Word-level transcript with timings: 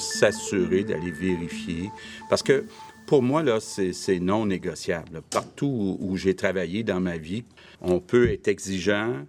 s'assurer 0.00 0.84
d'aller 0.84 1.10
vérifier. 1.10 1.90
Parce 2.28 2.42
que 2.42 2.64
pour 3.06 3.22
moi, 3.22 3.42
là, 3.42 3.58
c'est 3.60 4.20
non 4.20 4.46
négociable. 4.46 5.22
Partout 5.30 5.98
où, 6.00 6.16
j'ai 6.16 6.34
travaillé 6.34 6.82
dans 6.82 7.00
ma 7.00 7.18
vie, 7.18 7.44
on 7.80 8.00
peut 8.00 8.30
être 8.30 8.48
exigeant, 8.48 9.26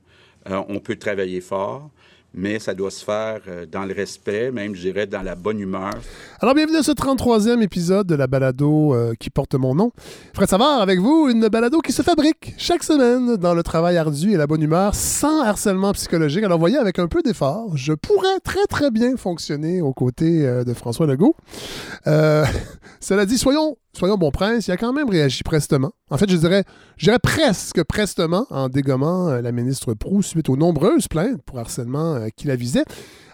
euh, 0.49 0.61
on 0.69 0.79
peut 0.79 0.95
travailler 0.95 1.41
fort, 1.41 1.89
mais 2.33 2.59
ça 2.59 2.73
doit 2.73 2.91
se 2.91 3.03
faire 3.03 3.41
euh, 3.47 3.65
dans 3.65 3.85
le 3.85 3.93
respect, 3.93 4.51
même, 4.51 4.75
je 4.75 4.81
dirais, 4.81 5.07
dans 5.07 5.21
la 5.21 5.35
bonne 5.35 5.59
humeur. 5.59 5.93
Alors, 6.39 6.55
bienvenue 6.55 6.77
à 6.77 6.83
ce 6.83 6.91
33e 6.91 7.61
épisode 7.61 8.07
de 8.07 8.15
la 8.15 8.27
balado 8.27 8.93
euh, 8.93 9.13
qui 9.19 9.29
porte 9.29 9.55
mon 9.55 9.75
nom. 9.75 9.91
Fred 10.33 10.49
Savard, 10.49 10.81
avec 10.81 10.99
vous, 10.99 11.29
une 11.29 11.47
balado 11.47 11.79
qui 11.81 11.91
se 11.91 12.01
fabrique 12.01 12.53
chaque 12.57 12.83
semaine 12.83 13.37
dans 13.37 13.53
le 13.53 13.63
travail 13.63 13.97
ardu 13.97 14.33
et 14.33 14.37
la 14.37 14.47
bonne 14.47 14.61
humeur, 14.61 14.95
sans 14.95 15.43
harcèlement 15.43 15.93
psychologique. 15.93 16.43
Alors, 16.43 16.59
voyez, 16.59 16.77
avec 16.77 16.99
un 16.99 17.07
peu 17.07 17.21
d'effort, 17.21 17.77
je 17.77 17.93
pourrais 17.93 18.39
très, 18.43 18.65
très 18.67 18.89
bien 18.89 19.15
fonctionner 19.15 19.81
aux 19.81 19.93
côtés 19.93 20.45
euh, 20.45 20.63
de 20.63 20.73
François 20.73 21.05
Legault. 21.05 21.35
cela 22.05 23.25
dit, 23.25 23.37
soyons 23.37 23.77
soyons 23.95 24.17
bon 24.17 24.31
prince, 24.31 24.67
il 24.67 24.71
a 24.71 24.77
quand 24.77 24.93
même 24.93 25.09
réagi 25.09 25.43
prestement. 25.43 25.91
En 26.09 26.17
fait, 26.17 26.29
je 26.29 26.37
dirais, 26.37 26.63
je 26.97 27.11
presque 27.17 27.83
prestement 27.83 28.45
en 28.49 28.69
dégommant 28.69 29.29
euh, 29.29 29.41
la 29.41 29.51
ministre 29.51 29.93
Prou 29.93 30.21
suite 30.21 30.49
aux 30.49 30.57
nombreuses 30.57 31.07
plaintes 31.07 31.41
pour 31.43 31.59
harcèlement 31.59 32.15
euh, 32.15 32.27
qui 32.35 32.47
la 32.47 32.55
visait. 32.55 32.85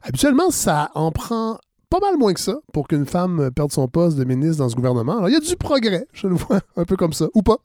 Habituellement, 0.03 0.51
ça 0.51 0.91
en 0.95 1.11
prend 1.11 1.59
pas 1.89 1.99
mal 1.99 2.17
moins 2.17 2.33
que 2.33 2.39
ça 2.39 2.55
pour 2.71 2.87
qu'une 2.87 3.05
femme 3.05 3.49
perde 3.55 3.71
son 3.71 3.87
poste 3.87 4.15
de 4.15 4.23
ministre 4.23 4.57
dans 4.57 4.69
ce 4.69 4.75
gouvernement. 4.75 5.17
Alors, 5.17 5.29
il 5.29 5.33
y 5.33 5.35
a 5.35 5.39
du 5.39 5.55
progrès, 5.55 6.05
je 6.13 6.27
le 6.27 6.35
vois 6.35 6.59
un 6.75 6.85
peu 6.85 6.95
comme 6.95 7.13
ça, 7.13 7.27
ou 7.33 7.41
pas. 7.41 7.57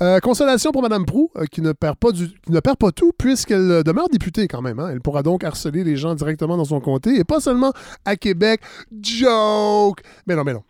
Euh, 0.00 0.20
consolation 0.20 0.72
pour 0.72 0.80
Mme 0.82 1.04
Prou, 1.04 1.30
qui, 1.50 1.60
ne 1.60 1.72
perd 1.72 1.96
pas 1.96 2.12
du, 2.12 2.28
ne 2.48 2.60
perd 2.60 2.78
pas 2.78 2.92
tout, 2.92 3.12
puisqu'elle 3.18 3.82
demeure 3.82 4.08
députée 4.08 4.48
quand 4.48 4.62
même. 4.62 4.78
Hein. 4.78 4.88
Elle 4.92 5.00
pourra 5.00 5.22
donc 5.22 5.44
harceler 5.44 5.84
les 5.84 5.96
gens 5.96 6.14
directement 6.14 6.56
dans 6.56 6.64
son 6.64 6.80
comté, 6.80 7.18
et 7.18 7.24
pas 7.24 7.40
seulement 7.40 7.72
à 8.06 8.16
Québec. 8.16 8.60
Joke! 9.02 10.00
Mais 10.26 10.34
non, 10.34 10.44
mais 10.44 10.54
non. 10.54 10.62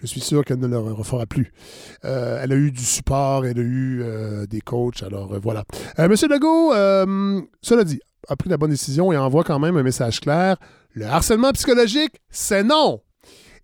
Je 0.00 0.06
suis 0.06 0.20
sûr 0.20 0.44
qu'elle 0.44 0.58
ne 0.58 0.66
le 0.66 0.78
refera 0.78 1.26
plus. 1.26 1.52
Euh, 2.04 2.40
elle 2.42 2.52
a 2.52 2.56
eu 2.56 2.70
du 2.70 2.82
support, 2.82 3.44
elle 3.44 3.58
a 3.58 3.62
eu 3.62 4.00
euh, 4.02 4.46
des 4.46 4.60
coachs, 4.60 5.02
alors 5.02 5.34
euh, 5.34 5.38
voilà. 5.42 5.64
Monsieur 5.98 6.28
Legault, 6.28 6.72
cela 7.62 7.84
dit, 7.84 8.00
a 8.28 8.36
pris 8.36 8.48
la 8.48 8.56
bonne 8.56 8.70
décision 8.70 9.12
et 9.12 9.16
envoie 9.16 9.44
quand 9.44 9.58
même 9.58 9.76
un 9.76 9.82
message 9.82 10.20
clair. 10.20 10.56
Le 10.92 11.06
harcèlement 11.06 11.52
psychologique, 11.52 12.20
c'est 12.30 12.64
non. 12.64 13.02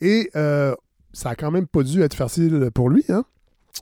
Et 0.01 0.31
ça 0.35 1.31
a 1.31 1.35
quand 1.35 1.51
même 1.51 1.67
pas 1.67 1.83
dû 1.83 2.03
être 2.03 2.15
facile 2.15 2.71
pour 2.75 2.91
lui, 2.91 3.05
hein? 3.09 3.25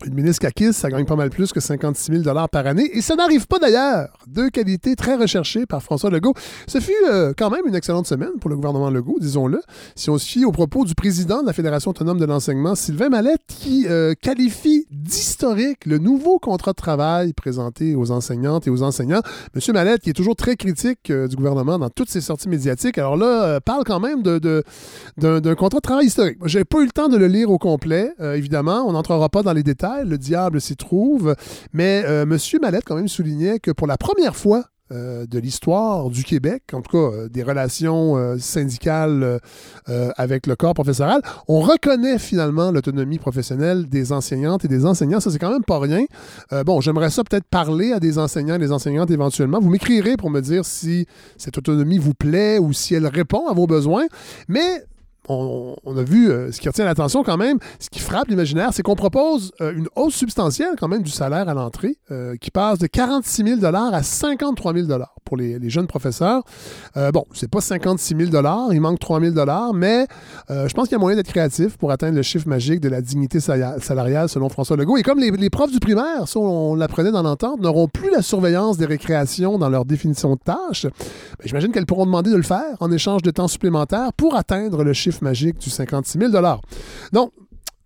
Une 0.05 0.15
ministre 0.15 0.41
Kakis, 0.41 0.73
ça 0.73 0.91
gagne 0.91 1.05
pas 1.05 1.15
mal 1.15 1.31
plus 1.31 1.53
que 1.53 1.61
56 1.61 2.23
000 2.25 2.37
par 2.51 2.67
année. 2.67 2.91
Et 2.93 3.01
ça 3.01 3.15
n'arrive 3.15 3.47
pas 3.47 3.59
d'ailleurs. 3.59 4.09
Deux 4.27 4.51
qualités 4.51 4.97
très 4.97 5.15
recherchées 5.15 5.67
par 5.67 5.83
François 5.83 6.11
Legault. 6.11 6.35
Ce 6.67 6.81
fut 6.81 6.93
euh, 7.09 7.33
quand 7.37 7.49
même 7.49 7.63
une 7.67 7.77
excellente 7.77 8.07
semaine 8.07 8.33
pour 8.41 8.51
le 8.51 8.57
gouvernement 8.57 8.91
Legault, 8.91 9.19
disons-le. 9.21 9.61
Si 9.95 10.11
on 10.11 10.19
se 10.19 10.27
fie 10.27 10.45
aux 10.45 10.53
propos 10.53 10.85
du 10.85 10.95
président 10.95 11.43
de 11.43 11.47
la 11.47 11.53
Fédération 11.53 11.93
autonome 11.93 12.19
de 12.19 12.25
l'enseignement, 12.25 12.75
Sylvain 12.75 13.09
Mallette, 13.09 13.43
qui 13.47 13.87
euh, 13.89 14.15
qualifie 14.21 14.87
d'historique 14.91 15.87
le 15.87 15.99
nouveau 15.99 16.39
contrat 16.39 16.73
de 16.73 16.77
travail 16.77 17.33
présenté 17.33 17.95
aux 17.95 18.11
enseignantes 18.11 18.67
et 18.67 18.71
aux 18.71 18.83
enseignants. 18.83 19.23
Monsieur 19.55 19.73
Mallette, 19.73 20.03
qui 20.03 20.11
est 20.11 20.15
toujours 20.15 20.37
très 20.37 20.57
critique 20.57 21.11
euh, 21.11 21.29
du 21.29 21.37
gouvernement 21.37 21.79
dans 21.79 21.91
toutes 21.91 22.11
ses 22.11 22.21
sorties 22.21 22.49
médiatiques, 22.49 22.99
alors 22.99 23.17
là, 23.17 23.61
parle 23.61 23.85
quand 23.85 24.01
même 24.01 24.23
d'un 24.23 24.39
de, 24.39 25.55
contrat 25.55 25.79
de 25.79 25.83
travail 25.83 26.07
historique. 26.07 26.39
J'ai 26.47 26.65
pas 26.65 26.81
eu 26.81 26.87
le 26.87 26.91
temps 26.91 27.09
de 27.09 27.17
le 27.17 27.29
lire 27.29 27.51
au 27.51 27.59
complet, 27.59 28.13
évidemment. 28.21 28.85
On 28.87 28.93
n'entrera 28.93 29.29
pas 29.29 29.43
dans 29.43 29.53
les 29.53 29.63
détails 29.63 29.84
le 30.05 30.19
diable 30.19 30.61
s'y 30.61 30.77
trouve. 30.77 31.35
Mais 31.73 32.03
euh, 32.07 32.23
M. 32.23 32.39
Mallette 32.61 32.85
quand 32.85 32.97
même 32.97 33.09
soulignait 33.09 33.59
que 33.59 33.71
pour 33.71 33.87
la 33.87 33.97
première 33.97 34.37
fois 34.37 34.65
euh, 34.93 35.27
de 35.27 35.39
l'histoire 35.39 36.11
du 36.11 36.25
Québec, 36.25 36.63
en 36.73 36.83
tout 36.83 36.93
cas 36.93 37.17
euh, 37.17 37.29
des 37.29 37.43
relations 37.43 38.39
syndicales 38.39 39.41
avec 39.87 40.47
le 40.47 40.57
corps 40.57 40.75
professoral, 40.75 41.23
on 41.49 41.61
reconnaît 41.61 42.19
finalement 42.19 42.71
l'autonomie 42.71 43.19
professionnelle 43.19 43.89
des 43.89 44.13
enseignantes 44.13 44.65
et 44.65 44.69
des 44.69 44.85
enseignants. 44.87 45.21
Ça, 45.21 45.31
c'est 45.31 45.39
quand 45.39 45.53
même 45.53 45.65
pas 45.65 45.79
rien. 45.79 46.05
bon, 46.65 46.81
j'aimerais 46.81 47.11
ça 47.11 47.23
peut-être 47.25 47.47
parler 47.47 47.93
à 47.93 48.01
des 48.01 48.19
enseignants 48.19 48.57
et 48.57 48.59
des 48.59 48.73
enseignantes 48.73 49.11
éventuellement. 49.11 49.61
Vous 49.61 49.71
m'écrirez 49.71 50.17
pour 50.17 50.31
me 50.31 50.41
dire 50.41 50.65
si 50.65 51.07
cette 51.37 51.59
autonomie 51.59 51.99
vous 51.99 52.15
plaît 52.15 52.59
ou 52.59 52.73
si 52.73 52.95
elle 52.95 53.07
répond 53.07 53.49
à 53.49 53.55
vos 53.55 53.67
besoins. 53.67 54.07
Mais 54.49 54.85
on, 55.29 55.97
a 55.97 56.03
vu 56.03 56.31
euh, 56.31 56.53
ce 56.53 56.61
qui 56.61 56.69
retient 56.69 56.85
l'attention 56.85 57.23
quand 57.23 57.37
même, 57.37 57.59
ce 57.79 57.89
qui 57.89 58.01
frappe 58.01 58.29
l'imaginaire, 58.29 58.71
c'est 58.73 58.83
qu'on 58.83 58.95
propose 58.95 59.53
euh, 59.61 59.73
une 59.75 59.89
hausse 59.97 60.15
substantielle 60.15 60.75
quand 60.79 60.89
même 60.89 61.03
du 61.03 61.11
salaire 61.11 61.49
à 61.49 61.55
l'entrée, 61.55 61.97
euh, 62.11 62.37
qui 62.37 62.51
passe 62.51 62.79
de 62.79 62.87
46 62.87 63.59
000 63.61 63.65
à 63.65 64.03
53 64.03 64.75
000 64.75 64.87
les, 65.37 65.71
jeunes 65.71 65.87
professeurs. 65.87 66.43
bon, 66.95 67.25
c'est 67.33 67.51
pas 67.51 67.61
56 67.61 68.17
000 68.31 68.43
il 68.73 68.81
manque 68.81 68.99
3 68.99 69.21
000 69.21 69.35
mais 69.75 70.07
je 70.49 70.73
pense 70.73 70.85
qu'il 70.89 70.93
y 70.93 70.95
a 70.97 70.99
moyen 70.99 71.17
d'être 71.17 71.29
créatif 71.29 71.77
pour 71.77 71.91
atteindre 71.91 72.17
le 72.17 72.23
chiffre 72.23 72.49
magique 72.49 72.81
de 72.81 72.89
la 72.89 73.01
dignité 73.01 73.41
salariale 73.41 74.29
selon 74.29 74.49
François 74.49 74.77
Legault. 74.77 74.97
Et 74.97 75.03
comme 75.03 75.19
les, 75.19 75.51
profs 75.51 75.73
du 75.73 75.81
primaire, 75.81 76.27
ça 76.27 76.39
on, 76.39 76.75
l'apprenait 76.75 77.13
dans 77.13 77.23
l'entente, 77.23 77.61
n'auront 77.61 77.89
plus 77.89 78.11
la 78.11 78.23
surveillance 78.23 78.77
des 78.77 78.87
récréations 78.87 79.59
dans 79.59 79.69
leur 79.69 79.85
définition 79.85 80.35
de 80.35 80.41
tâches, 80.45 80.85
ben, 80.85 81.45
j'imagine 81.45 81.73
qu'elles 81.73 81.87
pourront 81.87 82.07
demander 82.07 82.31
de 82.31 82.37
le 82.37 82.43
faire 82.43 82.77
en 82.81 82.91
échange 82.91 83.23
de 83.23 83.31
temps 83.31 83.49
supplémentaire 83.49 84.13
pour 84.13 84.37
atteindre 84.37 84.85
le 84.85 84.93
chiffre 84.93 85.23
magique 85.23 85.59
du 85.59 85.71
56 85.71 86.19
000 86.19 86.33
Donc, 87.13 87.33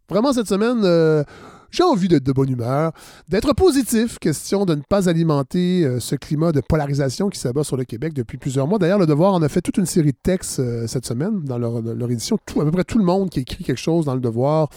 vraiment, 0.08 0.32
cette 0.32 0.48
semaine, 0.48 0.80
euh, 0.84 1.22
j'ai 1.70 1.82
envie 1.82 2.08
d'être 2.08 2.24
de 2.24 2.32
bonne 2.32 2.50
humeur, 2.50 2.92
d'être 3.28 3.52
positif, 3.54 4.18
question 4.18 4.64
de 4.64 4.74
ne 4.74 4.82
pas 4.82 5.08
alimenter 5.08 5.84
euh, 5.84 6.00
ce 6.00 6.14
climat 6.14 6.52
de 6.52 6.60
polarisation 6.60 7.28
qui 7.28 7.38
s'abat 7.38 7.64
sur 7.64 7.76
le 7.76 7.84
Québec 7.84 8.14
depuis 8.14 8.38
plusieurs 8.38 8.66
mois. 8.66 8.78
D'ailleurs, 8.78 8.98
Le 8.98 9.06
Devoir 9.06 9.34
en 9.34 9.42
a 9.42 9.48
fait 9.48 9.60
toute 9.60 9.76
une 9.76 9.86
série 9.86 10.12
de 10.12 10.18
textes 10.22 10.60
euh, 10.60 10.86
cette 10.86 11.06
semaine 11.06 11.44
dans 11.44 11.58
leur, 11.58 12.10
édition. 12.10 12.36
À 12.36 12.64
peu 12.64 12.70
près 12.70 12.84
tout 12.84 12.98
le 12.98 13.04
monde 13.04 13.30
qui 13.30 13.40
écrit 13.40 13.64
quelque 13.64 13.78
chose 13.78 14.06
dans 14.06 14.14
Le 14.14 14.20
Devoir 14.20 14.68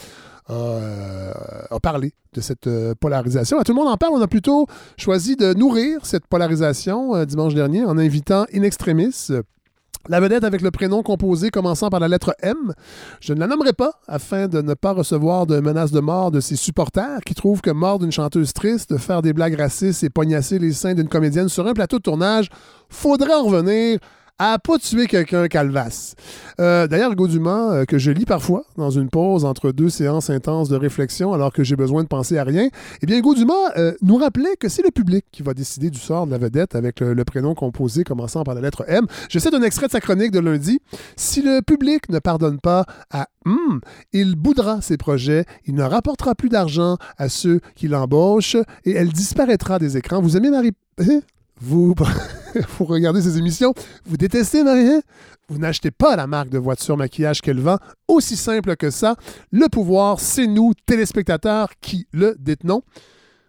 a 0.48 1.80
parlé 1.80 2.12
de 2.34 2.42
cette 2.42 2.68
polarisation. 3.00 3.62
Tout 3.62 3.72
le 3.72 3.78
monde 3.78 3.88
en 3.88 3.96
parle. 3.96 4.12
On 4.12 4.20
a 4.20 4.26
plutôt 4.26 4.66
choisi 4.98 5.34
de 5.34 5.54
nourrir 5.54 6.04
cette 6.04 6.26
polarisation 6.26 7.24
dimanche 7.24 7.54
dernier 7.54 7.86
en 7.86 7.96
invitant 7.96 8.44
In 8.54 8.62
Extremis, 8.62 9.30
la 10.08 10.20
vedette 10.20 10.44
avec 10.44 10.60
le 10.60 10.70
prénom 10.70 11.02
composé 11.02 11.50
commençant 11.50 11.90
par 11.90 12.00
la 12.00 12.08
lettre 12.08 12.34
M. 12.40 12.74
Je 13.20 13.32
ne 13.32 13.40
la 13.40 13.46
nommerai 13.46 13.72
pas 13.72 14.00
afin 14.08 14.48
de 14.48 14.60
ne 14.60 14.74
pas 14.74 14.92
recevoir 14.92 15.46
de 15.46 15.60
menaces 15.60 15.92
de 15.92 16.00
mort 16.00 16.30
de 16.30 16.40
ses 16.40 16.56
supporters 16.56 17.20
qui 17.24 17.34
trouvent 17.34 17.60
que 17.60 17.70
mort 17.70 17.98
d'une 17.98 18.12
chanteuse 18.12 18.52
triste, 18.52 18.96
faire 18.98 19.22
des 19.22 19.32
blagues 19.32 19.58
racistes 19.58 20.02
et 20.02 20.10
poignasser 20.10 20.58
les 20.58 20.72
seins 20.72 20.94
d'une 20.94 21.08
comédienne 21.08 21.48
sur 21.48 21.66
un 21.66 21.72
plateau 21.72 21.98
de 21.98 22.02
tournage, 22.02 22.48
faudrait 22.88 23.34
en 23.34 23.44
revenir 23.44 23.98
à 24.42 24.58
pas 24.58 24.76
tuer 24.78 25.06
quelqu'un 25.06 25.46
calvasse. 25.46 26.16
Euh, 26.58 26.88
D'ailleurs, 26.88 27.14
Gaudumont, 27.14 27.70
euh, 27.70 27.84
que 27.84 27.98
je 27.98 28.10
lis 28.10 28.24
parfois 28.24 28.64
dans 28.76 28.90
une 28.90 29.08
pause 29.08 29.44
entre 29.44 29.70
deux 29.70 29.88
séances 29.88 30.30
intenses 30.30 30.68
de 30.68 30.74
réflexion 30.74 31.32
alors 31.32 31.52
que 31.52 31.62
j'ai 31.62 31.76
besoin 31.76 32.02
de 32.02 32.08
penser 32.08 32.38
à 32.38 32.44
rien, 32.44 32.68
eh 33.02 33.06
bien, 33.06 33.20
Gaudumont 33.20 33.54
euh, 33.76 33.92
nous 34.02 34.16
rappelait 34.16 34.56
que 34.58 34.68
c'est 34.68 34.82
le 34.82 34.90
public 34.90 35.24
qui 35.30 35.44
va 35.44 35.54
décider 35.54 35.90
du 35.90 35.98
sort 36.00 36.26
de 36.26 36.32
la 36.32 36.38
vedette 36.38 36.74
avec 36.74 36.98
le, 36.98 37.22
prénom 37.24 37.54
composé 37.54 38.02
commençant 38.02 38.42
par 38.42 38.56
la 38.56 38.60
lettre 38.60 38.84
M. 38.88 39.06
Je 39.30 39.38
cite 39.38 39.54
un 39.54 39.62
extrait 39.62 39.86
de 39.86 39.92
sa 39.92 40.00
chronique 40.00 40.32
de 40.32 40.40
lundi. 40.40 40.80
Si 41.16 41.40
le 41.40 41.60
public 41.62 42.08
ne 42.08 42.18
pardonne 42.18 42.58
pas 42.58 42.84
à 43.12 43.28
M, 43.46 43.80
il 44.12 44.34
boudera 44.34 44.80
ses 44.80 44.96
projets, 44.96 45.44
il 45.66 45.76
ne 45.76 45.84
rapportera 45.84 46.34
plus 46.34 46.48
d'argent 46.48 46.96
à 47.16 47.28
ceux 47.28 47.60
qui 47.76 47.86
l'embauchent 47.86 48.56
et 48.84 48.90
elle 48.90 49.12
disparaîtra 49.12 49.78
des 49.78 49.96
écrans. 49.96 50.20
Vous 50.20 50.36
aimez 50.36 50.50
Marie... 50.50 50.72
Vous, 51.64 51.94
vous 52.78 52.84
regardez 52.84 53.22
ces 53.22 53.38
émissions, 53.38 53.72
vous 54.04 54.16
détestez 54.16 54.64
Marie, 54.64 55.00
vous 55.48 55.58
n'achetez 55.58 55.92
pas 55.92 56.16
la 56.16 56.26
marque 56.26 56.48
de 56.48 56.58
voiture 56.58 56.96
maquillage 56.96 57.40
qu'elle 57.40 57.60
vend. 57.60 57.78
Aussi 58.08 58.36
simple 58.36 58.74
que 58.74 58.90
ça. 58.90 59.14
Le 59.52 59.68
pouvoir, 59.68 60.18
c'est 60.18 60.48
nous, 60.48 60.72
téléspectateurs, 60.86 61.68
qui 61.80 62.08
le 62.12 62.34
détenons. 62.40 62.82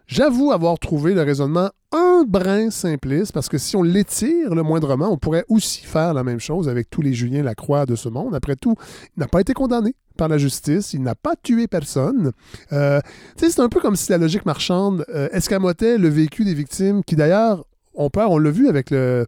J'avoue 0.06 0.52
avoir 0.52 0.78
trouvé 0.78 1.16
le 1.16 1.24
raisonnement 1.24 1.72
un 1.92 2.24
brin 2.28 2.70
simpliste, 2.70 3.32
parce 3.32 3.50
que 3.50 3.58
si 3.58 3.76
on 3.76 3.82
l'étire 3.82 4.54
le 4.54 4.62
moindrement, 4.62 5.10
on 5.10 5.18
pourrait 5.18 5.46
aussi 5.50 5.84
faire 5.84 6.14
la 6.14 6.24
même 6.24 6.40
chose 6.40 6.70
avec 6.70 6.90
tous 6.90 7.02
les 7.02 7.14
Julien 7.14 7.42
Lacroix 7.42 7.88
de 7.88 7.96
ce 7.96 8.10
monde. 8.10 8.36
Après 8.36 8.56
tout, 8.56 8.76
il 9.18 9.22
n'a 9.22 9.28
pas 9.28 9.42
été 9.42 9.54
condamné 9.54 9.96
par 10.18 10.28
la 10.28 10.38
justice, 10.38 10.94
il 10.94 11.02
n'a 11.02 11.16
pas 11.16 11.34
tué 11.42 11.68
personne. 11.68 12.32
Euh, 12.74 13.00
c'est 13.38 13.60
un 13.60 13.70
peu 13.70 13.80
comme 13.80 13.96
si 13.96 14.12
la 14.12 14.20
logique 14.20 14.46
marchande 14.46 15.04
euh, 15.10 15.30
escamotait 15.32 15.98
le 15.98 16.10
vécu 16.10 16.44
des 16.44 16.54
victimes, 16.54 17.04
qui 17.04 17.16
d'ailleurs 17.16 17.66
on 17.96 18.10
on 18.16 18.38
l'a 18.38 18.52
vu 18.52 18.68
avec 18.68 18.92
le, 18.92 19.26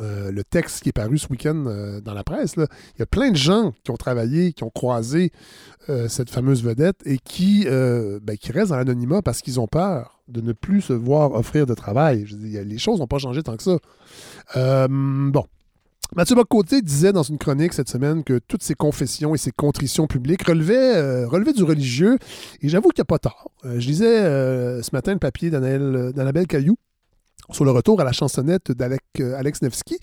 euh, 0.00 0.30
le 0.30 0.44
texte 0.44 0.82
qui 0.82 0.90
est 0.90 0.92
paru 0.92 1.18
ce 1.18 1.26
week-end 1.28 1.64
euh, 1.66 2.00
dans 2.00 2.12
la 2.12 2.24
presse. 2.24 2.54
Il 2.56 2.98
y 2.98 3.02
a 3.02 3.06
plein 3.06 3.30
de 3.30 3.36
gens 3.36 3.72
qui 3.84 3.90
ont 3.90 3.96
travaillé, 3.96 4.52
qui 4.52 4.64
ont 4.64 4.70
croisé 4.70 5.32
euh, 5.88 6.08
cette 6.08 6.30
fameuse 6.30 6.62
vedette 6.62 7.00
et 7.04 7.18
qui, 7.18 7.64
ben, 7.66 8.36
qui 8.38 8.52
restent 8.52 8.70
dans 8.70 8.76
l'anonymat 8.76 9.22
parce 9.22 9.42
qu'ils 9.42 9.60
ont 9.60 9.66
peur 9.66 10.20
de 10.28 10.40
ne 10.40 10.52
plus 10.52 10.82
se 10.82 10.92
voir 10.92 11.32
offrir 11.32 11.66
de 11.66 11.74
travail. 11.74 12.26
Les 12.40 12.78
choses 12.78 12.98
n'ont 12.98 13.06
pas 13.06 13.18
changé 13.18 13.42
tant 13.42 13.56
que 13.56 13.62
ça. 13.62 14.88
bon. 14.88 15.44
Mathieu 16.14 16.36
Bocoté 16.36 16.82
disait 16.82 17.12
dans 17.12 17.24
une 17.24 17.36
chronique 17.36 17.72
cette 17.72 17.88
semaine 17.88 18.22
que 18.22 18.38
toutes 18.38 18.62
ces 18.62 18.74
confessions 18.74 19.34
et 19.34 19.38
ces 19.38 19.50
contritions 19.50 20.06
publiques 20.06 20.46
relevaient, 20.46 21.24
relevaient 21.24 21.52
du 21.52 21.64
religieux. 21.64 22.16
Et 22.62 22.68
j'avoue 22.68 22.90
qu'il 22.90 23.00
n'y 23.00 23.06
a 23.06 23.06
pas 23.06 23.18
tort. 23.18 23.50
je 23.64 23.86
lisais 23.86 24.22
ce 24.82 24.88
matin 24.92 25.12
le 25.12 25.18
papier 25.18 25.50
d'Annabelle 25.50 26.46
Caillou 26.46 26.76
sur 27.50 27.64
le 27.64 27.70
retour 27.70 28.00
à 28.00 28.04
la 28.04 28.12
chansonnette 28.12 28.72
d'Alex 28.72 29.62
Nevsky. 29.62 29.98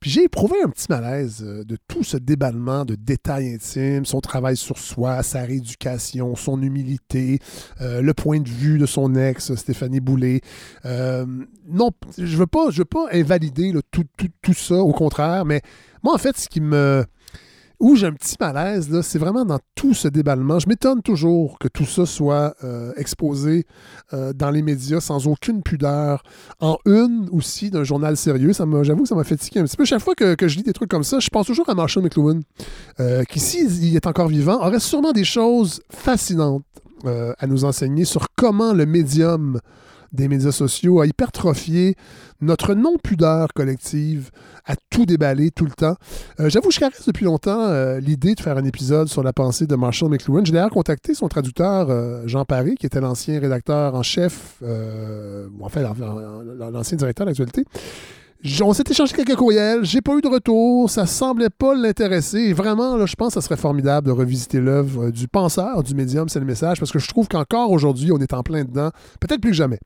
Puis 0.00 0.10
j'ai 0.10 0.24
éprouvé 0.24 0.56
un 0.64 0.70
petit 0.70 0.86
malaise 0.88 1.42
euh, 1.46 1.62
de 1.62 1.76
tout 1.86 2.02
ce 2.02 2.16
déballement 2.16 2.86
de 2.86 2.94
détails 2.94 3.54
intimes, 3.54 4.06
son 4.06 4.20
travail 4.20 4.56
sur 4.56 4.78
soi, 4.78 5.22
sa 5.22 5.42
rééducation, 5.42 6.34
son 6.36 6.62
humilité, 6.62 7.38
euh, 7.82 8.00
le 8.00 8.14
point 8.14 8.40
de 8.40 8.48
vue 8.48 8.78
de 8.78 8.86
son 8.86 9.14
ex, 9.14 9.54
Stéphanie 9.54 10.00
Boulay. 10.00 10.40
Euh, 10.86 11.26
non, 11.68 11.90
je 12.16 12.36
veux 12.36 12.46
pas, 12.46 12.70
je 12.70 12.78
veux 12.78 12.86
pas 12.86 13.08
invalider 13.12 13.74
tout, 13.90 14.04
tout, 14.16 14.28
tout 14.40 14.54
ça, 14.54 14.76
au 14.76 14.92
contraire, 14.92 15.44
mais 15.44 15.60
moi, 16.02 16.14
en 16.14 16.18
fait, 16.18 16.36
ce 16.38 16.48
qui 16.48 16.62
me 16.62 17.04
où 17.80 17.96
j'ai 17.96 18.06
un 18.06 18.12
petit 18.12 18.36
malaise, 18.38 19.00
c'est 19.00 19.18
vraiment 19.18 19.44
dans 19.44 19.58
tout 19.74 19.94
ce 19.94 20.06
déballement. 20.06 20.58
Je 20.58 20.68
m'étonne 20.68 21.02
toujours 21.02 21.58
que 21.58 21.66
tout 21.66 21.86
ça 21.86 22.04
soit 22.04 22.54
euh, 22.62 22.92
exposé 22.96 23.66
euh, 24.12 24.34
dans 24.34 24.50
les 24.50 24.60
médias 24.62 25.00
sans 25.00 25.26
aucune 25.26 25.62
pudeur. 25.62 26.22
En 26.60 26.76
une 26.84 27.28
aussi 27.32 27.70
d'un 27.70 27.82
journal 27.82 28.18
sérieux, 28.18 28.52
j'avoue, 28.82 29.06
ça 29.06 29.14
m'a 29.14 29.24
fatigué 29.24 29.60
un 29.60 29.64
petit 29.64 29.78
peu. 29.78 29.86
Chaque 29.86 30.02
fois 30.02 30.14
que, 30.14 30.36
je 30.46 30.56
lis 30.56 30.62
des 30.62 30.74
trucs 30.74 30.90
comme 30.90 31.04
ça, 31.04 31.20
je 31.20 31.28
pense 31.30 31.46
toujours 31.46 31.68
à 31.70 31.74
Marshall 31.74 32.04
McLuhan, 32.04 32.40
euh, 33.00 33.24
qui, 33.24 33.40
s'il 33.40 33.96
est 33.96 34.06
encore 34.06 34.28
vivant, 34.28 34.60
aurait 34.60 34.78
sûrement 34.78 35.12
des 35.12 35.24
choses 35.24 35.80
fascinantes 35.90 36.64
à 37.02 37.46
nous 37.46 37.64
enseigner 37.64 38.04
sur 38.04 38.26
comment 38.36 38.74
le 38.74 38.84
médium 38.84 39.58
des 40.12 40.28
médias 40.28 40.52
sociaux, 40.52 41.00
à 41.00 41.06
hypertrophier 41.06 41.96
notre 42.40 42.74
non-pudeur 42.74 43.48
collective, 43.54 44.30
à 44.66 44.74
tout 44.90 45.06
déballer 45.06 45.50
tout 45.50 45.64
le 45.64 45.72
temps. 45.72 45.96
Euh, 46.38 46.48
j'avoue, 46.48 46.70
je 46.70 46.80
caresse 46.80 47.06
depuis 47.06 47.24
longtemps 47.24 47.60
euh, 47.60 48.00
l'idée 48.00 48.34
de 48.34 48.40
faire 48.40 48.56
un 48.56 48.64
épisode 48.64 49.08
sur 49.08 49.22
la 49.22 49.32
pensée 49.32 49.66
de 49.66 49.74
Marshall 49.74 50.10
McLuhan. 50.10 50.44
J'ai 50.44 50.52
d'ailleurs 50.52 50.70
contacté 50.70 51.14
son 51.14 51.28
traducteur, 51.28 51.88
euh, 51.90 52.22
Jean 52.26 52.44
Paré, 52.44 52.74
qui 52.74 52.86
était 52.86 53.00
l'ancien 53.00 53.40
rédacteur 53.40 53.94
en 53.94 54.02
chef, 54.02 54.62
en 54.62 55.68
fait, 55.68 55.82
l'ancien 56.72 56.96
directeur 56.96 57.26
d'actualité. 57.26 57.64
On 58.62 58.72
s'est 58.72 58.84
échangé 58.88 59.14
quelques 59.14 59.36
courriels, 59.36 59.84
j'ai 59.84 60.00
pas 60.00 60.16
eu 60.16 60.22
de 60.22 60.28
retour, 60.28 60.88
ça 60.88 61.04
semblait 61.04 61.50
pas 61.50 61.74
l'intéresser. 61.74 62.54
Vraiment, 62.54 63.04
je 63.04 63.14
pense 63.14 63.34
que 63.34 63.34
ça 63.34 63.40
serait 63.42 63.58
formidable 63.58 64.06
de 64.06 64.12
revisiter 64.12 64.60
l'œuvre 64.60 65.10
du 65.10 65.28
penseur, 65.28 65.82
du 65.82 65.94
médium, 65.94 66.28
c'est 66.30 66.40
le 66.40 66.46
message, 66.46 66.78
parce 66.78 66.90
que 66.90 66.98
je 66.98 67.08
trouve 67.08 67.28
qu'encore 67.28 67.70
aujourd'hui, 67.70 68.12
on 68.12 68.18
est 68.18 68.32
en 68.32 68.42
plein 68.42 68.64
dedans, 68.64 68.90
peut-être 69.20 69.42
plus 69.42 69.50
que 69.50 69.56
jamais. 69.56 69.78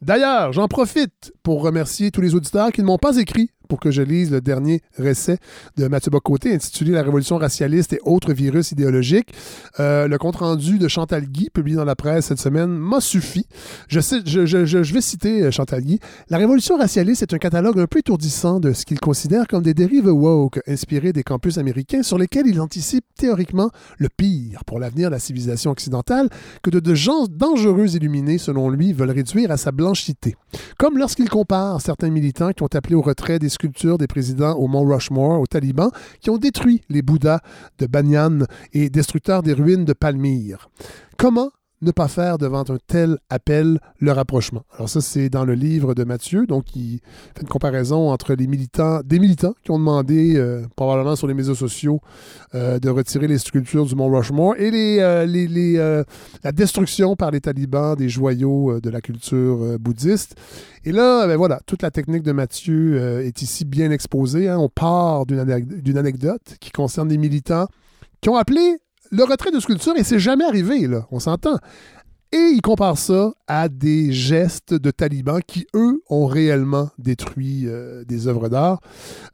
D'ailleurs, 0.00 0.52
j'en 0.52 0.68
profite 0.68 1.32
pour 1.42 1.62
remercier 1.62 2.10
tous 2.10 2.20
les 2.20 2.34
auditeurs 2.34 2.72
qui 2.72 2.80
ne 2.80 2.86
m'ont 2.86 2.98
pas 2.98 3.16
écrit 3.16 3.50
pour 3.72 3.80
que 3.80 3.90
je 3.90 4.02
lise 4.02 4.30
le 4.30 4.42
dernier 4.42 4.82
récit 4.98 5.36
de 5.78 5.88
Mathieu 5.88 6.10
Bocoté 6.10 6.52
intitulé 6.52 6.92
La 6.92 7.02
révolution 7.02 7.38
racialiste 7.38 7.94
et 7.94 8.00
autres 8.04 8.34
virus 8.34 8.70
idéologiques. 8.70 9.32
Euh, 9.80 10.06
le 10.08 10.18
compte-rendu 10.18 10.78
de 10.78 10.88
Chantal 10.88 11.24
Guy, 11.24 11.48
publié 11.48 11.78
dans 11.78 11.86
la 11.86 11.96
presse 11.96 12.26
cette 12.26 12.38
semaine, 12.38 12.68
m'a 12.68 13.00
suffi. 13.00 13.46
Je, 13.88 14.92
vais 14.92 15.00
citer 15.00 15.44
euh, 15.44 15.50
Chantal 15.50 15.80
Guy. 15.80 16.00
La 16.28 16.36
révolution 16.36 16.76
racialiste 16.76 17.22
est 17.22 17.32
un 17.32 17.38
catalogue 17.38 17.80
un 17.80 17.86
peu 17.86 18.00
étourdissant 18.00 18.60
de 18.60 18.74
ce 18.74 18.84
qu'il 18.84 19.00
considère 19.00 19.46
comme 19.46 19.62
des 19.62 19.72
dérives 19.72 20.08
woke 20.08 20.60
inspirées 20.66 21.14
des 21.14 21.22
campus 21.22 21.56
américains 21.56 22.02
sur 22.02 22.18
lesquels 22.18 22.46
il 22.46 22.60
anticipe 22.60 23.06
théoriquement 23.16 23.70
le 23.96 24.10
pire 24.14 24.66
pour 24.66 24.80
l'avenir 24.80 25.08
de 25.08 25.14
la 25.14 25.18
civilisation 25.18 25.70
occidentale 25.70 26.28
que 26.62 26.68
de, 26.68 26.78
de 26.78 26.94
gens 26.94 27.24
dangereux 27.26 27.96
illuminés, 27.96 28.36
selon 28.36 28.68
lui, 28.68 28.92
veulent 28.92 29.12
réduire 29.12 29.50
à 29.50 29.56
sa 29.56 29.72
blanchité. 29.72 30.36
Comme 30.76 30.98
lorsqu'il 30.98 31.30
compare 31.30 31.80
certains 31.80 32.10
militants 32.10 32.52
qui 32.52 32.62
ont 32.62 32.74
appelé 32.74 32.96
au 32.96 33.00
retrait 33.00 33.38
des 33.38 33.48
des 33.98 34.06
présidents 34.06 34.54
au 34.54 34.66
Mont 34.66 34.84
Rushmore, 34.84 35.40
aux 35.40 35.46
talibans, 35.46 35.90
qui 36.20 36.30
ont 36.30 36.38
détruit 36.38 36.82
les 36.88 37.02
Bouddhas 37.02 37.40
de 37.78 37.86
Banyan 37.86 38.46
et 38.72 38.90
destructeurs 38.90 39.42
des 39.42 39.52
ruines 39.52 39.84
de 39.84 39.92
Palmyre. 39.92 40.70
Comment 41.16 41.50
ne 41.82 41.90
pas 41.90 42.08
faire 42.08 42.38
devant 42.38 42.60
un 42.68 42.78
tel 42.86 43.18
appel 43.28 43.78
le 43.98 44.12
rapprochement. 44.12 44.62
Alors 44.74 44.88
ça, 44.88 45.00
c'est 45.00 45.28
dans 45.28 45.44
le 45.44 45.54
livre 45.54 45.94
de 45.94 46.04
Mathieu, 46.04 46.46
donc 46.46 46.74
il 46.76 47.00
fait 47.34 47.42
une 47.42 47.48
comparaison 47.48 48.10
entre 48.10 48.34
les 48.34 48.46
militants, 48.46 49.00
des 49.04 49.18
militants 49.18 49.54
qui 49.64 49.72
ont 49.72 49.78
demandé, 49.78 50.36
euh, 50.36 50.62
probablement 50.76 51.16
sur 51.16 51.26
les 51.26 51.34
médias 51.34 51.54
sociaux, 51.54 52.00
euh, 52.54 52.78
de 52.78 52.88
retirer 52.88 53.26
les 53.26 53.38
sculptures 53.38 53.84
du 53.84 53.96
Mont 53.96 54.08
Rushmore 54.08 54.54
et 54.58 54.98
euh, 55.00 56.04
la 56.44 56.52
destruction 56.52 57.16
par 57.16 57.32
les 57.32 57.40
talibans 57.40 57.96
des 57.96 58.08
joyaux 58.08 58.80
de 58.80 58.90
la 58.90 59.00
culture 59.00 59.78
bouddhiste. 59.78 60.36
Et 60.84 60.92
là, 60.92 61.26
ben 61.26 61.36
voilà, 61.36 61.60
toute 61.66 61.82
la 61.82 61.90
technique 61.90 62.22
de 62.22 62.32
Mathieu 62.32 63.20
est 63.20 63.42
ici 63.42 63.64
bien 63.64 63.90
exposée. 63.90 64.48
Hein. 64.48 64.58
On 64.58 64.68
part 64.68 65.26
d'une 65.26 65.98
anecdote 65.98 66.56
qui 66.60 66.70
concerne 66.70 67.08
des 67.08 67.18
militants 67.18 67.66
qui 68.20 68.28
ont 68.28 68.36
appelé 68.36 68.78
le 69.12 69.24
retrait 69.24 69.50
de 69.50 69.60
sculpture, 69.60 69.94
et 69.96 70.02
c'est 70.02 70.18
jamais 70.18 70.44
arrivé, 70.44 70.86
là, 70.88 71.06
on 71.10 71.20
s'entend. 71.20 71.58
Et 72.34 72.52
il 72.54 72.62
compare 72.62 72.96
ça 72.96 73.34
à 73.46 73.68
des 73.68 74.10
gestes 74.10 74.72
de 74.72 74.90
talibans 74.90 75.42
qui, 75.46 75.66
eux, 75.74 76.02
ont 76.08 76.24
réellement 76.24 76.88
détruit 76.96 77.64
euh, 77.66 78.04
des 78.06 78.26
œuvres 78.26 78.48
d'art. 78.48 78.80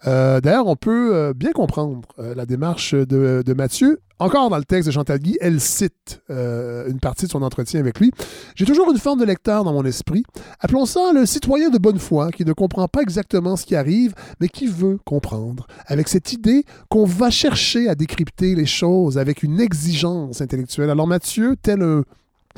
Euh, 0.08 0.40
d'ailleurs, 0.40 0.66
on 0.66 0.74
peut 0.74 1.14
euh, 1.14 1.32
bien 1.32 1.52
comprendre 1.52 2.00
la 2.18 2.44
démarche 2.44 2.94
de, 2.94 3.44
de, 3.46 3.54
Mathieu. 3.54 4.00
Encore 4.18 4.50
dans 4.50 4.56
le 4.56 4.64
texte 4.64 4.88
de 4.88 4.92
Chantal 4.92 5.20
Guy, 5.20 5.38
elle 5.40 5.60
cite 5.60 6.20
une 6.28 6.98
partie 7.00 7.26
de 7.26 7.30
son 7.30 7.42
entretien 7.42 7.78
avec 7.78 8.00
lui. 8.00 8.10
J'ai 8.56 8.64
toujours 8.64 8.90
une 8.90 8.98
forme 8.98 9.20
de 9.20 9.24
lecteur 9.24 9.62
dans 9.62 9.72
mon 9.72 9.84
esprit. 9.84 10.24
Appelons 10.58 10.86
ça 10.86 11.12
le 11.14 11.24
citoyen 11.24 11.70
de 11.70 11.78
bonne 11.78 12.00
foi 12.00 12.32
qui 12.32 12.44
ne 12.44 12.52
comprend 12.52 12.88
pas 12.88 13.02
exactement 13.02 13.56
ce 13.56 13.64
qui 13.64 13.76
arrive, 13.76 14.14
mais 14.40 14.48
qui 14.48 14.66
veut 14.66 14.98
comprendre. 15.04 15.68
Avec 15.86 16.08
cette 16.08 16.32
idée 16.32 16.64
qu'on 16.88 17.04
va 17.04 17.30
chercher 17.30 17.88
à 17.88 17.94
décrypter 17.94 18.56
les 18.56 18.66
choses 18.66 19.18
avec 19.18 19.44
une 19.44 19.60
exigence 19.60 20.40
intellectuelle. 20.40 20.90
Alors 20.90 21.06
Mathieu, 21.06 21.54
tel 21.62 21.82
un 21.82 22.02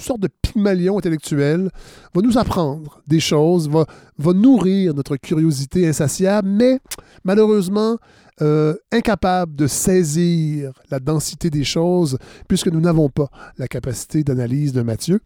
une 0.00 0.06
sorte 0.06 0.20
de 0.20 0.28
pygmalion 0.40 0.96
intellectuel, 0.96 1.70
va 2.14 2.22
nous 2.22 2.38
apprendre 2.38 3.02
des 3.06 3.20
choses, 3.20 3.68
va, 3.68 3.84
va 4.16 4.32
nourrir 4.32 4.94
notre 4.94 5.16
curiosité 5.16 5.86
insatiable, 5.86 6.48
mais 6.48 6.80
malheureusement 7.22 7.98
euh, 8.40 8.74
incapable 8.90 9.54
de 9.54 9.66
saisir 9.66 10.72
la 10.90 11.00
densité 11.00 11.50
des 11.50 11.64
choses, 11.64 12.16
puisque 12.48 12.68
nous 12.68 12.80
n'avons 12.80 13.10
pas 13.10 13.28
la 13.58 13.68
capacité 13.68 14.24
d'analyse 14.24 14.72
de 14.72 14.80
Mathieu. 14.80 15.20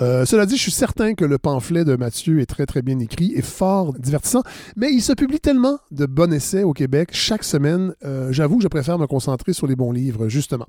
Euh, 0.00 0.24
cela 0.24 0.46
dit, 0.46 0.56
je 0.56 0.62
suis 0.62 0.72
certain 0.72 1.14
que 1.14 1.24
le 1.24 1.38
pamphlet 1.38 1.84
de 1.84 1.96
Mathieu 1.96 2.40
est 2.40 2.46
très 2.46 2.66
très 2.66 2.82
bien 2.82 2.98
écrit 2.98 3.32
et 3.34 3.42
fort 3.42 3.92
divertissant, 3.94 4.42
mais 4.76 4.92
il 4.92 5.00
se 5.00 5.12
publie 5.12 5.40
tellement 5.40 5.78
de 5.90 6.06
bons 6.06 6.32
essais 6.32 6.62
au 6.62 6.72
Québec 6.72 7.10
chaque 7.12 7.44
semaine. 7.44 7.94
Euh, 8.04 8.32
j'avoue 8.32 8.56
que 8.58 8.62
je 8.62 8.68
préfère 8.68 8.98
me 8.98 9.06
concentrer 9.06 9.52
sur 9.52 9.66
les 9.66 9.76
bons 9.76 9.92
livres, 9.92 10.28
justement. 10.28 10.66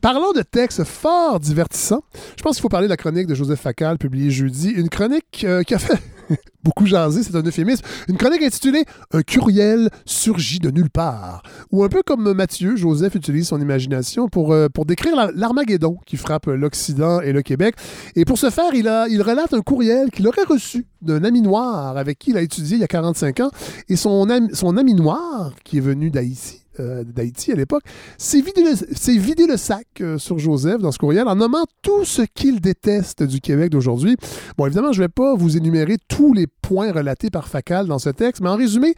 Parlons 0.00 0.32
de 0.32 0.42
textes 0.42 0.84
fort 0.84 1.40
divertissants. 1.40 2.02
Je 2.36 2.42
pense 2.42 2.56
qu'il 2.56 2.62
faut 2.62 2.68
parler 2.68 2.86
de 2.86 2.92
la 2.92 2.96
chronique 2.96 3.26
de 3.26 3.34
Joseph 3.34 3.60
Facal, 3.60 3.98
publiée 3.98 4.30
jeudi. 4.30 4.70
Une 4.70 4.88
chronique 4.88 5.44
euh, 5.44 5.62
qui 5.62 5.74
a 5.74 5.78
fait 5.78 5.98
beaucoup 6.64 6.86
jasé, 6.86 7.22
c'est 7.22 7.34
un 7.36 7.42
euphémisme. 7.42 7.84
Une 8.08 8.16
chronique 8.16 8.42
intitulée 8.42 8.84
Un 9.12 9.22
curiel 9.22 9.90
surgit 10.04 10.58
de 10.58 10.70
nulle 10.70 10.90
part. 10.90 11.42
Ou 11.70 11.84
un 11.84 11.88
peu 11.88 12.02
comme 12.02 12.32
Mathieu, 12.32 12.76
Joseph 12.76 13.14
utilise 13.14 13.48
son 13.48 13.60
imagination 13.60 14.28
pour, 14.28 14.52
euh, 14.52 14.68
pour 14.68 14.86
décrire 14.86 15.30
l'Armageddon 15.34 15.98
qui 16.06 16.16
frappe 16.16 16.46
l'Occident 16.46 17.20
et 17.20 17.32
le 17.32 17.42
Québec. 17.42 17.74
Et 18.16 18.24
pour 18.24 18.38
ce 18.38 18.50
faire, 18.50 18.74
il, 18.74 18.88
a, 18.88 19.08
il 19.08 19.22
relate 19.22 19.54
un 19.54 19.60
courriel 19.60 20.10
qu'il 20.10 20.26
aurait 20.26 20.44
reçu 20.44 20.86
d'un 21.02 21.24
ami 21.24 21.42
noir 21.42 21.96
avec 21.96 22.18
qui 22.18 22.30
il 22.30 22.36
a 22.36 22.42
étudié 22.42 22.76
il 22.76 22.80
y 22.80 22.84
a 22.84 22.88
45 22.88 23.40
ans. 23.40 23.50
Et 23.88 23.96
son, 23.96 24.26
son 24.52 24.76
ami 24.76 24.94
noir, 24.94 25.52
qui 25.64 25.78
est 25.78 25.82
venu 25.82 26.10
d'Haïti, 26.10 26.62
euh, 26.80 27.04
d'Haïti 27.04 27.52
à 27.52 27.54
l'époque, 27.54 27.82
s'est 28.16 28.40
vidé, 28.40 29.46
le 29.46 29.56
sac 29.56 29.86
euh, 30.00 30.18
sur 30.18 30.38
Joseph 30.38 30.78
dans 30.78 30.92
ce 30.92 30.98
courriel 30.98 31.28
en 31.28 31.36
nommant 31.36 31.64
tout 31.82 32.04
ce 32.04 32.22
qu'il 32.22 32.60
déteste 32.60 33.22
du 33.22 33.40
Québec 33.40 33.70
d'aujourd'hui. 33.70 34.16
Bon, 34.56 34.66
évidemment, 34.66 34.92
je 34.92 35.00
ne 35.00 35.04
vais 35.04 35.12
pas 35.12 35.34
vous 35.34 35.56
énumérer 35.56 35.96
tous 36.08 36.32
les 36.32 36.46
points 36.46 36.92
relatés 36.92 37.30
par 37.30 37.48
Facal 37.48 37.86
dans 37.86 37.98
ce 37.98 38.10
texte, 38.10 38.42
mais 38.42 38.48
en 38.48 38.56
résumé, 38.56 38.94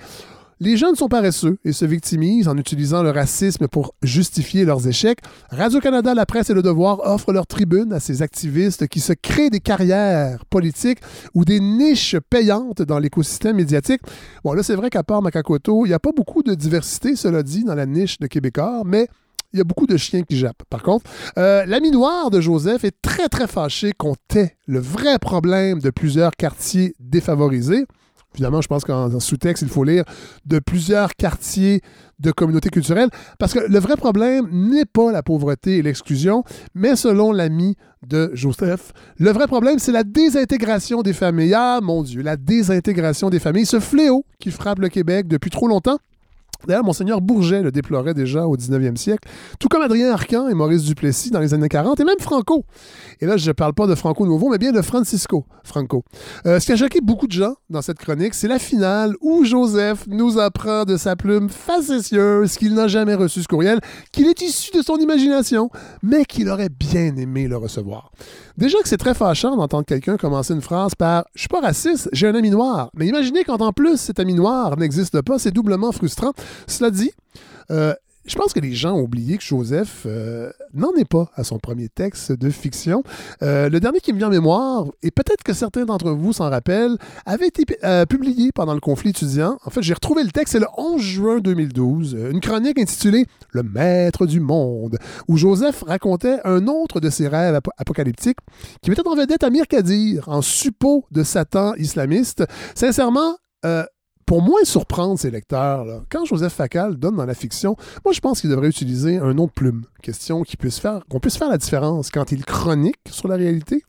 les 0.61 0.77
jeunes 0.77 0.95
sont 0.95 1.09
paresseux 1.09 1.59
et 1.65 1.73
se 1.73 1.87
victimisent 1.87 2.47
en 2.47 2.59
utilisant 2.59 3.03
le 3.03 3.11
racisme 3.11 3.67
pour 3.67 3.95
justifier 4.03 4.67
leurs 4.67 4.87
échecs. 4.87 5.21
Radio-Canada, 5.51 6.15
la 6.15 6.27
presse 6.27 6.51
et 6.51 6.55
le 6.55 6.63
devoir 6.63 7.01
offrent 7.01 7.33
leur 7.33 7.47
tribune 7.47 7.95
à 7.95 8.01
ces 8.01 8.21
activistes 8.21 8.87
qui 8.87 9.01
se 9.01 9.15
créent 9.15 9.49
des 9.49 9.61
carrières 9.61 10.45
politiques 10.45 10.99
ou 11.35 11.47
des 11.47 11.61
niches 11.61 12.17
payantes 12.29 12.83
dans 12.83 12.99
l'écosystème 12.99 13.57
médiatique. 13.57 14.03
Bon, 14.45 14.53
là, 14.53 14.63
c'est 14.63 14.75
vrai 14.75 14.91
qu'à 14.91 15.03
part 15.03 15.23
Macacoto, 15.23 15.87
il 15.87 15.89
n'y 15.89 15.95
a 15.95 15.99
pas 15.99 16.13
beaucoup 16.15 16.43
de 16.43 16.55
diversité, 16.55 17.17
cela 17.17 17.43
dit, 17.43 17.65
dans 17.65 17.75
la 17.75 17.87
niche 17.87 18.19
de 18.19 18.27
Québécois, 18.27 18.83
mais 18.85 19.09
il 19.55 19.59
y 19.59 19.61
a 19.61 19.65
beaucoup 19.65 19.87
de 19.87 19.97
chiens 19.97 20.23
qui 20.23 20.37
jappent. 20.37 20.63
Par 20.69 20.83
contre, 20.83 21.11
euh, 21.39 21.65
l'ami 21.65 21.91
noir 21.91 22.31
de 22.31 22.41
Joseph 22.41 22.85
est 22.85 22.95
très, 23.01 23.29
très 23.29 23.47
fâché 23.47 23.93
qu'on 23.97 24.15
tait 24.29 24.57
le 24.67 24.79
vrai 24.79 25.19
problème 25.19 25.81
de 25.81 25.89
plusieurs 25.89 26.33
quartiers 26.33 26.95
défavorisés. 27.01 27.87
Évidemment, 28.35 28.61
je 28.61 28.69
pense 28.69 28.85
qu'en 28.85 29.19
sous-texte, 29.19 29.63
il 29.63 29.69
faut 29.69 29.85
lire 29.85 30.05
de 30.47 30.61
plusieurs 30.61 31.15
quartiers 31.17 31.81
de 32.21 32.31
communautés 32.31 32.69
culturelles, 32.69 33.09
parce 33.39 33.53
que 33.53 33.59
le 33.59 33.79
vrai 33.79 33.97
problème 33.97 34.47
n'est 34.53 34.85
pas 34.85 35.11
la 35.11 35.23
pauvreté 35.23 35.79
et 35.79 35.83
l'exclusion, 35.83 36.45
mais 36.75 36.95
selon 36.95 37.33
l'ami 37.33 37.77
de 38.07 38.31
Joseph, 38.35 38.93
le 39.19 39.31
vrai 39.31 39.47
problème, 39.47 39.79
c'est 39.79 39.93
la 39.93 40.05
désintégration 40.05 41.03
des 41.03 41.13
familles. 41.13 41.55
Ah, 41.55 41.81
mon 41.83 42.03
Dieu, 42.03 42.23
la 42.23 42.37
désintégration 42.37 43.31
des 43.31 43.39
familles, 43.39 43.67
ce 43.67 43.81
fléau 43.81 44.25
qui 44.39 44.51
frappe 44.51 44.79
le 44.79 44.89
Québec 44.89 45.27
depuis 45.27 45.51
trop 45.51 45.67
longtemps 45.67 45.99
D'ailleurs, 46.67 46.85
Monseigneur 46.85 47.21
Bourget 47.21 47.63
le 47.63 47.71
déplorait 47.71 48.15
déjà 48.15 48.47
au 48.47 48.57
19e 48.57 48.97
siècle, 48.97 49.29
tout 49.59 49.69
comme 49.69 49.83
Adrien 49.83 50.13
Arcan 50.13 50.49
et 50.49 50.55
Maurice 50.55 50.85
Duplessis 50.85 51.31
dans 51.31 51.41
les 51.41 51.55
années 51.55 51.69
40, 51.69 52.01
et 52.01 52.05
même 52.05 52.19
Franco. 52.21 52.65
Et 53.21 53.27
là, 53.27 53.37
je 53.37 53.49
ne 53.49 53.53
parle 53.53 53.75
pas 53.75 53.87
de 53.87 53.95
Franco 53.95 54.27
Nouveau, 54.27 54.49
mais 54.51 54.59
bien 54.59 54.73
de 54.73 54.83
Francisco 54.83 55.45
Franco. 55.65 56.05
Euh, 56.47 56.61
ce 56.61 56.67
qui 56.67 56.73
a 56.73 56.77
choqué 56.77 57.01
beaucoup 57.01 57.27
de 57.27 57.33
gens 57.33 57.55
dans 57.69 57.83
cette 57.83 57.99
chronique, 57.99 58.35
c'est 58.35 58.49
la 58.49 58.59
finale 58.59 59.15
où 59.21 59.45
Joseph 59.45 60.07
nous 60.09 60.39
apprend 60.39 60.85
de 60.85 60.97
sa 60.97 61.17
plume 61.17 61.49
facétieuse 61.49 62.57
qu'il 62.57 62.75
n'a 62.75 62.89
jamais 62.89 63.15
reçu 63.15 63.43
ce 63.43 63.49
courriel, 63.49 63.81
qu'il 64.13 64.27
est 64.27 64.41
issu 64.43 64.71
de 64.77 64.83
son 64.83 64.97
imagination, 64.97 65.71
mais 66.03 66.25
qu'il 66.25 66.49
aurait 66.49 66.69
bien 66.69 67.17
aimé 67.17 67.49
le 67.49 67.57
recevoir. 67.57 68.13
Déjà 68.61 68.77
que 68.83 68.89
c'est 68.91 68.99
très 68.99 69.15
fâchant 69.15 69.57
d'entendre 69.57 69.87
quelqu'un 69.87 70.19
commencer 70.19 70.53
une 70.53 70.61
phrase 70.61 70.95
par 70.95 71.25
Je 71.35 71.41
suis 71.41 71.49
pas 71.49 71.63
raciste, 71.63 72.11
j'ai 72.13 72.29
un 72.29 72.35
ami 72.35 72.51
noir. 72.51 72.91
Mais 72.95 73.07
imaginez 73.07 73.43
quand 73.43 73.63
en 73.63 73.73
plus 73.73 73.97
cet 73.97 74.21
ami 74.21 74.35
noir 74.35 74.77
n'existe 74.77 75.23
pas, 75.23 75.39
c'est 75.39 75.51
doublement 75.51 75.93
frustrant. 75.93 76.35
Cela 76.67 76.91
dit, 76.91 77.11
euh, 77.71 77.95
je 78.27 78.35
pense 78.37 78.53
que 78.53 78.61
les 78.61 78.75
gens 78.75 78.95
ont 78.95 79.03
oublié 79.03 79.39
que 79.39 79.45
Joseph 79.45 80.03
euh, 80.07 80.51
n'en 80.75 80.93
est 80.95 81.09
pas 81.09 81.31
à 81.35 81.45
son 81.45 81.59
premier 81.59 81.89
texte 81.89 82.33
de 82.33 82.51
fiction. 82.51 83.03
Euh, 83.43 83.69
le 83.69 83.81
dernier 83.81 84.01
qui 84.01 84.13
me 84.13 84.19
vient 84.19 84.29
en 84.29 84.31
mémoire, 84.31 84.87
et 85.03 85.11
peut-être 85.11 85.43
que 85.43 85.53
certains 85.53 85.85
d'entre 85.85 86.11
vous 86.11 86.33
s'en 86.33 86.51
rappellent, 86.51 86.97
avait 87.27 87.49
été 87.49 87.65
publié 88.09 88.53
pendant 88.53 88.75
le 88.75 88.81
conflit 88.81 89.11
étudiant. 89.11 89.59
En 89.65 89.71
fait, 89.71 89.83
j'ai 89.83 89.95
retrouvé 89.95 90.23
le 90.23 90.31
texte, 90.31 90.53
c'est 90.53 90.61
le 90.61 90.67
11 90.77 91.01
juin 91.01 91.39
2012, 91.39 92.17
une 92.31 92.41
chronique 92.41 92.79
intitulée 92.79 93.27
Le 93.51 93.63
Maître 93.63 94.27
du 94.27 94.41
Monde, 94.41 94.99
où 95.29 95.37
Joseph 95.37 95.83
racontait 95.83 96.41
un 96.45 96.67
autre 96.67 97.01
de 97.01 97.11
ses 97.11 97.29
rêves 97.29 97.59
apocalyptiques 97.79 98.39
qui 98.83 98.91
mettait 98.91 99.07
en 99.07 99.17
vedette 99.17 99.45
Amir 99.45 99.67
Kadir 99.67 100.29
en 100.29 100.43
suppôt 100.43 101.05
de 101.11 101.23
Satan 101.23 101.75
islamiste. 101.75 102.45
Sincèrement, 102.75 103.37
pour 104.31 104.43
moins 104.43 104.63
surprendre 104.63 105.19
ses 105.19 105.33
lecteurs, 105.33 106.05
quand 106.09 106.25
Joseph 106.25 106.53
Facal 106.53 106.95
donne 106.95 107.17
dans 107.17 107.27
la 107.27 107.35
fiction, 107.35 107.75
moi 108.05 108.15
je 108.15 108.21
pense 108.21 108.41
qu'il 108.41 108.49
devrait 108.49 108.69
utiliser 108.69 109.17
un 109.17 109.35
nom 109.35 109.47
de 109.47 109.51
plume. 109.51 109.83
Question 110.05 110.45
qu'on 110.45 110.57
puisse, 110.57 110.79
faire, 110.79 111.49
la 111.51 111.59
différence 111.59 112.13
quand 112.13 112.31
il 112.31 112.45
chronique 112.45 113.01
sur 113.11 113.27
la 113.27 113.35
réalité 113.35 113.83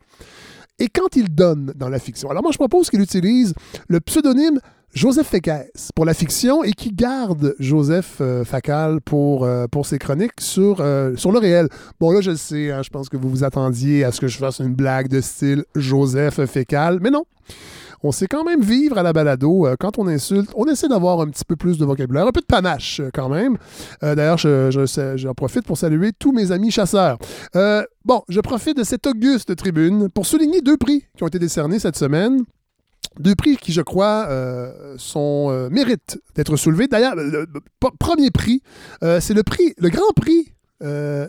et 0.80 0.88
quand 0.88 1.16
il 1.16 1.30
donne 1.30 1.74
dans 1.76 1.90
la 1.90 2.00
fiction. 2.00 2.32
Alors 2.32 2.42
moi 2.42 2.52
je 2.52 2.58
propose 2.58 2.90
qu'il 2.90 3.02
utilise 3.02 3.54
le 3.88 4.00
pseudonyme 4.00 4.60
Joseph 4.96 5.28
Féquès 5.28 5.92
pour 5.94 6.06
la 6.06 6.16
fiction 6.16 6.64
et 6.64 6.72
qui 6.72 6.92
garde 6.92 7.54
Joseph 7.60 8.18
euh, 8.20 8.44
Facal 8.44 9.00
pour, 9.00 9.46
euh, 9.46 9.68
pour 9.68 9.86
ses 9.86 10.00
chroniques 10.00 10.42
sur, 10.42 10.78
euh, 10.80 11.16
sur 11.18 11.32
le 11.32 11.38
réel. 11.38 11.70
Bon, 12.00 12.10
là, 12.10 12.22
je 12.22 12.32
le 12.32 12.38
sais, 12.38 12.72
hein, 12.72 12.82
je 12.82 12.90
pense 12.90 13.10
que 13.10 13.16
vous 13.16 13.30
vous 13.30 13.44
attendiez 13.44 14.04
à 14.04 14.12
ce 14.12 14.20
que 14.20 14.28
je 14.28 14.40
fasse 14.40 14.58
une 14.58 14.74
blague 14.74 15.08
de 15.08 15.22
style 15.22 15.66
Joseph 15.76 16.44
Fécal, 16.46 16.98
mais 17.00 17.12
non 17.12 17.26
on 18.04 18.12
sait 18.12 18.28
quand 18.28 18.44
même 18.44 18.62
vivre 18.62 18.98
à 18.98 19.04
la 19.04 19.14
balado. 19.14 19.68
Euh, 19.68 19.76
quand 19.80 19.98
on 19.98 20.08
insulte, 20.08 20.52
on 20.56 20.66
essaie 20.66 20.88
d'avoir 20.88 21.22
un 21.22 21.28
petit 21.28 21.46
peu 21.46 21.56
plus 21.56 21.78
de 21.78 21.86
vocabulaire, 21.86 22.28
un 22.28 22.32
peu 22.32 22.42
de 22.42 22.46
panache 22.46 23.00
euh, 23.00 23.10
quand 23.14 23.30
même. 23.30 23.58
Euh, 24.04 24.16
d'ailleurs, 24.16 24.38
j'en 24.38 25.34
profite 25.34 25.66
pour 25.66 25.78
saluer 25.78 26.12
tous 26.18 26.32
mes 26.32 26.52
amis 26.52 26.72
chasseurs. 26.72 27.18
bon, 28.06 28.24
je 28.30 28.40
profite 28.40 28.78
de 28.78 28.84
cette 28.84 29.08
auguste 29.08 29.56
tribune 29.56 30.10
pour 30.10 30.26
souligner 30.26 30.62
deux 30.62 30.78
prix 30.78 31.06
qui 31.16 31.24
ont 31.24 31.28
été 31.28 31.40
décernés 31.40 31.80
cette 31.80 31.98
semaine. 31.98 32.44
Deux 33.20 33.36
prix 33.36 33.58
qui, 33.58 33.74
je 33.74 33.82
crois, 33.82 34.30
sont 34.98 35.70
méritent 35.70 36.20
d'être 36.36 36.56
soulevés. 36.56 36.88
D'ailleurs, 36.88 37.16
le, 37.16 37.46
premier 38.00 38.32
prix, 38.32 38.62
c'est 39.02 39.34
le 39.34 39.44
prix, 39.44 39.74
le 39.78 39.90
grand 39.90 40.14
prix 40.16 40.54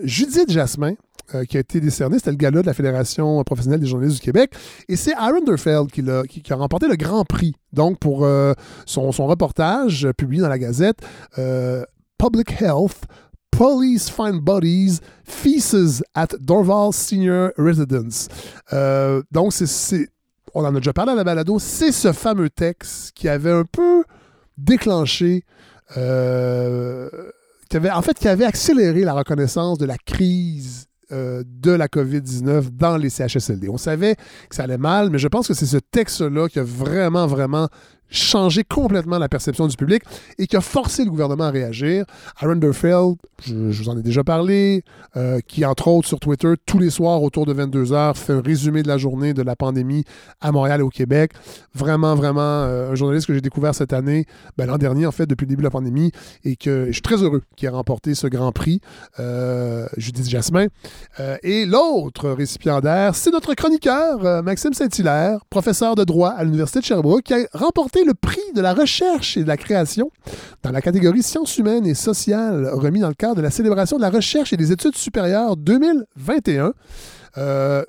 Judith 0.05 0.51
Jasmin, 0.51 0.95
euh, 1.35 1.45
qui 1.45 1.57
a 1.57 1.61
été 1.61 1.81
décerné. 1.81 2.19
C'était 2.19 2.31
le 2.31 2.37
gala 2.37 2.63
de 2.63 2.67
la 2.67 2.75
Fédération 2.75 3.43
professionnelle 3.45 3.81
des 3.81 3.87
journalistes 3.87 4.17
du 4.17 4.25
Québec. 4.25 4.53
Et 4.89 4.97
c'est 4.97 5.15
Aaron 5.15 5.43
Derfeld 5.43 5.91
qui, 5.91 6.03
a, 6.53 6.57
remporté 6.57 6.89
le 6.89 6.97
Grand 6.97 7.25
Prix. 7.25 7.55
Donc, 7.73 7.99
pour 7.99 8.25
euh, 8.25 8.53
son, 8.87 9.11
reportage 9.11 10.09
publié 10.17 10.43
dans 10.43 10.49
la 10.49 10.59
Gazette, 10.59 10.99
euh, 11.39 11.85
Public 12.19 12.61
Health, 12.61 13.05
Police 13.51 14.11
Find 14.11 14.41
Bodies, 14.41 14.99
Feces 15.25 16.03
at 16.15 16.29
Dorval 16.41 16.93
Senior 16.93 17.51
Residence. 17.57 18.29
donc, 19.31 19.53
on 20.55 20.65
en 20.65 20.75
a 20.75 20.79
déjà 20.79 20.93
parlé 20.93 21.13
à 21.13 21.15
la 21.15 21.25
balado, 21.25 21.59
c'est 21.59 21.93
ce 21.93 22.13
fameux 22.13 22.51
texte 22.51 23.13
qui 23.15 23.29
avait 23.29 23.53
un 23.53 23.65
peu 23.65 24.05
déclenché 24.59 25.45
qui 27.73 27.77
avait, 27.77 27.91
en 27.91 28.03
fait, 28.03 28.19
qui 28.19 28.29
avait 28.29 28.45
accéléré 28.45 29.01
la 29.01 29.15
reconnaissance 29.15 29.79
de 29.79 29.87
la 29.87 29.97
crise 29.97 30.89
euh, 31.13 31.43
de 31.47 31.71
la 31.71 31.89
COVID-19 31.89 32.71
dans 32.71 32.97
les 32.97 33.11
CHSLD. 33.11 33.69
On 33.69 33.77
savait 33.77 34.17
que 34.49 34.55
ça 34.55 34.65
allait 34.65 34.79
mal, 34.79 35.11
mais 35.11 35.19
je 35.19 35.29
pense 35.29 35.49
que 35.49 35.55
c'est 35.55 35.67
ce 35.67 35.77
texte-là 35.77 36.49
qui 36.49 36.59
a 36.59 36.65
vraiment, 36.65 37.27
vraiment 37.27 37.69
changé 38.13 38.63
complètement 38.63 39.19
la 39.19 39.29
perception 39.29 39.67
du 39.67 39.77
public 39.77 40.03
et 40.39 40.47
qui 40.47 40.57
a 40.57 40.61
forcé 40.61 41.05
le 41.05 41.11
gouvernement 41.11 41.45
à 41.45 41.51
réagir. 41.51 42.05
Aaron 42.41 42.57
Derfeld, 42.57 43.17
je, 43.45 43.55
vous 43.55 43.89
en 43.89 43.99
ai 43.99 44.03
déjà 44.03 44.23
parlé, 44.23 44.85
euh, 45.17 45.41
qui 45.47 45.65
entre 45.65 45.89
autres 45.89 46.07
sur 46.07 46.21
Twitter, 46.21 46.53
tous 46.67 46.79
les 46.79 46.91
soirs 46.91 47.23
autour 47.23 47.47
de 47.47 47.53
22 47.53 47.93
heures, 47.93 48.17
fait 48.17 48.35
un 48.35 48.41
résumé 48.41 48.83
de 48.83 48.89
la 48.89 48.99
journée 48.99 49.35
de 49.35 49.43
la 49.43 49.57
pandémie 49.57 50.05
à 50.41 50.53
Montréal 50.53 50.81
et 50.81 50.83
au 50.83 50.91
Québec. 50.91 51.33
Vraiment, 51.75 52.15
vraiment 52.15 52.41
euh, 52.41 52.93
un 52.93 52.95
journaliste 52.95 53.27
que 53.27 53.35
j'ai 53.35 53.41
découvert 53.41 53.75
cette 53.75 53.93
année, 53.93 54.27
ben, 54.57 54.67
l'an 54.67 54.79
dernier 54.79 55.07
en 55.07 55.13
fait, 55.13 55.27
depuis 55.27 55.47
le 55.47 55.51
début 55.51 55.63
de 55.63 55.67
la 55.67 55.71
pandémie, 55.71 56.13
et 56.45 56.57
que 56.57 56.87
je 56.89 56.93
suis 56.93 57.03
très 57.03 57.23
heureux 57.23 57.43
qu'il 57.57 57.67
ait 57.67 57.71
remporté 57.71 58.15
ce 58.15 58.27
grand 58.27 58.53
prix, 58.53 58.81
euh, 59.19 59.87
Judith 59.97 60.29
Jasmin. 60.29 60.67
et 61.43 61.65
l'autre 61.65 62.31
récipiendaire, 62.31 63.15
c'est 63.15 63.31
notre 63.31 63.55
chroniqueur, 63.55 64.43
Maxime 64.43 64.75
Saint-Hilaire, 64.75 65.45
professeur 65.49 65.95
de 65.95 66.05
droit 66.05 66.31
à 66.31 66.45
l'Université 66.45 66.81
de 66.81 66.85
Sherbrooke, 66.85 67.23
qui 67.23 67.35
a 67.35 67.39
remporté 67.55 68.02
le 68.05 68.15
prix 68.15 68.41
de 68.55 68.61
la 68.61 68.75
recherche 68.75 69.37
et 69.37 69.43
de 69.43 69.49
la 69.49 69.57
création 69.57 70.11
dans 70.63 70.71
la 70.71 70.81
catégorie 70.81 71.23
sciences 71.23 71.57
humaines 71.59 71.87
et 71.87 71.95
sociales 71.95 72.69
remis 72.73 73.01
dans 73.01 73.09
le 73.09 73.15
cadre 73.15 73.37
de 73.37 73.43
la 73.43 73.51
célébration 73.51 73.97
de 73.97 74.03
la 74.03 74.11
recherche 74.11 74.53
et 74.53 74.57
des 74.57 74.73
études 74.73 74.97
supérieures 74.97 75.57
2021. 75.57 76.73
Euh, 77.39 77.85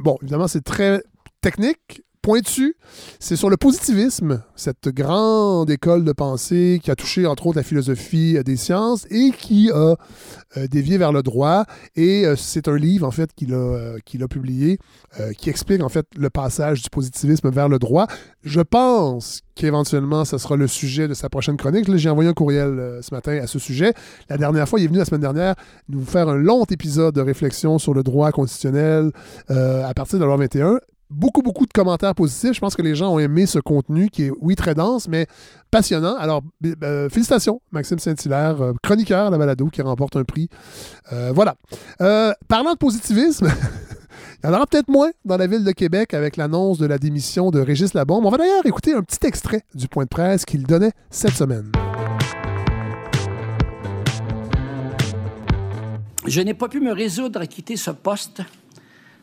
bon, 0.00 0.18
évidemment, 0.22 0.48
c'est 0.48 0.64
très 0.64 1.02
technique, 1.40 2.02
pointu. 2.26 2.74
C'est 3.20 3.36
sur 3.36 3.50
le 3.50 3.56
positivisme, 3.56 4.42
cette 4.56 4.88
grande 4.88 5.70
école 5.70 6.02
de 6.02 6.10
pensée 6.10 6.80
qui 6.82 6.90
a 6.90 6.96
touché 6.96 7.24
entre 7.24 7.46
autres 7.46 7.58
la 7.58 7.62
philosophie 7.62 8.36
des 8.44 8.56
sciences 8.56 9.06
et 9.10 9.30
qui 9.30 9.70
a 9.70 9.94
euh, 10.56 10.66
dévié 10.66 10.98
vers 10.98 11.12
le 11.12 11.22
droit. 11.22 11.66
Et 11.94 12.26
euh, 12.26 12.34
c'est 12.34 12.66
un 12.66 12.76
livre 12.76 13.06
en 13.06 13.12
fait 13.12 13.32
qu'il 13.32 13.54
a, 13.54 13.58
euh, 13.58 13.98
a 14.20 14.28
publié 14.28 14.78
qui 15.38 15.48
explique 15.48 15.82
en 15.82 15.88
fait 15.88 16.06
le 16.16 16.28
passage 16.28 16.82
du 16.82 16.90
positivisme 16.90 17.48
vers 17.50 17.68
le 17.68 17.78
droit. 17.78 18.08
Je 18.42 18.60
pense 18.60 19.42
qu'éventuellement, 19.54 20.24
ce 20.24 20.36
sera 20.36 20.56
le 20.56 20.66
sujet 20.66 21.06
de 21.06 21.14
sa 21.14 21.28
prochaine 21.28 21.56
chronique. 21.56 21.86
J'ai 21.96 22.10
envoyé 22.10 22.28
un 22.28 22.34
courriel 22.34 22.98
ce 23.02 23.14
matin 23.14 23.38
à 23.40 23.46
ce 23.46 23.58
sujet. 23.60 23.94
La 24.28 24.36
dernière 24.36 24.68
fois, 24.68 24.80
il 24.80 24.84
est 24.84 24.88
venu 24.88 24.98
la 24.98 25.04
semaine 25.04 25.20
dernière 25.20 25.54
nous 25.88 26.04
faire 26.04 26.28
un 26.28 26.36
long 26.36 26.64
épisode 26.64 27.14
de 27.14 27.20
réflexion 27.20 27.78
sur 27.78 27.94
le 27.94 28.02
droit 28.02 28.32
constitutionnel 28.32 29.12
à 29.48 29.94
partir 29.94 30.18
de 30.18 30.24
la 30.24 30.26
loi 30.26 30.36
21 30.36 30.80
beaucoup, 31.10 31.42
beaucoup 31.42 31.66
de 31.66 31.72
commentaires 31.72 32.14
positifs. 32.14 32.54
Je 32.54 32.60
pense 32.60 32.74
que 32.74 32.82
les 32.82 32.94
gens 32.94 33.14
ont 33.14 33.18
aimé 33.18 33.46
ce 33.46 33.58
contenu 33.58 34.08
qui 34.08 34.24
est, 34.24 34.32
oui, 34.40 34.56
très 34.56 34.74
dense, 34.74 35.08
mais 35.08 35.26
passionnant. 35.70 36.16
Alors, 36.16 36.42
euh, 36.82 37.08
félicitations, 37.08 37.60
Maxime 37.72 37.98
Saint-Hilaire, 37.98 38.60
euh, 38.60 38.72
chroniqueur 38.82 39.26
à 39.26 39.30
la 39.30 39.38
balado, 39.38 39.68
qui 39.68 39.82
remporte 39.82 40.16
un 40.16 40.24
prix. 40.24 40.48
Euh, 41.12 41.32
voilà. 41.34 41.56
parlant 42.48 42.72
de 42.72 42.78
positivisme, 42.78 43.48
il 44.42 44.46
y 44.46 44.48
en 44.50 44.54
aura 44.54 44.66
peut-être 44.66 44.88
moins 44.88 45.10
dans 45.24 45.36
la 45.36 45.46
ville 45.46 45.64
de 45.64 45.72
Québec 45.72 46.14
avec 46.14 46.36
l'annonce 46.36 46.78
de 46.78 46.86
la 46.86 46.98
démission 46.98 47.50
de 47.50 47.60
Régis 47.60 47.94
Labombe. 47.94 48.24
On 48.24 48.30
va 48.30 48.38
d'ailleurs 48.38 48.66
écouter 48.66 48.94
un 48.94 49.02
petit 49.02 49.24
extrait 49.26 49.62
du 49.74 49.88
point 49.88 50.04
de 50.04 50.08
presse 50.08 50.44
qu'il 50.44 50.64
donnait 50.64 50.92
cette 51.10 51.34
semaine. 51.34 51.70
Je 56.26 56.40
n'ai 56.40 56.54
pas 56.54 56.68
pu 56.68 56.80
me 56.80 56.92
résoudre 56.92 57.40
à 57.40 57.46
quitter 57.46 57.76
ce 57.76 57.92
poste 57.92 58.42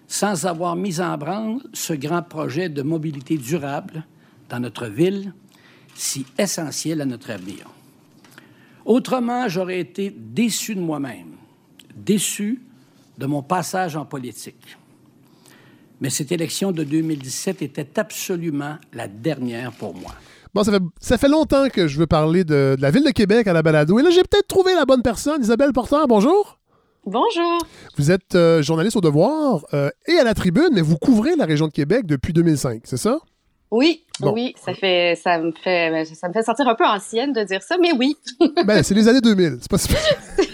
sans 0.07 0.45
avoir 0.45 0.75
mis 0.75 1.01
en 1.01 1.17
branle 1.17 1.59
ce 1.73 1.93
grand 1.93 2.21
projet 2.21 2.69
de 2.69 2.81
mobilité 2.81 3.37
durable 3.37 4.05
dans 4.49 4.59
notre 4.59 4.87
ville, 4.87 5.33
si 5.95 6.25
essentiel 6.37 7.01
à 7.01 7.05
notre 7.05 7.31
avenir. 7.31 7.69
Autrement, 8.85 9.47
j'aurais 9.47 9.79
été 9.79 10.13
déçu 10.15 10.75
de 10.75 10.81
moi-même, 10.81 11.35
déçu 11.95 12.61
de 13.17 13.25
mon 13.25 13.41
passage 13.41 13.95
en 13.95 14.05
politique. 14.05 14.77
Mais 16.01 16.09
cette 16.09 16.31
élection 16.31 16.71
de 16.71 16.83
2017 16.83 17.61
était 17.61 17.99
absolument 17.99 18.77
la 18.93 19.07
dernière 19.07 19.71
pour 19.71 19.95
moi. 19.95 20.13
Bon, 20.53 20.63
ça 20.99 21.17
fait, 21.17 21.27
longtemps 21.27 21.69
que 21.69 21.87
je 21.87 21.97
veux 21.97 22.05
parler 22.05 22.43
de, 22.43 22.75
de, 22.77 22.81
la 22.81 22.91
ville 22.91 23.03
de 23.03 23.11
Québec 23.11 23.47
à 23.47 23.53
la 23.53 23.63
balado. 23.63 23.97
Et 23.97 24.03
là, 24.03 24.11
j'ai 24.11 24.21
peut-être 24.21 24.47
trouvé 24.47 24.75
la 24.75 24.85
bonne 24.85 25.01
personne. 25.01 25.41
Isabelle 25.41 25.73
Porter, 25.73 26.05
bonjour. 26.07 26.59
Bonjour. 27.05 27.59
Vous 27.97 28.11
êtes 28.11 28.33
euh, 28.35 28.61
journaliste 28.61 28.95
au 28.95 29.01
Devoir 29.01 29.65
euh, 29.73 29.89
et 30.07 30.17
à 30.17 30.23
la 30.23 30.33
Tribune, 30.33 30.69
mais 30.71 30.81
vous 30.81 30.95
couvrez 30.97 31.35
la 31.35 31.43
région 31.43 31.67
de 31.67 31.73
Québec 31.73 32.05
depuis 32.05 32.31
2005, 32.31 32.83
c'est 32.85 32.97
ça? 32.97 33.19
Oui, 33.71 34.05
oui, 34.21 34.55
ça 34.63 34.73
fait, 34.73 35.19
ça 35.21 35.37
me 35.39 35.51
fait, 35.51 36.05
ça 36.05 36.29
me 36.29 36.33
fait 36.33 36.43
sentir 36.43 36.67
un 36.67 36.75
peu 36.75 36.85
ancienne 36.85 37.33
de 37.33 37.43
dire 37.43 37.61
ça, 37.61 37.75
mais 37.81 37.91
oui. 37.91 38.15
ben, 38.65 38.83
c'est 38.83 38.93
les 38.93 39.07
années 39.09 39.19
2000, 39.19 39.57
c'est 39.59 39.69
pas 39.69 39.77
super. 39.77 39.99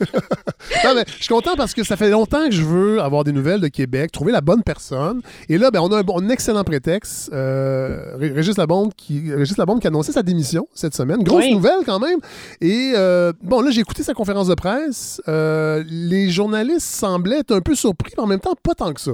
non, 0.84 0.94
mais 0.94 1.04
je 1.06 1.24
suis 1.24 1.34
content 1.34 1.54
parce 1.56 1.74
que 1.74 1.84
ça 1.84 1.96
fait 1.96 2.10
longtemps 2.10 2.46
que 2.46 2.54
je 2.54 2.62
veux 2.62 3.00
avoir 3.00 3.24
des 3.24 3.32
nouvelles 3.32 3.60
de 3.60 3.68
Québec, 3.68 4.12
trouver 4.12 4.32
la 4.32 4.40
bonne 4.40 4.62
personne. 4.62 5.20
Et 5.48 5.58
là, 5.58 5.70
ben, 5.70 5.80
on 5.80 5.92
a 5.92 5.98
un, 5.98 6.02
bon, 6.02 6.28
excellent 6.30 6.64
prétexte. 6.64 7.30
Euh, 7.32 8.16
Régis 8.16 8.56
Labonde 8.56 8.94
qui, 8.94 9.32
Régis 9.32 9.56
Labonde 9.56 9.80
qui 9.80 9.86
a 9.86 9.90
annoncé 9.90 10.12
sa 10.12 10.22
démission 10.22 10.68
cette 10.74 10.94
semaine. 10.94 11.22
Grosse 11.22 11.50
nouvelle 11.50 11.84
quand 11.84 11.98
même. 11.98 12.18
Et 12.60 12.92
euh, 12.94 13.32
bon, 13.42 13.60
là, 13.60 13.70
j'ai 13.70 13.80
écouté 13.80 14.02
sa 14.02 14.14
conférence 14.14 14.48
de 14.48 14.54
presse. 14.54 15.20
Euh, 15.28 15.84
les 15.88 16.30
journalistes 16.30 16.86
semblaient 16.86 17.40
être 17.40 17.52
un 17.52 17.60
peu 17.60 17.74
surpris, 17.74 18.12
mais 18.16 18.22
en 18.22 18.26
même 18.26 18.40
temps, 18.40 18.54
pas 18.62 18.74
tant 18.74 18.92
que 18.92 19.00
ça. 19.00 19.12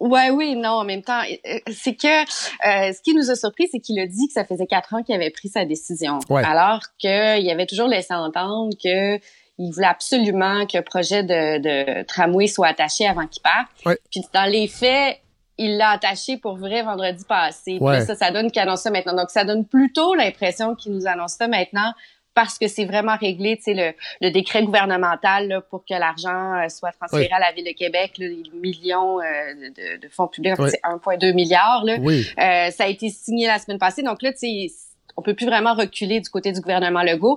Ouais, 0.00 0.30
oui, 0.30 0.56
non, 0.56 0.70
en 0.70 0.84
même 0.84 1.02
temps, 1.02 1.20
euh, 1.20 1.58
c'est 1.70 1.94
que 1.94 2.22
euh, 2.22 2.92
ce 2.92 3.02
qui 3.02 3.14
nous 3.14 3.30
a 3.30 3.36
surpris, 3.36 3.68
c'est 3.70 3.80
qu'il 3.80 4.00
a 4.00 4.06
dit 4.06 4.28
que 4.28 4.32
ça 4.32 4.46
faisait 4.46 4.66
quatre 4.66 4.94
ans 4.94 5.02
qu'il 5.02 5.14
avait 5.14 5.30
pris 5.30 5.50
sa 5.50 5.66
décision, 5.66 6.20
alors 6.30 6.80
qu'il 6.98 7.50
avait 7.50 7.66
toujours 7.66 7.86
laissé 7.86 8.14
entendre 8.14 8.74
que 8.82 9.18
il 9.60 9.72
voulait 9.72 9.86
absolument 9.86 10.66
que 10.66 10.78
le 10.78 10.82
projet 10.82 11.22
de, 11.22 11.58
de 11.58 12.02
tramway 12.04 12.46
soit 12.46 12.68
attaché 12.68 13.06
avant 13.06 13.26
qu'il 13.26 13.42
parte. 13.42 13.98
Puis 14.10 14.22
dans 14.32 14.50
les 14.50 14.66
faits, 14.66 15.18
il 15.58 15.76
l'a 15.76 15.90
attaché 15.90 16.38
pour 16.38 16.56
vrai 16.56 16.82
vendredi 16.82 17.24
passé. 17.28 17.78
Puis 17.78 18.02
ça, 18.06 18.14
ça 18.14 18.30
donne 18.30 18.50
qu'il 18.50 18.62
annonce 18.62 18.80
ça 18.80 18.90
maintenant. 18.90 19.14
Donc 19.14 19.30
ça 19.30 19.44
donne 19.44 19.66
plutôt 19.66 20.14
l'impression 20.14 20.74
qu'il 20.74 20.92
nous 20.92 21.06
annonce 21.06 21.32
ça 21.32 21.46
maintenant 21.46 21.92
parce 22.32 22.58
que 22.58 22.68
c'est 22.68 22.84
vraiment 22.84 23.16
réglé, 23.16 23.56
tu 23.56 23.64
sais, 23.64 23.74
le, 23.74 23.92
le, 24.26 24.30
décret 24.30 24.62
gouvernemental 24.62 25.62
pour 25.68 25.84
que 25.84 25.92
l'argent 25.92 26.54
euh, 26.54 26.68
soit 26.68 26.92
transféré 26.92 27.28
à 27.32 27.40
la 27.40 27.52
Ville 27.52 27.64
de 27.66 27.76
Québec, 27.76 28.12
là, 28.18 28.28
les 28.28 28.44
millions 28.54 29.20
euh, 29.20 29.24
de, 29.54 30.00
de, 30.00 30.08
fonds 30.08 30.28
publics, 30.28 30.54
c'est 30.56 30.80
1,2 30.84 31.34
milliard. 31.34 31.84
Là. 31.84 31.96
Euh, 31.98 32.70
ça 32.70 32.84
a 32.84 32.86
été 32.86 33.10
signé 33.10 33.48
la 33.48 33.58
semaine 33.58 33.78
passée. 33.78 34.02
Donc 34.02 34.22
là, 34.22 34.32
tu 34.32 34.38
sais, 34.38 34.72
on 35.16 35.22
peut 35.22 35.34
plus 35.34 35.46
vraiment 35.46 35.74
reculer 35.74 36.20
du 36.20 36.30
côté 36.30 36.52
du 36.52 36.60
gouvernement 36.60 37.02
Legault. 37.02 37.36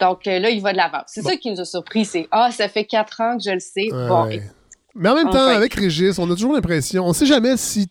Donc 0.00 0.26
là, 0.26 0.50
il 0.50 0.60
va 0.60 0.72
de 0.72 0.76
l'avant. 0.76 1.02
C'est 1.06 1.22
ça 1.22 1.36
qui 1.36 1.50
nous 1.50 1.60
a 1.60 1.64
surpris, 1.64 2.04
c'est 2.04 2.26
«Ah, 2.30 2.50
ça 2.50 2.68
fait 2.68 2.84
quatre 2.84 3.20
ans 3.20 3.36
que 3.36 3.44
je 3.44 3.50
le 3.50 3.60
sais. 3.60 3.88
bon, 3.90 4.28
mais 4.96 5.08
en 5.08 5.14
même 5.16 5.30
temps, 5.30 5.48
avec 5.48 5.74
Régis, 5.74 6.18
on 6.18 6.30
a 6.30 6.34
toujours 6.34 6.54
l'impression, 6.54 7.04
on 7.04 7.12
sait 7.12 7.26
jamais 7.26 7.56
si 7.56 7.88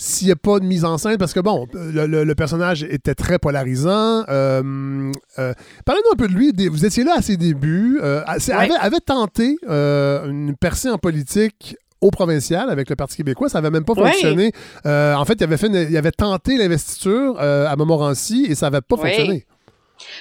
s'il 0.00 0.28
n'y 0.28 0.32
a 0.32 0.36
pas 0.36 0.58
de 0.58 0.64
mise 0.64 0.86
en 0.86 0.96
scène, 0.96 1.18
parce 1.18 1.34
que 1.34 1.40
bon, 1.40 1.66
le, 1.74 2.32
personnage 2.32 2.84
était 2.84 3.14
très 3.14 3.38
polarisant. 3.38 4.24
Euh, 4.30 5.12
euh, 5.38 5.52
Parlez-nous 5.84 6.12
un 6.12 6.16
peu 6.16 6.26
de 6.26 6.32
lui. 6.32 6.52
Vous 6.68 6.86
étiez 6.86 7.04
là 7.04 7.16
à 7.18 7.22
ses 7.22 7.36
débuts. 7.36 8.00
Euh, 8.02 8.22
avait, 8.26 9.00
tenté 9.04 9.58
euh, 9.68 10.26
une 10.26 10.56
percée 10.56 10.88
en 10.88 10.96
politique 10.96 11.76
au 12.00 12.10
provincial 12.10 12.70
avec 12.70 12.88
le 12.88 12.96
Parti 12.96 13.18
québécois. 13.18 13.50
Ça 13.50 13.60
n'avait 13.60 13.70
même 13.70 13.84
pas 13.84 13.94
fonctionné. 13.94 14.52
en 14.86 15.24
fait, 15.26 15.34
il 15.34 15.44
avait, 15.44 15.58
fait 15.58 15.68
il 15.68 15.94
avait 15.94 16.12
tenté 16.12 16.56
l'investiture 16.56 17.38
à 17.38 17.76
Montmorency 17.76 18.46
et 18.48 18.54
ça 18.54 18.70
n'avait 18.70 18.80
pas 18.80 18.96
fonctionné. 18.96 19.44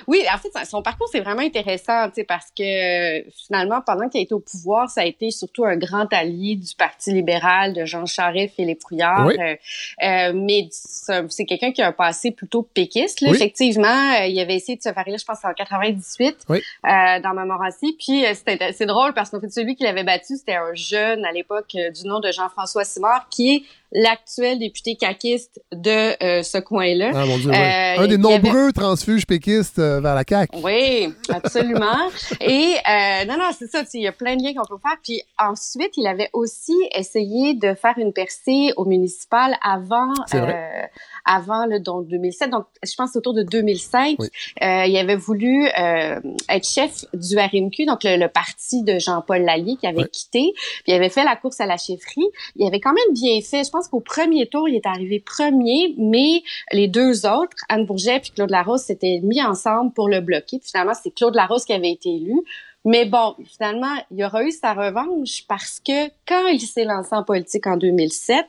Oui, 0.07 0.23
en 0.33 0.37
fait, 0.37 0.65
son 0.65 0.81
parcours, 0.81 1.07
c'est 1.11 1.19
vraiment 1.19 1.41
intéressant, 1.41 2.07
tu 2.07 2.15
sais, 2.15 2.23
parce 2.23 2.51
que 2.57 3.29
finalement, 3.45 3.81
pendant 3.85 4.09
qu'il 4.09 4.19
a 4.19 4.23
été 4.23 4.33
au 4.33 4.39
pouvoir, 4.39 4.89
ça 4.89 5.01
a 5.01 5.05
été 5.05 5.31
surtout 5.31 5.65
un 5.65 5.77
grand 5.77 6.11
allié 6.13 6.55
du 6.55 6.75
Parti 6.75 7.11
libéral 7.11 7.73
de 7.73 7.85
Jean 7.85 8.05
Charest, 8.05 8.55
Philippe 8.55 8.83
Couillard. 8.83 9.29
Euh, 9.29 9.55
euh, 10.03 10.31
mais 10.33 10.67
c'est 10.71 11.45
quelqu'un 11.45 11.71
qui 11.71 11.81
a 11.81 11.87
un 11.87 11.91
passé 11.91 12.31
plutôt 12.31 12.63
péquiste, 12.63 13.21
là, 13.21 13.31
effectivement. 13.31 13.87
Euh, 13.87 14.25
il 14.25 14.39
avait 14.39 14.55
essayé 14.55 14.77
de 14.77 14.81
se 14.81 14.91
faire 14.91 15.03
là, 15.07 15.17
je 15.17 15.25
pense, 15.25 15.43
en 15.43 15.53
98, 15.53 16.45
euh, 16.49 16.59
dans 16.83 17.33
Montmorency. 17.33 17.95
Puis 17.99 18.23
c'est 18.35 18.85
drôle 18.85 19.13
parce 19.13 19.29
qu'en 19.29 19.39
fait, 19.39 19.49
celui 19.49 19.75
qui 19.75 19.83
l'avait 19.83 20.03
battu, 20.03 20.37
c'était 20.37 20.55
un 20.55 20.73
jeune 20.73 21.25
à 21.25 21.31
l'époque 21.31 21.71
du 21.71 22.07
nom 22.07 22.19
de 22.19 22.31
Jean-François 22.31 22.83
Simard, 22.83 23.27
qui 23.29 23.55
est 23.55 23.63
l'actuel 23.91 24.59
député 24.59 24.95
caquiste 24.95 25.61
de 25.71 26.23
euh, 26.23 26.43
ce 26.43 26.57
coin-là. 26.57 27.11
Ah, 27.13 27.25
mon 27.25 27.37
Dieu, 27.37 27.51
euh, 27.51 27.97
Un 27.97 28.07
des 28.07 28.17
nombreux 28.17 28.71
transfuges 28.71 29.25
péquistes 29.25 29.79
euh, 29.79 29.99
vers 29.99 30.15
la 30.15 30.23
CAQ. 30.27 30.57
Oui, 30.63 31.13
absolument. 31.29 32.09
Et 32.41 32.75
non, 33.27 33.37
non, 33.37 33.49
c'est 33.57 33.67
ça, 33.67 33.83
il 33.93 34.01
y 34.01 34.07
a 34.07 34.11
plein 34.11 34.35
de 34.35 34.43
liens 34.43 34.53
qu'on 34.53 34.67
peut 34.67 34.81
faire. 34.81 34.97
Puis 35.03 35.21
ensuite, 35.37 35.97
il 35.97 36.07
avait 36.07 36.29
aussi 36.33 36.75
essayé 36.95 37.55
de 37.55 37.73
faire 37.73 37.97
une 37.97 38.13
percée 38.13 38.71
au 38.77 38.85
municipal 38.85 39.55
avant, 39.63 40.13
avant 41.29 41.65
le 41.65 41.79
donc 41.79 42.07
2007. 42.07 42.49
Donc, 42.49 42.65
je 42.83 42.93
pense 42.95 43.15
autour 43.15 43.33
de 43.33 43.43
2005. 43.43 44.17
il 44.61 44.97
avait 44.97 45.15
voulu 45.15 45.65
être 45.67 46.67
chef 46.67 47.05
du 47.13 47.37
RMQ, 47.37 47.85
donc 47.85 47.99
le, 48.03 48.27
parti 48.27 48.83
de 48.83 48.99
Jean-Paul 48.99 49.41
Lallier 49.41 49.75
qui 49.77 49.87
avait 49.87 50.07
quitté. 50.07 50.51
Puis 50.55 50.83
il 50.87 50.93
avait 50.93 51.09
fait 51.09 51.23
la 51.23 51.35
course 51.35 51.59
à 51.61 51.65
la 51.65 51.77
chefferie. 51.77 52.27
Il 52.55 52.65
avait 52.65 52.79
quand 52.79 52.93
même 52.93 53.13
bien 53.13 53.39
fait. 53.41 53.63
Je 53.63 53.69
pense 53.69 53.87
qu'au 53.87 53.99
premier 53.99 54.47
tour, 54.47 54.67
il 54.67 54.75
est 54.75 54.85
arrivé 54.85 55.19
premier, 55.19 55.95
mais 55.97 56.41
les 56.71 56.87
deux 56.87 57.25
autres, 57.25 57.55
Anne 57.69 57.85
Bourget 57.85 58.17
et 58.17 58.31
Claude 58.35 58.49
Larose, 58.49 58.81
s'étaient 58.81 59.19
mis 59.23 59.41
ensemble 59.41 59.93
pour 59.93 60.09
le 60.09 60.21
bloquer. 60.21 60.59
finalement, 60.63 60.93
c'est 60.93 61.11
Claude 61.11 61.35
Larose 61.35 61.65
qui 61.65 61.73
avait 61.73 61.91
été 61.91 62.09
élu. 62.09 62.41
Mais 62.85 63.05
bon, 63.05 63.35
finalement, 63.45 63.93
il 64.11 64.23
aura 64.23 64.43
eu 64.43 64.51
sa 64.51 64.73
revanche 64.73 65.43
parce 65.47 65.79
que 65.79 66.07
quand 66.27 66.47
il 66.47 66.61
s'est 66.61 66.85
lancé 66.85 67.13
en 67.13 67.23
politique 67.23 67.67
en 67.67 67.77
2007, 67.77 68.45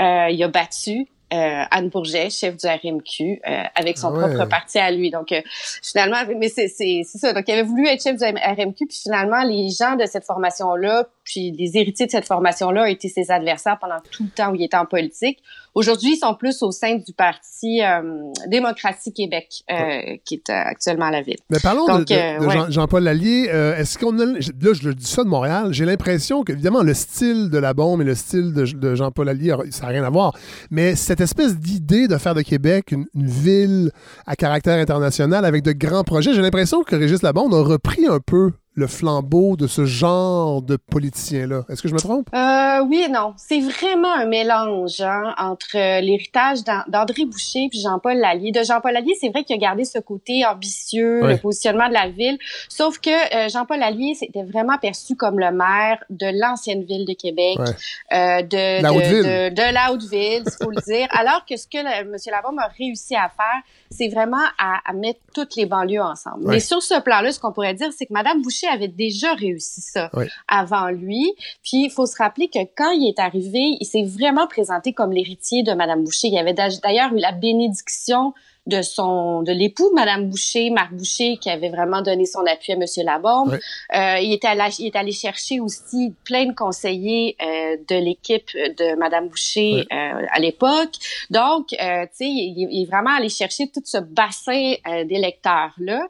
euh, 0.00 0.28
il 0.30 0.42
a 0.42 0.48
battu 0.48 1.06
euh, 1.32 1.64
Anne 1.70 1.88
Bourget, 1.88 2.30
chef 2.30 2.56
du 2.56 2.66
RMQ, 2.66 3.40
euh, 3.46 3.62
avec 3.74 3.98
son 3.98 4.12
propre 4.12 4.46
parti 4.46 4.78
à 4.78 4.90
lui. 4.90 5.10
Donc, 5.10 5.32
euh, 5.32 5.42
finalement, 5.82 6.16
mais 6.36 6.48
c'est 6.48 6.68
ça. 7.04 7.32
Donc, 7.32 7.44
il 7.48 7.52
avait 7.52 7.62
voulu 7.62 7.86
être 7.86 8.02
chef 8.02 8.16
du 8.16 8.24
RMQ, 8.24 8.86
puis 8.86 8.98
finalement, 9.02 9.42
les 9.42 9.68
gens 9.68 9.96
de 9.96 10.06
cette 10.06 10.24
formation-là, 10.24 11.06
puis 11.28 11.52
les 11.52 11.76
héritiers 11.76 12.06
de 12.06 12.10
cette 12.10 12.24
formation-là 12.24 12.84
ont 12.84 12.86
été 12.86 13.08
ses 13.10 13.30
adversaires 13.30 13.78
pendant 13.78 14.00
tout 14.10 14.22
le 14.22 14.30
temps 14.30 14.50
où 14.50 14.54
il 14.54 14.64
était 14.64 14.78
en 14.78 14.86
politique. 14.86 15.42
Aujourd'hui, 15.74 16.14
ils 16.14 16.16
sont 16.16 16.34
plus 16.34 16.62
au 16.62 16.70
sein 16.70 16.96
du 16.96 17.12
parti 17.12 17.82
euh, 17.82 18.00
Démocratie 18.46 19.12
Québec, 19.12 19.62
euh, 19.70 20.16
qui 20.24 20.36
est 20.36 20.50
euh, 20.50 20.54
actuellement 20.54 21.04
à 21.04 21.10
la 21.10 21.20
ville. 21.20 21.36
Mais 21.50 21.58
parlons 21.62 21.84
de, 21.84 22.70
Jean-Paul 22.70 23.04
Lallier. 23.04 23.44
est-ce 23.76 23.98
qu'on 23.98 24.18
a... 24.18 24.24
Là, 24.24 24.38
je 24.40 24.88
le 24.88 24.94
dis 24.94 25.04
ça 25.04 25.22
de 25.22 25.28
Montréal. 25.28 25.68
J'ai 25.72 25.84
l'impression 25.84 26.44
que, 26.44 26.52
évidemment, 26.52 26.82
le 26.82 26.94
style 26.94 27.50
de 27.50 27.58
la 27.58 27.74
bombe 27.74 28.00
et 28.00 28.04
le 28.04 28.14
style 28.14 28.54
de, 28.54 28.94
Jean-Paul 28.94 29.26
Lallier, 29.26 29.54
ça 29.70 29.82
n'a 29.82 29.88
rien 29.88 30.04
à 30.04 30.10
voir. 30.10 30.34
Mais 30.70 30.96
cette 30.96 31.20
espèce 31.20 31.58
d'idée 31.58 32.08
de 32.08 32.16
faire 32.16 32.34
de 32.34 32.42
Québec 32.42 32.92
une, 32.92 33.06
ville 33.14 33.90
à 34.26 34.34
caractère 34.34 34.78
international 34.78 35.44
avec 35.44 35.62
de 35.62 35.72
grands 35.72 36.04
projets, 36.04 36.32
j'ai 36.32 36.40
l'impression 36.40 36.82
que 36.84 36.96
Régis 36.96 37.20
Labonde 37.22 37.52
a 37.52 37.60
repris 37.60 38.06
un 38.06 38.18
peu 38.18 38.52
le 38.78 38.86
flambeau 38.86 39.56
de 39.56 39.66
ce 39.66 39.84
genre 39.84 40.62
de 40.62 40.76
politicien-là. 40.76 41.64
Est-ce 41.68 41.82
que 41.82 41.88
je 41.88 41.94
me 41.94 41.98
trompe? 41.98 42.28
Euh, 42.32 42.80
oui 42.84 43.02
et 43.06 43.08
non. 43.08 43.34
C'est 43.36 43.58
vraiment 43.58 44.14
un 44.14 44.26
mélange 44.26 45.00
hein, 45.00 45.34
entre 45.36 45.76
euh, 45.76 46.00
l'héritage 46.00 46.60
d'André 46.62 47.24
Boucher 47.24 47.66
puis 47.70 47.80
Jean-Paul 47.80 48.16
Lallier. 48.16 48.52
De 48.52 48.62
Jean-Paul 48.62 48.92
Lallier, 48.92 49.16
c'est 49.20 49.30
vrai 49.30 49.42
qu'il 49.42 49.56
a 49.56 49.58
gardé 49.58 49.84
ce 49.84 49.98
côté 49.98 50.46
ambitieux, 50.46 51.26
le 51.26 51.36
positionnement 51.38 51.88
de 51.88 51.94
la 51.94 52.08
ville. 52.08 52.38
Sauf 52.68 53.00
que 53.00 53.10
euh, 53.10 53.48
Jean-Paul 53.48 53.80
Lallier, 53.80 54.14
c'était 54.14 54.44
vraiment 54.44 54.78
perçu 54.78 55.16
comme 55.16 55.40
le 55.40 55.50
maire 55.50 55.98
de 56.08 56.30
l'ancienne 56.40 56.84
ville 56.84 57.04
de 57.04 57.14
Québec, 57.14 57.58
euh, 57.58 58.42
de, 58.42 58.80
la 58.80 58.90
de, 58.90 59.54
de, 59.54 59.74
la 59.74 59.92
Haute-Ville, 59.92 60.44
il 60.46 60.64
faut 60.64 60.70
le 60.70 60.80
dire. 60.82 61.08
Alors 61.10 61.44
que 61.44 61.56
ce 61.56 61.66
que 61.66 61.78
M. 61.78 62.14
Labombe 62.30 62.60
a 62.60 62.68
réussi 62.78 63.16
à 63.16 63.28
faire, 63.28 63.62
c'est 63.90 64.08
vraiment 64.08 64.44
à, 64.58 64.80
à, 64.84 64.92
mettre 64.92 65.20
toutes 65.34 65.56
les 65.56 65.66
banlieues 65.66 66.02
ensemble. 66.02 66.46
Mais 66.46 66.60
sur 66.60 66.82
ce 66.82 67.00
plan-là, 67.00 67.32
ce 67.32 67.40
qu'on 67.40 67.52
pourrait 67.52 67.74
dire, 67.74 67.88
c'est 67.96 68.06
que 68.06 68.12
Mme 68.12 68.42
Boucher 68.42 68.66
avait 68.68 68.88
déjà 68.88 69.34
réussi 69.34 69.80
ça 69.80 70.10
avant 70.46 70.88
lui. 70.88 71.34
Puis 71.62 71.84
il 71.84 71.90
faut 71.90 72.06
se 72.06 72.16
rappeler 72.16 72.48
que 72.48 72.58
quand 72.76 72.90
il 72.90 73.08
est 73.08 73.18
arrivé, 73.18 73.76
il 73.80 73.86
s'est 73.86 74.04
vraiment 74.04 74.46
présenté 74.46 74.92
comme 74.92 75.12
l'héritier 75.12 75.62
de 75.62 75.72
Mme 75.72 76.04
Boucher. 76.04 76.28
Il 76.28 76.38
avait 76.38 76.54
d'ailleurs 76.54 77.12
eu 77.12 77.18
la 77.18 77.32
bénédiction 77.32 78.34
de 78.68 78.82
son 78.82 79.42
de 79.42 79.52
l'époux 79.52 79.90
Madame 79.94 80.28
Boucher, 80.28 80.70
Marc 80.70 80.92
Boucher, 80.92 81.38
qui 81.38 81.50
avait 81.50 81.70
vraiment 81.70 82.02
donné 82.02 82.26
son 82.26 82.44
appui 82.46 82.74
à 82.74 82.76
Monsieur 82.76 83.02
Labombe. 83.02 83.58
Euh, 83.94 84.18
il, 84.20 84.32
est 84.32 84.44
allé, 84.44 84.62
il 84.78 84.86
est 84.86 84.96
allé 84.96 85.12
chercher 85.12 85.58
aussi 85.60 86.14
plein 86.24 86.46
de 86.46 86.54
conseillers 86.54 87.36
euh, 87.42 87.76
de 87.88 87.96
l'équipe 87.96 88.50
de 88.54 88.96
Madame 88.96 89.28
Boucher 89.28 89.86
euh, 89.90 90.26
à 90.30 90.38
l'époque. 90.38 90.94
Donc, 91.30 91.72
euh, 91.72 92.04
tu 92.04 92.08
sais, 92.12 92.24
il, 92.26 92.68
il, 92.70 92.82
est 92.82 92.86
vraiment 92.86 93.16
allé 93.16 93.30
chercher 93.30 93.68
tout 93.68 93.82
ce 93.84 93.98
bassin 93.98 94.74
euh, 94.86 95.04
d'électeurs 95.04 95.74
là. 95.78 96.06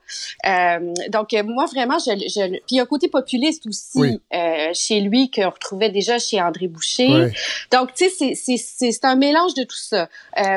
donc, 1.09 1.33
moi 1.45 1.67
vraiment, 1.67 1.99
je, 1.99 2.11
je 2.11 2.49
puis 2.49 2.63
il 2.71 2.77
y 2.77 2.81
a 2.81 2.83
un 2.83 2.87
côté 2.87 3.09
populiste 3.09 3.67
aussi 3.67 4.21
chez 4.75 5.01
lui 5.01 5.31
qu'on 5.31 5.51
retrouvait 5.51 5.91
déjà 5.91 6.19
chez 6.19 6.41
André 6.41 6.67
Boucher. 6.67 7.31
Donc, 7.71 7.95
tu 7.95 8.09
sais, 8.09 8.35
c'est 8.35 8.57
c'est 8.57 9.05
un 9.05 9.17
mélange 9.17 9.55
de 9.55 9.63
tout 9.63 9.77
ça. 9.77 10.09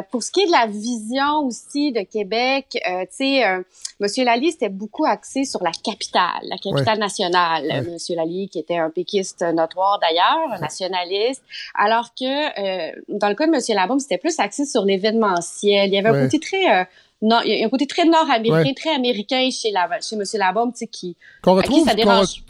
pour 0.10 0.24
ce 0.24 0.32
qui 0.32 0.42
est 0.42 0.48
de 0.48 0.52
la 0.52 0.66
vision 0.66 1.46
aussi 1.46 1.91
de 1.92 2.02
Québec, 2.02 2.78
euh, 2.88 3.02
tu 3.02 3.08
sais, 3.12 3.46
euh, 3.46 3.62
Monsieur 4.00 4.24
Lally, 4.24 4.52
c'était 4.52 4.70
beaucoup 4.70 5.06
axé 5.06 5.44
sur 5.46 5.64
la 5.64 5.72
capitale, 5.72 6.44
la 6.44 6.58
capitale 6.58 7.00
nationale. 7.00 7.86
Monsieur 7.92 8.16
Lally, 8.16 8.50
qui 8.50 8.60
était 8.60 8.78
un 8.78 8.90
péquiste 8.90 9.42
notoire 9.42 10.00
d'ailleurs, 10.00 10.52
un 10.54 10.60
nationaliste, 10.60 11.44
alors 11.76 12.14
que 12.20 12.26
euh, 12.26 13.02
dans 13.10 13.30
le 13.30 13.36
cas 13.36 13.46
de 13.46 13.52
Monsieur 13.52 13.76
Labaume, 13.76 14.00
c'était 14.00 14.18
plus 14.18 14.40
axé 14.40 14.66
sur 14.66 14.86
l'événementiel. 14.86 15.90
Il 15.90 15.94
y 15.94 15.98
avait 15.98 16.10
un 16.10 16.24
côté 16.24 16.40
très 16.40 16.88
non, 17.24 17.40
il 17.46 17.56
y 17.56 17.64
a 17.64 17.68
un 17.68 17.70
côté 17.70 17.86
très 17.86 18.06
nord-américain, 18.06 18.74
très 18.76 18.96
américain 18.96 19.48
chez, 19.52 19.70
la, 19.70 19.88
chez 20.02 20.16
M. 20.16 20.24
Labaume, 20.34 20.72
tu 20.72 20.80
sais, 20.80 20.88
qui... 20.88 21.16
Qu'on 21.44 21.54
retrouve, 21.54 21.88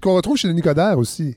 qu'on 0.02 0.16
retrouve 0.16 0.38
chez 0.38 0.48
Denis 0.48 0.62
Coderre 0.62 0.98
aussi. 0.98 1.36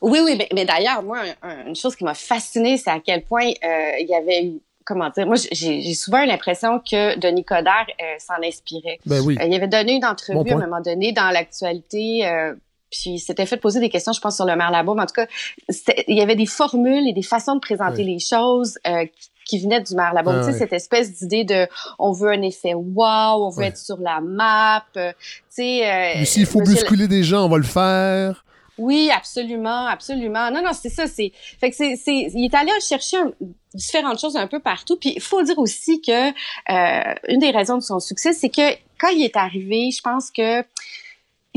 Oui, 0.00 0.18
oui, 0.24 0.36
mais, 0.52 0.64
d'ailleurs, 0.64 1.04
moi, 1.04 1.20
une 1.66 1.76
chose 1.76 1.94
qui 1.94 2.02
m'a 2.02 2.14
fascinée, 2.14 2.76
c'est 2.76 2.90
à 2.90 2.98
quel 2.98 3.22
point 3.22 3.44
il 3.44 4.06
y 4.08 4.14
avait 4.14 4.44
eu 4.44 4.60
comment 4.88 5.10
dire, 5.10 5.26
moi, 5.26 5.36
j'ai 5.52 5.94
souvent 5.94 6.24
l'impression 6.24 6.80
que 6.80 7.18
Denis 7.18 7.44
Coderre 7.44 7.86
euh, 8.00 8.04
s'en 8.18 8.42
inspirait. 8.42 8.98
Ben 9.04 9.20
oui. 9.20 9.36
Euh, 9.38 9.44
il 9.44 9.54
avait 9.54 9.68
donné 9.68 9.96
une 9.96 10.04
entrevue 10.04 10.50
à 10.50 10.54
un 10.54 10.58
moment 10.58 10.80
donné 10.80 11.12
dans 11.12 11.30
l'actualité. 11.30 12.26
Euh, 12.26 12.54
puis 12.90 13.18
s'était 13.18 13.44
fait 13.44 13.58
poser 13.58 13.80
des 13.80 13.90
questions, 13.90 14.12
je 14.12 14.20
pense, 14.20 14.36
sur 14.36 14.46
le 14.46 14.56
Marlabaume. 14.56 14.98
En 14.98 15.06
tout 15.06 15.14
cas, 15.14 15.26
il 16.08 16.16
y 16.16 16.22
avait 16.22 16.36
des 16.36 16.46
formules 16.46 17.06
et 17.06 17.12
des 17.12 17.22
façons 17.22 17.54
de 17.54 17.60
présenter 17.60 18.02
les 18.02 18.18
choses 18.18 18.78
euh, 18.86 19.04
qui, 19.44 19.60
venaient 19.60 19.82
du 19.82 19.94
Marlabaume. 19.94 20.40
Ah, 20.40 20.46
tu 20.46 20.52
sais, 20.52 20.58
cette 20.58 20.72
espèce 20.72 21.12
d'idée 21.12 21.44
de 21.44 21.68
on 21.98 22.12
veut 22.12 22.30
un 22.30 22.42
effet 22.42 22.72
wow, 22.74 23.46
on 23.46 23.50
veut 23.50 23.64
être 23.64 23.76
sur 23.76 23.98
la 23.98 24.20
map. 24.20 24.84
Euh, 24.96 25.12
tu 25.20 25.42
sais. 25.50 25.90
Euh, 25.90 26.24
s'il 26.24 26.46
faut 26.46 26.60
bousculer 26.60 27.08
des 27.08 27.22
gens, 27.22 27.44
on 27.44 27.48
va 27.48 27.58
le 27.58 27.62
faire. 27.64 28.44
Oui, 28.78 29.10
absolument, 29.14 29.86
absolument. 29.86 30.50
Non, 30.50 30.62
non, 30.62 30.72
c'est 30.72 30.88
ça. 30.88 31.06
C'est, 31.06 31.32
fait 31.60 31.70
que 31.70 31.76
c'est, 31.76 31.96
c'est, 31.96 32.30
il 32.34 32.44
est 32.44 32.54
allé 32.54 32.70
chercher 32.80 33.18
différentes 33.74 34.20
choses 34.20 34.36
un 34.36 34.46
peu 34.46 34.60
partout. 34.60 34.96
Puis 34.96 35.14
il 35.16 35.22
faut 35.22 35.42
dire 35.42 35.58
aussi 35.58 36.00
que 36.00 36.28
euh, 36.28 37.14
une 37.28 37.40
des 37.40 37.50
raisons 37.50 37.76
de 37.76 37.82
son 37.82 38.00
succès, 38.00 38.32
c'est 38.32 38.48
que 38.48 38.74
quand 38.98 39.08
il 39.08 39.24
est 39.24 39.36
arrivé, 39.36 39.90
je 39.90 40.00
pense 40.00 40.30
que 40.30 40.62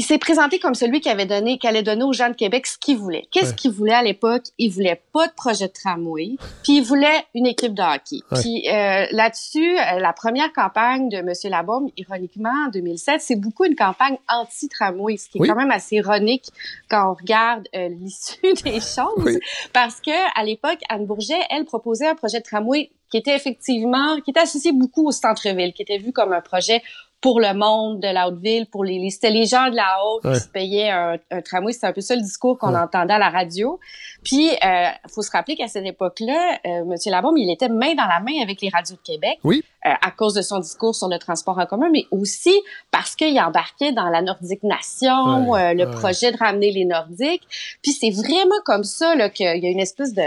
il 0.01 0.03
s'est 0.03 0.17
présenté 0.17 0.57
comme 0.57 0.73
celui 0.73 0.99
qui 0.99 1.09
avait 1.09 1.27
donné, 1.27 1.59
qui 1.59 1.67
allait 1.67 1.83
donner 1.83 2.01
aux 2.01 2.11
gens 2.11 2.29
de 2.29 2.33
Québec 2.33 2.65
ce 2.65 2.75
qu'ils 2.75 2.97
voulaient. 2.97 3.27
Qu'est-ce 3.29 3.53
qu'il 3.53 3.69
voulait 3.69 3.93
à 3.93 4.01
l'époque? 4.01 4.45
Il 4.57 4.71
voulait 4.71 4.99
pas 5.13 5.27
de 5.27 5.33
projet 5.33 5.67
de 5.67 5.73
tramway, 5.73 6.37
puis 6.63 6.77
il 6.77 6.83
voulait 6.83 7.23
une 7.35 7.45
équipe 7.45 7.75
de 7.75 7.83
hockey. 7.83 8.21
Puis 8.41 8.67
euh, 8.67 9.05
là-dessus, 9.11 9.77
euh, 9.77 9.99
la 9.99 10.11
première 10.11 10.51
campagne 10.53 11.07
de 11.09 11.17
M. 11.17 11.31
Labaume, 11.51 11.89
ironiquement, 11.97 12.65
en 12.65 12.69
2007, 12.71 13.21
c'est 13.21 13.35
beaucoup 13.35 13.63
une 13.63 13.75
campagne 13.75 14.17
anti-tramway, 14.27 15.17
ce 15.17 15.29
qui 15.29 15.37
est 15.37 15.47
quand 15.47 15.55
même 15.55 15.69
assez 15.69 15.97
ironique 15.97 16.45
quand 16.89 17.11
on 17.11 17.13
regarde 17.13 17.67
euh, 17.75 17.89
l'issue 18.01 18.53
des 18.63 18.79
choses. 18.79 19.37
Parce 19.71 20.01
que 20.01 20.09
à 20.35 20.43
l'époque, 20.43 20.79
Anne 20.89 21.05
Bourget, 21.05 21.41
elle 21.51 21.65
proposait 21.65 22.07
un 22.07 22.15
projet 22.15 22.39
de 22.39 22.43
tramway 22.43 22.89
qui 23.11 23.17
était 23.17 23.35
effectivement, 23.35 24.19
qui 24.21 24.31
était 24.31 24.39
associé 24.39 24.71
beaucoup 24.71 25.05
au 25.07 25.11
centre-ville, 25.11 25.73
qui 25.73 25.83
était 25.83 25.99
vu 25.99 26.11
comme 26.11 26.33
un 26.33 26.41
projet 26.41 26.81
pour 27.21 27.39
le 27.39 27.53
monde 27.53 27.99
de 27.99 28.07
la 28.07 28.27
Haute-Ville, 28.27 28.65
pour 28.65 28.83
les, 28.83 29.09
c'était 29.11 29.29
les 29.29 29.45
gens 29.45 29.69
de 29.69 29.75
la 29.75 29.97
Haute 30.03 30.23
qui 30.33 30.39
se 30.39 30.47
payaient 30.47 30.89
un, 30.89 31.17
tramway. 31.45 31.71
C'était 31.71 31.87
un 31.87 31.93
peu 31.93 32.01
ça 32.01 32.15
le 32.15 32.21
discours 32.21 32.57
qu'on 32.57 32.75
entendait 32.75 33.13
à 33.13 33.19
la 33.19 33.29
radio. 33.29 33.79
Puis, 34.23 34.49
euh, 34.49 34.87
faut 35.07 35.21
se 35.21 35.31
rappeler 35.31 35.55
qu'à 35.55 35.67
cette 35.67 35.85
époque-là, 35.85 36.57
euh, 36.65 36.81
M. 36.81 36.95
Labaume, 37.05 37.37
il 37.37 37.51
était 37.51 37.69
main 37.69 37.93
dans 37.93 38.07
la 38.07 38.19
main 38.19 38.41
avec 38.41 38.61
les 38.61 38.69
radios 38.69 38.95
de 38.95 39.01
Québec. 39.01 39.37
Oui. 39.43 39.63
Euh, 39.83 39.89
à 39.99 40.11
cause 40.11 40.35
de 40.35 40.43
son 40.43 40.59
discours 40.59 40.93
sur 40.93 41.07
le 41.07 41.17
transport 41.17 41.57
en 41.57 41.65
commun, 41.65 41.89
mais 41.91 42.05
aussi 42.11 42.53
parce 42.91 43.15
qu'il 43.15 43.39
embarquait 43.39 43.91
dans 43.91 44.09
la 44.09 44.21
Nordique 44.21 44.61
Nation, 44.61 45.55
euh, 45.55 45.73
le 45.73 45.89
projet 45.89 46.31
de 46.31 46.37
ramener 46.37 46.71
les 46.71 46.85
Nordiques. 46.85 47.41
Puis 47.81 47.91
c'est 47.91 48.11
vraiment 48.11 48.61
comme 48.63 48.83
ça 48.83 49.15
là, 49.15 49.31
qu'il 49.31 49.47
y 49.47 49.65
a 49.65 49.69
une 49.69 49.79
espèce 49.79 50.13
de 50.13 50.21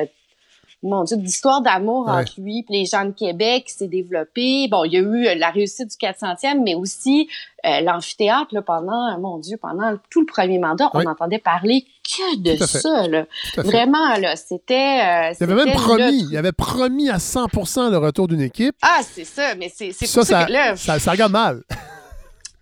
mon 0.85 1.05
Dieu, 1.05 1.17
d'histoire 1.17 1.63
d'amour 1.63 2.09
entre 2.09 2.41
lui 2.41 2.59
et 2.59 2.73
les 2.73 2.85
gens 2.85 3.05
de 3.05 3.13
Québec 3.13 3.65
s'est 3.69 3.89
développée. 3.89 4.69
Bon, 4.71 4.85
il 4.85 4.93
y 4.93 4.97
a 4.97 5.01
eu 5.01 5.27
euh, 5.27 5.35
la 5.35 5.51
réussite 5.51 5.89
du 5.89 5.97
400e, 5.97 6.63
mais 6.63 6.75
aussi 6.75 7.29
euh, 7.65 7.81
l'amphithéâtre 7.81 8.55
pendant, 8.65 9.19
mon 9.19 9.39
Dieu, 9.39 9.57
pendant 9.57 9.97
tout 10.11 10.21
le 10.21 10.27
premier 10.27 10.59
mandat, 10.59 10.91
on 10.93 11.05
entendait 11.07 11.39
parler 11.39 11.87
que 12.05 12.37
de 12.39 12.57
ça. 12.65 13.09
Là. 13.09 13.25
Vraiment, 13.57 14.17
là, 14.19 14.37
c'était... 14.37 15.31
Euh, 15.33 15.35
il 15.41 15.45
avait 15.45 15.65
même 15.65 15.75
promis, 15.75 16.27
il 16.31 16.37
avait 16.37 16.53
promis 16.53 17.09
à 17.09 17.17
100% 17.17 17.91
le 17.91 17.97
retour 17.97 18.29
d'une 18.29 18.43
équipe. 18.43 18.77
Ah, 18.83 19.01
c'est 19.03 19.25
ça, 19.25 19.55
mais 19.55 19.73
c'est 19.75 19.93
ça, 19.93 20.07
ça, 20.07 20.25
ça, 20.25 20.45
que 20.45 20.53
là, 20.53 20.77
ça, 20.77 20.99
ça 20.99 21.11
regarde 21.13 21.33
mal. 21.33 21.63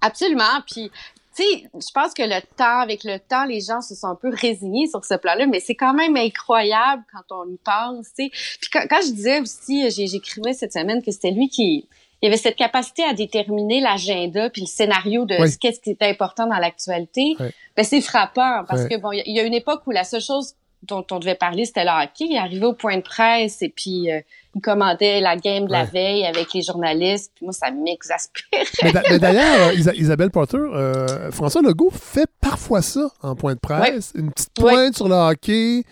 Absolument. 0.01 0.61
Puis 0.71 0.91
tu 1.35 1.43
sais, 1.43 1.69
je 1.75 1.93
pense 1.95 2.15
que 2.15 2.23
le 2.23 2.41
temps, 2.57 2.81
avec 2.81 3.05
le 3.05 3.19
temps, 3.19 3.45
les 3.45 3.61
gens 3.61 3.81
se 3.81 3.95
sont 3.95 4.09
un 4.09 4.15
peu 4.15 4.31
résignés 4.31 4.87
sur 4.87 5.05
ce 5.05 5.15
plan-là, 5.15 5.47
mais 5.47 5.61
c'est 5.61 5.75
quand 5.75 5.95
même 5.95 6.17
incroyable 6.17 7.03
quand 7.13 7.35
on 7.35 7.51
y 7.51 7.59
pense, 7.59 8.07
tu 8.17 8.25
sais. 8.25 8.31
Puis 8.61 8.71
quand, 8.71 9.01
je 9.03 9.13
disais 9.13 9.41
aussi, 9.41 9.91
j'écrivais 9.91 10.53
cette 10.53 10.73
semaine 10.73 11.03
que 11.03 11.11
c'était 11.11 11.31
lui 11.31 11.49
qui 11.49 11.89
il 12.23 12.29
avait 12.29 12.37
cette 12.37 12.57
capacité 12.57 13.03
à 13.03 13.15
déterminer 13.15 13.81
l'agenda 13.81 14.49
puis 14.49 14.63
le 14.63 14.69
scénario 14.69 15.25
de 15.25 15.45
ce 15.45 15.59
qu'est-ce 15.59 15.81
qui 15.81 15.91
était 15.91 16.07
important 16.07 16.47
dans 16.47 16.59
l'actualité. 16.59 17.35
Ben 17.77 17.83
c'est 17.83 18.01
frappant 18.01 18.65
parce 18.69 18.87
que 18.87 18.97
bon, 18.97 19.11
il 19.11 19.23
y, 19.27 19.41
a 19.41 19.43
une 19.43 19.55
époque 19.55 19.83
où 19.87 19.91
la 19.91 20.05
seule 20.05 20.21
chose 20.21 20.55
dont 20.85 21.05
on 21.11 21.19
devait 21.19 21.35
parler, 21.35 21.65
c'était 21.65 21.85
le 21.85 21.91
hockey. 21.91 22.27
Il 22.31 22.37
arrivait 22.37 22.67
au 22.67 22.75
point 22.75 22.97
de 22.97 23.03
presse 23.03 23.61
et 23.63 23.71
puis 23.71 24.11
euh, 24.11 24.21
il 24.55 24.61
commandait 24.61 25.21
la 25.21 25.37
game 25.37 25.67
de 25.67 25.73
la 25.73 25.85
veille 25.85 26.27
avec 26.27 26.53
les 26.53 26.63
journalistes. 26.63 27.33
Puis 27.35 27.45
moi, 27.45 27.53
ça 27.53 27.71
m'exaspérait. 27.71 28.65
Mais 29.11 29.19
d'ailleurs, 29.19 29.69
euh, 29.69 29.93
Isabelle 29.95 30.31
Potter, 30.31 30.59
euh, 30.59 31.31
François 31.31 31.63
Legault 31.63 31.91
fait 31.91 32.29
parfois 32.41 32.83
ça 32.83 33.09
en 33.23 33.35
point 33.35 33.55
de 33.55 33.61
presse. 33.61 34.13
Une 34.15 34.31
petite 34.31 34.53
pointe 34.55 34.97
sur 34.97 35.09
le 35.09 35.15
hockey. 35.15 35.85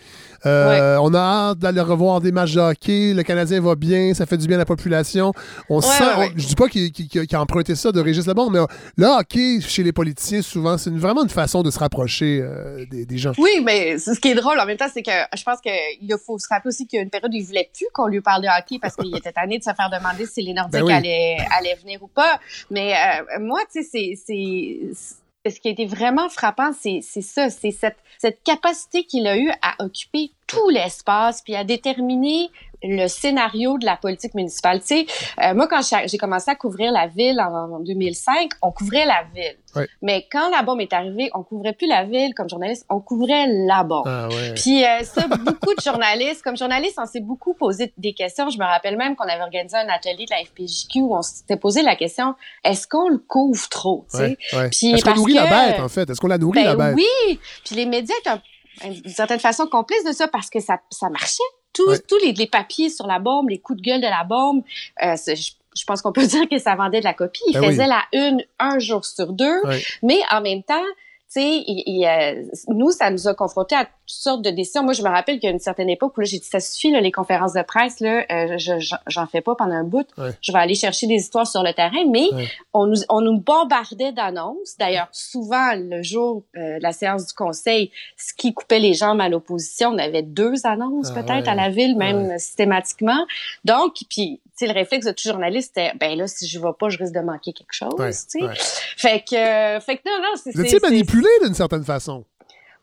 Euh, 0.46 0.96
on 1.02 1.12
a 1.12 1.18
hâte 1.18 1.58
d'aller 1.58 1.80
revoir 1.80 2.20
des 2.20 2.32
matchs 2.32 2.54
de 2.54 2.60
hockey. 2.60 3.12
Le 3.14 3.22
Canadien 3.22 3.60
va 3.60 3.74
bien, 3.74 4.14
ça 4.14 4.26
fait 4.26 4.36
du 4.36 4.46
bien 4.46 4.56
à 4.56 4.60
la 4.60 4.64
population. 4.64 5.32
On 5.68 5.80
sent, 5.80 6.04
je 6.36 6.46
dis 6.46 6.54
pas 6.54 6.68
qu'il 6.68 6.90
a 7.32 7.40
emprunté 7.40 7.74
ça 7.74 7.92
de 7.92 8.00
Régis 8.00 8.26
Lebon, 8.26 8.50
mais 8.50 8.60
le 8.96 9.06
hockey 9.06 9.60
chez 9.60 9.82
les 9.82 9.92
politiciens, 9.92 10.42
souvent, 10.42 10.78
c'est 10.78 10.90
vraiment 10.90 11.22
une 11.22 11.30
façon 11.30 11.62
de 11.62 11.70
se 11.70 11.78
rapprocher 11.78 12.40
euh, 12.42 12.84
des, 12.90 13.18
gens. 13.18 13.32
Oui, 13.38 13.62
mais 13.64 13.98
ce 13.98 14.18
qui 14.18 14.28
est 14.28 14.34
drôle 14.34 14.58
en 14.58 14.66
même 14.66 14.78
temps, 14.78 14.88
c'est 14.92 15.02
que 15.02 15.10
je 15.36 15.42
pense 15.42 15.58
qu'il 15.60 16.14
faut 16.24 16.38
se 16.38 16.48
rappeler 16.48 16.68
aussi 16.68 16.86
qu'il 16.86 16.96
y 16.96 17.00
a 17.00 17.02
une 17.02 17.10
période 17.10 17.32
où 17.32 17.36
il 17.36 17.44
voulait 17.44 17.70
plus 17.74 17.86
qu'on 17.92 18.06
lui 18.06 18.20
parle 18.20 18.42
de 18.42 18.48
hockey 18.58 18.78
parce 18.80 18.96
qu'il 18.96 19.14
était 19.16 19.32
tanné 19.32 19.58
de 19.58 19.64
se 19.64 19.72
faire 19.72 19.90
demander 19.90 20.26
si 20.26 20.42
les 20.42 20.52
Nordiques 20.52 20.84
ben 20.84 21.02
allaient, 21.02 21.74
venir 21.82 22.02
ou 22.02 22.08
pas. 22.08 22.40
Mais 22.70 22.94
euh, 22.94 23.38
moi, 23.40 23.60
tu 23.72 23.82
sais, 23.82 24.14
c'est 24.16 25.50
ce 25.50 25.60
qui 25.60 25.68
a 25.68 25.70
été 25.70 25.86
vraiment 25.86 26.28
frappant, 26.28 26.72
c'est 26.72 27.00
ça, 27.02 27.48
c'est 27.48 27.70
cette, 27.70 27.96
cette 28.18 28.42
capacité 28.42 29.04
qu'il 29.04 29.26
a 29.26 29.38
eue 29.38 29.50
à 29.62 29.82
occuper 29.82 30.30
tout 30.46 30.68
l'espace, 30.68 31.42
puis 31.42 31.54
à 31.54 31.64
déterminer 31.64 32.50
le 32.82 33.06
scénario 33.08 33.78
de 33.78 33.84
la 33.84 33.96
politique 33.96 34.34
municipale. 34.34 34.80
Tu 34.80 34.86
sais, 34.86 35.06
euh, 35.42 35.54
moi, 35.54 35.68
quand 35.68 35.80
j'ai 36.06 36.18
commencé 36.18 36.50
à 36.50 36.54
couvrir 36.54 36.92
la 36.92 37.06
ville 37.06 37.40
en, 37.40 37.80
2005, 37.80 38.50
on 38.62 38.72
couvrait 38.72 39.06
la 39.06 39.24
ville. 39.34 39.56
Mais 40.02 40.26
quand 40.30 40.50
la 40.50 40.62
bombe 40.62 40.80
est 40.80 40.92
arrivée, 40.92 41.30
on 41.34 41.42
couvrait 41.42 41.72
plus 41.72 41.86
la 41.86 42.04
ville 42.04 42.34
comme 42.34 42.48
journaliste, 42.48 42.84
on 42.88 43.00
couvrait 43.00 43.46
la 43.46 43.84
bombe. 43.84 44.06
Ah, 44.06 44.28
Puis 44.56 44.84
euh, 44.84 45.02
ça, 45.04 45.28
beaucoup 45.28 45.74
de 45.74 45.80
journalistes, 45.80 46.42
comme 46.42 46.56
journaliste, 46.56 46.98
on 46.98 47.06
s'est 47.06 47.20
beaucoup 47.20 47.54
posé 47.54 47.92
des 47.96 48.12
questions. 48.12 48.50
Je 48.50 48.58
me 48.58 48.64
rappelle 48.64 48.96
même 48.96 49.14
qu'on 49.14 49.28
avait 49.28 49.42
organisé 49.42 49.76
un 49.76 49.88
atelier 49.88 50.26
de 50.26 50.30
la 50.30 50.44
FPJQ 50.44 51.00
où 51.02 51.16
on 51.16 51.22
s'était 51.22 51.56
posé 51.56 51.82
la 51.82 51.96
question 51.96 52.34
est-ce 52.64 52.88
qu'on 52.88 53.08
le 53.08 53.18
couvre 53.18 53.68
trop 53.68 54.06
ouais, 54.14 54.36
Est-ce 54.52 55.04
qu'on 55.04 55.14
nourrit 55.14 55.34
la 55.34 55.46
bête, 55.46 55.80
en 55.80 55.88
fait? 55.88 56.10
Est-ce 56.10 56.20
qu'on 56.20 56.28
la 56.28 56.38
nourrit 56.38 56.64
la 56.64 56.74
ben 56.74 56.94
bête? 56.94 57.04
Oui. 57.28 57.38
Puis 57.64 57.76
les 57.76 57.86
médias 57.86 58.14
étaient 58.20 58.30
un 58.30 58.40
d'une 58.88 59.12
certaine 59.12 59.40
façon 59.40 59.66
complice 59.66 60.04
de 60.04 60.12
ça 60.12 60.28
parce 60.28 60.48
que 60.48 60.60
ça, 60.60 60.78
ça 60.90 61.08
marchait. 61.10 61.42
Tous, 61.72 62.00
tous 62.08 62.18
les, 62.18 62.32
les, 62.32 62.46
papiers 62.46 62.90
sur 62.90 63.06
la 63.06 63.18
bombe, 63.18 63.48
les 63.48 63.58
coups 63.58 63.78
de 63.78 63.82
gueule 63.82 64.00
de 64.00 64.06
la 64.06 64.24
bombe, 64.24 64.62
euh, 65.02 65.14
je, 65.16 65.84
pense 65.86 66.02
qu'on 66.02 66.12
peut 66.12 66.26
dire 66.26 66.48
que 66.48 66.58
ça 66.58 66.74
vendait 66.74 67.00
de 67.00 67.04
la 67.04 67.14
copie. 67.14 67.42
Il 67.48 67.60
ben 67.60 67.70
faisait 67.70 67.86
la 67.86 68.02
une 68.12 68.44
un 68.58 68.78
jour 68.78 69.04
sur 69.04 69.32
deux, 69.32 69.60
mais 70.02 70.20
en 70.30 70.40
même 70.40 70.62
temps, 70.62 70.84
tu 71.32 71.40
sais, 71.40 71.64
euh, 72.08 72.42
nous, 72.68 72.90
ça 72.90 73.10
nous 73.10 73.28
a 73.28 73.34
confrontés 73.34 73.76
à 73.76 73.84
toutes 73.84 73.92
sortes 74.04 74.42
de 74.42 74.50
décisions. 74.50 74.82
Moi, 74.82 74.94
je 74.94 75.02
me 75.02 75.08
rappelle 75.08 75.38
qu'à 75.38 75.50
une 75.50 75.60
certaine 75.60 75.88
époque 75.88 76.16
où 76.16 76.20
là, 76.20 76.26
j'ai 76.26 76.40
dit, 76.40 76.46
ça 76.46 76.58
suffit, 76.58 76.90
là, 76.90 77.00
les 77.00 77.12
conférences 77.12 77.52
de 77.52 77.62
presse, 77.62 78.00
là, 78.00 78.24
euh, 78.32 78.58
je, 78.58 78.72
j'en 79.06 79.26
fais 79.26 79.40
pas 79.40 79.54
pendant 79.54 79.76
un 79.76 79.84
bout. 79.84 80.06
Je 80.40 80.50
vais 80.50 80.58
aller 80.58 80.74
chercher 80.74 81.06
des 81.06 81.14
histoires 81.14 81.46
sur 81.46 81.62
le 81.62 81.72
terrain, 81.72 82.04
mais 82.10 82.26
on, 82.72 82.86
nous, 82.86 82.98
on 83.08 83.20
nous 83.20 83.38
bombardait 83.38 84.10
d'annonces. 84.10 84.76
D'ailleurs, 84.76 85.08
souvent, 85.12 85.70
le 85.76 86.02
jour 86.02 86.42
euh, 86.56 86.78
de 86.78 86.82
la 86.82 86.92
séance 86.92 87.28
du 87.28 87.32
conseil, 87.32 87.92
ce 88.16 88.34
qui 88.34 88.52
coupait 88.52 88.80
les 88.80 88.94
jambes 88.94 89.20
à 89.20 89.28
l'opposition, 89.28 89.90
on 89.90 89.98
avait 89.98 90.22
deux 90.22 90.66
annonces 90.66 91.12
ah 91.14 91.22
peut-être 91.22 91.48
à 91.48 91.54
la 91.54 91.70
ville, 91.70 91.96
même 91.96 92.38
systématiquement. 92.40 93.24
Donc, 93.64 93.94
puis 94.08 94.40
le 94.66 94.72
réflexe 94.72 95.06
de 95.06 95.12
tout 95.12 95.28
journaliste, 95.28 95.72
c'était, 95.74 95.92
ben 95.98 96.16
là, 96.16 96.26
si 96.26 96.48
je 96.48 96.58
ne 96.58 96.64
vais 96.64 96.72
pas, 96.78 96.88
je 96.88 96.98
risque 96.98 97.14
de 97.14 97.20
manquer 97.20 97.52
quelque 97.52 97.72
chose, 97.72 98.26
tu 98.28 98.40
sais. 98.40 98.48
Fait 98.96 99.20
que, 99.20 99.80
fait 99.84 99.96
que 99.96 100.02
non, 100.06 100.20
non, 100.22 100.34
c'est... 100.36 100.54
Vous 100.54 100.60
étiez 100.60 100.78
manipulé 100.80 101.28
d'une 101.42 101.54
certaine 101.54 101.84
façon? 101.84 102.24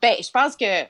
Ben, 0.02 0.16
je 0.22 0.30
pense 0.30 0.56
que 0.56 0.84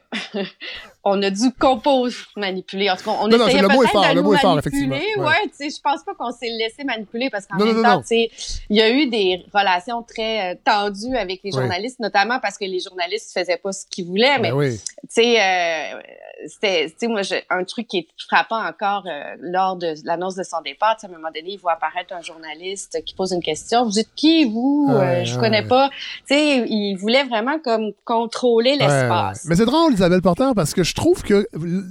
on 1.07 1.21
a 1.21 1.29
dû 1.29 1.51
composer, 1.57 2.17
manipuler. 2.35 2.89
En 2.89 2.95
tout 2.95 3.05
cas, 3.05 3.17
on 3.21 3.27
non, 3.27 3.47
essayait 3.47 3.61
peut-être 3.61 3.89
fort, 3.89 4.13
de 4.13 4.21
nous 4.21 4.31
manipuler. 4.31 5.05
Ouais, 5.17 5.43
tu 5.45 5.51
sais, 5.53 5.69
je 5.69 5.81
pense 5.81 6.03
pas 6.03 6.13
qu'on 6.15 6.31
s'est 6.31 6.49
laissé 6.49 6.83
manipuler 6.83 7.29
parce 7.29 7.45
qu'en 7.45 7.57
même 7.57 7.81
temps, 7.81 8.01
tu 8.01 8.07
sais, 8.07 8.31
il 8.69 8.77
y 8.77 8.81
a 8.81 8.89
eu 8.89 9.07
des 9.07 9.45
relations 9.53 10.03
très 10.03 10.53
euh, 10.53 10.55
tendues 10.63 11.15
avec 11.15 11.41
les 11.43 11.51
journalistes, 11.51 11.99
notamment 11.99 12.39
parce 12.39 12.57
que 12.57 12.65
les 12.65 12.79
journalistes 12.79 13.31
faisaient 13.33 13.57
pas 13.57 13.71
ce 13.71 13.85
qu'ils 13.89 14.05
voulaient. 14.05 14.39
Ben 14.39 14.55
mais, 14.55 14.71
tu 14.71 14.81
sais, 15.09 15.41
euh, 15.41 15.99
c'était, 16.45 16.89
tu 16.89 16.95
sais, 16.97 17.07
moi, 17.07 17.21
un 17.49 17.63
truc 17.63 17.87
qui 17.87 17.99
est 17.99 18.07
frappant 18.27 18.63
encore 18.63 19.03
euh, 19.07 19.35
lors 19.39 19.75
de 19.75 19.93
l'annonce 20.03 20.35
de 20.35 20.43
son 20.43 20.61
départ. 20.61 20.97
À 21.01 21.05
un 21.05 21.09
moment 21.09 21.29
donné, 21.33 21.53
il 21.53 21.57
voit 21.57 21.73
apparaître 21.73 22.13
un 22.13 22.21
journaliste 22.21 23.03
qui 23.05 23.13
pose 23.13 23.31
une 23.31 23.41
question. 23.41 23.85
Vous 23.85 23.99
êtes 23.99 24.13
qui, 24.15 24.45
vous? 24.45 24.89
Euh, 24.91 25.23
je 25.23 25.37
connais 25.39 25.63
pas. 25.63 25.89
Tu 26.27 26.35
sais, 26.35 26.65
il 26.67 26.95
voulait 26.95 27.23
vraiment 27.23 27.59
comme 27.59 27.91
contrôler 28.05 28.75
l'espace. 28.77 29.45
Mais 29.45 29.55
c'est 29.55 29.65
drôle, 29.65 29.93
Isabelle 29.93 30.21
Porter, 30.21 30.51
parce 30.55 30.73
que 30.73 30.83
je 30.83 30.93
trouve 30.97 31.21
que 31.23 31.47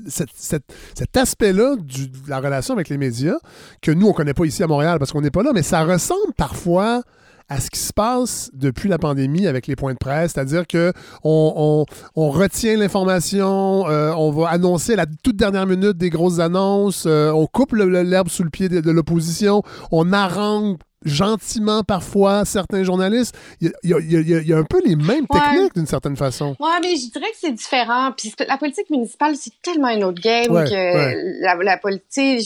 cet 0.07 1.16
aspect-là 1.16 1.77
de 1.77 2.29
la 2.29 2.40
relation 2.40 2.75
avec 2.75 2.88
les 2.88 2.99
médias, 2.99 3.38
que 3.81 3.90
nous, 3.90 4.07
on 4.07 4.12
connaît 4.12 4.35
pas 4.35 4.45
ici 4.45 4.62
à 4.62 4.66
Montréal 4.66 4.99
parce 4.99 5.12
qu'on 5.12 5.23
n'est 5.23 5.31
pas 5.31 5.42
là, 5.42 5.53
mais 5.55 5.62
ça 5.62 5.85
ressemble 5.85 6.33
parfois 6.37 7.03
à 7.49 7.61
ce 7.61 7.71
qui 7.71 7.79
se 7.79 7.92
passe 7.92 8.51
depuis 8.55 8.88
la 8.88 8.99
pandémie 8.99 9.47
avec 9.47 9.66
les 9.66 9.77
points 9.77 9.92
de 9.92 9.99
presse, 9.99 10.33
c'est-à-dire 10.33 10.66
que 10.66 10.92
on, 11.23 11.85
retient 12.16 12.77
l'information, 12.77 13.88
euh, 13.88 14.12
on 14.16 14.33
va 14.33 14.49
annoncer 14.49 14.97
la 14.97 15.07
toute 15.07 15.37
dernière 15.37 15.66
minute 15.66 15.97
des 15.97 16.11
grosses 16.11 16.40
annonces, 16.40 17.05
euh, 17.07 17.31
on 17.31 17.47
coupe 17.47 17.73
l'herbe 17.73 18.29
sous 18.29 18.42
le 18.42 18.51
pied 18.51 18.69
de, 18.69 18.90
l'opposition, 18.90 19.62
on 19.92 20.12
arrange 20.12 20.77
gentiment 21.07 21.83
parfois 21.83 22.45
certains 22.45 22.83
journalistes. 22.83 23.37
Il 23.61 23.73
y 23.85 23.95
a, 23.95 23.99
y 24.01 24.53
a, 24.53 24.57
un 24.59 24.64
peu 24.64 24.81
les 24.85 24.97
mêmes 24.97 25.27
techniques 25.27 25.75
d'une 25.75 25.87
certaine 25.87 26.16
façon. 26.16 26.57
Oui, 26.61 26.71
mais 26.83 26.97
je 26.97 27.11
dirais 27.11 27.31
que 27.31 27.38
c'est 27.38 27.53
différent. 27.53 28.12
Puis 28.16 28.35
la 28.47 28.59
politique 28.59 28.90
municipale, 28.90 29.37
c'est 29.37 29.53
tellement 29.62 29.88
une 29.88 30.05
autre 30.05 30.21
game 30.21 30.47
que 30.47 31.42
La, 31.42 31.55
la, 31.55 31.79
politique. 31.79 32.40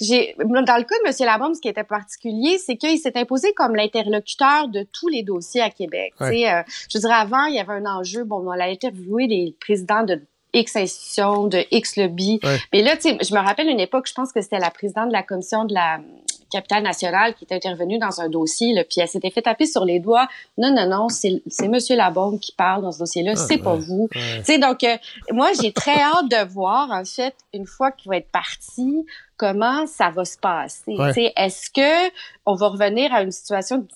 J'ai, 0.00 0.36
dans 0.38 0.76
le 0.76 0.84
cas 0.84 0.94
de 1.04 1.08
M. 1.08 1.14
Labombe, 1.20 1.54
ce 1.54 1.60
qui 1.60 1.68
était 1.68 1.84
particulier, 1.84 2.58
c'est 2.58 2.76
qu'il 2.76 2.98
s'est 2.98 3.16
imposé 3.16 3.52
comme 3.54 3.74
l'interlocuteur 3.74 4.68
de 4.68 4.86
tous 4.92 5.08
les 5.08 5.22
dossiers 5.22 5.62
à 5.62 5.70
Québec. 5.70 6.14
Euh, 6.20 6.62
je 6.92 6.98
dirais, 6.98 7.14
avant, 7.14 7.44
il 7.46 7.54
y 7.54 7.60
avait 7.60 7.74
un 7.74 7.86
enjeu. 7.86 8.24
Bon, 8.24 8.42
on 8.46 8.50
a 8.50 8.64
interviewé 8.64 9.26
les 9.26 9.56
présidents 9.60 10.02
de 10.02 10.20
X 10.52 10.76
institutions, 10.76 11.46
de 11.46 11.64
X 11.70 11.96
lobby. 11.96 12.40
Mais 12.72 12.82
là, 12.82 12.96
tu 12.96 13.02
sais, 13.02 13.18
je 13.20 13.34
me 13.34 13.40
rappelle 13.40 13.68
une 13.68 13.80
époque, 13.80 14.06
je 14.08 14.14
pense 14.14 14.32
que 14.32 14.40
c'était 14.40 14.58
la 14.58 14.70
présidente 14.70 15.08
de 15.08 15.12
la 15.12 15.22
commission 15.22 15.64
de 15.64 15.74
la 15.74 16.00
capitale 16.50 16.82
nationale 16.82 17.34
qui 17.34 17.44
était 17.44 17.54
intervenue 17.54 17.98
dans 17.98 18.20
un 18.20 18.28
dossier, 18.28 18.74
là, 18.74 18.84
puis 18.84 19.00
elle 19.00 19.08
s'était 19.08 19.30
fait 19.30 19.42
taper 19.42 19.66
sur 19.66 19.84
les 19.84 20.00
doigts. 20.00 20.28
Non, 20.56 20.72
non, 20.72 20.86
non, 20.88 21.08
c'est 21.08 21.68
Monsieur 21.68 21.96
Labombe 21.96 22.38
qui 22.38 22.52
parle 22.52 22.82
dans 22.82 22.92
ce 22.92 22.98
dossier-là, 22.98 23.32
ah, 23.34 23.36
c'est 23.36 23.58
pas 23.58 23.74
vous. 23.74 24.08
Tu 24.12 24.20
sais, 24.44 24.58
donc 24.58 24.84
euh, 24.84 24.96
moi 25.32 25.50
j'ai 25.60 25.72
très 25.72 26.00
hâte 26.00 26.28
de 26.30 26.48
voir 26.48 26.90
en 26.90 27.04
fait 27.04 27.34
une 27.52 27.66
fois 27.66 27.90
qu'il 27.90 28.08
va 28.10 28.16
être 28.16 28.30
parti 28.30 29.04
comment 29.36 29.86
ça 29.86 30.10
va 30.10 30.24
se 30.24 30.36
passer. 30.36 30.96
sais, 31.14 31.32
Est-ce 31.36 31.70
que 31.70 32.10
on 32.44 32.54
va 32.54 32.68
revenir 32.68 33.14
à 33.14 33.22
une 33.22 33.30
situation, 33.30 33.86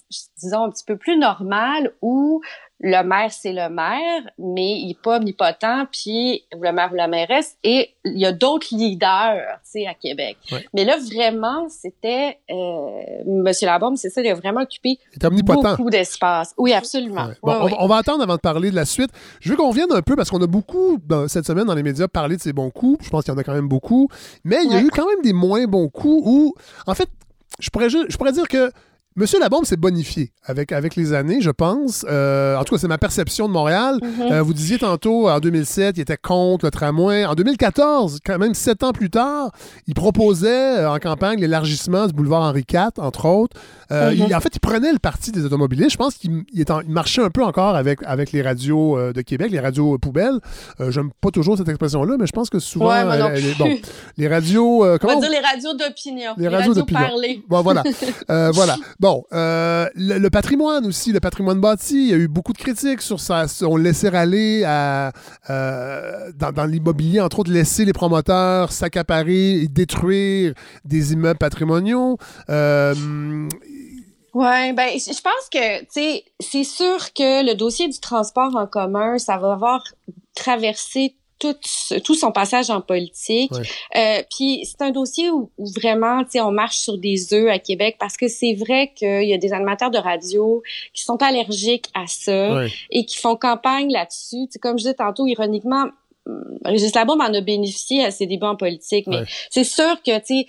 disons, 0.40 0.64
un 0.64 0.70
petit 0.70 0.84
peu 0.84 0.96
plus 0.96 1.18
normale 1.18 1.92
où 2.00 2.40
le 2.84 3.02
maire, 3.04 3.30
c'est 3.30 3.52
le 3.52 3.68
maire, 3.68 4.22
mais 4.38 4.72
il 4.80 4.88
n'est 4.88 4.96
pas 5.00 5.18
omnipotent, 5.18 5.86
puis 5.92 6.42
le 6.52 6.72
maire 6.72 6.90
ou 6.92 6.96
la 6.96 7.06
mairesse, 7.06 7.56
et 7.62 7.90
il 8.04 8.18
y 8.18 8.26
a 8.26 8.32
d'autres 8.32 8.66
leaders, 8.72 9.40
tu 9.64 9.70
sais, 9.70 9.86
à 9.86 9.94
Québec. 9.94 10.36
Mais 10.74 10.84
là, 10.84 10.96
vraiment, 10.98 11.68
c'était... 11.68 12.38
Euh, 12.50 13.22
Monsieur 13.24 13.66
Labombe, 13.66 13.96
c'est 13.96 14.10
ça, 14.10 14.20
il 14.20 14.28
a 14.28 14.34
vraiment 14.34 14.62
occupé 14.62 14.98
beaucoup 15.20 15.90
d'espace. 15.90 16.54
Oui, 16.58 16.72
absolument. 16.72 17.28
on, 17.42 17.86
va 17.86 17.96
attendre 17.96 18.22
avant 18.24 18.34
de 18.34 18.40
parler 18.40 18.70
de 18.70 18.76
la 18.76 18.84
suite. 18.84 19.10
Je 19.40 19.50
veux 19.50 19.56
qu'on 19.56 19.70
vienne 19.70 19.92
un 19.92 20.02
peu, 20.02 20.16
parce 20.16 20.30
qu'on 20.30 20.42
a 20.42 20.48
beaucoup, 20.48 20.98
dans, 21.06 21.28
cette 21.28 21.46
semaine, 21.46 21.66
dans 21.66 21.74
les 21.74 21.84
médias, 21.84 22.08
parlé 22.08 22.36
de 22.36 22.42
ses 22.42 22.52
bons 22.52 22.70
coups. 22.70 23.04
Je 23.04 23.10
pense 23.10 23.24
qu'il 23.24 23.32
y 23.32 23.36
en 23.36 23.38
a 23.38 23.44
quand 23.44 23.54
même 23.54 23.68
beaucoup. 23.68 24.08
Mais 24.42 24.58
il 24.64 24.72
y 24.72 24.74
a 24.74 24.80
eu 24.80 24.90
quand 24.90 25.06
même 25.06 25.22
des 25.22 25.32
moins 25.32 25.66
bons 25.66 25.88
coups 25.88 26.22
où, 26.26 26.54
en 26.88 26.94
fait, 26.94 27.08
je 27.60 27.70
pourrais, 27.70 27.90
je 27.90 28.16
pourrais 28.16 28.32
dire 28.32 28.48
que 28.48 28.72
Monsieur 29.14 29.38
Labombe 29.38 29.66
s'est 29.66 29.76
bonifié 29.76 30.32
avec, 30.44 30.72
avec 30.72 30.96
les 30.96 31.12
années, 31.12 31.42
je 31.42 31.50
pense. 31.50 32.06
Euh, 32.08 32.56
en 32.56 32.64
tout 32.64 32.74
cas, 32.74 32.80
c'est 32.80 32.88
ma 32.88 32.96
perception 32.96 33.46
de 33.46 33.52
Montréal. 33.52 33.98
Mhm. 34.02 34.32
Euh, 34.32 34.42
vous 34.42 34.54
disiez 34.54 34.78
tantôt, 34.78 35.28
en 35.28 35.38
2007, 35.38 35.98
il 35.98 36.00
était 36.00 36.16
contre 36.16 36.64
le 36.64 36.70
tramway. 36.70 37.26
En 37.26 37.34
2014, 37.34 38.20
quand 38.24 38.38
même 38.38 38.54
sept 38.54 38.82
ans 38.82 38.92
plus 38.92 39.10
tard, 39.10 39.50
il 39.86 39.94
proposait 39.94 40.78
euh, 40.78 40.90
en 40.90 40.98
campagne 40.98 41.40
l'élargissement 41.40 42.06
du 42.06 42.14
boulevard 42.14 42.42
Henri 42.42 42.64
IV, 42.72 42.90
entre 42.98 43.26
autres. 43.26 43.56
Mhm. 43.90 44.34
en 44.34 44.40
fait, 44.40 44.56
il 44.56 44.60
prenait 44.60 44.90
le 44.90 44.98
parti 44.98 45.32
des 45.32 45.44
automobilistes. 45.44 45.90
Je 45.90 45.96
pense 45.98 46.14
qu'il 46.14 46.44
marchait 46.88 47.22
un 47.22 47.28
peu 47.28 47.44
encore 47.44 47.76
avec, 47.76 47.98
avec 48.06 48.32
les 48.32 48.40
radios 48.40 49.12
de 49.12 49.20
Québec, 49.20 49.50
les 49.50 49.60
radios 49.60 49.98
poubelles. 49.98 50.38
J'aime 50.88 51.10
pas 51.20 51.30
toujours 51.30 51.58
cette 51.58 51.68
expression-là, 51.68 52.16
mais 52.18 52.26
je 52.26 52.32
pense 52.32 52.48
que 52.48 52.58
souvent, 52.58 52.86
bon, 53.58 53.78
les 54.16 54.28
radios... 54.28 54.82
On 54.82 55.06
va 55.06 55.16
dire 55.16 55.30
les 55.30 55.40
radios 55.40 55.74
d'opinion. 55.74 56.32
Les, 56.38 56.48
radios, 56.48 56.72
radios 56.72 56.86
parlées. 56.86 57.42
Bon, 57.48 57.60
voilà. 57.60 57.82
voilà. 58.52 58.76
Bon, 59.02 59.24
euh, 59.32 59.88
le, 59.96 60.28
patrimoine 60.28 60.86
aussi, 60.86 61.10
le 61.10 61.18
patrimoine 61.18 61.60
bâti, 61.60 62.04
il 62.04 62.10
y 62.10 62.14
a 62.14 62.16
eu 62.18 62.28
beaucoup 62.28 62.52
de 62.52 62.58
critiques 62.58 63.02
sur 63.02 63.18
ça. 63.18 63.46
On 63.62 63.76
laissait 63.76 64.14
aller 64.14 64.62
à, 64.64 65.10
euh, 65.50 66.30
dans, 66.36 66.64
l'immobilier, 66.66 67.20
entre 67.20 67.40
autres, 67.40 67.50
laisser 67.50 67.84
les 67.84 67.92
promoteurs 67.92 68.70
s'accaparer 68.70 69.54
et 69.62 69.66
détruire 69.66 70.54
des 70.84 71.14
immeubles 71.14 71.38
patrimoniaux. 71.38 72.16
Euh, 72.48 72.94
Ouais, 74.34 74.72
ben 74.72 74.88
je 74.88 75.20
pense 75.20 75.50
que 75.52 75.80
tu 75.80 76.22
c'est 76.40 76.64
sûr 76.64 77.12
que 77.12 77.44
le 77.44 77.54
dossier 77.54 77.88
du 77.88 78.00
transport 78.00 78.56
en 78.56 78.66
commun, 78.66 79.18
ça 79.18 79.36
va 79.36 79.52
avoir 79.52 79.82
traversé 80.34 81.16
tout, 82.04 82.14
son 82.14 82.32
passage 82.32 82.70
en 82.70 82.80
politique. 82.80 83.52
Euh, 83.96 84.22
puis 84.30 84.64
c'est 84.64 84.82
un 84.82 84.90
dossier 84.90 85.30
où, 85.30 85.50
vraiment, 85.58 86.24
tu 86.24 86.32
sais, 86.32 86.40
on 86.40 86.52
marche 86.52 86.76
sur 86.76 86.98
des 86.98 87.34
œufs 87.34 87.50
à 87.50 87.58
Québec 87.58 87.96
parce 87.98 88.16
que 88.16 88.28
c'est 88.28 88.54
vrai 88.54 88.92
qu'il 88.94 89.24
y 89.24 89.34
a 89.34 89.38
des 89.38 89.52
animateurs 89.52 89.90
de 89.90 89.98
radio 89.98 90.62
qui 90.92 91.02
sont 91.02 91.22
allergiques 91.22 91.88
à 91.94 92.06
ça 92.06 92.64
et 92.90 93.04
qui 93.04 93.18
font 93.18 93.36
campagne 93.36 93.90
là-dessus. 93.90 94.48
Comme 94.60 94.78
je 94.78 94.84
disais 94.84 94.94
tantôt, 94.94 95.26
ironiquement, 95.26 95.86
Régis 96.64 96.94
Labombe 96.94 97.20
en 97.20 97.34
a 97.34 97.40
bénéficié 97.40 98.04
à 98.04 98.10
ses 98.10 98.26
débuts 98.26 98.46
en 98.46 98.56
politique, 98.56 99.06
mais 99.06 99.24
c'est 99.50 99.64
sûr 99.64 100.00
que, 100.04 100.16
tu 100.18 100.40
sais, 100.40 100.46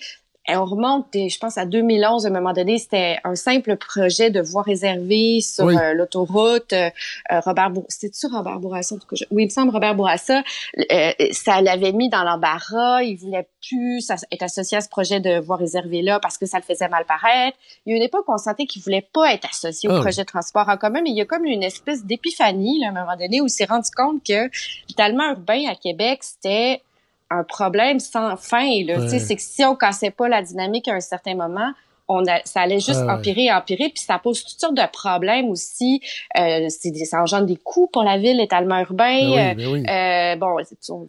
on 0.49 0.65
remonte, 0.65 1.07
je 1.13 1.37
pense, 1.39 1.57
à 1.57 1.65
2011, 1.65 2.25
à 2.25 2.29
un 2.29 2.31
moment 2.31 2.51
donné, 2.51 2.77
c'était 2.77 3.17
un 3.23 3.35
simple 3.35 3.77
projet 3.77 4.29
de 4.29 4.41
voie 4.41 4.61
réservée 4.61 5.39
sur 5.41 5.67
euh, 5.67 5.93
l'autoroute. 5.93 6.73
Euh, 6.73 6.89
Robert 7.29 7.71
c'était-tu 7.87 8.27
Robert 8.27 8.59
Bourassa? 8.59 8.95
Oui, 9.31 9.43
il 9.43 9.45
me 9.45 9.49
semble 9.49 9.71
Robert 9.71 9.95
Bourassa. 9.95 10.43
Euh, 10.91 11.11
ça 11.31 11.61
l'avait 11.61 11.93
mis 11.93 12.09
dans 12.09 12.23
l'embarras. 12.23 13.03
Il 13.03 13.15
voulait 13.15 13.47
plus 13.67 14.09
être 14.09 14.43
associé 14.43 14.77
à 14.77 14.81
ce 14.81 14.89
projet 14.89 15.21
de 15.21 15.39
voie 15.39 15.55
réservée-là 15.55 16.19
parce 16.19 16.37
que 16.37 16.45
ça 16.45 16.57
le 16.57 16.63
faisait 16.63 16.89
mal 16.89 17.05
paraître. 17.05 17.57
Il 17.85 17.91
y 17.91 17.93
a 17.93 17.97
une 17.97 18.03
époque 18.03 18.27
où 18.27 18.33
on 18.33 18.37
sentait 18.37 18.65
qu'il 18.65 18.81
voulait 18.81 19.07
pas 19.13 19.33
être 19.33 19.47
associé 19.49 19.89
au 19.89 19.93
ah 19.93 20.01
projet 20.01 20.23
de 20.23 20.27
transport 20.27 20.67
en 20.67 20.75
commun, 20.75 21.01
mais 21.01 21.11
il 21.11 21.17
y 21.17 21.21
a 21.21 21.25
comme 21.25 21.45
une 21.45 21.63
espèce 21.63 22.03
d'épiphanie, 22.03 22.85
à 22.85 22.89
un 22.89 22.91
moment 22.91 23.15
donné, 23.15 23.39
où 23.39 23.45
il 23.45 23.49
s'est 23.49 23.65
rendu 23.65 23.89
compte 23.95 24.21
que 24.25 24.49
l'étalement 24.89 25.31
urbain 25.31 25.69
à 25.69 25.75
Québec, 25.75 26.19
c'était 26.21 26.81
un 27.29 27.43
problème 27.43 27.99
sans 27.99 28.35
fin. 28.37 28.83
Là. 28.85 29.07
C'est 29.07 29.35
que 29.35 29.41
si 29.41 29.63
on 29.63 29.75
cassait 29.75 30.11
pas 30.11 30.27
la 30.27 30.41
dynamique 30.41 30.87
à 30.87 30.93
un 30.93 30.99
certain 30.99 31.35
moment, 31.35 31.71
on 32.07 32.25
a, 32.27 32.41
ça 32.43 32.61
allait 32.61 32.79
juste 32.79 33.01
ah 33.07 33.15
empirer 33.15 33.45
et 33.45 33.51
empirer, 33.51 33.89
puis 33.89 34.03
ça 34.03 34.19
pose 34.19 34.43
toutes 34.43 34.59
sortes 34.59 34.75
de 34.75 34.91
problèmes 34.91 35.49
aussi. 35.49 36.01
Euh, 36.37 36.67
ça 36.69 37.21
engendre 37.21 37.45
des 37.45 37.55
coûts 37.55 37.87
pour 37.91 38.03
la 38.03 38.17
ville, 38.17 38.37
l'étalement 38.37 38.79
urbain. 38.79 39.31
Ben 39.35 39.55
ben 39.55 39.87
euh, 39.87 40.35
bon, 40.35 40.57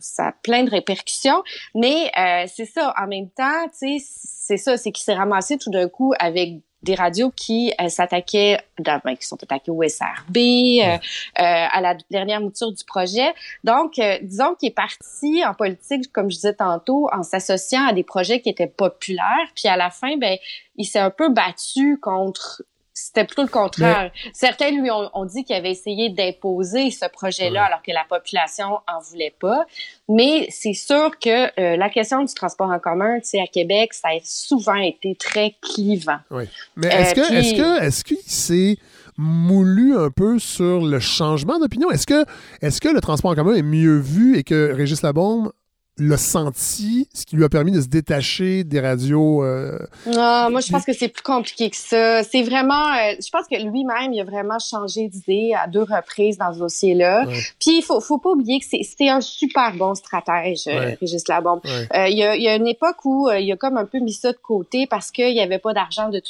ça 0.00 0.28
a 0.28 0.32
plein 0.42 0.64
de 0.64 0.70
répercussions, 0.70 1.42
mais 1.74 2.10
euh, 2.18 2.44
c'est 2.46 2.66
ça. 2.66 2.94
En 3.00 3.06
même 3.06 3.28
temps, 3.30 3.64
tu 3.78 3.98
sais, 3.98 4.04
c'est 4.06 4.56
ça, 4.56 4.76
c'est 4.76 4.92
qu'il 4.92 5.04
s'est 5.04 5.14
ramassé 5.14 5.58
tout 5.58 5.70
d'un 5.70 5.88
coup 5.88 6.12
avec 6.18 6.60
des 6.84 6.94
radios 6.94 7.32
qui 7.34 7.72
euh, 7.80 7.88
s'attaquaient, 7.88 8.58
ben, 8.78 9.16
qui 9.18 9.26
sont 9.26 9.42
attaquées 9.42 9.70
au 9.70 9.82
SRB, 9.82 10.36
euh, 10.36 10.82
euh, 10.86 10.96
à 11.36 11.80
la 11.80 11.96
dernière 12.10 12.40
mouture 12.40 12.72
du 12.72 12.84
projet. 12.84 13.34
Donc, 13.64 14.00
disons 14.22 14.54
qu'il 14.54 14.68
est 14.68 14.74
parti 14.74 15.44
en 15.44 15.54
politique, 15.54 16.12
comme 16.12 16.30
je 16.30 16.36
disais 16.36 16.54
tantôt, 16.54 17.08
en 17.12 17.22
s'associant 17.22 17.86
à 17.86 17.92
des 17.92 18.04
projets 18.04 18.40
qui 18.40 18.50
étaient 18.50 18.66
populaires. 18.68 19.48
Puis 19.56 19.68
à 19.68 19.76
la 19.76 19.90
fin, 19.90 20.16
ben, 20.18 20.36
il 20.76 20.84
s'est 20.84 20.98
un 20.98 21.10
peu 21.10 21.30
battu 21.30 21.98
contre 22.00 22.62
c'était 22.94 23.24
plutôt 23.24 23.42
le 23.42 23.48
contraire. 23.48 24.12
Certains 24.32 24.70
lui 24.70 24.88
ont, 24.90 25.24
dit 25.24 25.44
qu'il 25.44 25.56
avait 25.56 25.72
essayé 25.72 26.10
d'imposer 26.10 26.92
ce 26.92 27.06
projet-là 27.06 27.64
alors 27.64 27.82
que 27.82 27.90
la 27.90 28.04
population 28.08 28.78
en 28.86 29.00
voulait 29.10 29.34
pas. 29.38 29.66
Mais 30.08 30.46
c'est 30.50 30.74
sûr 30.74 31.18
que 31.18 31.46
euh, 31.60 31.76
la 31.76 31.90
question 31.90 32.22
du 32.22 32.32
transport 32.32 32.70
en 32.70 32.78
commun, 32.78 33.18
tu 33.18 33.30
sais, 33.30 33.40
à 33.40 33.48
Québec, 33.48 33.92
ça 33.94 34.08
a 34.08 34.18
souvent 34.22 34.76
été 34.76 35.16
très 35.16 35.56
clivant. 35.60 36.18
Oui. 36.30 36.44
Mais 36.76 36.86
est-ce 36.86 37.14
que, 37.14 37.34
est-ce 37.34 37.54
que, 37.54 37.82
est-ce 37.82 38.04
qu'il 38.04 38.18
s'est 38.18 38.76
moulu 39.16 39.96
un 39.96 40.10
peu 40.10 40.38
sur 40.38 40.80
le 40.80 41.00
changement 41.00 41.58
d'opinion? 41.58 41.90
Est-ce 41.90 42.06
que, 42.06 42.24
est-ce 42.62 42.80
que 42.80 42.88
le 42.88 43.00
transport 43.00 43.32
en 43.32 43.34
commun 43.34 43.54
est 43.54 43.62
mieux 43.62 43.98
vu 43.98 44.38
et 44.38 44.44
que 44.44 44.72
Régis 44.72 45.02
Labombe 45.02 45.52
l'a 45.98 46.16
senti, 46.16 47.08
ce 47.14 47.24
qui 47.24 47.36
lui 47.36 47.44
a 47.44 47.48
permis 47.48 47.70
de 47.70 47.80
se 47.80 47.86
détacher 47.86 48.64
des 48.64 48.80
radios. 48.80 49.44
Euh, 49.44 49.78
ah, 50.16 50.48
moi, 50.50 50.60
je 50.60 50.70
pense 50.72 50.84
que 50.84 50.92
c'est 50.92 51.08
plus 51.08 51.22
compliqué 51.22 51.70
que 51.70 51.76
ça. 51.76 52.24
C'est 52.24 52.42
vraiment, 52.42 52.92
euh, 52.94 53.14
je 53.24 53.30
pense 53.30 53.46
que 53.46 53.56
lui-même, 53.62 54.12
il 54.12 54.20
a 54.20 54.24
vraiment 54.24 54.58
changé 54.58 55.06
d'idée 55.08 55.52
à 55.54 55.68
deux 55.68 55.82
reprises 55.82 56.36
dans 56.36 56.52
ce 56.52 56.58
dossier-là. 56.58 57.26
Puis 57.60 57.78
il 57.78 57.82
faut, 57.82 58.00
faut 58.00 58.18
pas 58.18 58.30
oublier 58.30 58.58
que 58.58 58.66
c'est 58.66 59.08
un 59.08 59.20
super 59.20 59.72
bon 59.76 59.94
stratège, 59.94 60.66
euh, 60.66 60.80
ouais. 60.80 60.98
Régis 61.00 61.28
Labombe. 61.28 61.60
Euh, 61.64 62.08
il, 62.08 62.18
y 62.18 62.24
a, 62.24 62.34
il 62.34 62.42
y 62.42 62.48
a 62.48 62.56
une 62.56 62.66
époque 62.66 63.04
où 63.04 63.30
il 63.30 63.50
a 63.52 63.56
comme 63.56 63.76
un 63.76 63.84
peu 63.84 64.00
mis 64.00 64.12
ça 64.12 64.32
de 64.32 64.38
côté 64.38 64.88
parce 64.88 65.12
qu'il 65.12 65.32
y 65.34 65.40
avait 65.40 65.58
pas 65.58 65.74
d'argent 65.74 66.08
de, 66.08 66.20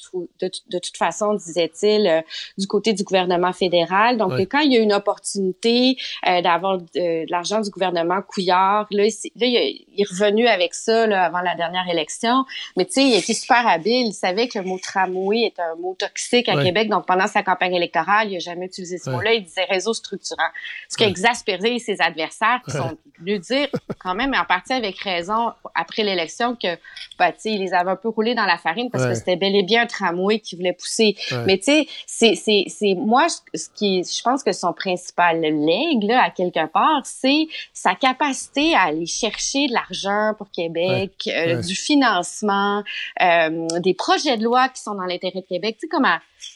de, 0.40 0.50
de, 0.70 0.78
toute 0.78 0.96
façon, 0.98 1.34
disait-il, 1.34 2.22
du 2.58 2.66
côté 2.66 2.92
du 2.92 3.02
gouvernement 3.02 3.52
fédéral. 3.54 4.18
Donc 4.18 4.32
quand 4.50 4.60
il 4.60 4.72
y 4.72 4.76
a 4.76 4.80
une 4.80 4.92
opportunité 4.92 5.96
d'avoir 6.22 6.78
de, 6.78 7.30
l'argent 7.30 7.62
du 7.62 7.70
gouvernement 7.70 8.20
Couillard, 8.20 8.86
là, 8.90 9.04
là 9.04 9.46
il 9.46 9.53
est 9.54 10.10
revenu 10.10 10.46
avec 10.46 10.74
ça 10.74 11.06
là, 11.06 11.24
avant 11.24 11.40
la 11.40 11.54
dernière 11.54 11.88
élection. 11.88 12.44
Mais 12.76 12.84
tu 12.84 12.92
sais, 12.92 13.04
il 13.04 13.14
était 13.14 13.34
super 13.34 13.66
habile. 13.66 14.08
Il 14.08 14.12
savait 14.12 14.48
que 14.48 14.58
le 14.58 14.64
mot 14.64 14.78
tramway 14.78 15.40
est 15.42 15.60
un 15.60 15.74
mot 15.76 15.94
toxique 15.98 16.48
à 16.48 16.62
Québec. 16.62 16.88
Donc, 16.88 17.06
pendant 17.06 17.26
sa 17.26 17.42
campagne 17.42 17.74
électorale, 17.74 18.30
il 18.30 18.34
n'a 18.34 18.38
jamais 18.40 18.66
utilisé 18.66 18.98
ce 18.98 19.10
mot-là. 19.10 19.34
Il 19.34 19.44
disait 19.44 19.64
réseau 19.64 19.94
structurant. 19.94 20.48
Ce 20.88 20.96
qui 20.96 21.04
a 21.04 21.08
exaspéré 21.08 21.78
ses 21.78 22.00
adversaires 22.00 22.60
qui 22.64 22.72
sont 22.72 22.96
venus 23.18 23.40
dire, 23.40 23.68
quand 23.98 24.14
même, 24.14 24.34
en 24.34 24.44
partie 24.44 24.72
avec 24.72 24.98
raison, 24.98 25.52
après 25.74 26.02
l'élection, 26.02 26.56
que 26.56 26.76
bah, 27.18 27.32
tu 27.32 27.40
sais, 27.40 27.50
il 27.52 27.60
les 27.60 27.74
avait 27.74 27.90
un 27.90 27.96
peu 27.96 28.08
roulés 28.08 28.34
dans 28.34 28.46
la 28.46 28.58
farine 28.58 28.90
parce 28.90 29.06
que 29.06 29.14
c'était 29.14 29.36
bel 29.36 29.54
et 29.54 29.62
bien 29.62 29.82
un 29.82 29.86
tramway 29.86 30.40
qui 30.40 30.56
voulait 30.56 30.72
pousser. 30.72 31.16
Mais 31.46 31.58
tu 31.58 31.86
sais, 32.06 32.34
c'est 32.34 32.94
moi, 32.94 33.26
ce 33.28 33.68
qui, 33.74 34.02
je 34.02 34.22
pense 34.22 34.42
que 34.42 34.52
son 34.52 34.72
principal 34.72 35.40
leg, 35.40 36.02
là, 36.02 36.22
à 36.24 36.30
quelque 36.30 36.66
part, 36.66 37.02
c'est 37.04 37.46
sa 37.72 37.94
capacité 37.94 38.74
à 38.74 38.84
aller 38.84 39.06
chercher 39.06 39.43
chercher 39.44 39.68
de 39.68 39.72
l'argent 39.72 40.34
pour 40.36 40.50
Québec, 40.50 41.28
euh, 41.28 41.60
du 41.60 41.74
financement, 41.74 42.82
euh, 43.22 43.66
des 43.80 43.94
projets 43.94 44.36
de 44.36 44.44
loi 44.44 44.68
qui 44.68 44.82
sont 44.82 44.94
dans 44.94 45.04
l'intérêt 45.04 45.40
de 45.40 45.46
Québec. 45.46 45.76
Tu 45.80 45.86
sais, 45.86 45.88
comme 45.88 46.06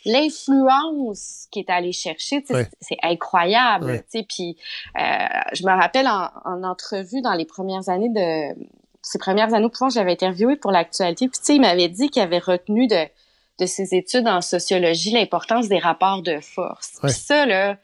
l'influence 0.04 1.46
qui 1.50 1.60
est 1.60 1.70
allée 1.70 1.92
chercher, 1.92 2.44
c'est 2.80 2.98
incroyable. 3.02 4.02
Tu 4.10 4.18
sais, 4.18 4.26
puis 4.28 4.56
euh, 4.98 5.26
je 5.52 5.64
me 5.64 5.72
rappelle 5.72 6.06
en, 6.06 6.30
en, 6.44 6.62
entrevue 6.62 7.20
dans 7.22 7.34
les 7.34 7.46
premières 7.46 7.88
années 7.88 8.10
de 8.10 8.66
ses 9.00 9.18
premières 9.18 9.54
années 9.54 9.64
au 9.64 9.70
pouvoir, 9.70 9.90
j'avais 9.90 10.12
interviewé 10.12 10.56
pour 10.56 10.70
l'actualité. 10.70 11.28
Puis 11.28 11.38
tu 11.38 11.44
sais, 11.44 11.54
il 11.54 11.60
m'avait 11.60 11.88
dit 11.88 12.10
qu'il 12.10 12.22
avait 12.22 12.38
retenu 12.38 12.86
de 12.86 13.06
de 13.60 13.66
ses 13.66 13.96
études 13.96 14.28
en 14.28 14.40
sociologie 14.40 15.10
l'importance 15.10 15.68
des 15.68 15.78
rapports 15.78 16.22
de 16.22 16.38
force. 16.40 16.98
Puis 17.02 17.10
ça 17.10 17.44
là 17.44 17.76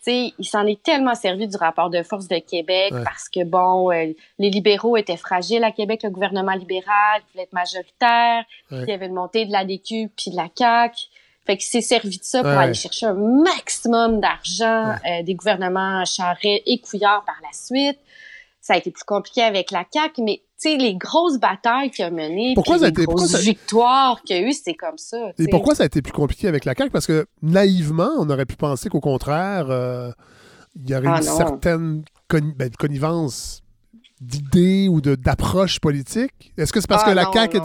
sais, 0.00 0.32
il 0.38 0.44
s'en 0.44 0.66
est 0.66 0.82
tellement 0.82 1.14
servi 1.14 1.48
du 1.48 1.56
rapport 1.56 1.90
de 1.90 2.02
force 2.02 2.28
de 2.28 2.38
Québec 2.38 2.92
parce 3.04 3.28
que, 3.28 3.44
bon, 3.44 3.90
euh, 3.90 4.12
les 4.38 4.50
libéraux 4.50 4.96
étaient 4.96 5.16
fragiles 5.16 5.64
à 5.64 5.72
Québec, 5.72 6.02
le 6.02 6.10
gouvernement 6.10 6.52
libéral 6.52 7.22
voulait 7.32 7.44
être 7.44 7.52
majoritaire, 7.52 8.44
il 8.70 8.84
y 8.88 8.92
avait 8.92 9.06
une 9.06 9.14
montée 9.14 9.44
de 9.44 9.52
la 9.52 9.64
DQ 9.64 10.10
puis 10.16 10.30
de 10.30 10.36
la 10.36 10.48
CAQ. 10.54 10.96
Fait 11.46 11.56
qu'il 11.56 11.66
s'est 11.66 11.80
servi 11.80 12.18
de 12.18 12.24
ça 12.24 12.42
pour 12.42 12.50
aller 12.50 12.74
chercher 12.74 13.06
un 13.06 13.14
maximum 13.14 14.20
d'argent 14.20 14.94
euh, 15.06 15.22
des 15.22 15.34
gouvernements 15.34 16.04
Charest 16.04 16.62
et 16.66 16.78
Couillard 16.78 17.24
par 17.24 17.36
la 17.42 17.52
suite. 17.52 17.98
Ça 18.60 18.74
a 18.74 18.76
été 18.76 18.90
plus 18.90 19.04
compliqué 19.04 19.42
avec 19.42 19.70
la 19.70 19.84
CAQ, 19.90 20.22
mais 20.22 20.42
sais, 20.58 20.76
les 20.76 20.96
grosses 20.96 21.38
batailles 21.38 21.90
qu'il 21.90 22.04
a 22.04 22.10
menées, 22.10 22.52
pourquoi 22.54 22.78
les 22.78 22.92
grosses 22.92 23.38
victoires 23.40 24.22
qu'il 24.22 24.36
y 24.36 24.38
a 24.40 24.42
eues, 24.42 24.52
c'est 24.52 24.74
comme 24.74 24.98
ça. 24.98 25.32
Et 25.38 25.48
pourquoi 25.48 25.74
ça 25.74 25.84
a 25.84 25.86
été 25.86 26.02
plus 26.02 26.12
compliqué 26.12 26.48
avec 26.48 26.64
la 26.64 26.74
CAQ? 26.74 26.90
Parce 26.90 27.06
que 27.06 27.26
naïvement, 27.42 28.10
on 28.18 28.28
aurait 28.28 28.46
pu 28.46 28.56
penser 28.56 28.88
qu'au 28.88 29.00
contraire, 29.00 29.66
euh, 29.70 30.10
il 30.76 30.90
y 30.90 30.94
aurait 30.94 31.08
ah, 31.08 31.18
une 31.18 31.22
certaine 31.22 32.02
ben, 32.30 32.70
connivence 32.78 33.62
d'idées 34.20 34.88
ou 34.88 35.00
d'approches 35.00 35.80
politiques. 35.80 36.52
Est-ce 36.56 36.72
que 36.72 36.80
c'est 36.80 36.88
parce 36.88 37.04
ah, 37.06 37.10
que 37.10 37.14
la 37.14 37.30
CAQ 37.32 37.58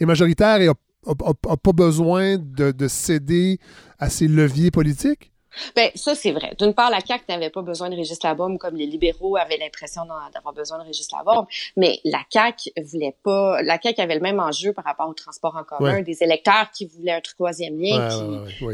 est, 0.00 0.06
majoritaire 0.06 0.60
et 0.60 0.66
n'a 0.66 1.56
pas 1.56 1.72
besoin 1.72 2.36
de, 2.36 2.72
de 2.72 2.88
céder 2.88 3.58
à 3.98 4.10
ses 4.10 4.26
leviers 4.28 4.70
politiques? 4.70 5.30
Ben 5.76 5.90
ça 5.94 6.14
c'est 6.14 6.32
vrai. 6.32 6.54
D'une 6.58 6.74
part, 6.74 6.90
la 6.90 7.00
CAQ 7.00 7.24
n'avait 7.28 7.50
pas 7.50 7.62
besoin 7.62 7.90
de 7.90 7.96
Régis 7.96 8.22
Labaume 8.22 8.58
comme 8.58 8.76
les 8.76 8.86
libéraux 8.86 9.36
avaient 9.36 9.56
l'impression 9.56 10.02
d'avoir 10.32 10.54
besoin 10.54 10.78
de 10.78 10.84
Régis 10.84 11.10
Labaume, 11.12 11.46
mais 11.76 12.00
la 12.04 12.20
CAQ 12.30 12.70
voulait 12.84 13.16
pas. 13.22 13.62
La 13.62 13.80
CAQ 13.80 14.00
avait 14.00 14.14
le 14.14 14.20
même 14.20 14.40
enjeu 14.40 14.72
par 14.72 14.84
rapport 14.84 15.08
au 15.08 15.14
transport 15.14 15.56
en 15.56 15.64
commun, 15.64 16.02
des 16.02 16.22
électeurs 16.22 16.70
qui 16.72 16.86
voulaient 16.86 17.12
un 17.12 17.20
troisième 17.20 17.78
lien, 17.78 18.08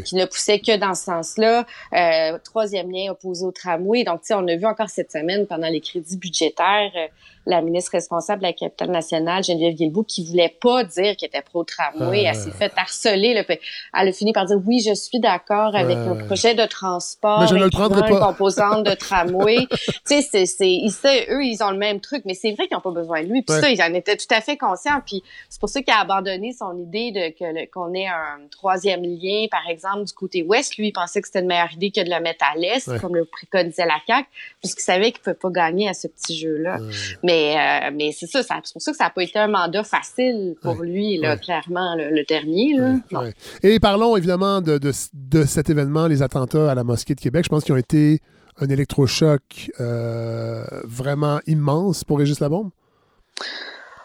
qui, 0.04 0.14
ne 0.14 0.24
poussait 0.24 0.60
que 0.60 0.76
dans 0.76 0.94
ce 0.94 1.04
sens-là. 1.04 1.66
Euh, 1.92 2.38
troisième 2.44 2.90
lien 2.90 3.10
opposé 3.10 3.44
au 3.44 3.52
tramway. 3.52 4.04
Donc 4.04 4.20
tu 4.20 4.28
sais, 4.28 4.34
on 4.34 4.46
a 4.46 4.56
vu 4.56 4.66
encore 4.66 4.88
cette 4.88 5.12
semaine 5.12 5.46
pendant 5.46 5.68
les 5.68 5.80
crédits 5.80 6.16
budgétaires. 6.16 6.92
Euh, 6.94 7.08
la 7.46 7.62
ministre 7.62 7.92
responsable 7.92 8.42
de 8.42 8.48
la 8.48 8.52
capitale 8.52 8.90
nationale, 8.90 9.44
Geneviève 9.44 9.74
Guilbeault, 9.74 10.02
qui 10.02 10.26
voulait 10.26 10.54
pas 10.60 10.82
dire 10.84 11.16
qu'elle 11.16 11.28
était 11.28 11.42
pro-tramway. 11.42 12.22
elle 12.22 12.34
s'est 12.34 12.50
fait 12.50 12.72
harceler. 12.76 13.34
Là. 13.34 13.44
Elle 13.48 14.08
a 14.08 14.12
fini 14.12 14.32
par 14.32 14.46
dire 14.46 14.58
oui, 14.66 14.80
je 14.86 14.94
suis 14.94 15.20
d'accord 15.20 15.74
avec 15.74 15.96
un 15.96 16.16
projet 16.26 16.54
de 16.54 16.64
transport 16.64 17.40
mais 17.40 17.46
je 17.46 17.54
ne 17.54 17.64
le 17.64 17.70
prendrai 17.70 18.08
pas. 18.08 18.26
composante 18.26 18.84
de 18.84 18.94
tramway. 18.94 19.66
tu 19.70 20.22
sais, 20.22 20.22
c'est, 20.22 20.46
c'est, 20.46 21.26
eux, 21.30 21.44
ils 21.44 21.62
ont 21.62 21.70
le 21.70 21.78
même 21.78 22.00
truc, 22.00 22.22
mais 22.24 22.34
c'est 22.34 22.52
vrai 22.52 22.66
qu'ils 22.66 22.76
n'ont 22.76 22.80
pas 22.80 22.90
besoin 22.90 23.22
de 23.22 23.28
lui. 23.28 23.42
Puis 23.42 23.56
ça, 23.56 23.70
ils 23.70 23.80
en 23.80 23.94
étaient 23.94 24.16
tout 24.16 24.26
à 24.30 24.40
fait 24.40 24.56
conscients. 24.56 25.00
Puis 25.06 25.22
c'est 25.48 25.60
pour 25.60 25.68
ça 25.68 25.82
qu'il 25.82 25.92
a 25.92 26.00
abandonné 26.00 26.52
son 26.52 26.76
idée 26.78 27.12
de 27.12 27.28
que 27.30 27.70
qu'on 27.70 27.94
ait 27.94 28.08
un 28.08 28.40
troisième 28.50 29.02
lien, 29.02 29.46
par 29.50 29.68
exemple, 29.68 30.04
du 30.04 30.12
côté 30.12 30.42
ouest. 30.42 30.76
Lui, 30.76 30.88
il 30.88 30.92
pensait 30.92 31.20
que 31.20 31.28
c'était 31.28 31.40
une 31.40 31.46
meilleure 31.46 31.72
idée 31.72 31.90
que 31.90 32.04
de 32.04 32.10
le 32.10 32.20
mettre 32.20 32.44
à 32.44 32.58
l'est, 32.58 32.90
comme 33.00 33.14
le 33.14 33.24
préconisait 33.24 33.86
la 33.86 34.00
CAQ, 34.06 34.28
puisqu'il 34.60 34.82
savait 34.82 35.12
qu'il 35.12 35.20
ne 35.20 35.34
pouvait 35.34 35.34
pas 35.34 35.50
gagner 35.50 35.88
à 35.88 35.94
ce 35.94 36.08
petit 36.08 36.36
jeu-là. 36.36 36.78
Mais 37.22 37.35
mais, 37.36 37.56
euh, 37.56 37.90
mais 37.94 38.12
c'est 38.12 38.26
ça, 38.26 38.42
c'est 38.42 38.72
pour 38.72 38.82
ça 38.82 38.90
que 38.90 38.96
ça 38.96 39.04
n'a 39.04 39.10
pas 39.10 39.22
été 39.22 39.38
un 39.38 39.48
mandat 39.48 39.84
facile 39.84 40.54
pour 40.62 40.82
lui, 40.82 41.18
là, 41.18 41.36
clairement, 41.36 41.94
le, 41.96 42.24
dernier. 42.24 42.74
Là. 42.74 43.30
Et 43.62 43.78
parlons 43.78 44.16
évidemment 44.16 44.60
de, 44.60 44.78
de, 44.78 45.44
cet 45.44 45.70
événement, 45.70 46.06
les 46.06 46.22
attentats 46.22 46.70
à 46.70 46.74
la 46.74 46.84
mosquée 46.84 47.14
de 47.14 47.20
Québec. 47.20 47.44
Je 47.44 47.48
pense 47.48 47.64
qu'ils 47.64 47.74
ont 47.74 47.78
été 47.78 48.20
un 48.58 48.68
électrochoc 48.68 49.70
euh, 49.80 50.64
vraiment 50.84 51.40
immense 51.46 52.04
pour 52.04 52.18
Régis 52.18 52.40
Labombe. 52.40 52.70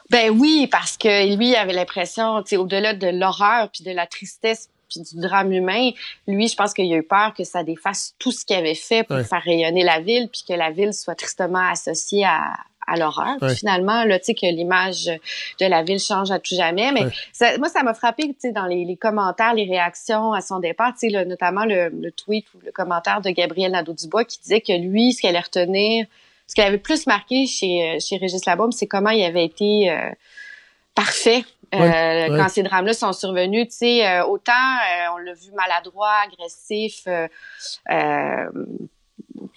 Ben 0.09 0.29
oui, 0.29 0.67
parce 0.69 0.97
que 0.97 1.35
lui 1.35 1.55
avait 1.55 1.73
l'impression, 1.73 2.43
au-delà 2.51 2.93
de 2.93 3.07
l'horreur 3.07 3.69
puis 3.71 3.85
de 3.85 3.91
la 3.91 4.07
tristesse 4.07 4.69
puis 4.89 5.01
du 5.01 5.21
drame 5.21 5.53
humain, 5.53 5.91
lui, 6.27 6.49
je 6.49 6.55
pense 6.57 6.73
qu'il 6.73 6.91
a 6.91 6.97
eu 6.97 7.03
peur 7.03 7.33
que 7.33 7.45
ça 7.45 7.63
défasse 7.63 8.13
tout 8.19 8.33
ce 8.33 8.43
qu'il 8.43 8.57
avait 8.57 8.75
fait 8.75 9.05
pour 9.05 9.17
faire 9.21 9.41
rayonner 9.41 9.85
la 9.85 10.01
ville, 10.01 10.27
puis 10.29 10.43
que 10.45 10.53
la 10.53 10.69
ville 10.69 10.93
soit 10.93 11.15
tristement 11.15 11.65
associée 11.71 12.25
à, 12.25 12.55
à 12.91 12.97
l'horreur. 12.97 13.37
Finalement, 13.55 14.03
là, 14.03 14.19
tu 14.19 14.25
sais, 14.25 14.33
que 14.33 14.45
l'image 14.45 15.05
de 15.59 15.65
la 15.65 15.83
ville 15.83 15.99
change 15.99 16.31
à 16.31 16.39
tout 16.39 16.55
jamais. 16.55 16.91
Mais 16.91 17.57
moi, 17.57 17.69
ça 17.69 17.83
m'a 17.83 17.93
frappé, 17.93 18.27
tu 18.27 18.35
sais, 18.39 18.51
dans 18.51 18.65
les, 18.65 18.97
commentaires, 18.97 19.53
les 19.53 19.65
réactions 19.65 20.33
à 20.33 20.41
son 20.41 20.59
départ, 20.59 20.93
tu 20.99 21.09
sais, 21.09 21.25
notamment 21.25 21.65
le, 21.65 22.11
tweet 22.11 22.45
ou 22.53 22.59
le 22.65 22.71
commentaire 22.71 23.21
de 23.21 23.29
Gabriel 23.29 23.71
Nadeau-Dubois 23.71 24.25
qui 24.25 24.39
disait 24.39 24.61
que 24.61 24.73
lui, 24.73 25.13
ce 25.13 25.21
qu'elle 25.21 25.35
allait 25.35 25.39
retenir, 25.45 26.05
ce 26.47 26.55
qui 26.55 26.61
avait 26.61 26.77
plus 26.77 27.07
marqué 27.07 27.47
chez, 27.47 27.97
chez 28.01 28.17
Régis 28.17 28.45
Labaume, 28.45 28.73
c'est 28.73 28.87
comment 28.87 29.11
il 29.11 29.23
avait 29.23 29.45
été 29.45 29.89
euh, 29.89 30.09
parfait 30.93 31.45
euh, 31.73 32.37
quand 32.37 32.49
ces 32.49 32.63
drames-là 32.63 32.91
sont 32.91 33.13
survenus. 33.13 33.69
Tu 33.69 33.77
sais, 33.77 34.05
euh, 34.05 34.25
autant 34.25 34.51
on 35.13 35.17
l'a 35.17 35.33
vu 35.33 35.51
maladroit, 35.53 36.11
agressif, 36.25 37.07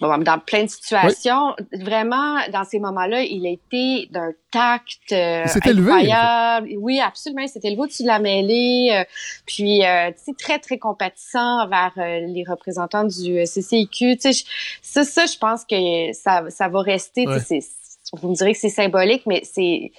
dans 0.01 0.39
plein 0.39 0.65
de 0.65 0.69
situations. 0.69 1.55
Vraiment, 1.73 2.39
dans 2.53 2.65
ces 2.65 2.79
moments-là, 2.79 3.23
il 3.23 3.47
a 3.47 3.51
été 3.51 4.09
d'un 4.11 4.33
tact 4.51 5.13
euh, 5.13 5.45
incroyable. 5.45 6.69
Oui, 6.79 7.01
absolument. 7.01 7.43
Il 7.43 7.49
s'était 7.49 7.69
élevé 7.69 7.83
au-dessus 7.83 8.03
de 8.03 8.09
la 8.09 8.19
mêlée. 8.19 8.91
Euh, 8.93 9.05
puis, 9.47 9.85
euh, 9.85 10.11
tu 10.11 10.25
sais, 10.25 10.33
très, 10.39 10.59
très 10.59 10.79
compatissant 10.79 11.65
envers 11.65 11.93
euh, 11.99 12.21
les 12.27 12.45
représentants 12.47 13.05
du 13.05 13.45
CCIQ. 13.45 14.17
Tu 14.17 14.33
sais, 14.33 14.45
ça, 14.83 15.05
ça, 15.05 15.27
je 15.27 15.39
pense 15.39 15.65
que 15.65 16.13
ça, 16.13 16.45
ça 16.51 16.69
va 16.69 16.81
rester. 16.81 17.27
Vous 18.13 18.29
me 18.29 18.35
direz 18.35 18.53
que 18.53 18.59
c'est 18.59 18.69
symbolique, 18.69 19.23
mais 19.27 19.43
c'est 19.45 19.91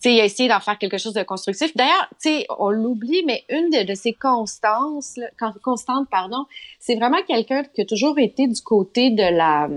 sais, 0.00 0.14
il 0.14 0.20
a 0.20 0.24
essayé 0.24 0.48
d'en 0.48 0.60
faire 0.60 0.78
quelque 0.78 0.98
chose 0.98 1.14
de 1.14 1.22
constructif. 1.22 1.76
D'ailleurs, 1.76 2.08
tu 2.20 2.30
sais, 2.30 2.46
on 2.58 2.70
l'oublie, 2.70 3.22
mais 3.26 3.44
une 3.48 3.70
de, 3.70 3.84
de 3.84 3.94
ses 3.94 4.12
constances, 4.12 5.16
là, 5.16 5.52
constantes, 5.62 6.08
pardon, 6.10 6.46
c'est 6.78 6.96
vraiment 6.96 7.22
quelqu'un 7.26 7.64
qui 7.64 7.82
a 7.82 7.84
toujours 7.84 8.18
été 8.18 8.46
du 8.46 8.60
côté 8.60 9.10
de 9.10 9.36
la, 9.36 9.68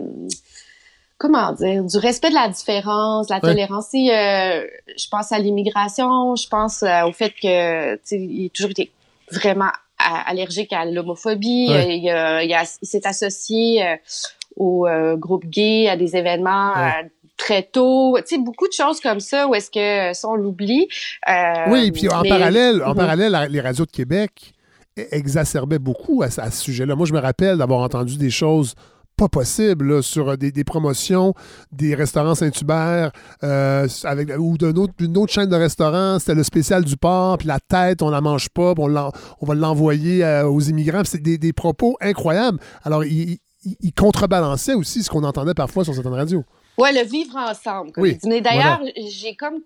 comment 1.18 1.52
dire, 1.54 1.84
du 1.84 1.98
respect 1.98 2.30
de 2.30 2.36
la 2.36 2.50
différence, 2.50 3.28
de 3.28 3.34
la 3.34 3.40
tolérance. 3.40 3.94
Euh, 3.94 4.66
je 4.98 5.08
pense 5.10 5.32
à 5.32 5.40
l'immigration, 5.40 6.36
je 6.36 6.48
pense 6.48 6.82
euh, 6.84 7.04
au 7.06 7.12
fait 7.12 7.32
que, 7.32 8.00
il 8.16 8.46
a 8.48 8.50
toujours 8.50 8.72
été 8.72 8.92
vraiment 9.32 9.72
allergique 10.00 10.74
à 10.74 10.86
l'homophobie. 10.86 11.68
Il, 11.70 12.06
il, 12.06 12.88
s'est 12.88 13.06
associé 13.06 13.86
euh, 13.86 13.96
au 14.56 14.88
euh, 14.88 15.16
groupe 15.16 15.46
gay, 15.46 15.88
à 15.88 15.96
des 15.96 16.16
événements 16.16 16.74
très 17.42 17.64
tôt. 17.64 18.18
Tu 18.20 18.36
sais, 18.36 18.42
beaucoup 18.42 18.68
de 18.68 18.74
choses 18.74 19.00
comme 19.00 19.20
ça 19.20 19.48
où 19.48 19.56
est-ce 19.56 19.72
que 19.72 20.18
ça, 20.18 20.28
on 20.28 20.36
l'oublie. 20.36 20.88
Euh, 21.28 21.66
oui, 21.70 21.92
puis 21.92 22.08
en 22.08 22.22
parallèle, 22.22 22.84
en 22.84 22.92
mhm. 22.92 22.96
parallèle, 22.96 23.48
les 23.50 23.62
radios 23.62 23.86
de 23.86 23.92
Québec 23.92 24.54
exacerbaient 24.96 25.80
beaucoup 25.80 26.22
à, 26.22 26.30
ce 26.30 26.52
sujet-là. 26.52 26.96
Moi, 26.96 27.08
je 27.08 27.14
me 27.14 27.20
rappelle 27.20 27.58
d'avoir 27.58 27.80
entendu 27.82 28.18
des 28.18 28.30
choses 28.30 28.76
pas 29.18 29.28
possibles 29.28 30.02
sur 30.02 30.38
des, 30.38 30.64
promotions 30.64 31.34
des 31.72 31.96
restaurants 31.96 32.34
Saint-Hubert 32.34 33.12
euh, 33.44 33.88
avec 34.04 34.32
ou 34.38 34.58
d'une 34.58 34.78
autre, 34.78 34.94
autre, 35.16 35.34
chaîne 35.34 35.50
de 35.50 35.56
restaurants. 35.56 36.20
C'était 36.20 36.36
le 36.36 36.44
spécial 36.44 36.84
du 36.84 36.98
porc, 36.98 37.40
puis 37.40 37.48
la 37.48 37.60
tête, 37.60 38.02
on 38.02 38.10
la 38.10 38.22
mange 38.22 38.50
pas, 38.50 38.74
on, 38.78 38.96
on 38.96 39.46
va 39.46 39.56
l'envoyer 39.56 40.24
euh, 40.24 40.48
aux 40.48 40.62
immigrants. 40.62 41.02
C'est 41.06 41.22
des, 41.22 41.38
des, 41.38 41.54
propos 41.54 41.98
incroyables. 42.02 42.60
Alors, 42.84 43.04
il, 43.04 43.38
il 43.64 43.94
contrebalançait 43.94 44.74
aussi 44.74 45.04
ce 45.04 45.10
qu'on 45.10 45.24
entendait 45.24 45.54
parfois 45.54 45.84
sur 45.84 45.94
certaines 45.94 46.14
radios. 46.14 46.46
Ouais, 46.78 46.92
le 46.94 47.04
vivre 47.04 47.38
ensemble. 47.38 47.92
Comme 47.92 48.04
oui, 48.04 48.18
Mais 48.24 48.42
d'ailleurs, 48.42 48.82
j'ai 49.10 49.36
comme 49.36 49.62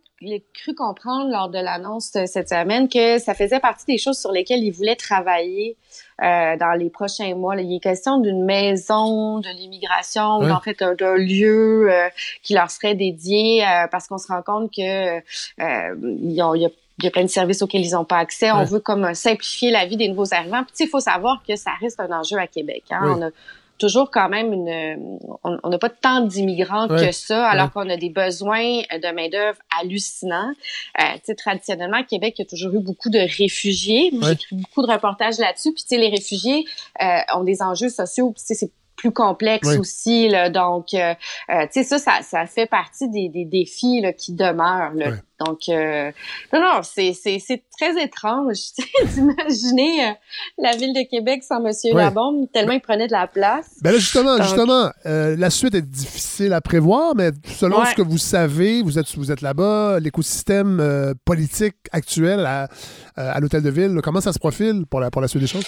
cru 0.54 0.74
comprendre 0.74 1.30
lors 1.30 1.50
de 1.50 1.60
l'annonce 1.60 2.12
cette 2.26 2.50
semaine 2.50 2.90
que 2.90 3.20
ça 3.20 3.34
faisait 3.34 3.60
partie 3.60 3.86
des 3.86 3.98
choses 3.98 4.18
sur 4.18 4.32
lesquelles 4.32 4.64
ils 4.64 4.72
voulaient 4.72 4.96
travailler 4.96 5.78
euh, 6.22 6.58
dans 6.58 6.74
les 6.78 6.90
prochains 6.90 7.36
mois. 7.36 7.56
il 7.58 7.76
est 7.76 7.80
question 7.80 8.20
d'une 8.20 8.44
maison 8.44 9.40
de 9.40 9.50
l'immigration 9.50 10.38
ou 10.38 10.50
en 10.50 10.62
fait 10.62 10.80
d'un 10.80 11.16
lieu 11.16 11.92
euh, 11.92 12.08
qui 12.42 12.54
leur 12.54 12.72
serait 12.72 12.96
dédié 12.96 13.66
euh, 13.66 13.88
parce 13.92 14.08
qu'on 14.08 14.18
se 14.18 14.28
rend 14.28 14.42
compte 14.42 14.72
que 14.72 15.20
il 15.20 16.34
y 16.34 17.08
a 17.08 17.12
plein 17.12 17.24
de 17.24 17.30
services 17.30 17.62
auxquels 17.62 17.86
ils 17.86 17.92
n'ont 17.92 18.06
pas 18.06 18.20
accès. 18.20 18.52
On 18.52 18.64
veut 18.64 18.80
comme 18.80 19.14
simplifier 19.14 19.70
la 19.70 19.86
vie 19.86 19.98
des 19.98 20.08
nouveaux 20.08 20.34
arrivants. 20.34 20.64
Puis 20.64 20.86
il 20.86 20.88
faut 20.88 21.02
savoir 21.02 21.44
que 21.48 21.56
ça 21.56 21.72
reste 21.82 22.00
un 22.00 22.12
enjeu 22.18 22.38
à 22.38 22.48
Québec. 22.48 22.84
Hein? 22.90 23.18
On 23.18 23.22
a 23.22 23.30
toujours 23.78 24.12
quand 24.12 24.30
même 24.30 24.54
une 24.54 25.20
on 25.44 25.70
n'a 25.70 25.78
pas 25.78 25.90
tant 25.90 26.22
d'immigrants 26.22 26.88
que 26.88 27.12
ça 27.12 27.48
alors 27.48 27.72
qu'on 27.72 27.90
a 27.90 27.98
des 27.98 28.10
besoins 28.10 28.82
de 28.82 29.14
main 29.14 29.30
d'œuvre 29.30 29.58
hallucinants. 29.80 30.52
Euh, 31.00 31.04
tu 31.16 31.22
sais 31.26 31.36
traditionnellement 31.36 32.00
au 32.00 32.06
Québec 32.06 32.36
il 32.38 32.42
y 32.42 32.46
a 32.46 32.50
toujours 32.50 32.74
eu 32.74 32.80
beaucoup 32.80 33.10
de 33.10 33.20
réfugiés. 33.20 34.12
J'ai 34.22 34.32
écrit 34.32 34.56
beaucoup 34.56 34.86
de 34.86 34.92
reportages 34.92 35.38
là-dessus. 35.38 35.74
Puis 35.74 35.84
tu 35.84 35.90
sais 35.90 35.98
les 35.98 36.10
réfugiés 36.10 36.66
euh, 37.02 37.20
ont 37.36 37.44
des 37.44 37.62
enjeux 37.62 37.90
sociaux. 37.90 38.34
C'est 38.38 38.72
plus 38.96 39.12
complexe 39.12 39.68
aussi. 39.78 40.30
Là, 40.30 40.50
donc, 40.50 40.94
euh, 40.94 41.14
euh, 41.50 41.66
tu 41.72 41.84
sais, 41.84 41.84
ça, 41.84 42.00
ça, 42.00 42.22
ça 42.24 42.46
fait 42.46 42.66
partie 42.66 43.10
des, 43.10 43.30
des 43.30 43.46
défis 43.46 44.02
là, 44.02 44.14
qui 44.14 44.34
demeurent. 44.34 44.94
Là. 44.96 45.12
Donc, 45.46 45.68
euh, 45.68 46.12
non, 46.54 46.62
non, 46.62 46.82
c'est, 46.82 47.14
c'est, 47.14 47.40
c'est 47.46 47.64
très 47.78 48.02
étrange 48.02 48.58
d'imaginer 49.14 50.08
euh, 50.08 50.14
la 50.58 50.78
ville 50.78 50.94
de 50.94 51.10
Québec 51.10 51.44
sans 51.44 51.60
Monsieur 51.60 51.94
Labombe, 51.94 52.48
tellement 52.54 52.72
il 52.72 52.80
prenait 52.80 53.08
de 53.08 53.12
la 53.12 53.28
place. 53.28 53.72
Ben 53.82 53.92
là, 53.92 53.98
justement, 53.98 54.42
justement, 54.42 54.92
la 55.04 55.50
suite 55.50 55.76
est 55.76 55.82
difficile 55.82 56.54
à 56.54 56.62
prévoir, 56.62 57.16
mais 57.16 57.32
selon 57.46 57.84
ce 57.86 57.96
que 57.96 58.02
vous 58.02 58.18
savez, 58.18 58.82
vous 58.82 58.98
êtes, 58.98 59.14
vous 59.18 59.32
êtes 59.32 59.42
là-bas, 59.42 60.00
l'écosystème 60.00 61.14
politique 61.26 61.76
actuel 61.92 62.46
à, 62.46 62.70
à 63.18 63.40
l'hôtel 63.40 63.62
de 63.62 63.70
ville, 63.70 64.00
comment 64.02 64.22
ça 64.22 64.32
se 64.32 64.40
profile 64.40 64.86
pour 64.90 65.02
la, 65.02 65.12
pour 65.12 65.22
la 65.22 65.28
suite 65.28 65.42
des 65.42 65.48
choses? 65.48 65.66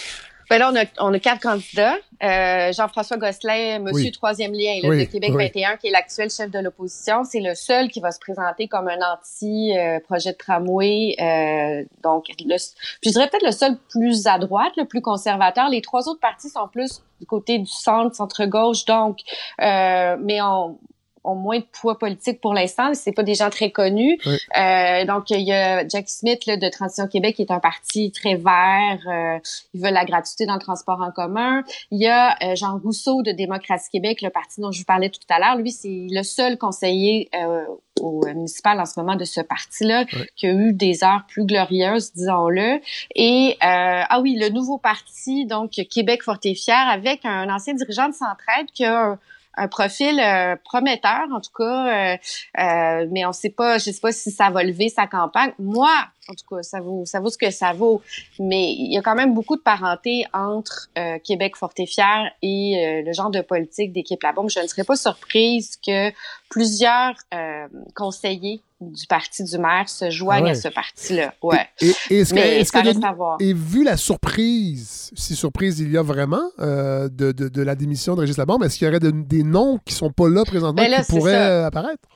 Ben 0.50 0.60
là, 0.60 0.72
on 0.72 0.76
a, 0.76 0.86
on 1.00 1.14
a 1.14 1.20
quatre 1.20 1.41
candidats. 1.41 1.98
Euh, 2.24 2.72
Jean-François 2.72 3.18
Gosselin, 3.18 3.80
monsieur 3.80 4.12
troisième 4.12 4.54
lien 4.54 4.80
là, 4.82 4.89
de 4.89 5.04
Québec 5.04 5.32
21, 5.34 5.78
qui 5.78 5.88
est 5.88 5.91
l'actuel 5.91 6.30
chef 6.30 6.50
de 6.50 6.60
l'opposition. 6.60 7.24
C'est 7.24 7.41
le 7.41 7.54
seul 7.54 7.89
qui 7.89 8.00
va 8.00 8.12
se 8.12 8.20
présenter 8.20 8.68
comme 8.68 8.88
un 8.88 9.00
anti-projet 9.14 10.32
de 10.32 10.38
tramway. 10.38 11.16
Euh, 11.20 11.84
donc, 12.02 12.26
le, 12.39 12.56
je 13.04 13.10
dirais 13.10 13.28
peut-être 13.30 13.45
le 13.45 13.52
seul 13.52 13.78
plus 13.89 14.26
à 14.26 14.39
droite, 14.39 14.74
le 14.78 14.86
plus 14.86 15.02
conservateur. 15.02 15.70
Les 15.70 15.82
trois 15.82 16.08
autres 16.08 16.22
partis 16.22 16.50
sont 16.50 16.68
plus 16.68 17.04
du 17.20 17.26
côté 17.26 17.60
du 17.60 17.70
centre, 17.70 18.16
centre-gauche. 18.16 18.86
Donc, 18.86 19.20
euh, 19.62 20.18
mais 20.20 20.41
on 20.41 20.80
ont 21.28 21.36
moins 21.36 21.59
de 21.59 21.65
poids 21.71 21.99
politique 21.99 22.41
pour 22.41 22.53
l'instant. 22.53 22.93
C'est 22.93 23.11
pas 23.11 23.23
des 23.23 23.36
gens 23.36 23.49
très 23.49 23.71
connus. 23.71 24.17
Euh, 24.25 25.05
donc 25.05 25.30
il 25.30 25.41
y 25.41 25.51
a 25.51 25.88
Jack 25.88 26.09
Smith 26.09 26.45
là, 26.45 26.57
de 26.57 26.69
Transition 26.69 27.07
Québec 27.07 27.36
qui 27.36 27.41
est 27.41 27.51
un 27.51 27.59
parti 27.59 28.11
très 28.11 28.36
vert. 28.36 28.99
Euh, 29.07 29.39
ils 29.73 29.82
veulent 29.82 29.93
la 29.93 30.05
gratuité 30.05 30.45
dans 30.45 30.53
le 30.53 30.61
transport 30.61 31.01
en 31.01 31.11
commun. 31.11 31.63
Il 31.91 32.01
y 32.01 32.07
a 32.07 32.36
euh, 32.41 32.55
Jean 32.55 32.78
Rousseau 32.78 33.21
de 33.23 33.32
Démocratie 33.32 33.89
Québec, 33.91 34.21
le 34.21 34.30
parti 34.30 34.61
dont 34.61 34.71
je 34.71 34.80
vous 34.80 34.86
parlais 34.86 35.09
tout 35.09 35.19
à 35.30 35.39
l'heure. 35.39 35.57
Lui, 35.57 35.71
c'est 35.71 36.07
le 36.09 36.23
seul 36.23 36.57
conseiller 36.57 37.30
euh, 37.36 37.65
au 37.99 38.25
municipal 38.25 38.80
en 38.80 38.86
ce 38.86 38.99
moment 38.99 39.15
de 39.15 39.25
ce 39.25 39.41
parti-là 39.41 40.05
qui 40.36 40.47
a 40.47 40.51
eu 40.51 40.71
des 40.71 41.03
heures 41.03 41.25
plus 41.28 41.45
glorieuses, 41.45 42.13
disons-le. 42.13 42.80
Et 43.15 43.57
ah 43.61 44.19
oui, 44.21 44.38
le 44.39 44.49
nouveau 44.49 44.78
parti, 44.78 45.45
donc 45.45 45.71
Québec 45.89 46.23
Fort 46.23 46.38
et 46.43 46.53
Fier, 46.53 46.88
avec 46.89 47.25
un 47.25 47.49
ancien 47.49 47.73
dirigeant 47.73 48.07
de 48.07 48.13
Centraide 48.13 48.67
qui 48.73 48.86
a 48.86 49.17
un 49.58 49.68
profil 49.68 50.20
euh, 50.20 50.55
prometteur 50.64 51.28
en 51.34 51.41
tout 51.41 51.51
cas, 51.55 52.14
euh, 52.14 52.18
euh, 52.60 53.08
mais 53.12 53.26
on 53.26 53.34
sait 53.34 53.49
pas, 53.49 53.78
je 53.80 53.91
sais 53.91 53.99
pas 53.99 54.12
si 54.12 54.32
ça 54.32 54.49
va 54.49 54.64
lever 54.64 54.89
sa 54.89 55.08
campagne. 55.08 55.51
Moi, 55.60 55.91
en 56.30 56.34
tout 56.34 56.55
cas, 56.55 56.62
ça 56.62 56.82
vaut, 56.82 57.05
ça 57.05 57.20
vaut 57.20 57.30
ce 57.30 57.38
que 57.38 57.49
ça 57.51 57.74
vaut. 57.74 58.01
Mais 58.39 58.74
il 58.74 58.93
y 58.93 58.97
a 58.97 59.01
quand 59.01 59.16
même 59.16 59.34
beaucoup 59.34 59.55
de 59.55 59.62
parenté 59.62 60.26
entre 60.34 60.89
euh, 60.97 61.20
Québec 61.20 61.55
Fortifière 61.55 62.32
et 62.41 62.78
euh, 62.78 63.01
le 63.05 63.14
genre 63.14 63.32
de 63.32 63.41
politique 63.41 63.93
d'équipe 63.93 64.22
la 64.22 64.34
bombe. 64.34 64.49
Je 64.49 64.60
ne 64.60 64.68
serais 64.68 64.84
pas 64.84 64.95
surprise 64.95 65.78
que 65.86 66.12
plusieurs 66.50 67.16
euh, 67.34 67.68
conseillers 67.95 68.62
du 68.80 69.08
parti 69.08 69.43
du 69.43 69.58
maire 69.58 69.89
se 69.89 70.12
joignent 70.12 70.48
ah 70.48 70.52
à 70.52 70.56
ce 70.56 70.68
parti-là. 70.68 71.34
Ouais. 71.41 71.68
Et, 71.82 72.20
est-ce 72.20 72.34
que, 72.34 73.43
et 73.43 73.54
vu 73.54 73.84
la 73.84 73.98
surprise, 73.98 75.12
si 75.16 75.36
surprise 75.36 75.80
il 75.80 75.91
y 75.91 75.98
a 75.98 76.04
vraiment 76.04 76.52
de, 76.60 77.08
de, 77.10 77.32
de, 77.32 77.62
la 77.64 77.74
démission 77.74 78.16
de 78.16 78.22
Régis 78.22 78.38
Labombe, 78.38 78.64
est-ce 78.64 78.78
qu'il 78.78 78.86
y 78.86 78.89
aurait 78.89 79.00
des 79.00 79.43
noms 79.43 79.80
qui 79.84 79.95
sont 79.95 80.12
pas 80.12 80.30
là 80.30 80.43
présentement 80.45 80.84
ben 80.84 81.04
qui 81.04 81.12
pourraient 81.12 81.64
apparaître? 81.64 82.08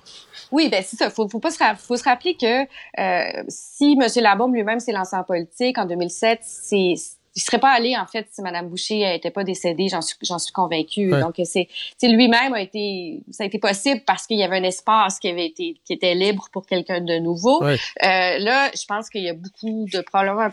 Oui, 0.52 0.70
ben 0.70 0.84
c'est 0.86 0.98
ça. 0.98 1.10
Faut, 1.10 1.28
faut 1.30 1.40
pas 1.40 1.52
se, 1.52 1.58
faut 1.78 1.96
se 1.96 2.04
rappeler 2.04 2.36
que 2.36 2.64
euh, 2.64 3.44
si 3.48 3.98
M. 4.00 4.08
Labaume 4.22 4.54
lui-même 4.54 4.80
s'est 4.80 4.92
lancé 4.92 5.16
en 5.16 5.24
politique 5.24 5.78
en 5.78 5.86
2007, 5.86 6.40
c'est 6.44 6.94
il 7.36 7.42
serait 7.42 7.60
pas 7.60 7.72
allé 7.72 7.96
en 7.98 8.06
fait 8.06 8.28
si 8.32 8.42
Mme 8.42 8.70
Boucher 8.70 9.16
était 9.16 9.32
pas 9.32 9.44
décédée, 9.44 9.88
j'en 9.90 10.02
suis 10.02 10.18
j'en 10.22 10.40
suis 10.40 10.54
convaincue. 10.54 11.10
Donc 11.12 11.36
c'est 11.44 11.68
lui-même 12.04 12.54
a 12.54 12.62
été 12.62 13.24
ça 13.32 13.44
a 13.44 13.48
été 13.48 13.60
possible 13.60 14.02
parce 14.06 14.28
qu'il 14.28 14.38
y 14.38 14.44
avait 14.44 14.58
un 14.58 14.64
espace 14.64 15.20
qui 15.20 15.30
avait 15.30 15.46
été 15.46 15.76
qui 15.86 15.94
était 15.94 16.16
libre 16.16 16.50
pour 16.52 16.66
quelqu'un 16.66 17.02
de 17.02 17.20
nouveau. 17.20 17.64
Euh, 17.64 17.78
là, 18.00 18.72
je 18.74 18.86
pense 18.86 19.10
qu'il 19.10 19.24
y 19.24 19.30
a 19.30 19.34
beaucoup 19.34 19.86
de 19.92 20.02
probablement 20.02 20.52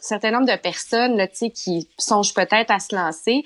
certain 0.00 0.30
nombre 0.30 0.46
de 0.46 0.56
personnes 0.56 1.16
là, 1.16 1.26
qui 1.26 1.88
songent 1.98 2.34
peut-être 2.34 2.70
à 2.70 2.78
se 2.78 2.94
lancer. 2.94 3.42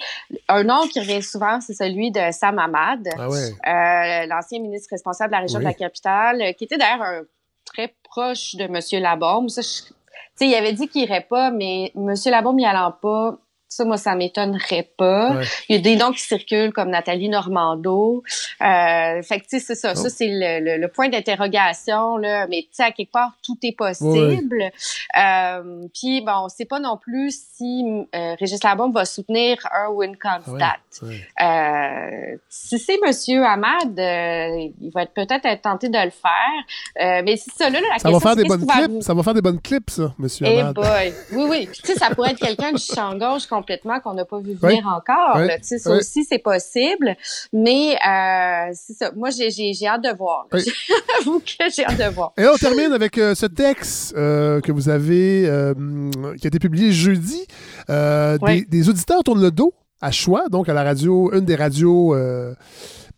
Un 0.48 0.64
nom 0.64 0.86
qui 0.88 1.00
revient 1.00 1.22
souvent, 1.22 1.60
c'est 1.60 1.74
celui 1.74 2.10
de 2.10 2.20
Sam 2.32 2.58
Ahmad, 2.58 3.08
ah 3.16 3.28
euh, 3.28 4.26
l'ancien 4.26 4.60
ministre 4.60 4.88
responsable 4.90 5.30
de 5.30 5.36
la 5.36 5.42
région 5.42 5.58
de 5.58 5.64
la 5.64 5.74
capitale, 5.74 6.42
euh, 6.42 6.52
qui 6.52 6.64
était 6.64 6.76
d'ailleurs 6.76 7.22
très 7.64 7.94
proche 8.02 8.56
de 8.56 8.64
M. 8.64 9.02
Labombe. 9.02 9.48
Ça, 9.48 9.62
il 10.46 10.54
avait 10.54 10.72
dit 10.72 10.88
qu'il 10.88 11.02
irait 11.02 11.26
pas, 11.28 11.50
mais 11.50 11.92
M. 11.96 12.14
Labombe 12.26 12.56
n'y 12.56 12.66
allant 12.66 12.92
pas, 12.92 13.38
ça, 13.70 13.84
moi, 13.84 13.96
ça 13.96 14.16
m'étonnerait 14.16 14.90
pas. 14.98 15.36
Il 15.68 15.76
y 15.76 15.78
a 15.78 15.80
des 15.80 15.94
noms 15.94 16.10
qui 16.10 16.20
circulent 16.20 16.72
comme 16.72 16.90
Nathalie 16.90 17.28
Normando. 17.28 18.24
Euh, 18.60 19.22
fait 19.22 19.38
que, 19.38 19.44
tu 19.44 19.48
sais, 19.50 19.60
c'est 19.60 19.76
ça. 19.76 19.94
Ça, 19.94 20.06
oh. 20.06 20.12
c'est 20.14 20.26
le, 20.28 20.76
le, 20.76 20.88
point 20.88 21.08
d'interrogation, 21.08 22.16
là. 22.16 22.48
Mais, 22.48 22.62
tu 22.62 22.70
sais, 22.72 22.82
à 22.82 22.90
quelque 22.90 23.12
part, 23.12 23.32
tout 23.44 23.56
est 23.62 23.76
possible. 23.76 24.72
Euh, 25.16 25.86
puis, 25.94 26.20
bon, 26.20 26.32
on 26.46 26.48
sait 26.48 26.64
pas 26.64 26.80
non 26.80 26.96
plus 26.96 27.40
si 27.56 27.84
euh, 28.12 28.34
Régis 28.40 28.60
Labombe 28.64 28.92
va 28.92 29.04
soutenir 29.04 29.58
un 29.72 29.90
ou 29.90 30.02
une 30.02 30.16
candidate. 30.16 30.80
Euh, 31.40 32.36
si 32.48 32.76
c'est 32.80 32.98
Monsieur 33.06 33.44
Ahmad, 33.44 33.96
euh, 33.96 34.68
il 34.80 34.90
va 34.92 35.06
peut-être 35.06 35.46
être 35.46 35.62
tenté 35.62 35.88
de 35.88 35.98
le 35.98 36.10
faire. 36.10 37.22
mais 37.22 37.36
c'est 37.36 37.52
ça, 37.52 37.70
là, 37.70 37.78
la 37.88 38.00
ça 38.00 38.10
va 38.10 38.18
faire 38.18 38.34
des 38.34 38.44
bonnes 38.44 38.66
clips. 38.66 39.02
Ça 39.02 39.14
va 39.14 39.22
faire 39.22 39.34
des 39.34 39.42
bonnes 39.42 39.60
clips, 39.60 39.90
ça, 39.90 40.12
Monsieur 40.18 40.46
hey 40.46 40.64
eh 40.68 40.72
Boy. 40.72 41.14
Oui, 41.32 41.44
oui. 41.48 41.68
Tu 41.72 41.92
sais, 41.92 41.94
ça 41.94 42.12
pourrait 42.12 42.32
être 42.32 42.40
quelqu'un 42.40 42.72
du 42.72 42.82
champ 42.82 43.14
gauche 43.14 43.46
complètement 43.60 44.00
qu'on 44.00 44.14
n'a 44.14 44.24
pas 44.24 44.40
vu 44.40 44.54
venir 44.54 44.86
encore. 44.86 45.38
Ça 45.62 45.90
aussi, 45.90 46.24
c'est 46.24 46.38
possible. 46.38 47.14
Mais 47.52 47.94
euh, 47.94 48.72
c'est 48.74 48.94
ça. 48.94 49.12
Moi, 49.14 49.28
j'ai 49.30 49.86
hâte 49.86 50.02
de 50.02 50.16
voir. 50.16 50.46
J'avoue 50.52 51.40
que 51.40 51.70
j'ai 51.74 51.84
hâte 51.84 51.98
de 51.98 52.14
voir. 52.14 52.32
Et 52.38 52.46
on 52.46 52.56
termine 52.56 52.92
avec 52.92 53.18
euh, 53.18 53.34
ce 53.34 53.46
texte 53.46 54.14
euh, 54.16 54.60
que 54.60 54.72
vous 54.72 54.88
avez, 54.88 55.42
qui 56.38 56.46
a 56.46 56.48
été 56.48 56.58
publié 56.58 56.92
jeudi. 56.92 57.46
Des, 57.88 58.64
des, 58.68 58.88
auditeurs 58.88 59.22
tournent 59.22 59.42
le 59.42 59.50
dos 59.50 59.74
à 60.00 60.10
choix, 60.10 60.48
donc 60.48 60.68
à 60.68 60.74
la 60.74 60.82
radio, 60.82 61.30
une 61.32 61.44
des 61.44 61.56
radios 61.56 62.14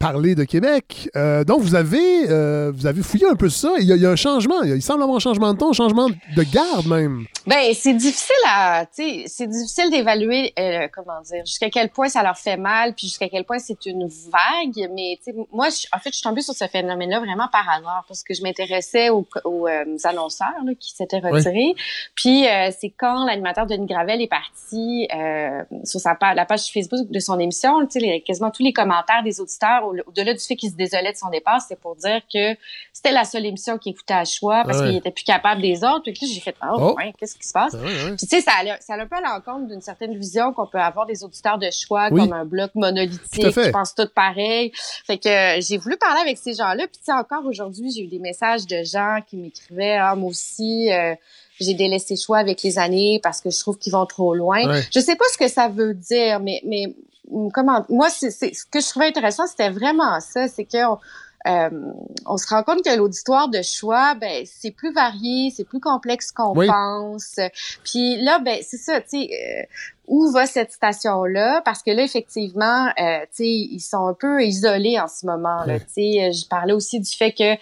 parler 0.03 0.35
de 0.35 0.43
Québec. 0.43 1.09
Euh, 1.15 1.45
donc, 1.45 1.61
vous 1.61 1.77
avez, 1.77 2.29
euh, 2.29 2.73
vous 2.75 2.87
avez 2.89 3.03
fouillé 3.03 3.29
un 3.29 3.37
peu 3.37 3.49
ça. 3.49 3.75
Il 3.79 3.85
y, 3.85 3.97
y, 3.97 4.05
a, 4.05 4.11
un 4.11 4.17
changement. 4.17 4.61
Il 4.65 4.83
semble 4.83 5.01
avoir 5.01 5.17
un 5.17 5.21
changement 5.21 5.55
de 5.55 5.59
ton, 5.59 5.71
un 5.71 5.73
changement 5.73 6.09
de 6.09 6.43
garde 6.43 6.87
même. 6.87 7.25
Ben, 7.47 7.73
c'est 7.73 7.95
difficile 7.95 8.35
à, 8.49 8.85
c'est 8.91 9.47
difficile 9.47 9.91
d'évaluer, 9.91 10.53
euh, 10.59 10.89
comment 10.93 11.21
dire, 11.21 11.47
jusqu'à 11.47 11.71
quel 11.71 11.89
point 11.89 12.09
ça 12.09 12.25
leur 12.25 12.37
fait 12.37 12.57
mal, 12.57 12.95
puis 12.95 13.07
jusqu'à 13.07 13.29
quel 13.29 13.45
point 13.45 13.61
c'est 13.61 13.87
une 13.87 14.09
vague. 14.09 14.91
Mais, 14.93 15.21
moi, 15.53 15.69
en 15.93 15.99
fait, 15.99 16.11
je 16.11 16.17
suis 16.17 16.23
tombée 16.23 16.41
sur 16.41 16.55
ce 16.55 16.67
phénomène-là 16.67 17.21
vraiment 17.21 17.47
par 17.53 17.69
hasard 17.71 18.05
parce 18.09 18.25
que 18.25 18.35
je 18.35 18.43
m'intéressais 18.43 19.09
aux, 19.11 19.25
aux 19.45 19.69
annonceurs 20.03 20.65
là, 20.65 20.73
qui 20.81 20.91
s'étaient 20.91 21.21
retirés. 21.21 21.75
Puis, 22.17 22.45
c'est 22.77 22.91
quand 22.91 23.25
l'animateur 23.25 23.67
Denis 23.67 23.87
Gravel 23.87 24.21
est 24.21 24.27
parti 24.27 25.07
sur 25.85 26.01
sa 26.01 26.17
page, 26.17 26.35
la 26.35 26.45
page 26.45 26.73
Facebook 26.73 27.09
de 27.09 27.21
son 27.21 27.39
émission, 27.39 27.87
tu 27.87 28.01
sais, 28.01 28.21
quasiment 28.27 28.51
tous 28.51 28.65
les 28.65 28.73
commentaires 28.73 29.23
des 29.23 29.41
auditeurs 29.41 29.92
au-delà 30.07 30.35
du 30.35 30.41
fait 30.41 30.57
qu'il 30.57 30.71
se 30.71 30.77
désolait 30.77 31.13
de 31.13 31.17
son 31.17 31.31
départ, 31.31 31.61
c'est 31.67 31.79
pour 31.79 31.97
dire 31.97 32.21
que 32.33 32.57
c'était 32.93 33.13
la 33.13 33.25
seule 33.25 33.47
émission 33.47 33.79
qu'il 33.79 33.93
écoutait 33.93 34.15
à 34.15 34.25
choix 34.25 34.63
parce 34.65 34.83
qu'il 34.83 34.97
était 34.97 35.11
plus 35.11 35.25
capable 35.25 35.63
des 35.63 35.85
autres. 35.85 36.03
Puis 36.05 36.13
là, 36.21 36.29
j'ai 36.33 36.41
fait, 36.41 36.57
oh, 36.63 36.77
oh. 36.79 36.95
Ouais, 36.97 37.13
qu'est-ce 37.19 37.37
qui 37.37 37.47
se 37.47 37.53
passe? 37.53 37.75
Puis 37.75 38.17
tu 38.17 38.27
sais, 38.27 38.41
ça 38.41 38.53
a, 38.61 38.81
ça 38.81 38.95
a 38.95 39.03
un 39.03 39.07
peu 39.07 39.17
à 39.17 39.21
l'encontre 39.21 39.69
d'une 39.69 39.81
certaine 39.81 40.17
vision 40.17 40.53
qu'on 40.53 40.67
peut 40.67 40.81
avoir 40.81 41.07
des 41.07 41.25
auditeurs 41.25 41.59
de 41.59 41.71
choix 41.71 42.11
comme 42.11 42.33
un 42.33 42.45
bloc 42.45 42.75
monolithique 42.75 43.55
qui 43.55 43.71
pense 43.71 43.95
tout 43.95 44.09
pareil. 44.15 44.73
Fait 45.07 45.19
que 45.19 45.29
euh, 45.29 45.61
j'ai 45.61 45.79
voulu 45.79 45.97
parler 45.97 46.21
avec 46.21 46.39
ces 46.39 46.55
gens-là. 46.55 46.87
Puis 46.87 46.99
tu 46.99 47.05
sais, 47.05 47.13
encore 47.13 47.45
aujourd'hui, 47.47 47.91
j'ai 47.91 48.03
eu 48.03 48.09
des 48.09 48.19
messages 48.19 48.67
de 48.67 48.83
gens 48.83 49.19
qui 49.27 49.37
m'écrivaient, 49.37 49.97
ah, 49.97 50.15
moi 50.15 50.31
aussi, 50.31 50.91
euh, 50.93 51.15
j'ai 51.61 51.75
délaissé 51.75 52.17
choix 52.17 52.39
avec 52.39 52.63
les 52.63 52.79
années 52.79 53.21
parce 53.23 53.41
que 53.41 53.51
je 53.51 53.59
trouve 53.61 53.79
qu'ils 53.79 53.93
vont 53.93 54.07
trop 54.07 54.35
loin. 54.35 54.61
Je 54.91 55.01
sais 55.01 55.17
pas 55.17 55.25
ce 55.33 55.39
que 55.39 55.49
ça 55.49 55.69
veut 55.69 55.95
dire, 55.95 56.41
mais, 56.41 56.61
mais 56.65 56.95
comment 57.53 57.85
moi 57.89 58.09
c'est 58.11 58.31
ce 58.31 58.65
que 58.65 58.81
je 58.81 58.89
trouvais 58.89 59.07
intéressant 59.07 59.47
c'était 59.47 59.71
vraiment 59.71 60.21
ça 60.21 60.49
c'est 60.49 60.65
que 60.65 60.77
euh, 61.45 61.71
on 62.25 62.37
se 62.37 62.47
rend 62.47 62.63
compte 62.63 62.85
que 62.85 62.97
l'auditoire 62.97 63.49
de 63.49 63.63
choix 63.63 64.15
ben 64.15 64.45
c'est 64.45 64.71
plus 64.71 64.93
varié 64.93 65.53
c'est 65.55 65.65
plus 65.65 65.81
complexe 65.81 66.31
qu'on 66.31 66.55
pense. 66.55 67.41
Puis 67.85 68.23
là 68.23 68.39
ben 68.39 68.59
c'est 68.63 68.77
ça 68.77 69.01
tu 69.01 69.27
sais 69.27 69.31
euh, 69.33 69.63
où 70.07 70.31
va 70.31 70.47
cette 70.47 70.73
station 70.73 71.25
là 71.25 71.61
parce 71.65 71.83
que 71.83 71.91
là 71.91 72.03
effectivement 72.03 72.87
euh, 73.01 73.21
tu 73.23 73.29
sais 73.33 73.49
ils 73.49 73.81
sont 73.81 74.07
un 74.07 74.15
peu 74.15 74.45
isolés 74.45 75.01
en 75.01 75.09
ce 75.09 75.27
moment 75.27 75.65
là 75.65 75.81
tu 75.81 75.87
sais 75.89 76.33
je 76.33 76.47
parlais 76.47 76.75
aussi 76.75 77.01
du 77.01 77.11
fait 77.11 77.33
que 77.33 77.57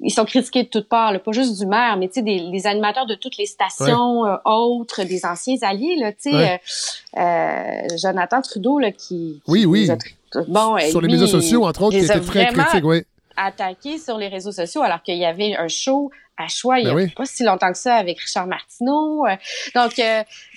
ils 0.00 0.10
sont 0.10 0.24
critiqués 0.24 0.64
de 0.64 0.68
toutes 0.68 0.88
parts, 0.88 1.18
pas 1.20 1.32
juste 1.32 1.58
du 1.58 1.66
maire, 1.66 1.96
mais 1.96 2.08
tu 2.08 2.14
sais, 2.14 2.22
des, 2.22 2.38
les 2.38 2.66
animateurs 2.66 3.06
de 3.06 3.14
toutes 3.14 3.36
les 3.36 3.46
stations 3.46 4.26
euh, 4.26 4.36
autres, 4.44 5.04
des 5.04 5.24
anciens 5.24 5.56
alliés, 5.62 5.96
là, 5.96 6.12
tu 6.12 6.30
sais, 6.30 6.52
euh, 6.52 7.20
euh, 7.20 7.96
Jonathan 8.00 8.40
Trudeau, 8.40 8.78
là, 8.78 8.90
qui... 8.90 9.40
Oui, 9.46 9.64
oui. 9.64 9.88
bon, 10.48 10.78
sur 10.90 11.00
les 11.00 11.12
réseaux 11.12 11.26
sociaux, 11.26 11.64
entre 11.64 11.82
autres, 11.82 11.98
qui 11.98 12.04
était 12.04 12.20
très 12.20 12.46
critique, 12.46 12.84
oui. 12.84 13.02
attaqué 13.36 13.98
sur 13.98 14.18
les 14.18 14.28
réseaux 14.28 14.52
sociaux, 14.52 14.82
alors 14.82 15.02
qu'il 15.02 15.18
y 15.18 15.24
avait 15.24 15.54
un 15.56 15.68
show 15.68 16.10
à 16.38 16.48
choix 16.48 16.80
il 16.80 16.88
y 16.88 16.94
ben 16.94 17.08
a 17.08 17.10
pas 17.14 17.26
si 17.26 17.44
longtemps 17.44 17.70
que 17.70 17.78
ça 17.78 17.96
avec 17.96 18.18
Richard 18.18 18.46
Martineau. 18.46 19.26
donc, 19.74 19.92
tu 19.94 20.02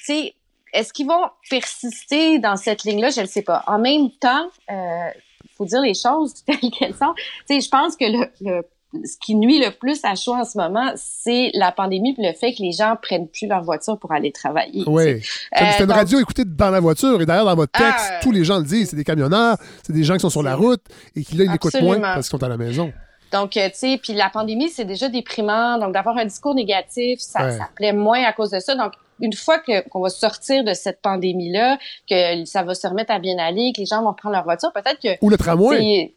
sais, 0.02 0.34
est-ce 0.76 0.92
qu'ils 0.92 1.08
vont 1.08 1.30
persister 1.50 2.38
dans 2.40 2.58
cette 2.58 2.84
ligne-là? 2.84 3.10
Je 3.10 3.22
ne 3.22 3.26
sais 3.26 3.42
pas. 3.42 3.64
En 3.66 3.80
même 3.80 4.12
temps, 4.12 4.50
il 4.70 4.76
euh, 4.76 5.10
faut 5.56 5.66
dire 5.66 5.82
les 5.82 5.94
choses 5.94 6.44
telles 6.46 6.70
qu'elles 6.72 6.94
sont. 6.94 7.14
Tu 7.48 7.56
sais, 7.56 7.62
je 7.62 7.70
pense 7.70 7.96
que 7.96 8.06
le, 8.06 8.62
ce 9.04 9.18
qui 9.20 9.36
nuit 9.36 9.60
le 9.60 9.72
plus 9.72 10.00
à 10.04 10.16
choix 10.16 10.39
en 10.39 10.46
ce 10.46 10.58
moment, 10.58 10.91
c'est 10.96 11.52
la 11.54 11.72
pandémie 11.72 12.16
et 12.18 12.28
le 12.28 12.34
fait 12.34 12.54
que 12.54 12.62
les 12.62 12.72
gens 12.72 12.96
prennent 13.02 13.28
plus 13.28 13.48
leur 13.48 13.64
voiture 13.64 13.98
pour 14.00 14.12
aller 14.12 14.32
travailler. 14.32 14.84
Oui. 14.88 15.22
C'est 15.54 15.84
une 15.84 15.91
radio 15.91 16.20
écoutée 16.20 16.46
dans 16.46 16.70
la 16.70 16.80
voiture 16.80 17.22
et 17.22 17.26
d'ailleurs 17.26 17.46
dans 17.46 17.56
votre 17.56 17.72
texte, 17.72 18.12
ah, 18.12 18.20
tous 18.22 18.32
les 18.32 18.43
gens 18.43 18.58
le 18.58 18.64
disent. 18.64 18.89
C'est 18.89 18.96
des 18.96 19.04
camionneurs, 19.04 19.58
c'est 19.84 19.93
des 19.93 20.04
gens 20.04 20.14
qui 20.16 20.22
sont 20.22 20.30
sur 20.30 20.43
la 20.43 20.56
route 20.56 20.82
et 21.16 21.24
qui 21.24 21.36
là, 21.36 21.46
ils 21.46 21.56
écoutent 21.56 21.82
moins 21.82 22.00
parce 22.00 22.28
qu'ils 22.30 22.39
sont 22.39 22.43
à 22.43 22.50
la 22.50 22.58
maison. 22.58 22.91
Donc, 23.32 23.58
euh, 23.58 23.68
tu 23.70 23.80
sais, 23.80 24.00
puis 24.02 24.14
la 24.14 24.30
pandémie, 24.30 24.70
c'est 24.70 24.86
déjà 24.86 25.10
déprimant. 25.10 25.78
Donc, 25.78 25.93
d'avoir 25.93 26.18
un 26.18 26.26
discours 26.26 26.56
négatif, 26.56 27.20
ça, 27.20 27.52
ça 27.52 27.70
plaît 27.76 27.91
moins 27.91 28.24
à 28.24 28.32
cause 28.32 28.52
de 28.52 28.60
ça. 28.60 28.76
Donc, 28.76 28.93
une 29.20 29.34
fois 29.34 29.60
que 29.60 29.88
qu'on 29.89 30.02
va 30.02 30.10
sortir 30.10 30.64
de 30.64 30.74
cette 30.74 31.02
pandémie-là, 31.02 31.78
que 32.10 32.46
ça 32.46 32.64
va 32.64 32.76
se 32.76 32.88
remettre 32.88 33.12
à 33.12 33.20
bien 33.20 33.38
aller, 33.38 33.72
que 33.76 33.82
les 33.82 33.86
gens 33.86 34.04
vont 34.04 34.14
prendre 34.14 34.36
leur 34.36 34.43
voiture, 34.43 34.72
peut-être 34.74 35.00
que... 35.02 35.18
Ou 35.22 35.30
le 35.30 35.38
tramway. 35.38 36.14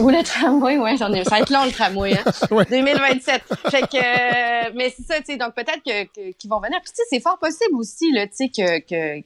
Ou 0.00 0.08
le 0.08 0.22
tramway, 0.22 0.78
ouais, 0.78 0.96
j'en 0.96 1.12
ai. 1.12 1.22
Ça 1.24 1.30
va 1.30 1.40
être 1.40 1.50
long 1.50 1.64
le 1.64 1.72
tramway, 1.72 2.14
hein. 2.16 2.24
2027. 2.70 3.42
Fait 3.70 3.82
que, 3.82 3.96
euh, 3.96 4.70
mais 4.74 4.88
c'est 4.96 5.02
ça, 5.02 5.18
tu 5.18 5.26
sais. 5.26 5.36
Donc 5.36 5.54
peut-être 5.54 5.82
que 5.84 6.32
qu'ils 6.32 6.50
vont 6.50 6.60
venir. 6.60 6.80
Puis 6.82 6.92
tu 6.92 6.96
sais, 6.96 7.02
c'est 7.10 7.20
fort 7.20 7.38
possible 7.38 7.76
aussi, 7.76 8.10
là, 8.12 8.26
tu 8.26 8.36
sais, 8.36 8.48
que, 8.48 8.78
que 8.80 9.22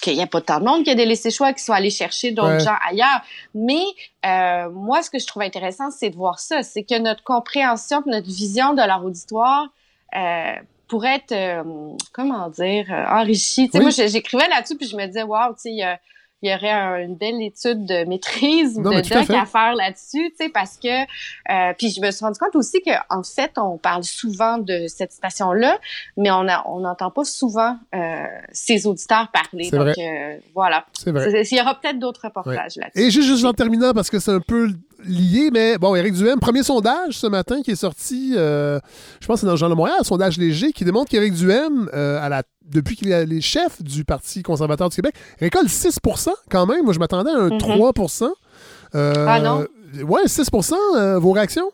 qu'il 0.00 0.14
n'y 0.14 0.22
a 0.22 0.26
pas 0.26 0.40
tant 0.40 0.60
de 0.60 0.64
monde 0.64 0.84
qui 0.84 0.90
a 0.90 0.94
des 0.94 1.06
laissés 1.06 1.30
choix 1.30 1.52
qui 1.52 1.62
sont 1.62 1.72
allés 1.72 1.90
chercher 1.90 2.30
d'autres 2.30 2.60
gens 2.60 2.76
ailleurs. 2.88 3.20
Mais 3.54 3.82
euh, 4.24 4.70
moi, 4.70 5.02
ce 5.02 5.10
que 5.10 5.18
je 5.18 5.26
trouve 5.26 5.42
intéressant, 5.42 5.90
c'est 5.90 6.10
de 6.10 6.16
voir 6.16 6.38
ça, 6.38 6.62
c'est 6.62 6.84
que 6.84 6.98
notre 6.98 7.24
compréhension, 7.24 8.02
notre 8.06 8.28
vision 8.28 8.74
de 8.74 8.82
leur 8.82 9.04
auditoire 9.04 9.66
euh, 10.16 10.52
pourrait 10.88 11.16
être, 11.16 11.32
euh, 11.32 11.64
comment 12.12 12.48
dire, 12.48 12.86
euh, 12.90 13.04
enrichie. 13.06 13.70
Moi, 13.74 13.90
j'écrivais 13.90 14.48
là-dessus, 14.48 14.76
puis 14.76 14.86
je 14.86 14.96
me 14.96 15.06
disais, 15.06 15.22
wow, 15.22 15.52
tu 15.54 15.76
sais, 15.76 15.98
il 16.42 16.50
y 16.50 16.54
aurait 16.54 17.04
une 17.04 17.16
belle 17.16 17.42
étude 17.42 17.84
de 17.84 18.04
maîtrise 18.04 18.78
ou 18.78 18.82
de 18.82 19.00
doc 19.08 19.30
à, 19.30 19.44
faire 19.44 19.74
là-dessus, 19.74 20.30
tu 20.30 20.44
sais, 20.44 20.48
parce 20.48 20.76
que 20.76 21.02
euh, 21.02 21.74
puis 21.76 21.90
je 21.90 22.00
me 22.00 22.10
suis 22.10 22.24
rendu 22.24 22.38
compte 22.38 22.54
aussi 22.54 22.80
que 22.80 22.92
en 23.10 23.22
fait, 23.22 23.52
on 23.56 23.76
parle 23.76 24.04
souvent 24.04 24.58
de 24.58 24.86
cette 24.86 25.12
station-là, 25.12 25.78
mais 26.16 26.30
on 26.30 26.46
on 26.66 26.80
n'entend 26.80 27.10
pas 27.10 27.24
souvent 27.24 27.76
euh, 27.94 28.24
ses 28.52 28.86
auditeurs 28.86 29.28
parler. 29.32 29.70
Donc 29.70 29.98
euh, 29.98 30.38
voilà. 30.54 30.86
C'est 30.92 31.10
vrai. 31.10 31.42
Il 31.50 31.56
y 31.56 31.60
aura 31.60 31.74
peut-être 31.74 31.98
d'autres 31.98 32.22
reportages 32.24 32.76
là-dessus. 32.76 33.00
Et 33.00 33.10
juste, 33.10 33.28
juste 33.28 33.44
en 33.44 33.52
terminant 33.52 33.92
parce 33.92 34.10
que 34.10 34.18
c'est 34.18 34.32
un 34.32 34.40
peu 34.40 34.68
lié, 35.04 35.50
mais 35.52 35.78
bon, 35.78 35.94
Éric 35.94 36.14
Duhem, 36.14 36.38
premier 36.40 36.62
sondage 36.62 37.18
ce 37.18 37.26
matin 37.26 37.62
qui 37.62 37.72
est 37.72 37.76
sorti, 37.76 38.34
euh, 38.36 38.78
je 39.20 39.26
pense 39.26 39.36
que 39.36 39.40
c'est 39.40 39.46
dans 39.46 39.52
le 39.52 39.58
Journal 39.58 39.74
de 39.74 39.78
Montréal, 39.78 39.98
un 40.00 40.04
sondage 40.04 40.38
léger 40.38 40.72
qui 40.72 40.84
démontre 40.84 41.10
qu'Éric 41.10 41.34
Duhem, 41.34 41.88
euh, 41.94 42.20
à 42.20 42.28
la, 42.28 42.42
depuis 42.64 42.96
qu'il 42.96 43.12
est 43.12 43.26
les 43.26 43.40
chefs 43.40 43.82
du 43.82 44.04
Parti 44.04 44.42
conservateur 44.42 44.88
du 44.88 44.96
Québec, 44.96 45.14
récolte 45.40 45.68
6% 45.68 46.30
quand 46.50 46.66
même. 46.66 46.84
Moi, 46.84 46.92
je 46.92 46.98
m'attendais 46.98 47.30
à 47.30 47.38
un 47.38 47.56
3 47.56 47.92
mm-hmm. 47.92 48.30
euh, 48.94 49.26
Ah 49.28 49.40
non? 49.40 49.66
Ouais, 50.06 50.24
6% 50.26 51.18
vos 51.18 51.32
réactions? 51.32 51.70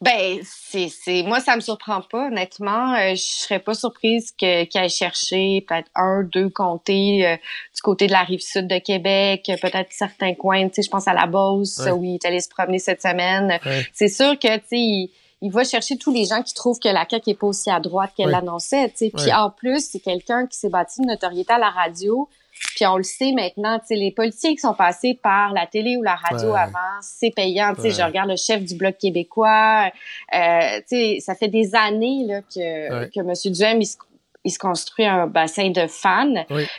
Ben, 0.00 0.38
c'est, 0.44 0.88
c'est, 0.88 1.22
moi, 1.24 1.40
ça 1.40 1.56
me 1.56 1.60
surprend 1.60 2.00
pas, 2.00 2.28
honnêtement. 2.28 2.94
Euh, 2.94 3.10
je 3.10 3.22
serais 3.22 3.58
pas 3.58 3.74
surprise 3.74 4.32
que, 4.32 4.64
qu'il 4.64 4.80
aille 4.80 4.88
chercher 4.88 5.62
peut-être 5.68 5.90
un, 5.94 6.22
deux 6.22 6.48
comtés 6.48 7.26
euh, 7.26 7.36
du 7.36 7.82
côté 7.82 8.06
de 8.06 8.12
la 8.12 8.22
rive 8.22 8.40
sud 8.40 8.66
de 8.66 8.78
Québec, 8.78 9.50
peut-être 9.60 9.88
certains 9.90 10.34
coins, 10.34 10.68
tu 10.68 10.76
sais, 10.76 10.82
je 10.82 10.90
pense 10.90 11.06
à 11.06 11.12
la 11.12 11.26
Beauce, 11.26 11.82
où 11.94 12.02
il 12.02 12.14
est 12.14 12.24
allé 12.24 12.40
se 12.40 12.48
promener 12.48 12.78
cette 12.78 13.02
semaine. 13.02 13.58
C'est 13.92 14.08
sûr 14.08 14.38
que, 14.38 14.56
tu 14.56 14.64
sais, 14.68 15.10
il, 15.42 15.50
va 15.50 15.64
chercher 15.64 15.98
tous 15.98 16.12
les 16.12 16.24
gens 16.24 16.42
qui 16.42 16.54
trouvent 16.54 16.78
que 16.78 16.88
la 16.88 17.06
CAQ 17.08 17.30
est 17.30 17.34
pas 17.34 17.46
aussi 17.48 17.68
à 17.68 17.78
droite 17.78 18.12
qu'elle 18.16 18.30
l'annonçait, 18.30 18.88
tu 18.88 18.96
sais. 18.96 19.12
Puis 19.14 19.30
en 19.34 19.50
plus, 19.50 19.86
c'est 19.90 20.00
quelqu'un 20.00 20.46
qui 20.46 20.56
s'est 20.56 20.70
bâti 20.70 21.00
une 21.00 21.08
notoriété 21.08 21.52
à 21.52 21.58
la 21.58 21.68
radio, 21.68 22.26
puis 22.60 22.86
on 22.86 22.96
le 22.96 23.02
sait 23.02 23.32
maintenant, 23.32 23.78
tu 23.78 23.86
sais, 23.86 23.94
les 23.94 24.10
politiques 24.10 24.56
qui 24.56 24.62
sont 24.62 24.74
passés 24.74 25.18
par 25.20 25.52
la 25.52 25.66
télé 25.66 25.96
ou 25.96 26.02
la 26.02 26.14
radio 26.14 26.54
avant, 26.54 26.78
c'est 27.00 27.30
payant. 27.30 27.74
Tu 27.74 27.82
sais, 27.82 27.90
je 27.90 28.02
regarde 28.02 28.28
le 28.28 28.36
chef 28.36 28.62
du 28.62 28.74
Bloc 28.74 28.96
québécois. 28.98 29.90
Euh, 30.34 30.78
tu 30.80 30.96
sais, 30.96 31.18
ça 31.20 31.34
fait 31.34 31.48
des 31.48 31.74
années 31.74 32.24
là, 32.26 32.42
que, 32.42 33.06
que 33.06 33.20
M. 33.20 33.52
Duhem, 33.52 33.80
il 33.80 33.86
se 33.86 33.96
il 34.44 34.50
se 34.50 34.58
construit 34.58 35.04
un 35.04 35.26
bassin 35.26 35.70
de 35.70 35.86
fans. 35.86 36.32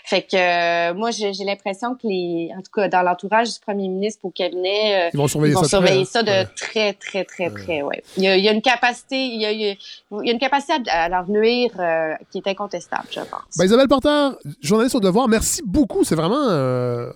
Fait 0.03 0.23
que 0.23 0.35
euh, 0.35 0.93
moi, 0.95 1.11
j'ai 1.11 1.31
l'impression 1.45 1.93
que 1.95 2.07
les, 2.07 2.49
en 2.57 2.61
tout 2.61 2.71
cas, 2.73 2.87
dans 2.87 3.03
l'entourage 3.03 3.53
du 3.53 3.59
premier 3.59 3.87
ministre 3.87 4.25
au 4.25 4.31
cabinet, 4.31 5.07
euh, 5.07 5.09
ils 5.13 5.17
vont 5.17 5.27
surveiller, 5.27 6.05
ça, 6.05 6.23
de 6.23 6.43
très, 6.55 6.93
très, 6.93 7.23
très 7.23 7.49
près. 7.51 7.81
Ouais. 7.83 8.03
Il, 8.17 8.23
y 8.23 8.27
a, 8.27 8.35
il 8.35 8.43
y 8.43 8.49
a 8.49 8.51
une 8.51 8.61
capacité, 8.61 9.17
il 9.17 9.41
y 9.41 9.45
a, 9.45 9.51
il 9.51 9.61
y 9.61 10.29
a 10.29 10.31
une 10.31 10.39
capacité 10.39 10.73
à, 10.89 11.09
leur 11.09 11.29
nuire 11.29 11.71
euh, 11.79 12.13
qui 12.31 12.39
est 12.39 12.47
incontestable, 12.47 13.07
je 13.11 13.19
pense. 13.19 13.57
Ben, 13.57 13.65
Isabelle 13.65 13.87
Porter, 13.87 14.29
journaliste 14.61 14.95
au 14.95 14.99
devoir, 14.99 15.27
merci 15.27 15.61
beaucoup. 15.63 16.03
C'est 16.03 16.15
vraiment, 16.15 16.47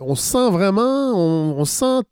on 0.01 0.15
sent 0.15 0.49
vraiment, 0.51 1.11
on, 1.15 1.55
on 1.57 1.65
sent 1.65 2.03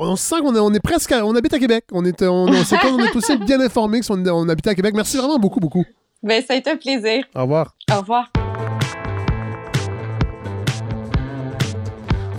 on 0.00 0.14
sent 0.14 0.36
qu'on 0.42 0.54
est, 0.54 0.60
on 0.60 0.72
est 0.72 0.80
presque, 0.80 1.12
on 1.12 1.34
habite 1.34 1.54
à 1.54 1.58
Québec. 1.58 1.84
On 1.90 2.04
est, 2.04 2.22
on, 2.22 2.46
on, 2.46 2.50
on 2.50 2.98
est 3.04 3.16
aussi 3.16 3.36
bien 3.46 3.60
informé 3.60 3.98
que 3.98 4.04
si 4.04 4.12
on, 4.12 4.24
on 4.26 4.48
habite 4.48 4.66
à 4.68 4.74
Québec. 4.74 4.94
Merci 4.94 5.16
vraiment 5.16 5.40
beaucoup, 5.40 5.58
beaucoup. 5.58 5.84
Ben, 6.22 6.42
ça 6.42 6.54
a 6.54 6.56
été 6.56 6.70
un 6.70 6.76
plaisir. 6.76 7.24
Au 7.36 7.42
revoir. 7.42 7.74
Au 7.92 8.00
revoir. 8.00 8.32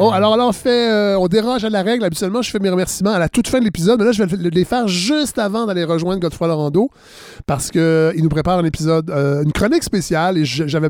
Oh, 0.02 0.12
alors 0.12 0.38
là, 0.38 0.48
on 0.48 0.52
fait, 0.52 0.90
euh, 0.90 1.18
on 1.18 1.28
dérange 1.28 1.64
à 1.64 1.70
la 1.70 1.82
règle. 1.82 2.04
Habituellement, 2.04 2.42
je 2.42 2.50
fais 2.52 2.60
mes 2.60 2.70
remerciements 2.70 3.12
à 3.12 3.20
la 3.20 3.30
toute 3.30 3.48
fin 3.48 3.60
de 3.60 3.66
l'épisode, 3.66 4.00
mais 4.00 4.06
là, 4.06 4.12
je 4.12 4.24
vais 4.24 4.50
les 4.50 4.66
faire 4.66 4.88
juste 4.88 5.40
avant 5.40 5.66
d'aller 5.66 5.84
rejoindre 5.84 6.20
Godefroy 6.20 6.48
Lorando 6.48 6.90
parce 7.46 7.70
qu'il 7.70 8.22
nous 8.22 8.30
prépare 8.30 8.60
un 8.60 8.66
épisode, 8.66 9.10
euh, 9.10 9.44
une 9.44 9.52
chronique 9.52 9.84
spéciale 9.84 10.38
et 10.38 10.46
j'avais, 10.46 10.90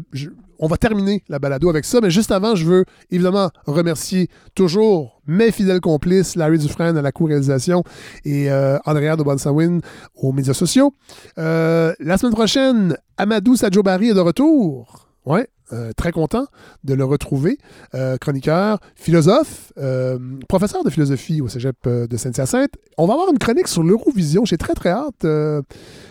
on 0.59 0.67
va 0.67 0.77
terminer 0.77 1.23
la 1.29 1.39
balado 1.39 1.69
avec 1.69 1.85
ça, 1.85 1.99
mais 2.01 2.11
juste 2.11 2.31
avant, 2.31 2.55
je 2.55 2.65
veux 2.65 2.85
évidemment 3.09 3.49
remercier 3.65 4.29
toujours 4.53 5.18
mes 5.29 5.51
fidèles 5.51 5.81
complices, 5.81 6.35
Larry 6.35 6.57
Dufresne 6.57 6.97
à 6.97 7.01
la 7.01 7.11
co-réalisation 7.11 7.83
et 8.25 8.51
euh, 8.51 8.77
Andrea 8.85 9.15
de 9.15 9.23
Bonsawin 9.23 9.79
aux 10.15 10.31
médias 10.31 10.53
sociaux. 10.53 10.93
la 11.37 12.17
semaine 12.17 12.33
prochaine, 12.33 12.97
Amadou 13.17 13.55
Sadjobari 13.55 14.09
est 14.09 14.13
de 14.13 14.19
retour. 14.19 15.09
Ouais, 15.25 15.47
euh, 15.71 15.91
très 15.95 16.11
content 16.11 16.47
de 16.83 16.95
le 16.95 17.03
retrouver. 17.03 17.59
Euh, 17.93 18.17
chroniqueur, 18.17 18.79
philosophe, 18.95 19.71
euh, 19.77 20.17
professeur 20.47 20.83
de 20.83 20.89
philosophie 20.89 21.41
au 21.41 21.47
cégep 21.47 21.87
de 21.87 22.17
Saint-Hyacinthe. 22.17 22.71
On 22.97 23.05
va 23.05 23.13
avoir 23.13 23.29
une 23.29 23.37
chronique 23.37 23.67
sur 23.67 23.83
l'Eurovision. 23.83 24.45
J'ai 24.45 24.57
très, 24.57 24.73
très 24.73 24.89
hâte. 24.89 25.27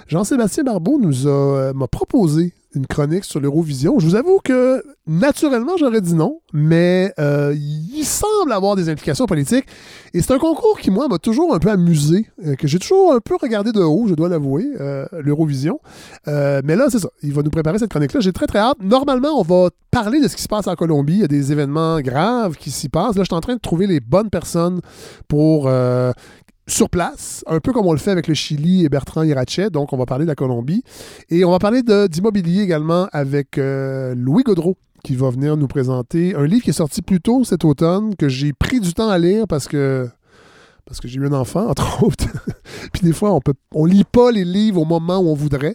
Jean-Sébastien 0.07 0.63
Barbeau 0.63 1.01
nous 1.01 1.27
a, 1.27 1.73
m'a 1.75 1.89
proposé 1.89 2.53
une 2.79 2.87
chronique 2.87 3.25
sur 3.25 3.41
l'Eurovision. 3.41 3.99
Je 3.99 4.07
vous 4.07 4.15
avoue 4.15 4.39
que 4.43 4.83
naturellement, 5.07 5.77
j'aurais 5.77 6.01
dit 6.01 6.15
non, 6.15 6.41
mais 6.53 7.13
euh, 7.19 7.55
il 7.55 8.05
semble 8.05 8.53
avoir 8.53 8.77
des 8.77 8.89
implications 8.89 9.27
politiques. 9.27 9.67
Et 10.15 10.23
c'est 10.23 10.33
un 10.33 10.39
concours 10.39 10.79
qui, 10.79 10.91
moi, 10.91 11.09
m'a 11.09 11.19
toujours 11.19 11.55
un 11.55 11.59
peu 11.59 11.71
amusé, 11.71 12.27
euh, 12.47 12.55
que 12.55 12.67
j'ai 12.67 12.79
toujours 12.79 13.13
un 13.13 13.21
peu 13.21 13.37
regardé 13.41 13.73
de 13.73 13.81
haut, 13.81 14.07
je 14.09 14.15
dois 14.15 14.29
l'avouer, 14.29 14.67
euh, 14.81 15.07
l'Eurovision. 15.21 15.81
mais 16.27 16.77
là, 16.77 16.87
c'est 16.91 17.01
ça. 17.01 17.11
Il 17.23 17.35
va 17.35 17.43
nous 17.43 17.51
préparer 17.51 17.79
cette 17.79 17.91
chronique-là. 17.91 18.21
J'ai 18.21 18.33
très, 18.33 18.47
très 18.47 18.61
hâte. 18.61 18.79
Normalement, 18.81 19.39
on 19.39 19.43
va 19.43 19.71
parler 19.91 20.21
de 20.21 20.29
ce 20.29 20.37
qui 20.37 20.43
se 20.43 20.49
passe 20.49 20.67
en 20.67 20.75
Colombie. 20.75 21.15
Il 21.15 21.21
y 21.21 21.25
a 21.25 21.29
des 21.29 21.53
événements 21.53 22.01
graves 22.01 22.57
qui 22.57 22.71
s'y 22.71 22.89
passent. 22.89 23.17
Là, 23.17 23.23
je 23.23 23.29
suis 23.29 23.35
en 23.35 23.41
train 23.41 23.55
de 23.55 23.61
trouver 23.61 23.87
les 23.87 24.01
bonnes 24.01 24.31
personnes 24.31 24.81
pour 25.27 25.69
sur 26.69 26.91
place, 26.91 27.43
un 27.47 27.61
peu 27.61 27.73
comme 27.73 27.87
on 27.87 27.93
le 27.93 27.99
fait 27.99 28.11
avec 28.11 28.29
le 28.29 28.35
Chili 28.35 28.85
et 28.85 28.89
Bertrand 28.89 29.23
Hirachet. 29.23 29.71
Donc, 29.71 29.93
on 29.93 29.97
va 29.97 30.07
parler 30.07 30.25
de 30.25 30.31
la 30.31 30.35
Colombie. 30.35 30.83
Et 31.31 31.45
on 31.45 31.51
va 31.51 31.59
parler 31.59 31.83
d'immobilier 31.83 32.63
également 32.63 33.09
avec 33.13 33.59
euh, 33.59 34.15
Louis 34.15 34.43
Gaudreau, 34.43 34.77
qui 35.03 35.17
va 35.17 35.31
venir 35.31 35.57
nous 35.57 35.69
présenter 35.69 36.35
un 36.35 36.47
livre 36.47 36.63
qui 36.63 36.71
est 36.71 36.75
sorti 36.75 37.03
plus 37.03 37.21
tôt 37.21 37.45
cet 37.45 37.65
automne, 37.65 38.15
que 38.17 38.29
j'ai 38.29 38.53
pris 38.53 38.81
du 38.81 38.93
temps 38.93 39.09
à 39.09 39.19
lire 39.19 39.47
parce 39.49 39.69
que 39.69 40.09
parce 40.85 41.01
que 41.01 41.09
j'ai 41.09 41.19
eu 41.19 41.27
un 41.27 41.35
enfant, 41.35 41.67
entre 41.69 42.03
autres. 42.03 42.27
Puis 42.93 43.03
des 43.03 43.13
fois, 43.13 43.33
on 43.33 43.41
peut 43.41 43.55
on 43.75 43.85
lit 43.85 44.05
pas 44.05 44.31
les 44.31 44.45
livres 44.45 44.81
au 44.81 44.87
moment 44.87 45.19
où 45.19 45.29
on 45.29 45.35
voudrait. 45.35 45.75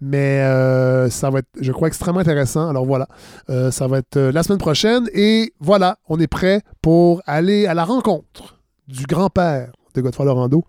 Mais 0.00 0.40
euh, 0.40 1.08
ça 1.10 1.30
va 1.30 1.38
être, 1.38 1.48
je 1.60 1.70
crois, 1.70 1.86
extrêmement 1.86 2.20
intéressant. 2.20 2.68
Alors 2.68 2.84
voilà, 2.84 3.06
euh, 3.50 3.70
ça 3.70 3.86
va 3.86 3.98
être 3.98 4.18
la 4.18 4.42
semaine 4.42 4.58
prochaine. 4.58 5.08
Et 5.14 5.52
voilà, 5.60 5.96
on 6.08 6.18
est 6.18 6.26
prêt 6.26 6.62
pour 6.82 7.22
aller 7.24 7.66
à 7.66 7.74
la 7.74 7.84
rencontre 7.84 8.58
du 8.88 9.04
grand-père 9.04 9.70
de 9.94 10.00
Godefroy 10.00 10.26
Lorando, 10.26 10.64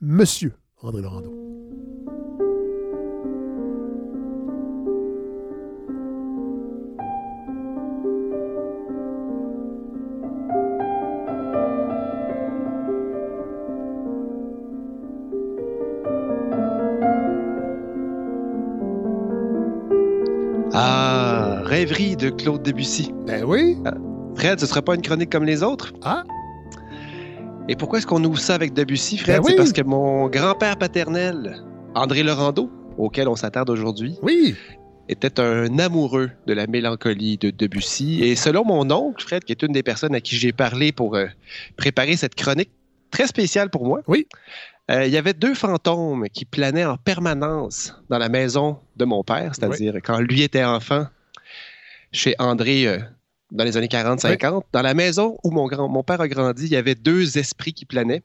Monsieur 0.00 0.52
André 0.82 1.02
Lorando. 1.02 1.42
Ah, 20.74 21.60
rêverie 21.64 22.16
de 22.16 22.30
Claude 22.30 22.62
Debussy. 22.62 23.12
Ben 23.26 23.44
oui. 23.44 23.76
Euh, 23.86 23.90
Fred, 24.34 24.58
ce 24.58 24.64
ne 24.64 24.68
sera 24.68 24.80
pas 24.80 24.94
une 24.94 25.02
chronique 25.02 25.30
comme 25.30 25.44
les 25.44 25.62
autres? 25.62 25.92
Ah, 26.02 26.24
et 27.68 27.76
pourquoi 27.76 27.98
est-ce 27.98 28.06
qu'on 28.06 28.22
ouvre 28.24 28.38
ça 28.38 28.54
avec 28.54 28.72
Debussy, 28.74 29.18
Fred? 29.18 29.36
Ben 29.38 29.44
C'est 29.46 29.56
parce 29.56 29.72
que 29.72 29.82
mon 29.82 30.28
grand-père 30.28 30.76
paternel, 30.76 31.62
André 31.94 32.22
Laurando, 32.22 32.70
auquel 32.98 33.28
on 33.28 33.36
s'attarde 33.36 33.70
aujourd'hui, 33.70 34.16
oui. 34.22 34.54
était 35.08 35.40
un 35.40 35.78
amoureux 35.78 36.30
de 36.46 36.52
la 36.52 36.66
mélancolie 36.66 37.38
de 37.38 37.50
Debussy. 37.50 38.20
Et 38.22 38.36
selon 38.36 38.64
mon 38.64 38.90
oncle, 38.90 39.24
Fred, 39.24 39.44
qui 39.44 39.52
est 39.52 39.62
une 39.62 39.72
des 39.72 39.82
personnes 39.82 40.14
à 40.14 40.20
qui 40.20 40.36
j'ai 40.36 40.52
parlé 40.52 40.92
pour 40.92 41.14
euh, 41.16 41.26
préparer 41.76 42.16
cette 42.16 42.34
chronique 42.34 42.70
très 43.10 43.26
spéciale 43.26 43.70
pour 43.70 43.86
moi, 43.86 44.00
Oui. 44.08 44.26
euh, 44.90 45.06
il 45.06 45.12
y 45.12 45.16
avait 45.16 45.34
deux 45.34 45.54
fantômes 45.54 46.26
qui 46.32 46.44
planaient 46.44 46.84
en 46.84 46.96
permanence 46.96 47.94
dans 48.10 48.18
la 48.18 48.28
maison 48.28 48.78
de 48.96 49.04
mon 49.04 49.22
père, 49.22 49.54
c'est-à-dire 49.54 49.94
quand 50.02 50.18
lui 50.18 50.42
était 50.42 50.64
enfant 50.64 51.06
chez 52.10 52.34
André 52.38 52.86
euh, 52.86 52.98
dans 53.52 53.64
les 53.64 53.76
années 53.76 53.86
40-50. 53.86 54.62
Dans 54.72 54.82
la 54.82 54.94
maison 54.94 55.38
où 55.44 55.50
mon, 55.50 55.66
grand, 55.68 55.88
mon 55.88 56.02
père 56.02 56.20
a 56.20 56.28
grandi, 56.28 56.64
il 56.64 56.72
y 56.72 56.76
avait 56.76 56.94
deux 56.94 57.38
esprits 57.38 57.72
qui 57.72 57.84
planaient. 57.84 58.22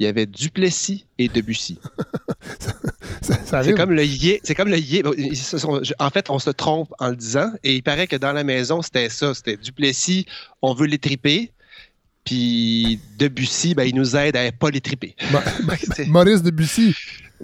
Il 0.00 0.06
y 0.06 0.08
avait 0.08 0.26
Duplessis 0.26 1.06
et 1.18 1.28
Debussy. 1.28 1.78
C'est 3.22 3.74
comme 3.74 3.92
le 3.92 4.04
yé. 4.04 4.40
C'est 4.42 4.54
comme 4.54 4.68
le 4.68 4.78
yé. 4.78 5.02
En 5.98 6.10
fait, 6.10 6.30
on 6.30 6.38
se 6.38 6.50
trompe 6.50 6.92
en 6.98 7.10
le 7.10 7.16
disant. 7.16 7.52
Et 7.62 7.76
il 7.76 7.82
paraît 7.82 8.06
que 8.06 8.16
dans 8.16 8.32
la 8.32 8.42
maison, 8.44 8.82
c'était 8.82 9.08
ça. 9.08 9.34
C'était 9.34 9.56
Duplessis, 9.56 10.26
on 10.62 10.74
veut 10.74 10.86
les 10.86 10.98
triper. 10.98 11.52
Puis 12.24 12.98
Debussy, 13.18 13.74
ben, 13.74 13.84
il 13.84 13.94
nous 13.94 14.16
aide 14.16 14.36
à 14.36 14.50
pas 14.50 14.70
les 14.70 14.80
triper. 14.80 15.14
Ma- 15.30 15.44
Maurice 16.06 16.42
Debussy. 16.42 16.94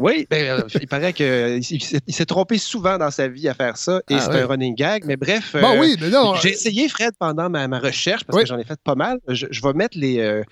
Oui, 0.01 0.27
ben, 0.31 0.61
euh, 0.61 0.63
il 0.81 0.89
paraît 0.89 1.13
qu'il 1.13 1.63
s'est 1.65 2.01
il 2.07 2.15
s'est 2.15 2.27
trompé 2.27 2.59
souvent 2.59 2.99
dans 2.99 3.11
sa 3.11 3.29
vie 3.29 3.49
à 3.49 3.55
faire 3.55 3.77
ça. 3.77 4.01
Et 4.11 4.15
Ah, 4.15 4.21
c'est 4.21 4.41
un 4.43 4.47
running 4.47 4.75
gag. 4.75 5.05
Mais 5.07 5.17
bref. 5.17 5.55
Bon, 5.61 5.77
euh, 5.77 5.81
oui. 5.81 5.97
J'ai 6.43 6.51
essayé, 6.51 6.89
Fred, 6.89 7.13
pendant 7.19 7.49
ma, 7.51 7.69
ma 7.69 7.79
recherche, 7.79 8.25
parce 8.25 8.37
Oui. 8.37 8.43
que 8.45 8.49
j'en 8.49 8.59
ai 8.59 8.65
fait 8.65 8.81
pas 8.83 8.95
mal. 8.95 9.19
Je, 9.29 9.47
je 9.51 9.63
vais 9.63 9.73
mettre 9.73 9.97
les, 9.99 10.19
euh, 10.19 10.43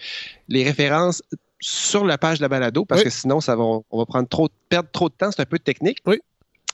les 0.49 0.62
références 0.64 1.22
sur 1.61 2.05
la 2.05 2.18
page 2.18 2.38
de 2.38 2.42
la 2.42 2.49
balado, 2.49 2.84
parce 2.84 3.01
Oui. 3.01 3.07
que 3.07 3.11
sinon, 3.11 3.40
ça 3.40 3.57
va, 3.57 3.64
on 3.64 3.84
va 3.99 4.07
prendre 4.07 4.28
trop, 4.28 4.49
perdre 4.68 4.88
trop 4.92 5.09
de 5.09 5.14
temps. 5.14 5.30
C'est 5.32 5.42
un 5.42 5.46
peu 5.46 5.59
technique. 5.59 5.99
Oui. 6.07 6.20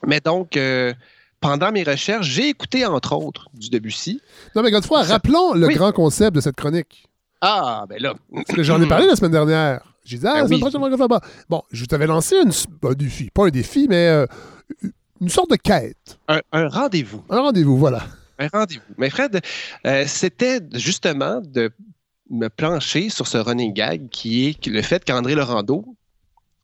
Mais 0.07 0.21
donc, 0.21 0.57
euh, 0.59 0.93
pendant 1.41 1.73
mes 1.73 1.83
recherches, 1.85 2.27
j'ai 2.27 2.49
écouté, 2.49 2.85
entre 2.85 3.15
autres, 3.17 3.49
du 3.55 3.71
Debussy. 3.71 4.21
Non, 4.55 4.63
mais 4.63 4.71
Godefroy, 4.71 5.05
Ça- 5.05 5.13
rappelons 5.15 5.55
le 5.55 5.67
Oui. 5.69 5.75
grand 5.75 5.93
concept 5.93 6.35
de 6.37 6.41
cette 6.41 6.57
chronique. 6.57 7.07
Ah, 7.41 7.85
ben 7.89 7.99
là. 8.01 8.15
Parce 8.35 8.57
que 8.57 8.63
j'en 8.63 8.81
ai 8.83 8.87
parlé 8.87 9.07
la 9.07 9.17
semaine 9.17 9.33
dernière. 9.33 9.81
J'ai 10.05 10.19
dit, 10.19 10.27
ah, 10.27 10.35
la 10.43 10.47
semaine 10.47 10.63
oui. 10.63 10.97
prochaine. 10.97 11.19
Bon, 11.49 11.63
je 11.73 11.85
t'avais 11.87 12.07
lancé 12.07 12.37
une, 12.37 12.53
un 12.89 12.93
défi. 12.93 13.31
Pas 13.33 13.47
un 13.47 13.51
défi, 13.51 13.87
mais 13.89 14.07
euh, 14.09 14.27
une 15.21 15.29
sorte 15.31 15.51
de 15.51 15.57
quête. 15.57 16.19
Un, 16.29 16.41
un 16.53 16.69
rendez-vous. 16.69 17.25
Un 17.31 17.41
rendez-vous, 17.41 17.79
voilà. 17.79 18.03
Un 18.39 18.49
rendez-vous. 18.49 18.83
Mais 18.99 19.09
Fred, 19.11 19.41
euh, 19.87 20.05
c'était 20.07 20.61
justement 20.75 21.41
de 21.41 21.71
me 22.31 22.49
plancher 22.49 23.09
sur 23.09 23.27
ce 23.27 23.39
running 23.39 23.73
gag 23.73 24.09
qui 24.11 24.47
est 24.49 24.67
le 24.67 24.83
fait 24.83 25.05
qu'André 25.05 25.35
Laurando, 25.35 25.85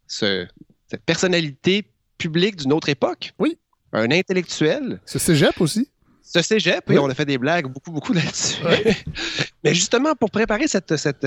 ce- 0.07 0.47
cette 0.91 1.05
personnalité 1.05 1.85
publique 2.19 2.57
d'une 2.57 2.73
autre 2.73 2.89
époque, 2.89 3.33
Oui. 3.39 3.57
un 3.93 4.11
intellectuel, 4.11 5.01
Ce 5.07 5.19
cégep 5.19 5.61
aussi. 5.61 5.89
ce 6.23 6.43
cégep, 6.43 6.85
Oui. 6.89 6.97
et 6.97 6.99
on 6.99 7.09
a 7.09 7.15
fait 7.15 7.25
des 7.25 7.39
blagues 7.39 7.69
beaucoup, 7.69 7.93
beaucoup 7.93 8.13
là-dessus. 8.13 8.57
Mais 9.65 9.75
justement, 9.75 10.15
pour 10.15 10.31
préparer 10.31 10.67
cette. 10.69 10.97
cette 10.97 11.27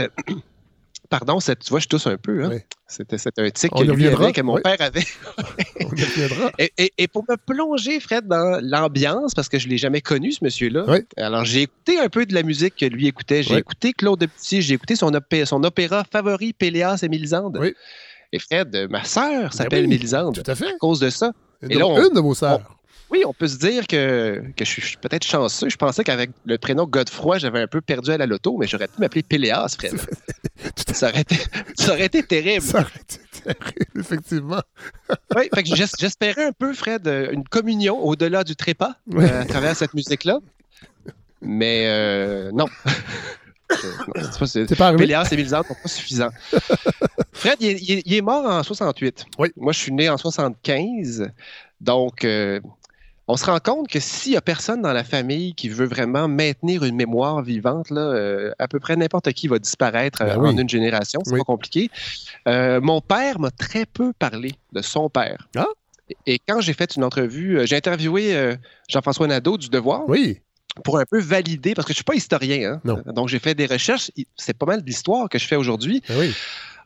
Pardon, 1.19 1.37
tu 1.39 1.53
vois, 1.69 1.79
je 1.79 1.87
tousse 1.87 2.07
un 2.07 2.17
peu. 2.17 2.43
Hein? 2.43 2.49
Oui. 2.53 2.57
C'était 2.87 3.17
un 3.37 3.49
tic 3.51 3.71
On 3.75 3.81
que 3.85 3.91
lui 3.91 4.07
avait, 4.07 4.31
que 4.31 4.41
mon 4.41 4.55
oui. 4.55 4.61
père 4.63 4.77
avait. 4.79 5.03
On. 5.81 5.89
Et, 6.57 6.71
et- 6.77 6.93
et 6.97 7.07
pour 7.07 7.23
me 7.29 7.35
plonger, 7.35 7.99
Fred, 7.99 8.27
dans 8.27 8.59
l'ambiance, 8.63 9.33
parce 9.35 9.47
que 9.47 9.59
je 9.59 9.67
ne 9.67 9.71
l'ai 9.71 9.77
jamais 9.77 10.01
connu, 10.01 10.31
ce 10.31 10.43
monsieur-là, 10.43 10.85
Oui. 10.87 10.99
alors 11.17 11.45
j'ai 11.45 11.63
écouté 11.63 11.99
un 11.99 12.09
peu 12.09 12.25
de 12.25 12.33
la 12.33 12.41
musique 12.41 12.75
que 12.77 12.85
lui 12.85 13.07
écoutait. 13.07 13.43
J'ai 13.43 13.57
écouté 13.57 13.93
Claude 13.93 14.19
Debussy, 14.21 14.61
j'ai 14.63 14.73
écouté 14.73 14.95
son, 14.95 15.11
opé- 15.11 15.45
son 15.45 15.63
opéra 15.63 16.03
favori, 16.11 16.53
Péléas 16.53 16.99
et 17.03 17.09
Mélisande. 17.09 17.59
Et 18.31 18.39
Fred, 18.39 18.87
ma 18.89 19.03
sœur 19.03 19.53
s'appelle 19.53 19.83
oui, 19.83 19.89
Mélisande 19.89 20.33
Tout 20.43 20.49
à 20.51 20.55
fait. 20.55 20.67
à 20.67 20.77
cause 20.79 20.99
de 20.99 21.09
ça. 21.11 21.31
Une, 21.61 21.71
Et 21.71 21.75
là, 21.75 21.85
on- 21.87 21.95
une 22.07 22.13
de 22.13 22.19
vos 22.19 22.33
sœurs. 22.33 22.75
Oui, 23.13 23.23
on 23.27 23.33
peut 23.33 23.47
se 23.47 23.57
dire 23.57 23.85
que, 23.85 24.43
que 24.57 24.65
je 24.65 24.69
suis 24.81 24.97
peut-être 24.97 25.23
chanceux. 25.23 25.69
Je 25.69 25.77
pensais 25.77 26.03
qu'avec 26.03 26.31
le 26.45 26.57
prénom 26.57 26.85
Godefroy, 26.87 27.37
j'avais 27.37 27.61
un 27.61 27.67
peu 27.67 27.79
perdu 27.79 28.09
à 28.09 28.17
la 28.17 28.25
loto, 28.25 28.57
mais 28.57 28.65
j'aurais 28.65 28.87
pu 28.87 28.95
m'appeler 28.99 29.21
Péléas, 29.21 29.75
Fred. 29.77 29.93
ça, 30.93 31.09
aurait 31.09 31.21
été, 31.21 31.37
ça 31.75 31.93
aurait 31.93 32.05
été 32.07 32.23
terrible. 32.23 32.63
Ça 32.65 32.79
aurait 32.79 32.87
été 33.01 33.19
terrible, 33.43 33.99
effectivement. 33.99 34.61
Oui, 35.35 35.47
fait 35.53 35.61
que 35.63 35.75
j'es- 35.75 35.85
j'espérais 35.99 36.45
un 36.45 36.51
peu, 36.53 36.73
Fred, 36.73 37.07
euh, 37.07 37.29
une 37.31 37.43
communion 37.43 37.99
au-delà 38.03 38.43
du 38.43 38.55
trépas 38.55 38.95
euh, 39.13 39.41
à 39.41 39.45
travers 39.45 39.75
cette 39.75 39.93
musique-là. 39.93 40.39
Mais 41.41 41.85
euh, 41.87 42.51
non. 42.51 42.65
C'est 44.45 44.75
pas-. 44.75 44.93
Péléas 44.95 45.27
et 45.31 45.35
Mélisande 45.35 45.65
sont 45.67 45.75
pas 45.81 45.89
suffisants. 45.89 46.29
Fred, 47.31 47.57
il 47.59 47.67
est, 47.67 47.79
il 47.81 47.91
est- 47.91 48.03
il 48.05 48.13
est 48.15 48.21
mort 48.21 48.45
en 48.45 48.63
68. 48.63 49.25
Oui. 49.39 49.51
Moi, 49.57 49.71
je 49.73 49.79
suis 49.79 49.91
né 49.91 50.09
en 50.09 50.17
75. 50.17 51.29
Donc, 51.81 52.23
euh, 52.25 52.59
on 53.27 53.37
se 53.37 53.45
rend 53.45 53.59
compte 53.59 53.87
que 53.87 53.99
s'il 53.99 54.33
y 54.33 54.37
a 54.37 54.41
personne 54.41 54.81
dans 54.81 54.91
la 54.93 55.03
famille 55.03 55.53
qui 55.55 55.69
veut 55.69 55.85
vraiment 55.85 56.27
maintenir 56.27 56.83
une 56.83 56.95
mémoire 56.95 57.41
vivante, 57.41 57.89
là, 57.89 58.01
euh, 58.01 58.51
à 58.59 58.67
peu 58.67 58.79
près 58.79 58.95
n'importe 58.95 59.31
qui 59.33 59.47
va 59.47 59.59
disparaître 59.59 60.21
euh, 60.21 60.35
Ben 60.35 60.41
oui. 60.41 60.49
en 60.49 60.57
une 60.57 60.67
génération. 60.69 61.21
C'est 61.25 61.31
Oui. 61.33 61.39
pas 61.39 61.45
compliqué. 61.45 61.89
Euh, 62.47 62.81
mon 62.81 62.99
père 63.01 63.39
m'a 63.39 63.51
très 63.51 63.85
peu 63.85 64.11
parlé 64.19 64.51
de 64.73 64.81
son 64.81 65.09
père. 65.09 65.47
Ah. 65.55 65.65
Et 66.27 66.37
quand 66.47 66.59
j'ai 66.59 66.73
fait 66.73 66.95
une 66.97 67.03
entrevue, 67.05 67.59
j'ai 67.65 67.77
interviewé 67.77 68.55
Jean-François 68.89 69.25
Nadeau 69.27 69.57
du 69.57 69.69
Devoir 69.69 70.03
Oui. 70.09 70.41
pour 70.83 70.99
un 70.99 71.05
peu 71.09 71.19
valider, 71.19 71.73
parce 71.73 71.87
que 71.87 71.93
je 71.93 71.97
suis 71.97 72.03
pas 72.03 72.15
historien. 72.15 72.73
hein. 72.73 72.81
Non. 72.83 73.01
Donc, 73.13 73.29
j'ai 73.29 73.39
fait 73.39 73.55
des 73.55 73.65
recherches. 73.65 74.11
C'est 74.35 74.57
pas 74.57 74.65
mal 74.65 74.83
d'histoires 74.83 75.29
que 75.29 75.39
je 75.39 75.47
fais 75.47 75.55
aujourd'hui 75.55 76.03
Ben 76.09 76.17
oui. 76.19 76.33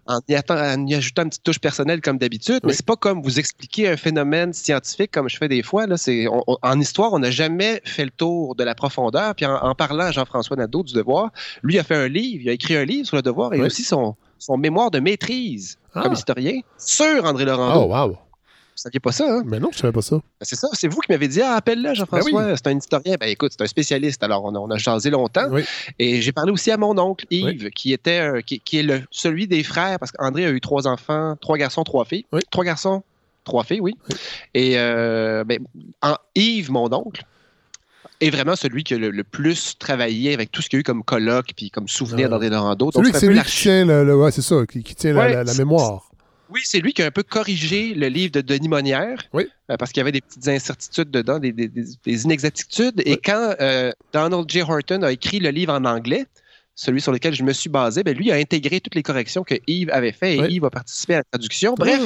En 0.07 0.19
y, 0.27 0.33
atta- 0.35 0.75
en 0.75 0.85
y 0.87 0.95
ajoutant 0.95 1.23
une 1.23 1.29
petite 1.29 1.43
touche 1.43 1.59
personnelle 1.59 2.01
comme 2.01 2.17
d'habitude, 2.17 2.59
mais 2.63 2.69
Oui. 2.69 2.75
c'est 2.75 2.85
pas 2.85 2.95
comme 2.95 3.21
vous 3.21 3.39
expliquer 3.39 3.89
un 3.89 3.97
phénomène 3.97 4.53
scientifique 4.53 5.11
comme 5.11 5.29
je 5.29 5.37
fais 5.37 5.47
des 5.47 5.63
fois. 5.63 5.85
Là, 5.87 5.97
c'est, 5.97 6.27
on- 6.27 6.43
on- 6.47 6.57
en 6.61 6.79
histoire, 6.79 7.13
on 7.13 7.19
n'a 7.19 7.31
jamais 7.31 7.81
fait 7.85 8.05
le 8.05 8.11
tour 8.11 8.55
de 8.55 8.63
la 8.63 8.75
profondeur. 8.75 9.35
Puis 9.35 9.45
en, 9.45 9.55
en 9.55 9.75
parlant 9.75 10.05
à 10.05 10.11
Jean-François 10.11 10.55
Nadeau 10.55 10.83
du 10.83 10.93
Devoir, 10.93 11.31
lui 11.63 11.77
a 11.79 11.83
fait 11.83 11.95
un 11.95 12.07
livre, 12.07 12.43
il 12.43 12.49
a 12.49 12.53
écrit 12.53 12.75
un 12.75 12.85
livre 12.85 13.05
sur 13.07 13.15
le 13.17 13.21
Devoir 13.21 13.53
et 13.53 13.59
Oui. 13.59 13.65
aussi 13.67 13.83
son, 13.83 14.15
son 14.39 14.57
mémoire 14.57 14.91
de 14.91 14.99
maîtrise 14.99 15.77
Ah. 15.93 16.01
comme 16.03 16.13
historien 16.13 16.59
sur 16.77 17.25
André 17.25 17.45
Laurent. 17.45 17.73
Oh, 17.83 17.93
wow. 17.93 18.17
Vous 18.77 18.81
saviez 18.83 18.99
pas 18.99 19.11
ça, 19.11 19.25
hein? 19.27 19.41
Mais 19.43 19.59
non, 19.59 19.69
je 19.73 19.79
savais 19.79 19.91
pas 19.91 20.03
ça. 20.03 20.17
Ben, 20.17 20.21
C'est 20.41 20.55
ça, 20.55 20.67
c'est 20.73 20.87
vous 20.87 20.99
qui 21.01 21.11
m'avez 21.11 21.27
dit, 21.27 21.41
ah, 21.41 21.53
appelle-le 21.55 21.95
Jean-François, 21.95 22.43
Ben 22.43 22.55
c'est 22.55 22.67
un 22.67 22.77
historien. 22.77 23.15
Ben 23.19 23.27
écoute, 23.27 23.51
c'est 23.57 23.63
un 23.63 23.67
spécialiste, 23.67 24.21
alors 24.21 24.45
on 24.45 24.53
a, 24.53 24.59
on 24.59 24.69
a 24.69 24.77
jasé 24.77 25.09
longtemps. 25.09 25.47
Oui. 25.49 25.63
Et 25.97 26.21
j'ai 26.21 26.31
parlé 26.31 26.51
aussi 26.51 26.69
à 26.69 26.77
mon 26.77 26.95
oncle 26.99 27.25
Yves, 27.31 27.71
qui 27.71 27.91
était 27.91 28.43
qui, 28.45 28.59
qui 28.59 28.77
est 28.77 28.83
le, 28.83 29.01
celui 29.09 29.47
des 29.47 29.63
frères, 29.63 29.97
parce 29.97 30.11
qu'André 30.11 30.45
a 30.45 30.51
eu 30.51 30.61
trois 30.61 30.85
enfants, 30.87 31.35
trois 31.41 31.57
garçons, 31.57 31.83
trois 31.83 32.05
filles. 32.05 32.25
Oui. 32.31 32.41
Trois 32.51 32.63
garçons, 32.65 33.01
trois 33.45 33.63
filles, 33.63 33.81
oui. 33.81 33.95
Et 34.53 34.77
euh, 34.77 35.43
ben, 35.43 35.57
en- 36.03 36.17
Yves, 36.35 36.69
mon 36.71 36.93
oncle, 36.93 37.23
est 38.21 38.29
vraiment 38.29 38.55
celui 38.55 38.83
qui 38.83 38.93
a 38.93 38.97
le, 38.99 39.09
le 39.09 39.23
plus 39.23 39.75
travaillé 39.79 40.33
avec 40.35 40.51
tout 40.51 40.61
ce 40.61 40.69
qu'il 40.69 40.77
y 40.77 40.79
a 40.79 40.81
eu 40.81 40.83
comme 40.83 41.03
colloque 41.03 41.49
puis 41.55 41.69
comme 41.71 41.87
souvenir 41.87 42.27
Ah. 42.27 42.29
d'André 42.29 42.49
Laurando. 42.49 42.91
C'est 42.93 43.01
lui, 43.01 43.09
un 43.09 43.19
c'est 43.19 43.27
lui 43.27 43.41
qui 43.41 43.61
tient 43.61 43.85
le, 43.85 44.03
le- 44.03 44.15
ouais, 44.17 44.31
c'est 44.31 44.41
ça, 44.43 44.55
qui, 44.71 44.83
qui 44.83 44.93
tient 44.95 45.13
la- 45.13 45.19
Ouais, 45.21 45.33
la, 45.33 45.43
la 45.43 45.51
c'est- 45.51 45.57
mémoire. 45.59 46.06
Oui, 46.49 46.61
c'est 46.63 46.79
lui 46.79 46.93
qui 46.93 47.01
a 47.01 47.05
un 47.05 47.11
peu 47.11 47.23
corrigé 47.23 47.93
le 47.93 48.07
livre 48.07 48.31
de 48.31 48.41
Denis 48.41 48.69
Monnière. 48.69 49.21
Oui. 49.33 49.47
euh, 49.69 49.77
parce 49.77 49.91
qu'il 49.91 49.99
y 49.99 50.01
avait 50.01 50.11
des 50.11 50.21
petites 50.21 50.47
incertitudes 50.47 51.11
dedans, 51.11 51.39
des, 51.39 51.51
des- 51.51 51.67
des- 51.67 51.85
des 52.05 52.23
inexactitudes. 52.23 53.01
Et 53.05 53.17
quand 53.17 53.55
euh, 53.59 53.91
Donald 54.13 54.49
J. 54.49 54.61
Horton 54.61 55.01
a 55.03 55.11
écrit 55.11 55.39
le 55.39 55.49
livre 55.49 55.73
en 55.73 55.83
anglais, 55.85 56.25
celui 56.75 57.01
sur 57.01 57.11
lequel 57.11 57.33
je 57.33 57.43
me 57.43 57.53
suis 57.53 57.69
basé, 57.69 58.03
ben, 58.03 58.15
lui 58.15 58.31
a 58.31 58.35
intégré 58.35 58.79
toutes 58.79 58.95
les 58.95 59.03
corrections 59.03 59.43
que 59.43 59.55
Yves 59.67 59.89
avait 59.91 60.11
fait 60.11 60.35
et 60.37 60.41
Oui. 60.41 60.47
Yves 60.55 60.65
a 60.65 60.69
participé 60.69 61.15
à 61.15 61.17
la 61.17 61.23
traduction. 61.23 61.73
Bref, 61.77 62.01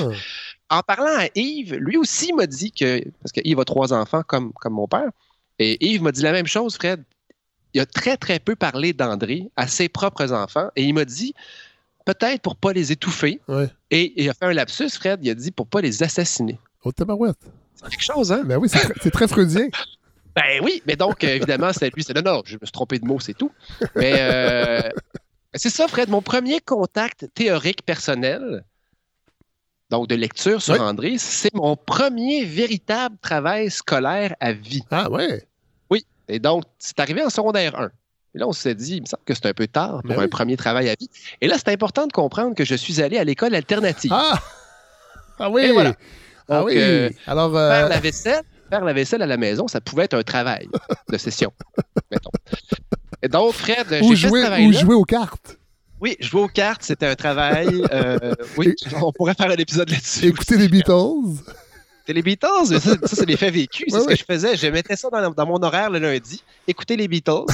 Ah. 0.69 0.77
en 0.77 0.81
parlant 0.81 1.19
à 1.19 1.27
Yves, 1.35 1.75
lui 1.75 1.97
aussi 1.97 2.31
m'a 2.33 2.47
dit 2.47 2.71
que, 2.71 3.03
parce 3.21 3.31
que 3.33 3.41
Yves 3.43 3.59
a 3.59 3.65
trois 3.65 3.91
enfants 3.93 4.23
comme, 4.25 4.53
comme 4.53 4.73
mon 4.73 4.87
père, 4.87 5.09
et 5.59 5.77
Yves 5.85 6.01
m'a 6.01 6.11
dit 6.11 6.21
la 6.23 6.31
même 6.31 6.47
chose, 6.47 6.75
Fred. 6.75 7.03
Il 7.73 7.79
a 7.81 7.85
très, 7.85 8.17
très 8.17 8.39
peu 8.39 8.55
parlé 8.55 8.91
d'André 8.93 9.49
à 9.55 9.67
ses 9.67 9.87
propres 9.89 10.31
enfants, 10.33 10.69
et 10.75 10.83
il 10.83 10.93
m'a 10.93 11.05
dit, 11.05 11.33
peut-être 12.05 12.41
pour 12.41 12.55
pas 12.55 12.73
les 12.73 12.91
étouffer, 12.91 13.39
Ouais. 13.47 13.69
et 13.89 14.13
il 14.21 14.29
a 14.29 14.33
fait 14.33 14.45
un 14.45 14.53
lapsus, 14.53 14.89
Fred, 14.91 15.19
il 15.23 15.29
a 15.29 15.33
dit 15.35 15.51
pour 15.51 15.67
pas 15.67 15.81
les 15.81 16.03
assassiner. 16.03 16.59
Oh, 16.83 16.91
tabarouette. 16.91 17.37
C'est 17.75 17.89
quelque 17.89 18.03
chose, 18.03 18.31
hein? 18.31 18.43
Ben 18.45 18.57
oui, 18.57 18.69
c'est 18.69 19.09
très, 19.11 19.27
freudien. 19.27 19.67
Ben 20.35 20.61
oui, 20.63 20.81
mais 20.85 20.95
donc, 20.95 21.23
euh, 21.23 21.35
évidemment, 21.35 21.71
c'est 21.73 21.93
lui, 21.93 22.03
c'est 22.03 22.15
non, 22.15 22.21
non, 22.21 22.41
je 22.45 22.55
me 22.55 22.65
suis 22.65 22.71
trompé 22.71 22.99
de 22.99 23.05
mot, 23.05 23.19
c'est 23.19 23.33
tout. 23.33 23.51
Mais 23.95 24.13
euh, 24.17 24.89
c'est 25.53 25.69
ça, 25.69 25.87
Fred, 25.87 26.09
mon 26.09 26.21
premier 26.21 26.59
contact 26.59 27.27
théorique 27.33 27.83
personnel, 27.85 28.63
donc 29.89 30.07
de 30.07 30.15
lecture 30.15 30.61
sur 30.61 30.75
Oui. 30.75 30.79
André, 30.79 31.17
c'est 31.17 31.53
mon 31.53 31.75
premier 31.75 32.45
véritable 32.45 33.17
travail 33.21 33.69
scolaire 33.69 34.35
à 34.39 34.53
vie. 34.53 34.83
Ah 34.91 35.09
ouais. 35.09 35.45
Et 36.27 36.39
donc, 36.39 36.63
c'est 36.79 36.97
arrivé 37.01 37.21
en 37.23 37.29
secondaire 37.29 37.77
1. 37.77 37.91
Et 38.33 38.39
là, 38.39 38.47
on 38.47 38.53
s'est 38.53 38.75
dit, 38.75 38.95
il 38.97 39.01
me 39.01 39.05
semble 39.05 39.23
que 39.25 39.33
c'est 39.33 39.45
un 39.47 39.53
peu 39.53 39.67
tard 39.67 40.01
pour 40.03 40.15
Ben 40.15 40.19
un 40.21 40.27
premier 40.27 40.55
travail 40.57 40.89
à 40.89 40.95
vie. 40.99 41.09
Et 41.41 41.47
là, 41.47 41.57
c'est 41.57 41.69
important 41.71 42.07
de 42.07 42.13
comprendre 42.13 42.55
que 42.55 42.63
je 42.63 42.75
suis 42.75 43.01
allé 43.01 43.17
à 43.17 43.23
l'école 43.23 43.53
alternative. 43.55 44.11
Ah! 44.13 44.39
Ah 45.39 45.49
oui! 45.49 45.63
Et 45.63 45.71
voilà. 45.71 45.95
Ah 46.47 46.59
Donc, 46.59 46.67
oui! 46.67 46.75
euh, 46.77 47.09
Alors, 47.27 47.55
euh, 47.57 47.69
Faire 47.69 47.89
la 47.89 47.99
vaisselle, 47.99 48.41
faire 48.69 48.83
la 48.85 48.93
vaisselle 48.93 49.21
à 49.21 49.25
la 49.25 49.37
maison, 49.37 49.67
ça 49.67 49.81
pouvait 49.81 50.03
être 50.05 50.13
un 50.13 50.23
travail 50.23 50.67
de 51.09 51.17
session, 51.17 51.51
mettons. 52.11 52.31
Et 53.21 53.27
donc, 53.27 53.53
Fred, 53.53 53.85
j'ai 53.89 54.01
ou, 54.01 54.09
fait 54.09 54.15
ce 54.15 54.27
jouer, 54.27 54.65
ou 54.65 54.71
jouer 54.73 54.95
aux 54.95 55.03
cartes. 55.03 55.57
Oui, 55.99 56.15
jouer 56.19 56.41
aux 56.41 56.47
cartes, 56.47 56.83
c'était 56.83 57.05
un 57.07 57.15
travail. 57.15 57.83
euh, 57.91 58.33
oui, 58.57 58.73
on 59.01 59.11
pourrait 59.11 59.33
faire 59.35 59.51
un 59.51 59.55
épisode 59.57 59.89
là-dessus. 59.89 60.25
Écouter 60.27 60.57
les 60.57 60.67
Beatles. 60.69 61.43
Écouter 62.01 62.13
les 62.13 62.21
Beatles? 62.21 62.65
Ça, 62.65 62.79
ça 62.79 63.15
c'est 63.15 63.25
des 63.25 63.37
faits 63.37 63.53
vécus. 63.53 63.87
C'est 63.89 63.99
ce 63.99 64.07
que 64.07 64.15
je 64.15 64.23
faisais. 64.23 64.55
Je 64.55 64.67
mettais 64.67 64.95
ça 64.95 65.09
dans, 65.09 65.45
mon 65.45 65.61
horaire 65.61 65.89
le 65.89 65.99
lundi, 65.99 66.43
écouter 66.67 66.95
les 66.95 67.07
Beatles. 67.07 67.45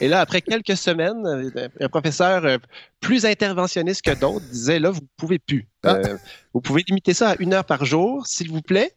Et 0.00 0.08
là, 0.08 0.20
après 0.20 0.40
quelques 0.40 0.76
semaines, 0.76 1.26
euh, 1.26 1.68
un 1.80 1.88
professeur 1.88 2.44
euh, 2.44 2.58
plus 3.00 3.26
interventionniste 3.26 4.02
que 4.02 4.12
d'autres 4.18 4.44
disait 4.46 4.78
là, 4.78 4.90
vous 4.90 5.00
ne 5.00 5.06
pouvez 5.16 5.38
plus. 5.38 5.66
Ah. 5.82 5.94
Euh, 5.94 6.16
vous 6.54 6.60
pouvez 6.60 6.84
limiter 6.86 7.14
ça 7.14 7.30
à 7.30 7.36
une 7.38 7.54
heure 7.54 7.64
par 7.64 7.84
jour, 7.84 8.26
s'il 8.26 8.50
vous 8.50 8.62
plaît. 8.62 8.92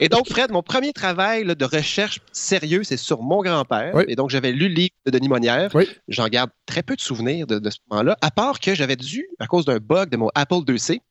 Et 0.00 0.08
donc, 0.08 0.28
Fred, 0.28 0.50
mon 0.50 0.62
premier 0.62 0.92
travail 0.92 1.44
de 1.44 1.64
recherche 1.64 2.20
sérieux, 2.32 2.82
c'est 2.82 2.96
sur 2.96 3.22
mon 3.22 3.42
grand-père. 3.42 3.94
Et 4.08 4.16
donc, 4.16 4.30
j'avais 4.30 4.50
lu 4.50 4.68
le 4.68 4.74
livre 4.74 4.94
de 5.06 5.12
Denis 5.12 5.28
Monnière. 5.28 5.70
J'en 6.08 6.26
garde 6.26 6.50
très 6.66 6.82
peu 6.82 6.96
de 6.96 7.00
souvenirs 7.00 7.46
de, 7.46 7.70
ce 7.70 7.78
moment-là, 7.90 8.16
à 8.20 8.32
part 8.32 8.58
que 8.58 8.74
j'avais 8.74 8.96
dû, 8.96 9.28
à 9.38 9.46
cause 9.46 9.64
d'un 9.64 9.78
bug 9.78 10.10
de 10.10 10.16
mon 10.16 10.30
Apple 10.34 10.62
IIc, 10.66 11.02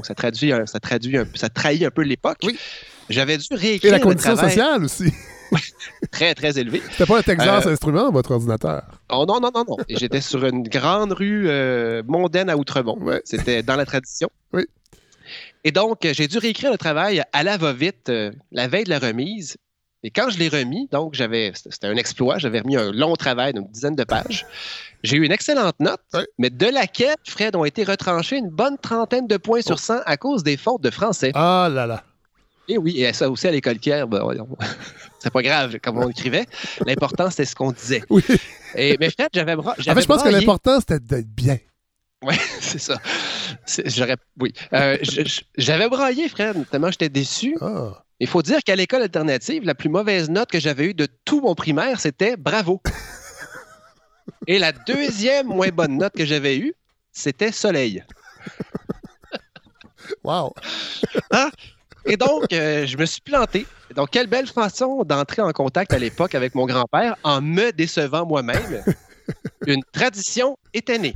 donc 0.00 0.06
ça 0.06 0.14
traduit, 0.14 0.50
ça 0.64 0.80
traduit, 0.80 1.18
ça 1.34 1.50
trahit 1.50 1.82
un 1.82 1.90
peu 1.90 2.00
l'époque. 2.00 2.38
J'avais 3.10 3.36
dû 3.36 3.48
réécrire. 3.50 3.92
Et 3.92 3.98
la 3.98 4.00
condition 4.00 4.34
sociale 4.34 4.82
aussi. 4.82 5.12
très, 6.10 6.34
très 6.34 6.58
élevée. 6.58 6.80
C'était 6.92 7.04
pas 7.04 7.18
un 7.18 7.22
Texas 7.22 7.66
euh, 7.66 7.72
Instrument, 7.72 8.10
votre 8.10 8.30
ordinateur? 8.30 8.82
Oh 9.10 9.26
non, 9.28 9.40
non, 9.40 9.50
non, 9.54 9.64
non. 9.68 9.76
J'étais 9.90 10.22
sur 10.22 10.46
une 10.46 10.62
grande 10.62 11.12
rue 11.12 11.50
euh, 11.50 12.02
mondaine 12.06 12.48
à 12.48 12.56
Outremont. 12.56 12.98
C'était 13.24 13.62
dans 13.62 13.76
la 13.76 13.84
tradition. 13.84 14.30
Oui. 14.54 14.64
Et 15.64 15.70
donc, 15.70 15.98
j'ai 16.10 16.28
dû 16.28 16.38
réécrire 16.38 16.70
le 16.70 16.78
travail 16.78 17.22
à 17.34 17.42
la 17.42 17.58
va-vite 17.58 18.08
euh, 18.08 18.30
la 18.52 18.68
veille 18.68 18.84
de 18.84 18.90
la 18.90 19.00
remise. 19.00 19.58
Et 20.02 20.10
quand 20.10 20.30
je 20.30 20.38
l'ai 20.38 20.48
remis, 20.48 20.88
donc 20.90 21.14
j'avais, 21.14 21.52
c'était 21.54 21.86
un 21.86 21.96
exploit, 21.96 22.38
j'avais 22.38 22.60
remis 22.60 22.76
un 22.76 22.90
long 22.90 23.16
travail 23.16 23.52
d'une 23.52 23.66
dizaine 23.68 23.96
de 23.96 24.04
pages. 24.04 24.46
J'ai 25.02 25.16
eu 25.18 25.24
une 25.24 25.32
excellente 25.32 25.78
note, 25.78 26.00
mais 26.38 26.48
de 26.48 26.66
laquelle, 26.66 27.16
Fred, 27.24 27.54
ont 27.54 27.64
été 27.64 27.84
retranchés 27.84 28.36
une 28.36 28.48
bonne 28.48 28.78
trentaine 28.78 29.26
de 29.26 29.36
points 29.36 29.62
sur 29.62 29.78
100 29.78 30.00
à 30.06 30.16
cause 30.16 30.42
des 30.42 30.56
fautes 30.56 30.82
de 30.82 30.90
français. 30.90 31.32
Ah 31.34 31.68
là 31.70 31.86
là. 31.86 32.02
Et 32.68 32.78
oui, 32.78 33.02
et 33.02 33.12
ça 33.12 33.28
aussi 33.28 33.48
à 33.48 33.50
l'école 33.50 33.78
Kier, 33.78 34.04
ben, 34.08 34.22
c'est 35.18 35.32
pas 35.32 35.42
grave 35.42 35.78
comme 35.82 35.98
on 35.98 36.08
écrivait. 36.08 36.46
L'important, 36.86 37.28
c'était 37.28 37.44
ce 37.44 37.54
qu'on 37.54 37.72
disait. 37.72 38.02
Oui. 38.08 38.22
Et, 38.76 38.96
mais 39.00 39.10
Fred, 39.10 39.28
j'avais. 39.34 39.54
En 39.54 39.62
fait, 39.74 39.82
je 39.82 40.06
pense 40.06 40.22
que 40.22 40.28
l'important, 40.28 40.78
c'était 40.78 41.00
d'être 41.00 41.28
bien. 41.28 41.58
Oui, 42.22 42.34
c'est 42.60 42.78
ça. 42.78 42.98
J'aurais, 43.86 44.16
oui. 44.38 44.52
Euh, 44.72 44.98
j'avais 45.56 45.88
braillé, 45.88 46.28
Fred, 46.28 46.64
tellement 46.70 46.90
j'étais 46.90 47.08
déçu. 47.08 47.56
Ah. 47.60 48.04
Il 48.20 48.26
faut 48.26 48.42
dire 48.42 48.62
qu'à 48.62 48.76
l'école 48.76 49.02
alternative, 49.02 49.64
la 49.64 49.74
plus 49.74 49.88
mauvaise 49.88 50.28
note 50.28 50.50
que 50.50 50.60
j'avais 50.60 50.84
eue 50.84 50.94
de 50.94 51.08
tout 51.24 51.40
mon 51.40 51.54
primaire, 51.54 51.98
c'était 52.00 52.36
bravo. 52.36 52.82
Et 54.46 54.58
la 54.58 54.72
deuxième 54.72 55.46
moins 55.46 55.70
bonne 55.70 55.96
note 55.96 56.12
que 56.12 56.26
j'avais 56.26 56.58
eue, 56.58 56.74
c'était 57.12 57.50
soleil. 57.50 58.04
Wow! 60.24 60.54
Hein? 61.30 61.50
Et 62.04 62.16
donc, 62.16 62.52
euh, 62.52 62.86
je 62.86 62.96
me 62.96 63.06
suis 63.06 63.20
planté. 63.20 63.66
Donc, 63.94 64.10
quelle 64.10 64.26
belle 64.26 64.46
façon 64.46 65.04
d'entrer 65.04 65.42
en 65.42 65.52
contact 65.52 65.92
à 65.92 65.98
l'époque 65.98 66.34
avec 66.34 66.54
mon 66.54 66.66
grand-père 66.66 67.16
en 67.22 67.40
me 67.40 67.72
décevant 67.72 68.26
moi-même. 68.26 68.82
Une 69.66 69.82
tradition 69.92 70.58
était 70.74 70.98
née. 70.98 71.14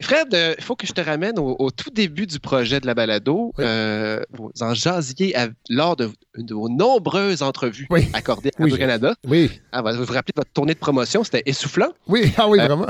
Fred, 0.00 0.28
il 0.30 0.36
euh, 0.36 0.54
faut 0.60 0.76
que 0.76 0.86
je 0.86 0.92
te 0.92 1.00
ramène 1.00 1.38
au, 1.38 1.70
tout 1.70 1.90
début 1.90 2.26
du 2.26 2.38
projet 2.38 2.78
de 2.78 2.86
la 2.86 2.94
balado. 2.94 3.52
Euh, 3.58 4.22
vous 4.30 4.50
en 4.60 4.72
jasiez 4.72 5.34
lors 5.68 5.96
de, 5.96 6.10
vos 6.50 6.68
nombreuses 6.68 7.42
entrevues 7.42 7.88
accordées 8.12 8.50
à 8.56 8.62
Radio-Canada. 8.62 9.14
Oui. 9.26 9.60
Ah, 9.72 9.82
vous 9.82 10.04
vous 10.04 10.12
rappelez 10.12 10.32
de 10.34 10.40
votre 10.40 10.52
tournée 10.52 10.74
de 10.74 10.78
promotion, 10.78 11.24
c'était 11.24 11.42
essoufflant. 11.46 11.92
Oui, 12.06 12.32
ah 12.36 12.48
oui, 12.48 12.60
euh, 12.60 12.66
vraiment. 12.66 12.86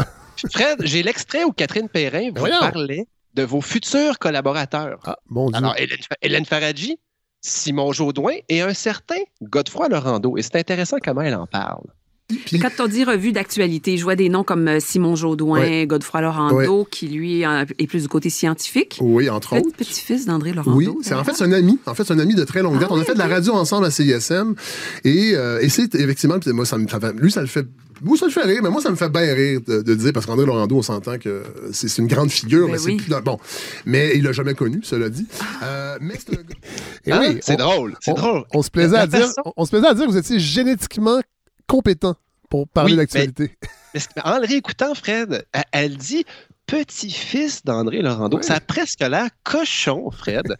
Fred, 0.52 0.78
j'ai 0.84 1.02
l'extrait 1.02 1.44
où 1.44 1.52
Catherine 1.52 1.88
Perrin 1.88 2.30
vous 2.34 2.46
parlait 2.46 3.06
de 3.34 3.42
vos 3.42 3.62
futurs 3.62 4.18
collaborateurs. 4.18 5.00
Ah, 5.04 5.16
mon 5.28 5.48
Dieu. 5.50 5.56
Alors, 5.56 5.74
Hélène, 6.20 6.44
Faradji, 6.44 6.98
Simon 7.40 7.92
Jaudoin 7.92 8.34
et 8.50 8.60
un 8.60 8.74
certain 8.74 9.20
Godefroy 9.42 9.88
Laurando. 9.88 10.36
Et 10.36 10.42
c'est 10.42 10.56
intéressant 10.56 10.98
comment 11.02 11.22
elle 11.22 11.36
en 11.36 11.46
parle. 11.46 11.86
Puis... 12.28 12.58
Quand 12.58 12.70
on 12.80 12.86
dit 12.86 13.04
revue 13.04 13.32
d'actualité, 13.32 13.96
je 13.96 14.04
vois 14.04 14.16
des 14.16 14.28
noms 14.28 14.44
comme 14.44 14.68
euh, 14.68 14.80
Simon 14.80 15.16
Jaudoin, 15.16 15.84
Godefroy 15.86 16.20
Laurando, 16.20 16.86
qui 16.90 17.08
lui 17.08 17.42
est 17.42 17.86
plus 17.86 18.02
du 18.02 18.08
côté 18.08 18.28
scientifique. 18.30 18.98
Oui, 19.00 19.30
entre 19.30 19.56
autres. 19.56 19.76
Petit-fils 19.76 20.26
d'André 20.26 20.52
Laurando. 20.52 20.76
Oui, 20.76 20.88
c'est 21.02 21.14
en 21.14 21.24
fait 21.24 21.32
c'est 21.34 21.44
un 21.44 21.52
ami. 21.52 21.78
En 21.86 21.94
fait, 21.94 22.04
c'est 22.04 22.12
un 22.12 22.18
ami 22.18 22.34
de 22.34 22.44
très 22.44 22.62
longue 22.62 22.78
date. 22.78 22.90
on 22.90 23.00
a 23.00 23.04
fait 23.04 23.14
de 23.14 23.18
la 23.18 23.24
ah, 23.24 23.28
radio 23.28 23.54
ensemble 23.54 23.86
à 23.86 23.90
CISM. 23.90 24.54
Et, 25.04 25.32
euh, 25.34 25.60
et 25.60 25.68
c'est 25.68 25.94
effectivement, 25.94 26.36
moi, 26.48 26.66
ça 26.66 26.76
me, 26.76 26.86
lui, 27.20 27.30
ça 27.30 27.40
le 27.40 27.46
fait 27.46 27.66
vous, 28.00 28.16
ça 28.16 28.26
le 28.26 28.32
fait 28.32 28.42
rire, 28.42 28.60
mais 28.62 28.70
moi, 28.70 28.80
ça 28.80 28.90
me 28.90 28.96
fait 28.96 29.08
bien 29.08 29.34
rire 29.34 29.60
de, 29.66 29.94
dire, 29.94 30.12
parce 30.12 30.26
qu'André 30.26 30.46
Laurando, 30.46 30.76
on 30.76 30.82
s'entend 30.82 31.18
que 31.18 31.42
c'est 31.72 31.98
une 31.98 32.06
grande 32.06 32.30
figure, 32.30 32.66
ben 32.66 32.72
mais 32.72 32.78
c'est 32.78 32.94
plus. 32.94 33.12
Bon, 33.24 33.38
mais 33.86 34.12
il 34.14 34.22
l'a 34.22 34.32
jamais 34.32 34.54
connu, 34.54 34.80
cela 34.84 35.08
dit. 35.08 35.26
Euh, 35.62 35.98
mais 36.00 36.14
c'est 36.18 36.38
un 36.38 36.42
gars. 36.42 37.20
oui, 37.20 37.38
c'est 37.42 37.56
drôle, 37.56 37.96
c'est 38.00 38.14
drôle. 38.14 38.44
On 38.54 38.62
se 38.62 38.70
plaisait 38.70 38.96
à 38.96 39.06
dire, 39.06 39.26
on 39.56 39.64
se 39.64 39.70
plaisait 39.70 39.88
à 39.88 39.94
dire 39.94 40.06
que 40.06 40.10
vous 40.10 40.16
étiez 40.16 40.38
génétiquement 40.38 41.20
compétent 41.68 42.16
pour 42.50 42.66
parler 42.66 42.96
d'actualité. 42.96 43.56
en 44.24 44.38
le 44.38 44.46
réécoutant, 44.46 44.94
Fred, 44.94 45.46
elle 45.72 45.96
dit 45.96 46.24
petit-fils 46.66 47.64
d'André 47.64 48.02
Laurando. 48.02 48.42
Ça 48.42 48.56
a 48.56 48.60
presque 48.60 49.00
l'air 49.00 49.28
cochon, 49.44 50.10
Fred. 50.10 50.56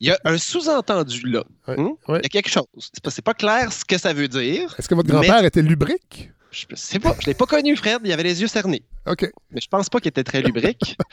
Il 0.00 0.08
y 0.08 0.10
a 0.10 0.18
un 0.24 0.38
sous-entendu 0.38 1.26
là. 1.28 1.44
Hein? 1.68 1.94
Il 2.08 2.14
y 2.14 2.16
a 2.16 2.28
quelque 2.28 2.50
chose. 2.50 2.64
C'est 2.76 3.02
pas, 3.02 3.32
pas, 3.32 3.34
clair 3.34 3.72
ce 3.72 3.84
que 3.84 3.98
ça 3.98 4.12
veut 4.12 4.28
dire. 4.28 4.74
Est-ce 4.78 4.88
que 4.88 4.94
votre 4.94 5.08
grand-père 5.08 5.44
était 5.44 5.62
lubrique? 5.62 6.30
Je 6.50 6.66
sais 6.74 6.98
pas. 6.98 7.16
Je 7.20 7.26
l'ai 7.26 7.34
pas 7.34 7.46
connu, 7.46 7.76
Fred. 7.76 8.00
Il 8.04 8.12
avait 8.12 8.24
les 8.24 8.42
yeux 8.42 8.46
cernés. 8.46 8.82
OK. 9.06 9.30
Mais 9.50 9.60
je 9.60 9.68
pense 9.68 9.88
pas 9.88 10.00
qu'il 10.00 10.08
était 10.08 10.24
très 10.24 10.42
lubrique. 10.42 10.96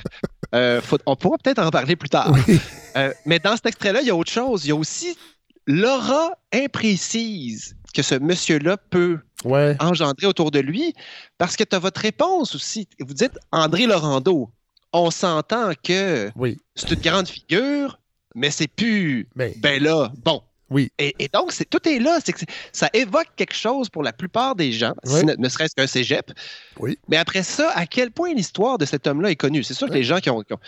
Euh, 0.56 0.82
on 1.06 1.16
pourra 1.16 1.38
peut-être 1.38 1.60
en 1.60 1.70
parler 1.70 1.96
plus 1.96 2.10
tard. 2.10 2.34
Euh, 2.96 3.14
mais 3.28 3.38
dans 3.38 3.56
cet 3.56 3.68
extrait-là, 3.68 4.02
il 4.02 4.08
y 4.08 4.10
a 4.10 4.16
autre 4.16 4.32
chose. 4.32 4.66
Il 4.66 4.70
y 4.70 4.72
a 4.72 4.76
aussi 4.76 5.16
l'aura 5.68 6.32
imprécise 6.52 7.76
que 8.00 8.04
ce 8.04 8.16
monsieur-là 8.16 8.78
peut 8.78 9.20
engendrer 9.80 10.26
autour 10.26 10.52
de 10.52 10.60
lui, 10.60 10.94
parce 11.38 11.58
que 11.58 11.66
tu 11.66 11.76
as 11.76 11.80
votre 11.80 12.00
réponse 12.00 12.56
aussi. 12.56 12.88
Vous 13.00 13.14
dites 13.14 13.38
André 13.52 13.88
Laurando. 13.88 14.50
On 14.94 15.12
s'entend 15.12 15.72
que 15.84 16.32
c'est 16.76 16.92
une 16.92 17.02
grande 17.02 17.28
figure, 17.28 18.00
mais 18.36 18.52
c'est 18.52 18.70
plus. 18.70 19.28
Ben 19.36 19.84
là, 19.84 20.14
bon. 20.24 20.42
Oui. 20.70 20.92
Et, 21.00 21.30
donc, 21.34 21.52
tout 21.70 21.90
est 21.90 22.00
là. 22.00 22.20
C'est 22.24 22.32
que 22.32 22.40
ça 22.72 22.90
évoque 22.94 23.28
quelque 23.36 23.56
chose 23.56 23.90
pour 23.90 24.04
la 24.04 24.14
plupart 24.14 24.56
des 24.56 24.72
gens, 24.72 24.94
ne, 25.06 25.50
serait-ce 25.50 25.76
qu'un 25.76 25.88
cégep. 25.88 26.32
Oui. 26.80 26.98
Mais 27.10 27.18
après 27.18 27.44
ça, 27.44 27.72
à 27.72 27.86
quel 27.86 28.12
point 28.12 28.34
l'histoire 28.34 28.78
de 28.78 28.86
cet 28.86 29.08
homme-là 29.08 29.32
est 29.32 29.36
connue? 29.36 29.64
C'est 29.64 29.74
sûr 29.74 29.90
que 29.90 29.94
les 29.94 30.04
gens 30.04 30.20
qui 30.20 30.30
ont, 30.30 30.42
qui 30.42 30.54
ont 30.54 30.60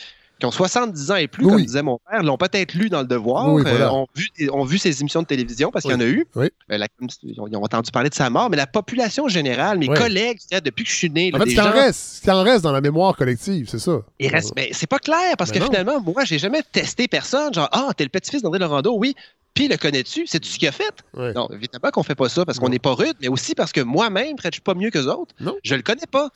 70 0.49 1.11
ans 1.11 1.15
et 1.15 1.27
plus, 1.27 1.45
comme 1.45 1.61
disait 1.61 1.83
mon 1.83 1.99
père, 2.09 2.23
l'ont 2.23 2.37
peut-être 2.37 2.73
lu 2.73 2.89
dans 2.89 3.01
le 3.01 3.07
devoir, 3.07 3.47
euh, 3.47 3.89
ont, 3.89 4.07
vu, 4.15 4.49
ont, 4.49 4.63
vu, 4.63 4.77
ses 4.77 5.01
émissions 5.01 5.21
de 5.21 5.27
télévision 5.27 5.69
parce 5.69 5.83
qu'il 5.83 5.91
y 5.91 5.95
en 5.95 5.99
a 5.99 6.05
eu. 6.05 6.25
Oui. 6.35 6.49
Euh, 6.71 6.85
ils 7.23 7.39
ont 7.39 7.63
entendu 7.63 7.91
parler 7.91 8.09
de 8.09 8.15
sa 8.15 8.29
mort, 8.29 8.49
mais 8.49 8.57
la 8.57 8.67
population 8.67 9.27
générale, 9.27 9.77
mes 9.77 9.87
collègues, 9.87 10.39
depuis 10.63 10.83
que 10.83 10.89
je 10.89 10.95
suis 10.95 11.09
né. 11.09 11.31
en 11.33 11.39
fait, 11.39 11.59
en, 11.59 11.71
reste, 11.71 12.27
en 12.29 12.43
reste 12.43 12.63
dans 12.63 12.71
la 12.71 12.81
mémoire 12.81 13.15
collective, 13.15 13.67
c'est 13.69 13.79
ça. 13.79 14.01
Il 14.19 14.29
reste, 14.29 14.53
mais 14.55 14.69
c'est 14.71 14.87
pas 14.87 14.99
clair 14.99 15.35
parce 15.37 15.51
que 15.51 15.59
finalement, 15.59 16.01
moi, 16.01 16.23
j'ai 16.25 16.39
jamais 16.39 16.63
testé 16.71 17.07
personne. 17.07 17.53
Genre, 17.53 17.69
ah, 17.71 17.89
t'es 17.95 18.03
le 18.03 18.09
petit-fils 18.09 18.41
d'André 18.41 18.59
Laurando, 18.59 18.95
oui. 18.97 19.15
Puis 19.53 19.67
le 19.67 19.75
connais-tu? 19.77 20.27
C'est-tu 20.27 20.49
ce 20.49 20.57
qu'il 20.57 20.67
a 20.67 20.71
fait? 20.71 20.93
Non, 21.13 21.49
évidemment 21.49 21.91
qu'on 21.91 22.03
fait 22.03 22.15
pas 22.15 22.29
ça 22.29 22.45
parce 22.45 22.59
qu'on 22.59 22.69
n'est 22.69 22.79
pas 22.79 22.93
rude, 22.93 23.15
mais 23.21 23.27
aussi 23.27 23.53
parce 23.53 23.71
que 23.71 23.81
moi-même, 23.81 24.35
je 24.41 24.49
suis 24.51 24.61
pas 24.61 24.75
mieux 24.75 24.89
que 24.89 24.97
les 24.97 25.07
autres. 25.07 25.35
Non. 25.39 25.55
Je 25.63 25.75
le 25.75 25.81
connais 25.81 26.07
pas. 26.09 26.29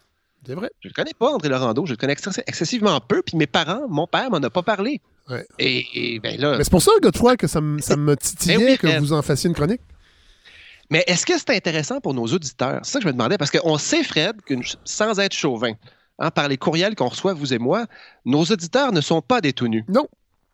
C'est 0.46 0.56
vrai. 0.56 0.70
Je 0.82 0.90
le 0.90 0.94
connais 0.94 1.14
pas, 1.18 1.32
André 1.32 1.50
Laurando. 1.50 1.86
Je 1.86 1.92
le 1.92 1.98
connais 1.98 2.16
excessivement 2.48 3.00
peu. 3.00 3.22
Puis 3.22 3.38
mes 3.38 3.48
parents, 3.48 3.88
mon 3.90 4.08
père 4.08 4.30
m'en 4.30 4.38
a 4.38 4.50
pas 4.50 4.64
parlé. 4.64 5.02
Et, 5.60 6.20
ben 6.22 6.40
là. 6.40 6.58
Mais 6.58 6.64
c'est 6.64 6.70
pour 6.70 6.82
ça, 6.82 6.92
Godefroy, 7.02 7.38
que 7.38 7.48
ça, 7.48 7.60
ça 7.80 7.96
me 7.96 8.16
titillait 8.16 8.58
ben 8.58 8.78
que 8.78 9.00
vous 9.00 9.14
en 9.14 9.22
fassiez 9.22 9.48
une 9.48 9.56
chronique. 9.56 9.82
Mais 10.90 11.04
est-ce 11.08 11.26
que 11.26 11.34
c'est 11.38 11.50
intéressant 11.50 12.00
pour 12.00 12.14
nos 12.14 12.28
auditeurs? 12.28 12.82
C'est 12.84 12.92
ça 12.92 13.00
que 13.00 13.04
je 13.04 13.08
me 13.08 13.14
demandais, 13.14 13.38
parce 13.38 13.50
qu'on 13.50 13.78
sait, 13.78 14.04
Fred, 14.04 14.42
que 14.42 14.54
sans 14.84 15.20
être 15.20 15.34
chauvin, 15.34 15.74
hein, 16.20 16.30
par 16.30 16.48
les 16.48 16.58
courriels 16.58 16.96
qu'on 16.96 17.08
reçoit, 17.08 17.34
vous 17.34 17.54
et 17.54 17.58
moi, 17.58 17.88
nos 18.24 18.44
auditeurs 18.44 18.92
ne 18.92 19.02
sont 19.02 19.22
pas 19.22 19.42
des 19.42 19.54
tout 19.54 19.68
nus. 19.68 19.84
Non. 19.88 20.08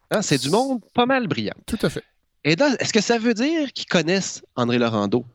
Hein, 0.09 0.21
c'est 0.21 0.37
du 0.37 0.49
monde 0.49 0.81
pas 0.93 1.05
mal 1.05 1.27
brillant. 1.27 1.55
Tout 1.65 1.79
à 1.81 1.89
fait. 1.89 2.03
Et 2.43 2.53
est-ce 2.53 2.93
que 2.93 3.01
ça 3.01 3.17
veut 3.17 3.33
dire 3.33 3.71
qu'ils 3.73 3.87
connaissent 3.87 4.41
André 4.55 4.77
Laurando? 4.77 5.25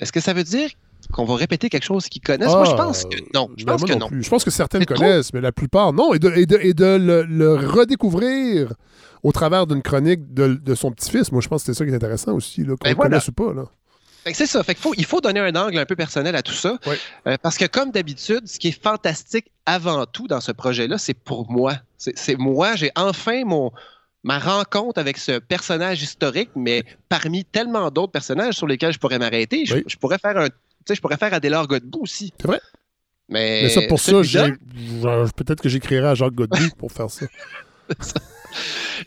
Est-ce 0.00 0.12
que 0.12 0.20
ça 0.20 0.32
veut 0.32 0.44
dire 0.44 0.70
qu'on 1.12 1.24
va 1.24 1.36
répéter 1.36 1.68
quelque 1.68 1.84
chose 1.84 2.08
qu'ils 2.08 2.22
connaissent? 2.22 2.48
moi, 2.48 2.64
je 2.64 2.72
ah, 2.72 2.76
pense 2.76 3.04
que 3.04 3.16
non. 3.34 3.50
Je 3.56 3.64
pense 3.64 3.84
que 3.84 3.94
non. 3.94 4.08
Je 4.12 4.28
pense 4.28 4.44
que 4.44 4.50
certaines 4.50 4.84
connaissent, 4.84 5.32
mais 5.32 5.40
la 5.40 5.52
plupart 5.52 5.92
non. 5.92 6.14
Et 6.14 6.18
de, 6.18 6.26
le, 7.28 7.54
redécouvrir 7.54 8.72
au 9.22 9.32
travers 9.32 9.66
d'une 9.66 9.82
chronique 9.82 10.34
de, 10.34 10.74
son 10.74 10.92
petit-fils, 10.92 11.32
moi, 11.32 11.40
je 11.40 11.48
pense 11.48 11.62
que 11.62 11.72
c'est 11.72 11.78
ça 11.78 11.84
qui 11.84 11.90
est 11.90 11.94
intéressant 11.94 12.32
aussi, 12.34 12.64
qu'on 12.64 12.76
ben 12.82 12.94
connaisse 12.94 13.28
ou 13.28 13.32
pas. 13.32 13.52
Là. 13.52 13.64
C'est 14.32 14.46
ça. 14.46 14.62
Fait 14.64 14.76
faut, 14.76 14.94
il 14.96 15.04
faut 15.04 15.20
donner 15.20 15.40
un 15.40 15.54
angle 15.54 15.78
un 15.78 15.86
peu 15.86 15.96
personnel 15.96 16.34
à 16.34 16.42
tout 16.42 16.52
ça. 16.52 16.78
Euh, 17.26 17.36
parce 17.40 17.56
que, 17.56 17.64
comme 17.66 17.92
d'habitude, 17.92 18.46
ce 18.46 18.58
qui 18.58 18.68
est 18.68 18.82
fantastique 18.82 19.52
avant 19.66 20.04
tout 20.06 20.26
dans 20.26 20.40
ce 20.40 20.52
projet-là, 20.52 20.98
c'est 20.98 21.14
pour 21.14 21.50
moi. 21.50 21.74
C'est 21.96 22.36
moi, 22.36 22.76
j'ai 22.76 22.90
enfin 22.96 23.44
mon, 23.44 23.72
ma 24.26 24.40
rencontre 24.40 24.98
avec 24.98 25.18
ce 25.18 25.38
personnage 25.38 26.02
historique, 26.02 26.50
mais 26.56 26.82
parmi 27.08 27.44
tellement 27.44 27.90
d'autres 27.92 28.10
personnages 28.10 28.54
sur 28.54 28.66
lesquels 28.66 28.92
je 28.92 28.98
pourrais 28.98 29.20
m'arrêter, 29.20 29.64
je, 29.64 29.96
pourrais 29.98 30.18
faire 30.18 30.36
un 30.36 30.48
sais, 30.86 30.94
je 30.94 31.00
pourrais 31.00 31.16
faire 31.16 31.34
Adélard 31.34 31.66
Godbout 31.66 32.02
aussi. 32.02 32.32
C'est 32.40 32.46
vrai? 32.46 32.60
Mais, 33.28 33.62
Mais 33.62 33.68
ça, 33.70 33.82
pour 33.88 33.98
ça, 33.98 34.12
peut-être 34.12 35.60
que 35.60 35.68
j'écrirai 35.68 36.06
à 36.06 36.14
Jacques 36.14 36.34
Godbout 36.34 36.74
pour 36.78 36.92
faire 36.92 37.10
ça. 37.10 37.26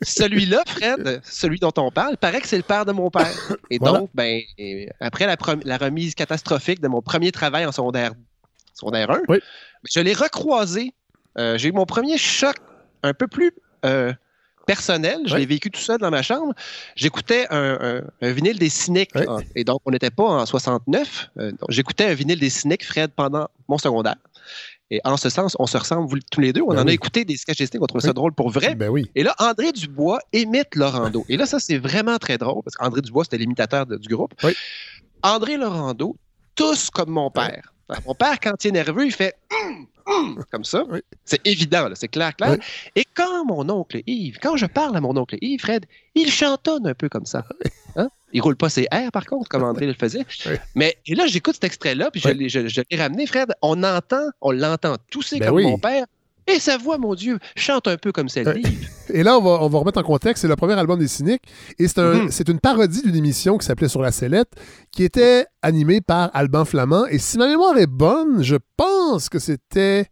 Celui-là, 0.03 0.63
Fred, 0.67 1.21
celui 1.23 1.59
dont 1.59 1.73
on 1.77 1.89
parle, 1.91 2.17
paraît 2.17 2.41
que 2.41 2.47
c'est 2.47 2.57
le 2.57 2.63
père 2.63 2.85
de 2.85 2.91
mon 2.91 3.09
père. 3.09 3.33
Et 3.69 3.79
donc, 3.79 4.09
ben, 4.13 4.41
après 4.99 5.25
la, 5.25 5.35
la, 5.63 5.77
remise 5.77 6.13
catastrophique 6.15 6.79
de 6.79 6.87
mon 6.87 7.01
premier 7.01 7.31
travail 7.31 7.65
en 7.65 7.71
secondaire, 7.71 8.13
secondaire 8.73 9.09
1, 9.09 9.21
je 9.89 9.99
l'ai 9.99 10.13
recroisé. 10.13 10.93
Euh, 11.37 11.57
j'ai 11.57 11.69
eu 11.69 11.71
mon 11.71 11.85
premier 11.85 12.17
choc 12.17 12.55
un 13.03 13.13
peu 13.13 13.27
plus 13.27 13.51
euh, 13.85 14.13
personnel. 14.65 15.19
Je 15.25 15.35
l'ai 15.35 15.45
vécu 15.45 15.71
tout 15.71 15.79
seul 15.79 15.97
dans 15.97 16.11
ma 16.11 16.21
chambre. 16.21 16.53
J'écoutais 16.95 17.47
un, 17.49 18.01
vinyle 18.21 18.59
des 18.59 18.69
cyniques. 18.69 19.11
Et 19.55 19.63
donc, 19.63 19.81
on 19.85 19.91
n'était 19.91 20.11
pas 20.11 20.23
en 20.23 20.45
69. 20.45 21.31
Euh, 21.37 21.51
j'écoutais 21.69 22.05
un 22.05 22.13
vinyle 22.13 22.39
des 22.39 22.49
cyniques, 22.49 22.85
Fred, 22.85 23.11
pendant 23.11 23.47
mon 23.67 23.77
secondaire. 23.77 24.17
Et 24.91 25.01
en 25.03 25.17
ce 25.17 25.29
sens, 25.29 25.55
on 25.59 25.67
se 25.67 25.77
ressemble 25.77 26.19
tous 26.31 26.41
les 26.41 26.51
deux. 26.51 26.61
On 26.61 26.73
ben 26.73 26.79
en 26.79 26.87
a 26.87 26.91
écouté 26.91 27.23
des 27.23 27.37
sketchs 27.37 27.61
on 27.79 27.85
trouvait 27.85 28.07
ça 28.07 28.13
drôle 28.13 28.33
pour 28.33 28.49
vrai. 28.49 28.73
Ben 28.73 28.89
oui. 28.89 29.09
Et 29.13 29.23
là, 29.23 29.35
André 29.37 29.71
Dubois 29.71 30.19
imite 30.33 30.75
Laurando. 30.75 31.25
Et 31.29 31.37
là, 31.37 31.45
ça, 31.45 31.59
c'est 31.59 31.77
vraiment 31.77 32.17
très 32.17 32.37
drôle 32.37 32.63
parce 32.63 32.75
qu'André 32.75 33.01
Dubois, 33.01 33.23
c'était 33.23 33.37
l'imitateur 33.37 33.85
du 33.85 34.07
groupe. 34.09 34.33
André 35.21 35.57
Laurando, 35.57 36.15
tous 36.55 36.89
comme 36.89 37.09
mon 37.09 37.29
père. 37.29 37.73
Mon 38.05 38.15
père, 38.15 38.39
quand 38.39 38.63
il 38.63 38.69
est 38.69 38.71
nerveux, 38.71 39.05
il 39.05 39.11
fait 39.11 39.35
hum, 39.51 39.87
hum, 40.09 40.43
comme 40.51 40.63
ça. 40.63 40.83
C'est 41.25 41.45
évident, 41.45 41.87
c'est 41.93 42.07
clair, 42.07 42.35
clair. 42.35 42.57
Et 42.95 43.05
quand 43.13 43.45
mon 43.45 43.69
oncle 43.69 44.01
Yves, 44.07 44.39
quand 44.41 44.57
je 44.57 44.65
parle 44.65 44.97
à 44.97 45.01
mon 45.01 45.15
oncle 45.17 45.37
Yves, 45.41 45.61
Fred, 45.61 45.85
il 46.15 46.31
chantonne 46.31 46.87
un 46.87 46.93
peu 46.93 47.09
comme 47.09 47.25
ça. 47.25 47.45
Hein? 47.95 48.09
Il 48.33 48.41
roule 48.41 48.55
pas 48.55 48.69
ses 48.69 48.87
airs, 48.91 49.11
par 49.11 49.25
contre, 49.25 49.49
comme 49.49 49.63
André 49.63 49.87
le 49.87 49.93
faisait. 49.93 50.25
Mais 50.75 50.97
et 51.07 51.15
là, 51.15 51.25
j'écoute 51.27 51.55
cet 51.55 51.63
extrait-là, 51.63 52.11
puis 52.11 52.21
je 52.21 52.59
l'ai 52.59 52.97
ramené, 52.97 53.25
Fred. 53.25 53.51
On 53.61 53.83
entend, 53.83 54.29
on 54.41 54.51
l'entend 54.51 54.97
tousser 55.09 55.39
ben 55.39 55.49
comme 55.49 55.61
mon 55.63 55.79
père. 55.79 56.05
Et 56.49 56.59
sa 56.59 56.77
voix, 56.77 56.97
mon 56.97 57.13
Dieu, 57.13 57.39
chante 57.55 57.87
un 57.87 57.97
peu 57.97 58.11
comme 58.11 58.27
celle 58.27 58.53
d'Yves. 58.53 58.89
Et 59.13 59.23
là, 59.23 59.37
on 59.37 59.41
va, 59.41 59.63
on 59.63 59.69
va 59.69 59.79
remettre 59.79 59.99
en 59.99 60.03
contexte, 60.03 60.41
c'est 60.41 60.47
le 60.47 60.55
premier 60.55 60.73
album 60.73 60.99
des 60.99 61.07
Cyniques. 61.07 61.43
Et 61.77 61.87
c'est 61.87 61.99
un, 61.99 62.25
mhm. 62.25 62.29
une 62.47 62.59
parodie 62.59 63.01
d'une 63.01 63.15
émission 63.15 63.57
qui 63.57 63.65
s'appelait 63.65 63.87
Sur 63.87 64.01
la 64.01 64.11
sellette, 64.11 64.51
qui 64.91 65.03
était 65.03 65.45
animée 65.61 66.01
par 66.01 66.29
Alban 66.33 66.65
Flamand. 66.65 67.05
Et 67.07 67.19
si 67.19 67.37
ma 67.37 67.47
mémoire 67.47 67.77
est 67.77 67.87
bonne, 67.87 68.43
je 68.43 68.55
pense 68.77 69.29
que 69.29 69.39
c'était 69.39 70.07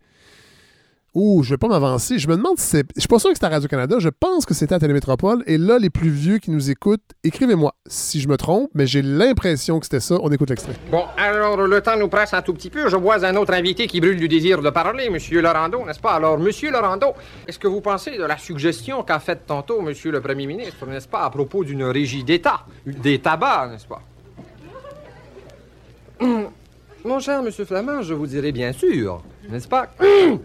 Ouh, 1.19 1.41
je 1.41 1.49
vais 1.49 1.57
pas 1.57 1.67
m'avancer. 1.67 2.19
Je 2.19 2.27
me 2.27 2.37
demande 2.37 2.59
si 2.59 2.67
c'est. 2.67 2.85
Je 2.95 3.01
suis 3.01 3.07
pas 3.07 3.17
sûr 3.17 3.31
que 3.31 3.35
c'était 3.35 3.47
à 3.47 3.49
Radio-Canada. 3.49 3.95
Je 3.97 4.09
pense 4.09 4.45
que 4.45 4.53
c'était 4.53 4.75
à 4.75 4.79
Télémétropole. 4.79 5.43
Et 5.47 5.57
là, 5.57 5.79
les 5.79 5.89
plus 5.89 6.11
vieux 6.11 6.37
qui 6.37 6.51
nous 6.51 6.69
écoutent, 6.69 7.01
écrivez-moi 7.23 7.73
si 7.87 8.21
je 8.21 8.27
me 8.27 8.37
trompe, 8.37 8.69
mais 8.75 8.85
j'ai 8.85 9.01
l'impression 9.01 9.79
que 9.79 9.87
c'était 9.87 9.99
ça. 9.99 10.19
On 10.21 10.31
écoute 10.31 10.51
l'extrait. 10.51 10.73
Bon, 10.91 11.05
alors 11.17 11.57
le 11.57 11.81
temps 11.81 11.97
nous 11.97 12.07
presse 12.07 12.35
un 12.35 12.43
tout 12.43 12.53
petit 12.53 12.69
peu. 12.69 12.87
Je 12.87 12.95
vois 12.95 13.25
un 13.25 13.35
autre 13.35 13.55
invité 13.55 13.87
qui 13.87 13.99
brûle 13.99 14.19
du 14.19 14.27
désir 14.27 14.61
de 14.61 14.69
parler, 14.69 15.09
Monsieur 15.09 15.41
Lorando, 15.41 15.83
n'est-ce 15.87 15.99
pas? 15.99 16.11
Alors, 16.11 16.37
Monsieur 16.37 16.69
Lorando, 16.69 17.15
est-ce 17.47 17.57
que 17.57 17.67
vous 17.67 17.81
pensez 17.81 18.15
de 18.15 18.23
la 18.23 18.37
suggestion 18.37 19.01
qu'a 19.01 19.17
faite 19.17 19.47
tantôt 19.47 19.81
Monsieur 19.81 20.11
le 20.11 20.21
Premier 20.21 20.45
ministre, 20.45 20.85
n'est-ce 20.85 21.07
pas, 21.07 21.23
à 21.23 21.31
propos 21.31 21.63
d'une 21.63 21.85
régie 21.85 22.23
d'État, 22.23 22.59
des 22.85 23.17
tabacs, 23.17 23.71
n'est-ce 23.71 23.87
pas? 23.87 24.03
Mon 27.05 27.19
cher 27.19 27.41
Monsieur 27.43 27.65
Flamand, 27.65 28.01
je 28.01 28.13
vous 28.13 28.27
dirai 28.27 28.51
bien 28.51 28.73
sûr, 28.73 29.21
n'est-ce 29.49 29.67
pas, 29.67 29.87
qu'il 29.97 30.39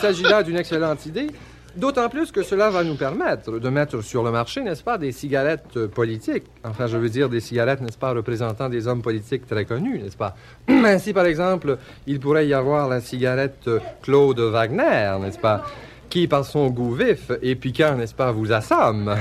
s'agit 0.00 0.22
là 0.22 0.42
d'une 0.42 0.56
excellente 0.56 1.06
idée, 1.06 1.28
d'autant 1.74 2.08
plus 2.08 2.30
que 2.30 2.42
cela 2.42 2.70
va 2.70 2.84
nous 2.84 2.94
permettre 2.94 3.58
de 3.58 3.68
mettre 3.70 4.02
sur 4.02 4.22
le 4.22 4.30
marché, 4.30 4.60
n'est-ce 4.60 4.84
pas, 4.84 4.98
des 4.98 5.10
cigarettes 5.10 5.86
politiques. 5.86 6.44
Enfin, 6.62 6.86
je 6.86 6.96
veux 6.96 7.08
dire 7.08 7.28
des 7.28 7.40
cigarettes, 7.40 7.80
n'est-ce 7.80 7.98
pas, 7.98 8.12
représentant 8.12 8.68
des 8.68 8.86
hommes 8.86 9.02
politiques 9.02 9.46
très 9.46 9.64
connus, 9.64 9.98
n'est-ce 10.00 10.16
pas. 10.16 10.36
Ainsi, 10.68 11.12
par 11.12 11.26
exemple, 11.26 11.78
il 12.06 12.20
pourrait 12.20 12.46
y 12.46 12.54
avoir 12.54 12.88
la 12.88 13.00
cigarette 13.00 13.68
Claude 14.02 14.40
Wagner, 14.40 15.16
n'est-ce 15.20 15.38
pas, 15.38 15.64
qui, 16.10 16.28
par 16.28 16.44
son 16.44 16.68
goût 16.68 16.94
vif 16.94 17.32
et 17.42 17.56
piquant, 17.56 17.96
n'est-ce 17.96 18.14
pas, 18.14 18.30
vous 18.32 18.52
assomme. 18.52 19.16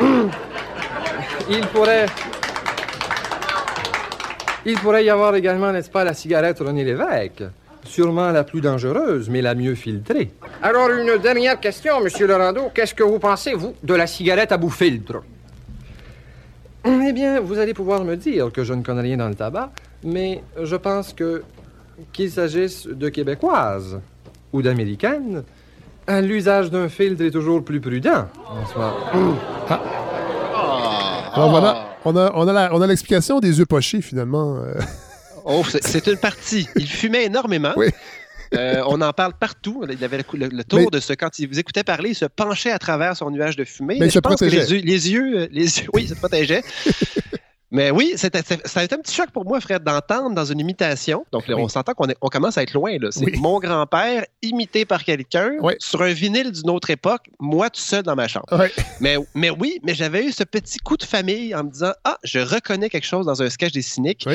il 1.50 1.66
pourrait... 1.68 2.06
Il 4.66 4.78
pourrait 4.78 5.04
y 5.04 5.10
avoir 5.10 5.34
également, 5.34 5.72
n'est-ce 5.72 5.90
pas, 5.90 6.04
la 6.04 6.14
cigarette 6.14 6.58
René 6.58 6.84
Lévesque. 6.84 7.44
Sûrement 7.84 8.30
la 8.30 8.44
plus 8.44 8.60
dangereuse, 8.60 9.30
mais 9.30 9.40
la 9.40 9.54
mieux 9.54 9.74
filtrée. 9.74 10.32
Alors, 10.62 10.90
une 10.90 11.16
dernière 11.16 11.58
question, 11.58 12.00
Monsieur 12.02 12.26
Lorando. 12.26 12.70
Qu'est-ce 12.74 12.94
que 12.94 13.02
vous 13.02 13.18
pensez, 13.18 13.54
vous, 13.54 13.74
de 13.82 13.94
la 13.94 14.06
cigarette 14.06 14.52
à 14.52 14.58
bout 14.58 14.68
filtre? 14.70 15.22
Eh 16.84 17.12
bien, 17.12 17.40
vous 17.40 17.58
allez 17.58 17.74
pouvoir 17.74 18.04
me 18.04 18.16
dire 18.16 18.52
que 18.52 18.64
je 18.64 18.74
ne 18.74 18.82
connais 18.82 19.02
rien 19.02 19.16
dans 19.16 19.28
le 19.28 19.34
tabac, 19.34 19.70
mais 20.04 20.42
je 20.62 20.76
pense 20.76 21.12
que, 21.12 21.42
qu'il 22.12 22.30
s'agisse 22.30 22.86
de 22.86 23.08
québécoises 23.08 23.98
ou 24.52 24.62
d'américaines, 24.62 25.42
l'usage 26.08 26.70
d'un 26.70 26.88
filtre 26.88 27.22
est 27.22 27.30
toujours 27.30 27.62
plus 27.64 27.80
prudent, 27.80 28.26
ah. 29.68 29.80
Alors 31.34 31.50
voilà, 31.50 31.89
on 32.04 32.16
a, 32.16 32.70
on 32.72 32.80
a 32.80 32.86
l'explication 32.86 33.40
des 33.40 33.60
œufs 33.60 33.66
pochés, 33.66 34.00
finalement. 34.00 34.56
Euh. 34.56 34.74
Oh, 35.44 35.64
c'est 35.64 36.06
une 36.06 36.18
partie. 36.18 36.68
Il 36.76 36.88
fumait 36.88 37.24
énormément. 37.24 37.72
Oui. 37.76 37.88
Euh, 38.54 38.82
on 38.86 39.00
en 39.00 39.12
parle 39.12 39.32
partout. 39.34 39.84
Il 39.88 40.04
avait 40.04 40.18
le, 40.18 40.64
tour 40.64 40.90
de 40.90 40.98
ce. 41.00 41.12
Quand 41.12 41.38
il 41.38 41.48
vous 41.48 41.58
écoutait 41.58 41.84
parler, 41.84 42.10
il 42.10 42.14
se 42.14 42.24
penchait 42.24 42.72
à 42.72 42.78
travers 42.78 43.16
son 43.16 43.30
nuage 43.30 43.56
de 43.56 43.64
fumée. 43.64 43.96
Mais, 44.00 44.06
il 44.06 44.12
se 44.12 44.18
protégeait. 44.18 44.66
les, 44.66 44.82
les, 44.82 45.10
yeux, 45.10 45.48
les 45.50 45.80
yeux, 45.80 45.88
oui, 45.94 46.02
il 46.02 46.08
se 46.08 46.14
protégeait. 46.14 46.62
Mais 47.70 47.90
oui, 47.90 48.14
ça 48.16 48.28
a 48.32 48.84
été 48.84 48.94
un 48.94 48.98
petit 48.98 49.14
choc 49.14 49.30
pour 49.30 49.44
moi, 49.44 49.60
Fred, 49.60 49.84
d'entendre 49.84 50.34
dans 50.34 50.44
une 50.44 50.58
imitation. 50.58 51.24
Donc, 51.32 51.44
on 51.48 51.68
s'entend 51.68 51.94
qu'on 51.94 52.06
on 52.20 52.28
commence 52.28 52.58
à 52.58 52.62
être 52.62 52.74
loin. 52.74 52.96
C'est 53.10 53.36
mon 53.36 53.58
grand-père 53.60 54.24
imité 54.42 54.84
par 54.84 55.04
quelqu'un 55.04 55.52
sur 55.78 56.02
un 56.02 56.12
vinyle 56.12 56.50
d'une 56.52 56.70
autre 56.70 56.90
époque, 56.90 57.26
moi 57.38 57.70
tout 57.70 57.80
seul 57.80 58.02
dans 58.02 58.16
ma 58.16 58.28
chambre. 58.28 58.46
Mais, 59.00 59.16
mais 59.34 59.50
oui, 59.50 59.78
mais 59.82 59.94
j'avais 59.94 60.24
eu 60.24 60.32
ce 60.32 60.44
petit 60.44 60.78
coup 60.78 60.96
de 60.96 61.04
famille 61.04 61.54
en 61.54 61.64
me 61.64 61.70
disant 61.70 61.92
Ah, 62.04 62.18
je 62.24 62.40
reconnais 62.40 62.90
quelque 62.90 63.06
chose 63.06 63.26
dans 63.26 63.42
un 63.42 63.50
sketch 63.50 63.72
des 63.72 63.82
cyniques. 63.82 64.26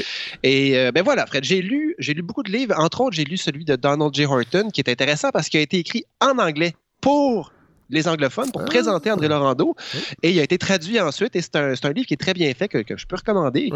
Et 0.43 0.77
euh, 0.77 0.91
ben 0.91 1.03
voilà, 1.03 1.25
Fred, 1.25 1.43
j'ai 1.43 1.61
lu, 1.61 1.95
j'ai 1.99 2.13
lu 2.13 2.21
beaucoup 2.21 2.43
de 2.43 2.51
livres. 2.51 2.75
Entre 2.77 3.01
autres, 3.01 3.15
j'ai 3.15 3.25
lu 3.25 3.38
celui 3.38 3.65
de 3.65 3.75
Donald 3.75 4.13
J. 4.13 4.25
Horton, 4.25 4.69
qui 4.71 4.81
est 4.81 4.89
intéressant 4.89 5.29
parce 5.31 5.49
qu'il 5.49 5.59
a 5.59 5.63
été 5.63 5.77
écrit 5.77 6.05
en 6.21 6.38
anglais 6.39 6.73
pour 7.01 7.51
les 7.89 8.07
anglophones 8.07 8.51
pour 8.51 8.61
ah. 8.61 8.65
présenter 8.65 9.11
André 9.11 9.27
Laurando. 9.27 9.75
Et 10.23 10.31
il 10.31 10.39
a 10.39 10.43
été 10.43 10.57
traduit 10.57 10.99
ensuite. 10.99 11.36
Et 11.36 11.41
c'est 11.41 11.55
un, 11.55 11.73
un, 11.81 11.91
livre 11.91 12.07
qui 12.07 12.13
est 12.13 12.21
très 12.21 12.33
bien 12.33 12.53
fait, 12.53 12.67
que, 12.67 12.79
que 12.79 12.97
je 12.97 13.05
peux 13.05 13.15
recommander, 13.15 13.69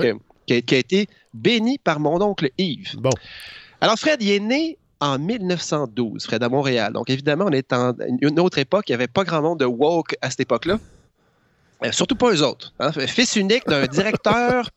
qui, 0.46 0.54
a, 0.54 0.62
qui, 0.62 0.76
a, 0.76 0.78
été 0.78 1.08
béni 1.34 1.78
par 1.78 2.00
mon 2.00 2.22
oncle 2.22 2.50
Yves. 2.58 2.98
Bon. 2.98 3.12
Alors, 3.82 3.98
Fred, 3.98 4.22
il 4.22 4.32
est 4.32 4.40
né 4.40 4.78
en 5.00 5.18
1912, 5.18 6.26
Fred, 6.26 6.44
à 6.44 6.50
Montréal. 6.50 6.94
Donc, 6.94 7.10
évidemment, 7.10 7.46
on 7.48 7.52
est 7.52 7.72
en 7.72 7.94
une 8.22 8.40
autre 8.40 8.58
époque. 8.58 8.90
Il 8.90 8.92
n'y 8.92 8.96
avait 8.96 9.08
pas 9.08 9.24
grand 9.24 9.42
monde 9.42 9.60
de 9.60 9.66
woke 9.66 10.16
à 10.22 10.30
cette 10.30 10.42
époque-là. 10.42 10.80
Euh, 11.86 11.92
surtout 11.94 12.16
pas 12.16 12.32
eux 12.32 12.44
autres. 12.44 12.74
Hein. 12.80 12.92
Fils 12.92 13.38
unique 13.38 13.66
d'un 13.68 13.88
directeur 13.88 14.70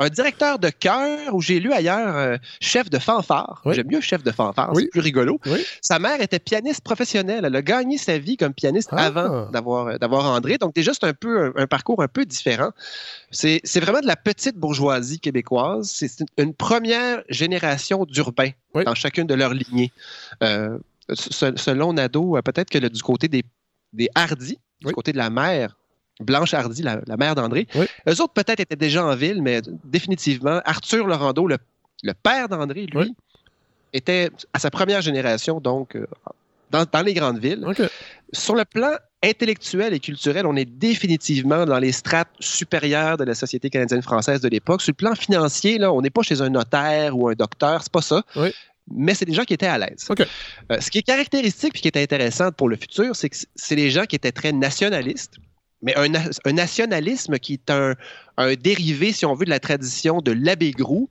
un 0.00 0.08
directeur 0.08 0.58
de 0.58 0.70
chœur 0.70 1.34
où 1.34 1.42
j'ai 1.42 1.60
lu 1.60 1.72
ailleurs 1.72 2.16
euh, 2.16 2.36
chef 2.60 2.88
de 2.88 2.98
fanfare. 2.98 3.62
J'aime 3.66 3.86
mieux 3.86 4.00
chef 4.00 4.24
de 4.24 4.30
fanfare, 4.32 4.72
c'est 4.74 4.86
plus 4.86 5.00
rigolo. 5.00 5.38
Sa 5.82 5.98
mère 5.98 6.20
était 6.22 6.38
pianiste 6.38 6.80
professionnelle. 6.80 7.44
Elle 7.44 7.54
a 7.54 7.62
gagné 7.62 7.98
sa 7.98 8.18
vie 8.18 8.38
comme 8.38 8.54
pianiste 8.54 8.88
ah. 8.92 9.04
avant 9.04 9.50
d'avoir, 9.50 9.88
euh, 9.88 9.98
d'avoir 9.98 10.24
André. 10.24 10.56
Donc, 10.56 10.74
déjà, 10.74 10.92
c'est 10.94 11.04
un 11.04 11.12
peu 11.12 11.52
un, 11.54 11.66
parcours 11.66 12.02
un 12.02 12.08
peu 12.08 12.24
différent. 12.24 12.70
C'est, 13.30 13.60
vraiment 13.78 14.00
de 14.00 14.06
la 14.06 14.16
petite 14.16 14.56
bourgeoisie 14.56 15.20
québécoise. 15.20 15.90
C'est 15.90 16.24
une 16.38 16.54
première 16.54 17.22
génération 17.28 18.06
d'urbains 18.06 18.50
dans 18.74 18.94
chacune 18.94 19.26
de 19.26 19.34
leurs 19.34 19.52
lignées. 19.52 19.92
Euh, 20.42 20.78
selon 21.10 21.92
Nadeau, 21.92 22.38
peut-être 22.42 22.70
que 22.70 22.78
du 22.78 23.02
côté 23.02 23.28
des, 23.28 23.44
des 23.92 24.08
hardis, 24.14 24.58
du 24.80 24.92
côté 24.92 25.12
de 25.12 25.18
la 25.18 25.28
mère, 25.28 25.76
Blanche 26.20 26.54
Hardy, 26.54 26.82
la, 26.82 27.16
mère 27.16 27.34
d'André. 27.34 27.66
Eux 27.76 28.20
autres, 28.20 28.32
peut-être, 28.32 28.60
étaient 28.60 28.76
déjà 28.76 29.04
en 29.04 29.14
ville, 29.14 29.42
mais 29.42 29.62
définitivement, 29.84 30.60
Arthur 30.64 31.06
Laurando, 31.06 31.46
le, 31.46 31.58
père 32.22 32.48
d'André, 32.48 32.86
lui, 32.86 33.14
était 33.92 34.30
à 34.52 34.58
sa 34.58 34.70
première 34.70 35.00
génération, 35.00 35.60
donc 35.60 35.96
euh, 35.96 36.06
dans, 36.70 37.02
les 37.04 37.14
grandes 37.14 37.38
villes. 37.38 37.66
Sur 38.32 38.54
le 38.54 38.64
plan 38.64 38.92
intellectuel 39.22 39.92
et 39.92 40.00
culturel, 40.00 40.46
on 40.46 40.56
est 40.56 40.64
définitivement 40.64 41.66
dans 41.66 41.78
les 41.78 41.92
strates 41.92 42.30
supérieures 42.38 43.16
de 43.16 43.24
la 43.24 43.34
société 43.34 43.68
canadienne-française 43.68 44.40
de 44.40 44.48
l'époque. 44.48 44.80
Sur 44.80 44.92
le 44.92 44.96
plan 44.96 45.14
financier, 45.14 45.78
là, 45.78 45.92
on 45.92 46.00
n'est 46.00 46.10
pas 46.10 46.22
chez 46.22 46.40
un 46.40 46.48
notaire 46.48 47.18
ou 47.18 47.28
un 47.28 47.34
docteur, 47.34 47.82
c'est 47.82 47.92
pas 47.92 48.02
ça. 48.02 48.22
mais 48.90 49.14
c'est 49.14 49.24
des 49.24 49.34
gens 49.34 49.44
qui 49.44 49.54
étaient 49.54 49.66
à 49.66 49.78
l'aise. 49.78 50.08
Euh, 50.18 50.80
ce 50.80 50.90
qui 50.90 50.98
est 50.98 51.02
caractéristique 51.02 51.76
et 51.76 51.80
qui 51.80 51.88
est 51.88 52.02
intéressant 52.02 52.50
pour 52.52 52.68
le 52.68 52.76
futur, 52.76 53.14
c'est 53.14 53.28
que 53.28 53.36
c'est 53.54 53.76
les 53.76 53.90
gens 53.90 54.04
qui 54.04 54.16
étaient 54.16 54.32
très 54.32 54.52
nationalistes, 54.52 55.36
mais 55.82 55.94
un, 55.96 56.52
nationalisme 56.52 57.38
qui 57.38 57.54
est 57.54 57.70
un, 57.70 57.94
dérivé, 58.54 59.12
si 59.12 59.26
on 59.26 59.34
veut, 59.34 59.44
de 59.44 59.50
la 59.50 59.60
tradition 59.60 60.20
de 60.20 60.32
l'abbé 60.32 60.72
Groux, 60.72 61.08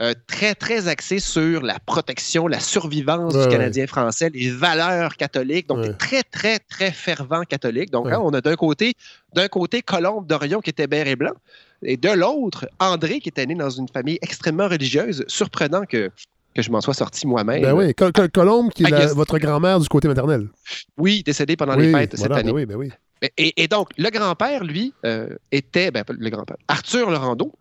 euh, 0.00 0.14
très, 0.26 0.54
très 0.54 0.88
axé 0.88 1.18
sur 1.18 1.62
la 1.62 1.78
protection, 1.78 2.48
la 2.48 2.60
survivance 2.60 3.34
du 3.34 3.48
Canadien 3.48 3.86
français, 3.86 4.30
les 4.34 4.50
valeurs 4.50 5.16
catholiques, 5.16 5.68
donc 5.68 5.98
très, 5.98 6.22
très, 6.22 6.58
très 6.58 6.90
fervent 6.90 7.42
catholique. 7.42 7.90
Donc, 7.90 8.10
hein, 8.10 8.18
on 8.22 8.30
a 8.30 8.40
d'un 8.40 8.56
côté, 8.56 8.94
d'un 9.34 9.48
côté 9.48 9.82
Colombe 9.82 10.26
d'Orion 10.26 10.60
qui 10.60 10.70
était 10.70 10.86
vert 10.86 11.06
et 11.06 11.14
blanc, 11.14 11.34
et 11.82 11.96
de 11.96 12.08
l'autre, 12.08 12.68
André 12.80 13.20
qui 13.20 13.28
était 13.28 13.46
né 13.46 13.54
dans 13.54 13.70
une 13.70 13.88
famille 13.88 14.18
extrêmement 14.22 14.66
religieuse. 14.66 15.24
Surprenant 15.28 15.84
que, 15.84 16.10
que 16.54 16.62
je 16.62 16.70
m'en 16.70 16.80
sois 16.80 16.94
sorti 16.94 17.26
moi-même. 17.26 17.62
Ben 17.62 17.74
oui, 17.74 17.94
Colombe, 18.32 18.70
qui 18.70 18.84
est 18.84 19.14
votre 19.14 19.38
grand-mère 19.38 19.78
du 19.78 19.88
côté 19.88 20.08
maternel. 20.08 20.48
Oui, 20.96 21.22
décédée 21.24 21.56
pendant 21.56 21.76
les 21.76 21.92
fêtes 21.92 22.16
cette 22.16 22.32
année. 22.32 22.50
Ben 22.50 22.56
oui, 22.56 22.66
ben 22.66 22.76
oui. 22.76 22.90
Et, 23.36 23.68
donc, 23.68 23.90
le 23.96 24.10
grand-père, 24.10 24.64
lui, 24.64 24.92
euh, 25.04 25.36
était, 25.52 25.90
ben, 25.90 26.04
le 26.08 26.30
grand-père, 26.30 26.56
Arthur 26.68 27.10
Laurando, 27.10 27.52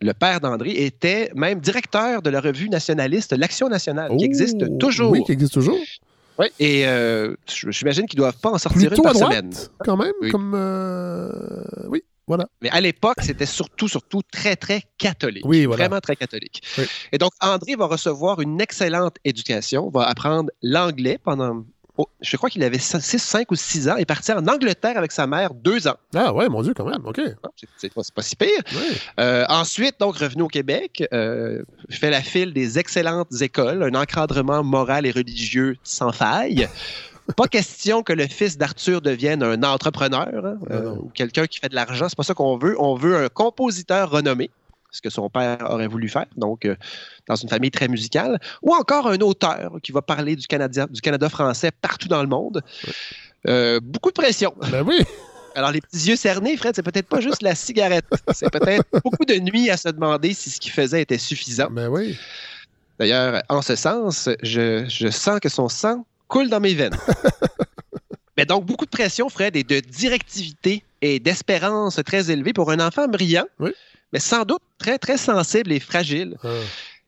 le 0.00 0.12
père 0.14 0.40
d'André, 0.40 0.70
était 0.70 1.30
même 1.34 1.60
directeur 1.60 2.22
de 2.22 2.30
la 2.30 2.40
revue 2.40 2.68
nationaliste 2.68 3.32
L'Action 3.36 3.68
nationale, 3.68 4.16
qui 4.16 4.24
existe 4.24 4.62
oh, 4.62 4.78
toujours. 4.78 5.10
Oui, 5.10 5.24
qui 5.24 5.32
existe 5.32 5.54
toujours. 5.54 5.78
Oui, 6.38 6.46
et 6.60 6.86
euh, 6.86 7.34
j'imagine 7.46 8.06
qu'ils 8.06 8.18
ne 8.18 8.22
doivent 8.22 8.38
pas 8.38 8.50
en 8.50 8.58
sortir 8.58 8.92
une 8.92 9.02
par 9.02 9.14
semaine. 9.14 9.50
quand 9.80 9.96
même, 9.96 10.12
comme... 10.30 10.54
Euh, 10.54 11.62
oui, 11.88 12.02
voilà. 12.28 12.46
Mais 12.62 12.70
à 12.70 12.80
l'époque, 12.80 13.16
c'était 13.22 13.46
surtout, 13.46 13.88
surtout 13.88 14.22
très, 14.30 14.54
très 14.54 14.82
catholique. 14.98 15.44
Oui, 15.44 15.64
voilà. 15.64 15.84
Vraiment 15.84 16.00
très 16.00 16.14
catholique. 16.14 16.62
Et 17.10 17.18
donc, 17.18 17.32
André 17.40 17.74
va 17.74 17.86
recevoir 17.86 18.40
une 18.40 18.60
excellente 18.60 19.16
éducation, 19.24 19.90
va 19.90 20.04
apprendre 20.04 20.50
l'anglais 20.62 21.18
pendant 21.22 21.64
je 22.20 22.36
crois 22.36 22.50
qu'il 22.50 22.62
avait 22.62 22.78
6, 22.78 23.00
5 23.00 23.50
ou 23.50 23.56
6 23.56 23.88
ans, 23.88 23.96
et 23.96 24.04
parti 24.04 24.32
en 24.32 24.46
Angleterre 24.46 24.96
avec 24.96 25.12
sa 25.12 25.26
mère 25.26 25.54
deux 25.54 25.88
ans. 25.88 25.96
Ah 26.14 26.32
ouais, 26.32 26.48
mon 26.48 26.62
Dieu, 26.62 26.74
quand 26.74 26.84
même, 26.84 27.04
OK. 27.04 27.20
Ah, 27.42 27.48
c'est 27.76 27.92
pas, 27.92 28.22
si 28.22 28.36
pire. 28.36 28.62
Euh, 29.18 29.44
ensuite, 29.48 29.98
donc, 29.98 30.16
revenu 30.16 30.42
au 30.42 30.48
Québec, 30.48 31.04
euh, 31.12 31.62
fait 31.90 32.10
la 32.10 32.22
file 32.22 32.52
des 32.52 32.78
excellentes 32.78 33.40
écoles, 33.40 33.82
un 33.82 34.00
encadrement 34.00 34.62
moral 34.62 35.06
et 35.06 35.10
religieux 35.10 35.76
sans 35.82 36.12
faille. 36.12 36.68
pas 37.36 37.46
question 37.46 38.02
que 38.02 38.12
le 38.12 38.26
fils 38.26 38.58
d'Arthur 38.58 39.00
devienne 39.00 39.42
un 39.42 39.62
entrepreneur 39.62 40.46
hein, 40.46 40.58
euh, 40.70 40.94
ou 40.94 41.10
quelqu'un 41.14 41.46
qui 41.46 41.58
fait 41.58 41.68
de 41.68 41.74
l'argent. 41.74 42.08
C'est 42.08 42.16
pas 42.16 42.22
ça 42.22 42.34
qu'on 42.34 42.56
veut. 42.56 42.76
On 42.80 42.94
veut 42.94 43.16
un 43.16 43.28
compositeur 43.28 44.10
renommé 44.10 44.50
ce 44.90 45.02
que 45.02 45.10
son 45.10 45.28
père 45.28 45.58
aurait 45.70 45.86
voulu 45.86 46.08
faire, 46.08 46.26
donc 46.36 46.64
euh, 46.64 46.76
dans 47.26 47.34
une 47.34 47.48
famille 47.48 47.70
très 47.70 47.88
musicale, 47.88 48.38
ou 48.62 48.74
encore 48.74 49.06
un 49.08 49.18
auteur 49.18 49.72
qui 49.82 49.92
va 49.92 50.02
parler 50.02 50.36
du 50.36 50.46
Canada, 50.46 50.86
du 50.86 51.00
Canada 51.00 51.28
français 51.28 51.70
partout 51.70 52.08
dans 52.08 52.22
le 52.22 52.28
monde. 52.28 52.62
Euh, 53.46 53.80
beaucoup 53.82 54.10
de 54.10 54.14
pression. 54.14 54.54
Ben 54.70 54.82
oui. 54.82 54.98
Alors, 55.54 55.72
les 55.72 55.80
petits 55.80 56.08
yeux 56.08 56.16
cernés, 56.16 56.56
Fred, 56.56 56.74
c'est 56.76 56.82
peut-être 56.82 57.08
pas 57.08 57.20
juste 57.20 57.42
la 57.42 57.54
cigarette. 57.54 58.04
C'est 58.32 58.50
peut-être 58.50 58.84
beaucoup 59.02 59.24
de 59.24 59.34
nuits 59.34 59.70
à 59.70 59.76
se 59.76 59.88
demander 59.88 60.32
si 60.32 60.50
ce 60.50 60.60
qu'il 60.60 60.72
faisait 60.72 61.02
était 61.02 61.18
suffisant. 61.18 61.68
Ben 61.70 61.88
oui. 61.88 62.16
D'ailleurs, 62.98 63.42
en 63.48 63.62
ce 63.62 63.74
sens, 63.76 64.28
je, 64.42 64.86
je 64.88 65.08
sens 65.08 65.40
que 65.40 65.48
son 65.48 65.68
sang 65.68 66.04
coule 66.28 66.48
dans 66.48 66.60
mes 66.60 66.74
veines. 66.74 66.96
Mais 68.36 68.44
donc, 68.44 68.66
beaucoup 68.66 68.84
de 68.84 68.90
pression, 68.90 69.28
Fred, 69.28 69.56
et 69.56 69.64
de 69.64 69.80
directivité 69.80 70.84
et 71.02 71.18
d'espérance 71.18 72.00
très 72.04 72.30
élevée 72.30 72.52
pour 72.52 72.70
un 72.70 72.78
enfant 72.78 73.08
brillant. 73.08 73.46
Oui 73.58 73.72
mais 74.12 74.20
sans 74.20 74.44
doute 74.44 74.62
très, 74.78 74.98
très 74.98 75.18
sensible 75.18 75.72
et 75.72 75.80
fragile. 75.80 76.36
Ah. 76.42 76.48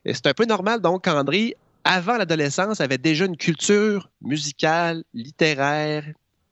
Et 0.05 0.13
c'est 0.13 0.27
un 0.27 0.33
peu 0.33 0.45
normal, 0.45 0.81
donc, 0.81 1.03
qu'André, 1.03 1.55
avant 1.83 2.17
l'adolescence, 2.17 2.81
avait 2.81 2.97
déjà 2.97 3.25
une 3.25 3.37
culture 3.37 4.09
musicale, 4.21 5.03
littéraire, 5.13 6.05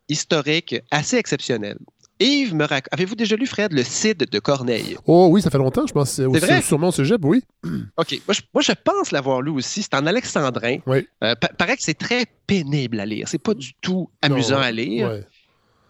historique 0.08 0.76
assez 0.92 1.18
exceptionnelle. 1.18 1.78
Yves 2.20 2.54
me 2.54 2.66
raconte. 2.66 2.90
Avez-vous 2.92 3.16
déjà 3.16 3.36
lu, 3.38 3.46
Fred, 3.46 3.72
le 3.72 3.84
Cid 3.84 4.18
de 4.18 4.40
Corneille? 4.40 4.98
Oh 5.06 5.30
oui, 5.32 5.42
ça 5.42 5.50
fait 5.50 5.58
longtemps, 5.58 5.88
je 5.88 5.94
pense. 5.94 6.12
C'est 6.12 6.26
vrai? 6.26 6.62
sûrement 6.62 6.92
ce 6.92 7.04
cégep, 7.04 7.24
oui. 7.24 7.44
OK. 7.98 8.22
Moi 8.28 8.62
je, 8.62 8.72
pense 8.74 9.12
l'avoir 9.12 9.42
lu 9.42 9.52
aussi. 9.52 9.84
C'est 9.84 9.94
en 9.94 10.06
alexandrin. 10.06 10.80
Oui. 10.86 11.08
Euh, 11.24 11.34
paraît 11.58 11.78
que 11.78 11.84
c'est 11.84 11.98
très 11.98 12.26
pénible 12.46 13.00
à 13.00 13.06
lire. 13.06 13.28
C'est 13.30 13.42
pas 13.42 13.54
du 13.54 13.74
tout 13.76 14.10
amusant 14.22 14.60
à 14.60 14.72
lire. 14.72 15.24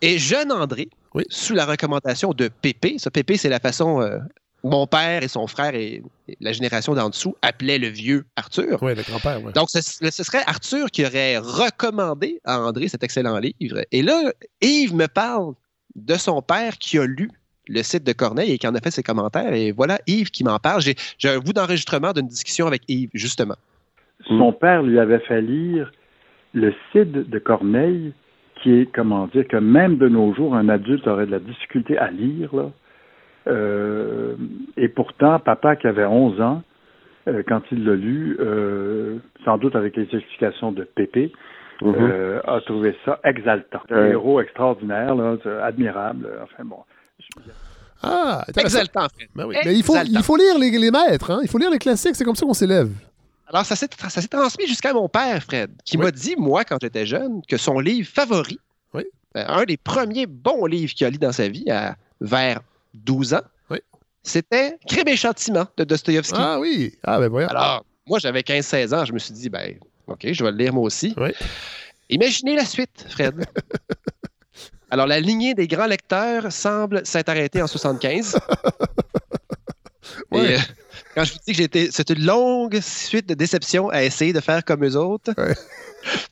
Et 0.01 0.19
jeune 0.19 0.51
André, 0.51 0.89
sous 1.29 1.55
la 1.55 1.65
recommandation 1.65 2.31
de 2.31 2.47
Pépé, 2.47 2.97
ce 2.99 3.09
Pépé, 3.09 3.37
c'est 3.37 3.49
la 3.49 3.59
façon 3.59 4.01
euh, 4.01 4.19
mon 4.63 4.87
père 4.87 5.23
et 5.23 5.27
son 5.27 5.47
frère 5.47 5.75
et 5.75 6.01
la 6.41 6.51
génération 6.51 6.93
d'en 6.93 7.09
dessous 7.09 7.35
appelaient 7.41 7.77
le 7.77 7.87
vieux 7.87 8.25
Arthur. 8.35 8.81
Oui, 8.81 8.93
le 8.95 9.03
grand-père. 9.03 9.41
Donc, 9.53 9.69
ce, 9.69 9.81
serait 9.81 10.43
Arthur 10.47 10.87
qui 10.91 11.05
aurait 11.05 11.37
recommandé 11.37 12.39
à 12.45 12.59
André 12.59 12.87
cet 12.87 13.03
excellent 13.03 13.39
livre. 13.39 13.81
Et 13.91 14.01
là, 14.01 14.31
Yves 14.61 14.95
me 14.95 15.07
parle 15.07 15.53
de 15.95 16.15
son 16.15 16.41
père 16.41 16.77
qui 16.77 16.99
a 16.99 17.05
lu 17.05 17.29
le 17.67 17.83
site 17.83 18.03
de 18.03 18.13
Corneille 18.13 18.51
et 18.51 18.57
qui 18.57 18.67
en 18.67 18.75
a 18.75 18.79
fait 18.79 18.91
ses 18.91 19.03
commentaires. 19.03 19.53
Et 19.53 19.71
voilà 19.71 19.99
Yves 20.07 20.31
qui 20.31 20.43
m'en 20.43 20.57
parle. 20.59 20.81
J'ai 20.81 21.29
un 21.29 21.39
bout 21.39 21.53
d'enregistrement 21.53 22.13
d'une 22.13 22.27
discussion 22.27 22.67
avec 22.67 22.81
Yves, 22.87 23.11
justement. 23.13 23.55
Son 24.27 24.51
père 24.51 24.83
lui 24.83 24.99
avait 24.99 25.19
fait 25.19 25.41
lire 25.41 25.91
le 26.53 26.73
Cid 26.91 27.11
de 27.11 27.39
Corneille, 27.39 28.13
qui 28.61 28.71
est, 28.71 28.91
comment 28.93 29.27
dire, 29.27 29.47
que 29.47 29.57
même 29.57 29.97
de 29.97 30.09
nos 30.09 30.33
jours, 30.33 30.55
un 30.55 30.67
adulte 30.67 31.07
aurait 31.07 31.27
de 31.27 31.31
la 31.31 31.39
difficulté 31.39 31.97
à 31.97 32.11
lire. 32.11 32.53
Là. 32.53 32.71
Euh, 33.47 34.35
et 34.77 34.89
pourtant, 34.89 35.39
papa 35.39 35.75
qui 35.75 35.87
avait 35.87 36.05
11 36.05 36.41
ans, 36.41 36.63
euh, 37.27 37.43
quand 37.47 37.61
il 37.71 37.85
l'a 37.85 37.95
lu, 37.95 38.37
euh, 38.39 39.17
sans 39.45 39.57
doute 39.57 39.75
avec 39.75 39.95
les 39.95 40.07
explications 40.13 40.71
de 40.71 40.83
Pépé, 40.83 41.31
mhm. 41.81 42.41
a 42.45 42.59
trouvé 42.61 42.95
ça 43.05 43.19
exaltant. 43.23 43.81
Un 43.89 44.05
héros 44.05 44.41
extraordinaire, 44.41 45.15
admirable. 45.63 46.29
Enfin 46.43 46.63
bon. 46.65 46.79
Ah, 48.01 48.43
exaltant. 48.57 49.07
Ben 49.35 49.47
Mais 49.47 49.75
il 49.75 49.83
faut, 49.83 49.95
il 50.05 50.23
faut 50.23 50.37
lire 50.37 50.57
les, 50.57 50.71
les 50.71 50.91
maîtres, 50.91 51.31
hein? 51.31 51.39
il 51.43 51.49
faut 51.49 51.57
lire 51.57 51.71
les 51.71 51.79
classiques, 51.79 52.15
c'est 52.15 52.23
comme 52.23 52.35
ça 52.35 52.45
qu'on 52.45 52.53
s'élève. 52.53 52.89
Alors, 53.47 53.65
ça 53.65 53.75
s'est 53.75 54.27
transmis 54.27 54.67
jusqu'à 54.67 54.93
mon 54.93 55.09
père, 55.09 55.41
Fred, 55.41 55.71
qui 55.83 55.97
m'a 55.97 56.11
dit, 56.11 56.35
moi, 56.37 56.63
quand 56.63 56.77
j'étais 56.79 57.07
jeune, 57.07 57.41
que 57.47 57.57
son 57.57 57.79
livre 57.79 58.07
favori, 58.07 58.59
un 59.35 59.63
des 59.63 59.77
premiers 59.77 60.25
bons 60.25 60.65
livres 60.65 60.93
qu'il 60.93 61.05
a 61.05 61.09
lu 61.09 61.17
dans 61.17 61.31
sa 61.31 61.47
vie, 61.47 61.69
à, 61.69 61.95
vers 62.21 62.61
12 62.93 63.33
ans. 63.33 63.41
Oui. 63.69 63.79
C'était 64.23 64.77
Crime 64.87 65.07
et 65.07 65.15
châtiment 65.15 65.67
de 65.77 65.83
Dostoïevski. 65.83 66.39
Ah 66.39 66.59
oui. 66.59 66.97
Ah 67.03 67.19
ben 67.19 67.27
voilà. 67.29 67.49
Alors, 67.49 67.85
moi, 68.07 68.19
j'avais 68.19 68.41
15-16 68.41 68.95
ans. 68.95 69.05
Je 69.05 69.13
me 69.13 69.19
suis 69.19 69.33
dit, 69.33 69.49
ben, 69.49 69.75
OK, 70.07 70.27
je 70.31 70.43
vais 70.43 70.51
le 70.51 70.57
lire 70.57 70.73
moi 70.73 70.83
aussi. 70.83 71.13
Oui. 71.17 71.31
Imaginez 72.09 72.55
la 72.55 72.65
suite, 72.65 73.05
Fred. 73.09 73.45
Alors, 74.91 75.05
la 75.05 75.19
lignée 75.19 75.53
des 75.53 75.67
grands 75.67 75.85
lecteurs 75.85 76.51
semble 76.51 77.05
s'être 77.05 77.29
arrêtée 77.29 77.61
en 77.61 77.67
75. 77.67 78.39
Et, 80.31 80.37
euh, 80.37 80.57
quand 81.15 81.23
je 81.23 81.33
vous 81.33 81.39
dis 81.45 81.53
que 81.53 81.57
j'étais, 81.57 81.89
c'est 81.91 82.09
une 82.09 82.23
longue 82.23 82.79
suite 82.81 83.27
de 83.27 83.33
déceptions 83.33 83.89
à 83.89 84.03
essayer 84.03 84.33
de 84.33 84.39
faire 84.39 84.63
comme 84.63 84.85
eux 84.85 84.95
autres. 84.95 85.33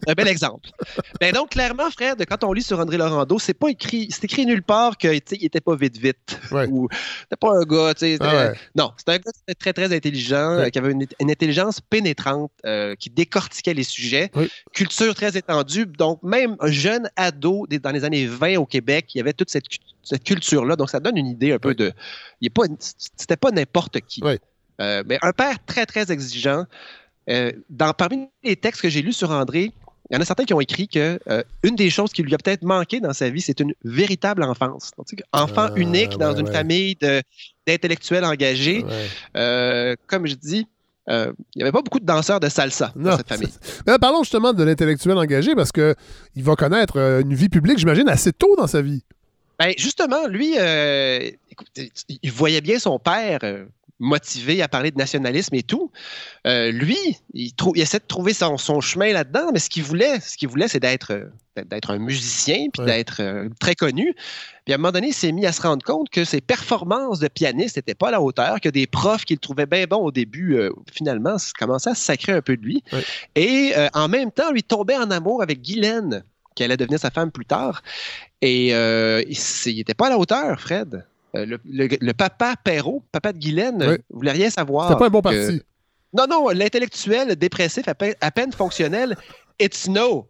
un 0.07 0.13
bel 0.13 0.27
exemple. 0.27 0.69
Ben 1.19 1.33
donc, 1.33 1.49
clairement, 1.49 1.89
Fred, 1.89 2.23
quand 2.27 2.43
on 2.43 2.53
lit 2.53 2.61
sur 2.61 2.79
André 2.79 2.97
Laurando, 2.97 3.39
c'est 3.39 3.53
pas 3.53 3.69
écrit, 3.69 4.07
c'est 4.11 4.23
écrit 4.23 4.45
nulle 4.45 4.63
part 4.63 4.97
qu'il 4.97 5.11
était 5.13 5.61
pas 5.61 5.75
vite 5.75 5.97
vite. 5.97 6.39
Ou 6.69 6.87
c'était 7.21 7.35
pas 7.39 7.53
un 7.53 7.63
gars, 7.63 7.93
tu 7.93 7.99
sais. 8.01 8.17
Ah 8.21 8.53
non, 8.75 8.93
c'était 8.97 9.13
un 9.13 9.17
gars 9.17 9.31
très, 9.59 9.73
très 9.73 9.95
intelligent, 9.95 10.69
qui 10.71 10.79
avait 10.79 10.91
une, 10.91 11.31
intelligence 11.31 11.81
pénétrante, 11.81 12.51
euh, 12.65 12.95
qui 12.95 13.09
décortiquait 13.09 13.73
les 13.73 13.83
sujets. 13.83 14.31
Culture 14.73 15.15
très 15.15 15.37
étendue. 15.37 15.85
Donc, 15.85 16.21
même 16.23 16.55
un 16.59 16.71
jeune 16.71 17.09
ado 17.15 17.65
dans 17.67 17.91
les 17.91 18.03
années 18.03 18.25
20 18.25 18.57
au 18.57 18.65
Québec, 18.65 19.07
il 19.15 19.17
y 19.17 19.21
avait 19.21 19.33
toute 19.33 19.49
cette, 19.49 19.65
cette 20.03 20.23
culture-là. 20.23 20.75
Donc, 20.75 20.89
ça 20.89 20.99
donne 20.99 21.17
une 21.17 21.27
idée 21.27 21.51
un 21.51 21.59
peu 21.59 21.73
de. 21.73 21.91
C'était 23.15 23.37
pas 23.37 23.51
n'importe 23.51 23.99
qui. 24.01 24.21
Euh, 24.81 25.03
mais 25.05 25.17
un 25.21 25.31
père 25.31 25.57
très, 25.65 25.85
très 25.85 26.11
exigeant. 26.11 26.65
Euh, 27.29 27.51
dans, 27.69 27.93
parmi 27.93 28.29
les 28.43 28.55
textes 28.55 28.81
que 28.81 28.89
j'ai 28.89 29.01
lus 29.01 29.13
sur 29.13 29.31
André, 29.31 29.71
il 30.09 30.15
y 30.15 30.17
en 30.17 30.21
a 30.21 30.25
certains 30.25 30.45
qui 30.45 30.53
ont 30.53 30.61
écrit 30.61 30.87
que 30.87 31.19
euh, 31.29 31.43
une 31.63 31.75
des 31.75 31.89
choses 31.89 32.13
qui 32.13 32.23
lui 32.23 32.33
a 32.33 32.37
peut-être 32.37 32.63
manqué 32.63 33.01
dans 33.01 33.11
sa 33.11 33.29
vie, 33.29 33.41
c'est 33.41 33.59
une 33.59 33.73
véritable 33.83 34.43
enfance. 34.43 34.91
enfant 35.33 35.67
ah, 35.69 35.73
unique 35.75 36.17
dans 36.17 36.33
une 36.35 36.47
famille 36.47 36.95
d'intellectuels 37.65 38.23
engagés. 38.23 38.85
comme 40.07 40.27
je 40.27 40.35
dis, 40.35 40.65
il 41.09 41.33
n'y 41.57 41.61
avait 41.61 41.73
pas 41.73 41.81
beaucoup 41.81 41.99
de 41.99 42.05
danseurs 42.05 42.39
de 42.39 42.47
salsa 42.47 42.93
dans 42.95 43.17
cette 43.17 43.27
famille. 43.27 43.51
Mais 43.85 43.97
parlons 43.99 44.23
justement 44.23 44.53
de 44.53 44.63
l'intellectuel 44.63 45.17
engagé 45.17 45.55
parce 45.55 45.73
qu'il 45.73 45.95
va 46.37 46.55
connaître 46.55 46.97
une 46.97 47.33
vie 47.33 47.49
publique, 47.49 47.77
j'imagine, 47.77 48.07
assez 48.07 48.31
tôt 48.31 48.55
dans 48.55 48.67
sa 48.67 48.81
vie. 48.81 49.03
Ben, 49.59 49.73
justement, 49.77 50.27
lui, 50.27 50.55
il 50.55 52.31
voyait 52.31 52.61
bien 52.61 52.79
son 52.79 52.97
père 52.97 53.41
motivé 53.99 54.61
à 54.61 54.67
parler 54.67 54.91
de 54.91 54.97
nationalisme 54.97 55.55
et 55.55 55.63
tout. 55.63 55.91
Euh, 56.45 56.71
lui, 56.71 56.97
il, 57.33 57.51
essaie 57.75 57.99
de 57.99 58.05
trouver 58.07 58.33
son, 58.33 58.57
chemin 58.81 59.11
là-dedans, 59.11 59.49
mais 59.53 59.59
ce 59.59 59.69
qu'il 59.69 59.83
voulait, 59.83 60.19
ce 60.19 60.37
qu'il 60.37 60.49
voulait, 60.49 60.67
c'est 60.67 60.79
d'être 60.79 61.29
d'être 61.55 61.89
un 61.89 61.97
musicien 61.97 62.67
puis 62.71 62.85
d'être 62.85 63.19
euh, 63.19 63.49
très 63.59 63.73
connu. 63.73 64.13
Puis 64.63 64.73
à 64.73 64.75
un 64.75 64.77
moment 64.77 64.91
donné, 64.91 65.07
il 65.07 65.13
s'est 65.13 65.31
mis 65.31 65.47
à 65.47 65.51
se 65.51 65.63
rendre 65.63 65.83
compte 65.83 66.07
que 66.11 66.23
ses 66.23 66.39
performances 66.39 67.17
de 67.17 67.27
pianiste 67.27 67.77
n'étaient 67.77 67.95
pas 67.95 68.09
à 68.09 68.11
la 68.11 68.21
hauteur, 68.21 68.61
que 68.61 68.69
des 68.69 68.85
profs 68.85 69.25
qu'il 69.25 69.39
trouvait 69.39 69.65
bien 69.65 69.85
bons 69.85 70.03
au 70.03 70.11
début, 70.11 70.55
euh, 70.55 70.69
finalement, 70.93 71.37
commençaient 71.57 71.89
à 71.89 71.95
se 71.95 72.03
sacrer 72.03 72.33
un 72.33 72.43
peu 72.43 72.55
de 72.57 72.61
lui. 72.61 72.83
Et 73.33 73.73
en 73.95 74.07
même 74.07 74.31
temps, 74.31 74.51
lui 74.51 74.61
tombait 74.61 74.97
en 74.97 75.09
amour 75.09 75.41
avec 75.41 75.63
Guylaine, 75.63 76.23
qui 76.53 76.63
allait 76.63 76.77
devenir 76.77 76.99
sa 76.99 77.09
femme 77.09 77.31
plus 77.31 77.45
tard. 77.45 77.81
Et 78.43 78.67
il 78.67 79.75
n'était 79.77 79.95
pas 79.95 80.07
à 80.07 80.09
la 80.09 80.19
hauteur, 80.19 80.59
Fred. 80.59 81.05
Euh, 81.35 81.57
le, 81.65 82.13
papa 82.13 82.55
Perrault, 82.63 83.03
papa 83.11 83.33
de 83.33 83.37
Guylaine, 83.37 83.77
ne 83.77 83.97
voulait 84.09 84.31
rien 84.31 84.49
savoir. 84.49 84.87
C'était 84.87 84.99
pas 84.99 85.07
un 85.07 85.09
bon 85.09 85.21
parti. 85.21 85.61
Non, 86.13 86.25
non, 86.29 86.49
l'intellectuel 86.49 87.35
dépressif, 87.35 87.85
à 87.87 88.31
peine, 88.31 88.51
fonctionnel, 88.53 89.17
it's 89.59 89.87
no. 89.87 90.27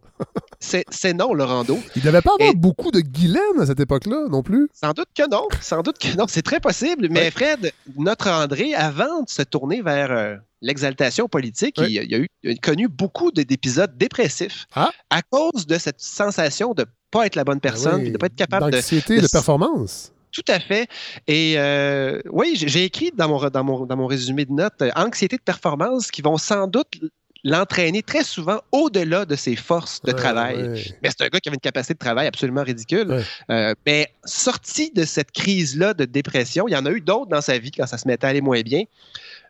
C'est 0.60 1.12
non, 1.14 1.32
le 1.32 1.44
rando. 1.44 1.78
Il 1.94 2.04
n'avait 2.04 2.20
pas 2.20 2.32
avoir 2.38 2.54
beaucoup 2.54 2.90
de 2.90 3.00
Guylaine 3.00 3.60
à 3.60 3.66
cette 3.66 3.78
époque-là, 3.78 4.26
non 4.28 4.42
plus? 4.42 4.68
Sans 4.72 4.92
doute 4.92 5.08
que 5.14 5.30
non. 5.30 5.46
Sans 5.60 5.82
doute 5.82 5.98
que 5.98 6.16
non. 6.16 6.26
C'est 6.28 6.42
très 6.42 6.58
possible. 6.58 7.06
Mais 7.10 7.30
Fred, 7.30 7.72
notre 7.96 8.28
André, 8.28 8.74
avant 8.74 9.22
de 9.22 9.28
se 9.28 9.42
tourner 9.42 9.80
vers, 9.80 10.10
euh, 10.10 10.34
l'exaltation 10.60 11.28
politique, 11.28 11.76
il, 11.78 11.90
il, 11.90 12.14
a 12.14 12.18
eu 12.18 12.28
il 12.42 12.50
a 12.50 12.54
connu 12.56 12.88
beaucoup 12.88 13.30
d'épisodes 13.30 13.96
dépressifs 13.96 14.66
ah? 14.74 14.90
à 15.10 15.22
cause 15.22 15.66
de 15.66 15.78
cette 15.78 16.00
sensation 16.00 16.74
de 16.74 16.82
ne 16.82 16.86
pas 17.10 17.26
être 17.26 17.36
la 17.36 17.44
bonne 17.44 17.60
personne, 17.60 18.00
oui. 18.00 18.08
de 18.08 18.12
ne 18.12 18.18
pas 18.18 18.26
être 18.26 18.36
capable 18.36 18.66
de. 18.66 18.76
D'anxiété, 18.76 19.20
de, 19.20 19.28
performance. 19.28 20.12
Tout 20.44 20.52
à 20.52 20.60
fait. 20.60 20.88
Et 21.26 21.54
euh, 21.56 22.20
oui, 22.30 22.52
j'ai 22.54 22.84
écrit 22.84 23.10
dans 23.12 23.28
mon, 23.28 23.48
dans, 23.50 23.64
mon, 23.64 23.86
dans 23.86 23.96
mon 23.96 24.06
résumé 24.06 24.44
de 24.44 24.52
notes 24.52 24.82
euh, 24.82 24.90
anxiété 24.94 25.36
de 25.36 25.42
performance 25.42 26.10
qui 26.12 26.22
vont 26.22 26.36
sans 26.36 26.68
doute 26.68 27.00
l'entraîner 27.44 28.02
très 28.02 28.22
souvent 28.24 28.60
au-delà 28.70 29.24
de 29.24 29.34
ses 29.36 29.56
forces 29.56 30.00
de 30.02 30.12
Ouais, 30.12 30.16
travail. 30.16 30.56
ouais. 30.56 30.84
Mais 31.02 31.08
c'est 31.10 31.22
un 31.24 31.28
gars 31.28 31.40
qui 31.40 31.48
avait 31.48 31.56
une 31.56 31.60
capacité 31.60 31.94
de 31.94 31.98
travail 31.98 32.26
absolument 32.28 32.62
ridicule. 32.62 33.08
Ouais. 33.10 33.22
Euh, 33.50 33.74
mais 33.86 34.12
sorti 34.24 34.90
de 34.92 35.04
cette 35.04 35.32
crise-là 35.32 35.94
de 35.94 36.04
dépression, 36.04 36.68
il 36.68 36.72
y 36.72 36.76
en 36.76 36.86
a 36.86 36.90
eu 36.90 37.00
d'autres 37.00 37.30
dans 37.30 37.40
sa 37.40 37.58
vie 37.58 37.70
quand 37.72 37.86
ça 37.86 37.98
se 37.98 38.06
mettait 38.06 38.26
à 38.26 38.30
aller 38.30 38.40
moins 38.40 38.60
bien. 38.62 38.84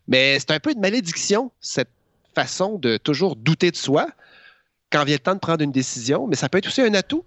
Mais 0.07 0.39
c'est 0.39 0.53
un 0.53 0.61
peu 0.61 0.73
une 0.73 0.81
malédiction, 0.81 1.51
cette 1.61 1.91
façon 2.35 2.79
de 2.79 2.97
toujours 2.97 3.37
douter 3.37 3.71
de 3.71 3.77
soi 3.77 4.07
quand 4.91 5.05
vient 5.05 5.17
le 5.17 5.21
temps 5.21 5.35
de 5.35 5.41
prendre 5.41 5.63
une 5.63 5.73
décision. 5.73 6.27
Mais 6.27 6.37
ça 6.37 6.49
peut 6.49 6.59
être 6.59 6.69
aussi 6.69 6.81
un 6.81 6.95
atout 6.95 7.25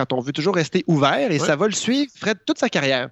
quand 0.00 0.12
on 0.14 0.20
veut 0.20 0.32
toujours 0.32 0.54
rester 0.54 0.82
ouvert 0.86 1.30
et 1.30 1.38
Ouais. 1.38 1.46
ça 1.46 1.56
va 1.56 1.66
le 1.66 1.72
suivre 1.72 2.10
Fred 2.16 2.38
toute 2.46 2.58
sa 2.58 2.68
carrière. 2.68 3.10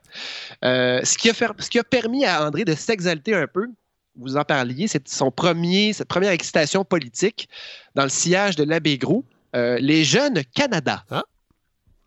Euh, 0.64 1.00
ce, 1.04 1.18
qui 1.18 1.28
a 1.28 1.34
fait- 1.34 1.50
ce 1.58 1.68
qui 1.68 1.78
a 1.78 1.84
permis 1.84 2.24
à 2.24 2.46
André 2.46 2.64
de 2.64 2.74
s'exalter 2.74 3.34
un 3.34 3.46
peu, 3.46 3.68
vous 4.16 4.36
en 4.36 4.44
parliez, 4.44 4.88
c'est 4.88 5.06
son 5.08 5.30
premier, 5.30 5.92
cette 5.92 6.08
première 6.08 6.32
excitation 6.32 6.84
politique 6.84 7.48
dans 7.94 8.04
le 8.04 8.08
sillage 8.08 8.56
de 8.56 8.64
l'abbé 8.64 8.96
Groux, 8.98 9.24
euh, 9.54 9.76
les 9.80 10.02
Jeunes 10.04 10.42
Canada. 10.54 11.04
Ah. 11.10 11.22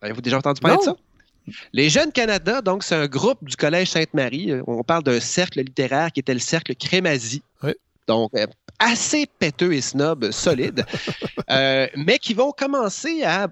Avez-vous 0.02 0.22
déjà 0.22 0.38
entendu 0.38 0.60
parler 0.62 0.78
Non. 0.78 0.94
de 0.94 0.98
ça? 0.98 1.56
Les 1.74 1.90
Jeunes 1.90 2.12
Canada, 2.12 2.62
donc, 2.62 2.84
c'est 2.84 2.96
un 2.96 3.08
groupe 3.08 3.44
du 3.44 3.56
Collège 3.56 3.90
Sainte-Marie. 3.90 4.52
Euh, 4.52 4.64
On 4.68 4.84
parle 4.84 5.04
d'un 5.04 5.20
cercle 5.20 5.60
littéraire 5.62 6.12
qui 6.12 6.20
était 6.20 6.34
le 6.34 6.40
cercle 6.40 6.76
Crémazie. 6.76 7.42
Oui. 7.64 7.74
Donc, 8.08 8.32
euh, 8.36 8.46
assez 8.80 9.28
péteux 9.40 9.74
et 9.74 9.82
snob, 9.82 10.32
solide, 10.32 10.86
euh, 11.50 11.88
mais 11.96 12.18
qui 12.20 12.34
vont 12.34 12.52
commencer 12.52 13.24
à 13.24 13.48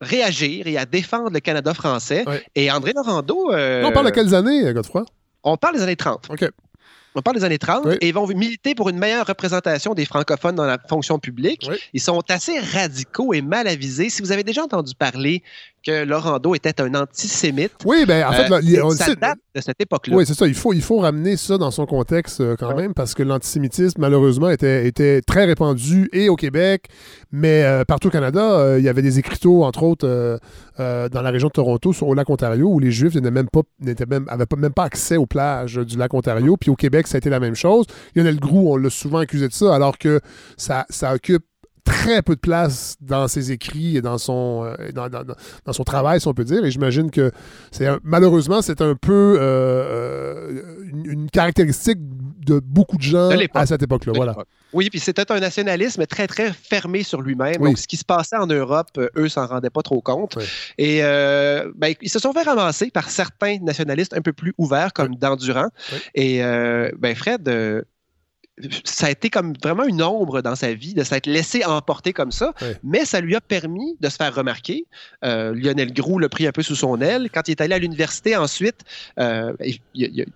réagir 0.00 0.66
et 0.66 0.76
à 0.78 0.86
défendre 0.86 1.30
le 1.30 1.40
Canada 1.40 1.74
français. 1.74 2.24
Et 2.54 2.70
André 2.70 2.92
Laurando... 2.94 3.52
euh, 3.52 3.84
On 3.84 3.92
parle 3.92 4.06
de 4.06 4.10
quelles 4.12 4.34
années, 4.34 4.62
Godefroy? 4.72 5.04
on 5.44 5.56
parle 5.56 5.76
des 5.76 5.82
années 5.82 5.96
30. 5.96 6.28
OK. 6.30 6.48
On 7.14 7.22
parle 7.22 7.36
des 7.38 7.44
années 7.44 7.58
30 7.58 7.84
Oui. 7.86 7.94
et 8.00 8.08
ils 8.08 8.14
vont 8.14 8.26
militer 8.28 8.74
pour 8.74 8.90
une 8.90 8.98
meilleure 8.98 9.26
représentation 9.26 9.94
des 9.94 10.04
francophones 10.04 10.54
dans 10.54 10.66
la 10.66 10.78
fonction 10.88 11.18
publique. 11.18 11.66
Oui. 11.68 11.76
Ils 11.94 12.00
sont 12.00 12.22
assez 12.28 12.60
radicaux 12.60 13.32
et 13.32 13.40
mal 13.40 13.66
avisés. 13.66 14.10
Si 14.10 14.22
vous 14.22 14.30
avez 14.30 14.44
déjà 14.44 14.62
entendu 14.62 14.94
parler 14.94 15.42
que 15.84 16.04
Laurando 16.04 16.54
était 16.54 16.80
un 16.80 16.94
antisémite, 16.94 17.72
Oui, 17.84 18.04
ben 18.06 18.26
en 18.26 18.32
fait, 18.32 18.50
euh, 18.50 18.90
ça 18.90 19.14
date 19.14 19.38
de 19.54 19.60
cette 19.60 19.80
époque-là. 19.80 20.16
Oui, 20.16 20.26
c'est 20.26 20.34
ça. 20.34 20.46
Il 20.46 20.54
faut, 20.54 20.72
il 20.72 20.82
faut 20.82 20.98
ramener 20.98 21.36
ça 21.36 21.58
dans 21.58 21.70
son 21.70 21.86
contexte 21.86 22.40
euh, 22.40 22.56
quand 22.58 22.68
Ouais. 22.68 22.82
même, 22.82 22.94
parce 22.94 23.14
que 23.14 23.22
l'antisémitisme, 23.22 24.00
malheureusement, 24.00 24.50
était, 24.50 24.86
était 24.86 25.20
très 25.22 25.44
répandu 25.44 26.08
et 26.12 26.28
au 26.28 26.36
Québec, 26.36 26.86
mais 27.32 27.62
euh, 27.64 27.84
partout 27.84 28.08
au 28.08 28.10
Canada. 28.10 28.76
il 28.78 28.84
y 28.84 28.88
avait 28.88 29.02
des 29.02 29.18
écriteaux, 29.18 29.64
entre 29.64 29.82
autres, 29.82 30.38
dans 30.78 31.22
la 31.22 31.30
région 31.30 31.48
de 31.48 31.52
Toronto, 31.52 31.92
sur, 31.92 32.08
au 32.08 32.14
lac 32.14 32.28
Ontario, 32.30 32.68
où 32.68 32.78
les 32.78 32.90
Juifs 32.90 33.14
n'avaient 33.14 33.30
même 33.30 33.48
pas, 33.48 33.62
même, 33.80 34.26
avaient 34.28 34.46
même 34.56 34.72
pas 34.72 34.84
accès 34.84 35.16
aux 35.16 35.26
plages 35.26 35.76
du 35.76 35.96
lac 35.96 36.12
Ontario. 36.14 36.56
Puis 36.56 36.70
au 36.70 36.76
Québec, 36.76 37.06
ça 37.06 37.16
a 37.16 37.18
été 37.18 37.30
la 37.30 37.40
même 37.40 37.54
chose. 37.54 37.86
Lionel 38.14 38.38
Groux, 38.38 38.72
on 38.72 38.76
l'a 38.76 38.90
souvent 38.90 39.18
accusé 39.18 39.48
de 39.48 39.52
ça, 39.52 39.74
alors 39.74 39.98
que 39.98 40.20
ça, 40.56 40.86
ça 40.90 41.14
occupe 41.14 41.44
très 41.88 42.22
peu 42.22 42.34
de 42.34 42.40
place 42.40 42.96
dans 43.00 43.28
ses 43.28 43.50
écrits 43.52 43.96
et 43.96 44.02
dans 44.02 44.18
son, 44.18 44.64
euh, 44.64 44.92
dans, 44.92 45.08
dans- 45.08 45.24
dans 45.64 45.72
son 45.72 45.84
travail, 45.84 46.20
si 46.20 46.28
on 46.28 46.34
peut 46.34 46.44
dire. 46.44 46.64
Et 46.64 46.70
j'imagine 46.70 47.10
que 47.10 47.30
c'est 47.70 47.88
malheureusement, 48.02 48.62
c'est 48.62 48.80
un 48.82 48.94
peu 48.94 49.38
euh, 49.40 49.42
euh, 49.42 50.62
une, 50.92 51.06
une 51.06 51.30
caractéristique 51.30 51.98
de 52.00 52.60
beaucoup 52.60 52.96
de 52.96 53.02
gens 53.02 53.28
De 53.28 53.48
à 53.54 53.66
cette 53.66 53.82
époque-là. 53.82 54.12
Voilà. 54.14 54.34
Oui, 54.72 54.88
puis 54.90 55.00
c'était 55.00 55.30
un 55.32 55.40
nationalisme 55.40 56.06
très, 56.06 56.26
très 56.26 56.52
fermé 56.52 57.02
sur 57.02 57.20
lui-même. 57.22 57.56
Oui. 57.60 57.68
Donc, 57.70 57.78
ce 57.78 57.86
qui 57.86 57.96
se 57.96 58.04
passait 58.04 58.36
en 58.36 58.46
Europe, 58.46 58.98
eux 59.16 59.28
s'en 59.28 59.46
rendaient 59.46 59.70
pas 59.70 59.82
trop 59.82 60.00
compte. 60.00 60.36
Oui. 60.36 60.44
Et 60.78 61.00
euh, 61.02 61.70
ben, 61.76 61.94
ils 62.00 62.10
se 62.10 62.18
sont 62.18 62.32
fait 62.32 62.42
ramasser 62.42 62.90
par 62.90 63.08
certains 63.10 63.58
nationalistes 63.60 64.14
un 64.14 64.20
peu 64.22 64.32
plus 64.32 64.52
ouverts, 64.58 64.92
comme 64.92 65.14
Dandurand. 65.16 65.68
Oui. 65.92 65.98
Et 66.14 66.44
euh, 66.44 66.90
ben, 66.98 67.14
Fred, 67.14 67.48
ça 68.84 69.06
a 69.06 69.10
été 69.10 69.30
comme 69.30 69.52
vraiment 69.62 69.84
une 69.84 70.02
ombre 70.02 70.40
dans 70.42 70.56
sa 70.56 70.72
vie 70.74 70.94
de 70.94 71.04
s'être 71.04 71.26
laissé 71.26 71.64
emporter 71.64 72.12
comme 72.12 72.32
ça, 72.32 72.52
Oui. 72.62 72.68
mais 72.82 73.04
ça 73.04 73.20
lui 73.20 73.34
a 73.36 73.40
permis 73.40 73.96
de 74.00 74.08
se 74.08 74.16
faire 74.16 74.34
remarquer. 74.34 74.86
Euh, 75.24 75.54
Lionel 75.54 75.92
Groux 75.92 76.18
l'a 76.18 76.28
pris 76.28 76.46
un 76.46 76.52
peu 76.52 76.62
sous 76.62 76.74
son 76.76 77.00
aile. 77.00 77.28
Quand 77.32 77.46
il 77.48 77.52
est 77.52 77.60
allé 77.60 77.74
à 77.74 77.78
l'université 77.78 78.36
ensuite, 78.36 78.80
euh, 79.18 79.52
il, 79.64 79.78
il- 79.94 80.10
il- 80.18 80.26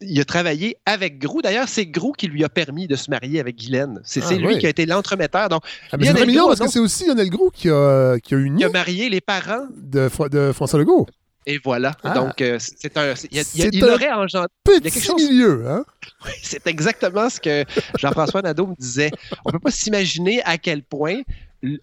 il 0.00 0.18
a 0.18 0.24
travaillé 0.24 0.78
avec 0.86 1.18
Groux. 1.18 1.42
D'ailleurs, 1.42 1.68
c'est 1.68 1.84
Groux 1.84 2.12
qui 2.12 2.26
lui 2.26 2.42
a 2.42 2.48
permis 2.48 2.86
de 2.86 2.96
se 2.96 3.10
marier 3.10 3.38
avec 3.38 3.56
Guylaine. 3.56 4.00
C'est 4.02 4.22
Ah, 4.26 4.32
lui 4.32 4.46
oui. 4.46 4.58
qui 4.58 4.64
a 4.64 4.70
été 4.70 4.86
l'entremetteur. 4.86 5.50
Donc, 5.50 5.62
Ah, 5.92 5.98
mais 5.98 6.06
Lionel 6.06 6.34
Groux, 6.34 6.46
parce 6.46 6.60
que 6.60 6.68
c'est 6.68 6.78
aussi 6.78 7.06
Lionel 7.06 7.28
Groux 7.28 7.50
qui 7.52 7.68
a, 7.68 8.18
qui 8.18 8.34
a 8.34 8.38
uni 8.38 8.62
il 8.62 8.64
a 8.64 8.70
marié 8.70 9.10
les 9.10 9.20
parents 9.20 9.66
de 9.76 10.08
François 10.08 10.78
Legault. 10.78 11.06
Et 11.46 11.58
voilà. 11.62 11.92
Ah. 12.02 12.14
Donc, 12.14 12.40
euh, 12.40 12.58
c'est 12.60 12.96
un. 12.96 13.14
il 13.54 13.84
aurait 13.84 14.10
engendré. 14.12 14.48
Il 14.68 14.72
y 14.72 14.76
a 14.76 14.80
quelque 14.90 15.00
chose- 15.02 15.22
milieu, 15.30 15.66
hein? 15.68 15.84
C'est 16.42 16.66
exactement 16.66 17.28
ce 17.28 17.40
que 17.40 17.64
Jean-François 17.98 18.42
Nadeau 18.42 18.66
me 18.68 18.74
disait. 18.76 19.10
On 19.44 19.50
peut 19.50 19.58
pas 19.58 19.70
s'imaginer 19.70 20.42
à 20.44 20.58
quel 20.58 20.82
point 20.82 21.22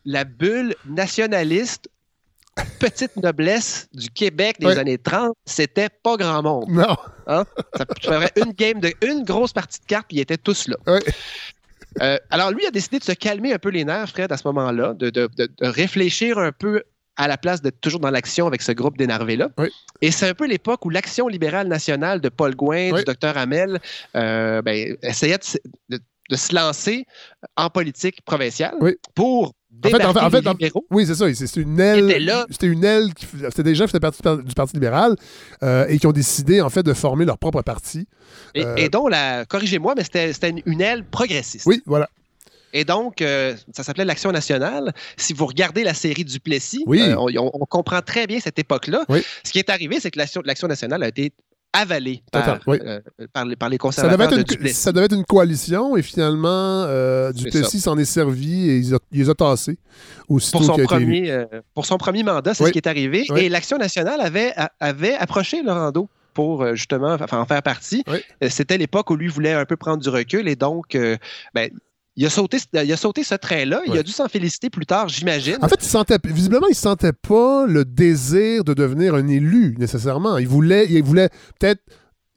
la 0.06 0.24
bulle 0.24 0.76
nationaliste, 0.86 1.90
petite 2.80 3.16
noblesse 3.18 3.88
du 3.94 4.10
Québec 4.10 4.58
des 4.60 4.78
années 4.78 4.98
30, 4.98 5.34
c'était 5.46 5.90
pas 5.90 6.18
grand 6.18 6.44
monde. 6.44 6.66
Non. 6.70 6.96
Ça 7.28 7.86
ferait 8.02 8.32
une 8.36 8.52
game 8.52 8.80
de 8.80 8.94
une 9.02 9.24
grosse 9.24 9.54
partie 9.54 9.80
de 9.80 9.86
cartes, 9.86 10.08
puis 10.08 10.18
ils 10.18 10.22
étaient 10.22 10.38
tous 10.38 10.68
là. 10.68 10.76
Euh, 12.02 12.18
alors, 12.30 12.52
lui 12.52 12.66
a 12.66 12.72
décidé 12.72 13.00
de 13.00 13.04
se 13.04 13.12
calmer 13.12 13.54
un 13.54 13.60
peu 13.60 13.70
les 13.70 13.84
nerfs, 13.84 14.10
Fred, 14.10 14.32
à 14.32 14.38
ce 14.38 14.48
moment-là, 14.48 14.94
de- 14.94 15.10
de- 15.10 15.28
de 15.38 15.50
réfléchir 15.68 16.38
un 16.38 16.52
peu 16.52 16.84
à 17.18 17.28
la 17.28 17.38
place 17.38 17.62
d'être 17.62 17.80
toujours 17.82 18.00
dans 18.00 18.10
l'action 18.10 18.48
avec 18.48 18.62
ce 18.62 18.72
groupe 18.72 18.98
d'énervés-là. 18.98 19.50
Oui. 19.58 19.70
Et 20.02 20.12
c'est 20.12 20.28
un 20.30 20.34
peu 20.34 20.48
l'époque 20.48 20.86
où 20.86 20.90
l'action 20.90 21.28
libérale 21.28 21.68
nationale 21.68 22.22
de 22.22 22.30
Paul 22.30 22.56
Gouin, 22.56 22.92
Oui. 22.92 23.00
du 23.00 23.04
docteur 23.04 23.38
Hamel, 23.38 23.80
euh, 24.16 24.62
ben, 24.62 24.96
essayait 25.04 25.38
de, 25.38 25.44
se- 25.44 25.58
de- 25.90 26.00
de 26.30 26.36
se 26.36 26.56
lancer 26.56 27.06
en 27.58 27.70
politique 27.70 28.22
provinciale 28.24 28.76
Oui. 28.80 28.96
pour 29.14 29.54
En 29.84 29.90
fait, 29.90 30.04
en 30.06 30.14
fait- 30.14 30.20
en 30.20 30.30
fait, 30.30 30.48
en-. 30.48 30.82
Oui, 30.92 31.06
c'est 31.06 31.16
ça. 31.16 31.34
C'est 31.34 31.48
c'est 31.48 31.62
une 31.62 31.80
aile. 31.80 32.46
C'était 32.50 32.68
une 32.68 32.84
aile. 32.84 33.10
C'était 33.50 33.64
des 33.64 33.74
gens 33.76 33.86
qui 33.86 33.92
faisaient 33.92 34.00
partie 34.00 34.18
du 34.20 34.24
par- 34.24 34.38
du 34.38 34.54
Parti 34.54 34.74
libéral 34.76 35.16
euh, 35.64 35.86
et 35.90 35.98
qui 35.98 36.08
ont 36.08 36.12
décidé, 36.12 36.62
en 36.62 36.70
fait, 36.70 36.84
de 36.84 36.94
former 36.94 37.26
leur 37.26 37.38
propre 37.38 37.62
parti. 37.62 38.08
Et, 38.54 38.66
Euh, 38.66 38.76
et 38.78 38.90
dont, 38.90 39.08
la, 39.08 39.46
corrigez-moi, 39.46 39.94
mais 39.96 40.04
c'était 40.04 40.34
c'était 40.34 40.54
une 40.66 40.82
aile 40.82 41.04
progressiste. 41.06 41.66
Oui, 41.66 41.82
voilà. 41.86 42.10
Et 42.74 42.86
donc, 42.86 43.22
euh, 43.22 43.56
ça 43.74 43.84
s'appelait 43.84 44.06
l'Action 44.06 44.32
nationale. 44.32 44.94
Si 45.18 45.34
vous 45.34 45.46
regardez 45.46 45.84
la 45.84 45.94
série 45.94 46.26
du 46.26 46.40
Plessis, 46.40 46.84
Oui. 46.86 47.02
euh, 47.02 47.16
on, 47.18 47.66
comprend 47.66 48.02
très 48.02 48.28
bien 48.28 48.40
cette 48.40 48.60
époque-là. 48.60 49.06
Oui. 49.10 49.24
Ce 49.44 49.52
qui 49.52 49.60
est 49.60 49.70
arrivé, 49.70 50.00
c'est 50.00 50.12
que 50.12 50.20
l'Action 50.20 50.68
nationale 50.68 51.04
a 51.04 51.08
été 51.08 51.32
avalée 51.74 52.22
par, 52.34 52.60
oui. 52.68 52.80
euh, 52.86 53.00
par, 53.32 53.46
les, 53.46 53.56
par 53.56 53.70
les 53.70 53.76
Ça 53.76 53.80
conservateurs 53.80 54.18
devait, 54.18 54.36
de 54.36 54.42
être 54.42 54.52
une, 54.52 54.58
Duplessis. 54.58 54.82
ça 54.82 54.92
devait 54.92 55.06
être 55.06 55.16
une 55.16 55.24
coalition 55.24 55.96
et 55.96 56.02
finalement, 56.02 56.86
Duplessis 57.32 57.80
s'en 57.80 57.98
est 57.98 58.06
servi 58.06 58.70
et 58.70 58.78
il 58.80 58.98
les 59.12 59.30
a, 59.30 59.34
tassés 59.34 59.78
aussitôt 60.28 60.58
Pour 60.58 60.68
son, 60.68 60.82
a 60.82 60.84
premier, 60.84 61.46
pour 61.74 61.86
son 61.86 61.98
premier 61.98 62.24
mandat, 62.24 62.54
c'est 62.54 62.66
ce 62.66 62.72
qui 62.72 62.80
est 62.80 62.88
arrivé. 62.88 63.26
Et 63.38 63.48
l'Action 63.48 63.78
nationale 63.78 64.20
avait, 64.22 65.14
approché 65.16 65.64
Laurando 65.64 66.10
pour 66.34 66.76
justement 66.76 67.18
en 67.32 67.46
faire 67.46 67.64
partie. 67.64 68.04
C'était 68.50 68.78
l'époque 68.78 69.10
où 69.10 69.16
lui 69.16 69.28
voulait 69.28 69.54
un 69.54 69.66
peu 69.66 69.78
prendre 69.78 70.04
du 70.04 70.10
recul 70.10 70.50
et 70.50 70.58
donc, 70.58 70.98
ben, 71.54 71.70
il, 72.22 72.26
a 72.26 72.30
sauté, 72.30 72.58
il 72.74 72.92
a 72.94 72.98
sauté 72.98 73.24
ce 73.24 73.36
train-là. 73.36 73.82
Il 73.88 73.98
a 73.98 74.04
dû 74.04 74.12
s'en 74.12 74.28
féliciter 74.28 74.70
plus 74.70 74.86
tard, 74.86 75.10
j'imagine. 75.10 75.58
En 75.62 75.68
fait, 75.68 75.80
il 75.82 75.88
sentait, 75.88 76.18
visiblement, 76.24 76.68
il 76.70 76.76
sentait 76.76 77.14
pas 77.14 77.66
le 77.68 77.84
désir 77.84 78.64
de 78.64 78.74
devenir 78.74 79.16
un 79.16 79.28
élu, 79.28 79.76
nécessairement. 79.80 80.38
Il 80.38 80.48
voulait, 80.48 80.86
il 80.90 81.04
voulait 81.04 81.30
peut-être. 81.60 81.82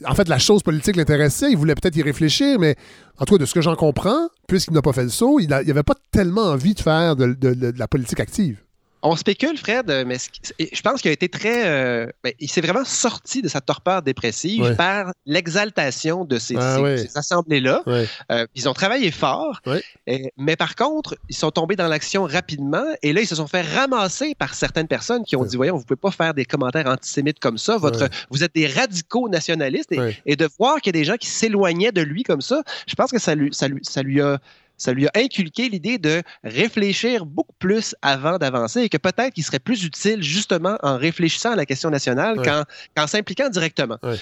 En 0.06 0.14
fait, 0.14 0.28
la 0.28 0.38
chose 0.38 0.62
politique 0.62 0.96
l'intéressait, 0.96 1.50
il 1.50 1.56
voulait 1.56 1.74
peut-être 1.76 1.96
y 1.96 2.02
réfléchir, 2.02 2.58
mais 2.58 2.74
en 3.18 3.24
tout 3.24 3.34
cas, 3.34 3.38
de 3.40 3.46
ce 3.46 3.54
que 3.54 3.60
j'en 3.60 3.76
comprends, 3.76 4.28
puisqu'il 4.48 4.72
n'a 4.74 4.82
pas 4.82 4.92
fait 4.92 5.04
le 5.04 5.08
saut, 5.08 5.38
il 5.38 5.48
n'avait 5.48 5.82
pas 5.84 5.94
tellement 6.10 6.42
envie 6.46 6.74
de 6.74 6.80
faire 6.80 7.14
de, 7.14 7.26
de- 7.26 7.54
de- 7.54 7.70
de 7.70 7.78
la 7.78 7.86
politique 7.86 8.18
active. 8.20 8.63
On 9.06 9.16
spécule, 9.16 9.58
Fred, 9.58 9.90
euh, 9.90 10.04
mais 10.06 10.16
je 10.58 10.80
pense 10.80 11.02
qu'il 11.02 11.10
a 11.10 11.12
été 11.12 11.28
très. 11.28 11.66
euh, 11.66 12.06
ben, 12.24 12.32
il 12.40 12.48
s'est 12.50 12.62
vraiment 12.62 12.86
sorti 12.86 13.42
de 13.42 13.48
sa 13.48 13.60
torpeur 13.60 14.00
dépressive 14.00 14.62
Ouais. 14.62 14.74
par 14.76 15.12
l'exaltation 15.26 16.24
de 16.24 16.38
ces, 16.38 16.56
Ah 16.58 16.76
ces- 16.76 16.82
ouais. 16.82 16.96
ces 16.96 17.18
assemblées-là. 17.18 17.82
Ouais. 17.86 18.06
Euh, 18.32 18.46
ils 18.54 18.66
ont 18.68 18.72
travaillé 18.72 19.10
fort, 19.10 19.60
et- 20.06 20.32
mais 20.38 20.56
par 20.56 20.74
contre, 20.74 21.16
ils 21.28 21.36
sont 21.36 21.50
tombés 21.50 21.76
dans 21.76 21.86
l'action 21.86 22.24
rapidement 22.24 22.84
et 23.02 23.12
là, 23.12 23.20
ils 23.20 23.26
se 23.26 23.34
sont 23.36 23.46
fait 23.46 23.60
ramasser 23.62 24.34
par 24.34 24.54
certaines 24.54 24.88
personnes 24.88 25.24
qui 25.24 25.36
ont 25.36 25.44
dit 25.44 25.56
Voyons, 25.56 25.74
vous 25.74 25.80
ne 25.82 25.84
pouvez 25.86 26.00
pas 26.00 26.10
faire 26.10 26.32
des 26.34 26.46
commentaires 26.46 26.86
antisémites 26.86 27.38
comme 27.40 27.58
ça. 27.58 27.76
Votre. 27.76 28.08
Vous 28.30 28.42
êtes 28.42 28.54
des 28.54 28.66
radicaux 28.66 29.28
nationalistes 29.28 29.92
et, 30.26 30.36
de 30.36 30.48
voir 30.58 30.80
qu'il 30.80 30.94
y 30.94 30.98
a 30.98 31.00
des 31.00 31.04
gens 31.04 31.16
qui 31.16 31.28
s'éloignaient 31.28 31.92
de 31.92 32.00
lui 32.02 32.22
comme 32.22 32.40
ça, 32.40 32.62
je 32.88 32.94
pense 32.94 33.10
que 33.10 33.18
ça 33.18 33.34
lui, 33.34 33.50
ça 33.52 33.68
lui, 33.68 33.80
ça 33.82 34.02
lui 34.02 34.20
a. 34.20 34.38
Ça 34.76 34.92
lui 34.92 35.06
a 35.06 35.10
inculqué 35.14 35.68
l'idée 35.68 35.98
de 35.98 36.22
réfléchir 36.42 37.26
beaucoup 37.26 37.54
plus 37.58 37.94
avant 38.02 38.38
d'avancer 38.38 38.80
et 38.80 38.88
que 38.88 38.96
peut-être 38.98 39.32
qu'il 39.32 39.44
serait 39.44 39.58
plus 39.60 39.84
utile 39.84 40.22
justement 40.22 40.76
en 40.82 40.96
réfléchissant 40.96 41.52
à 41.52 41.56
la 41.56 41.66
question 41.66 41.90
nationale 41.90 42.38
Ouais. 42.38 42.44
qu'en 42.46 42.64
qu'en 42.96 43.06
s'impliquant 43.06 43.48
directement. 43.48 43.98
Ouais. 44.02 44.16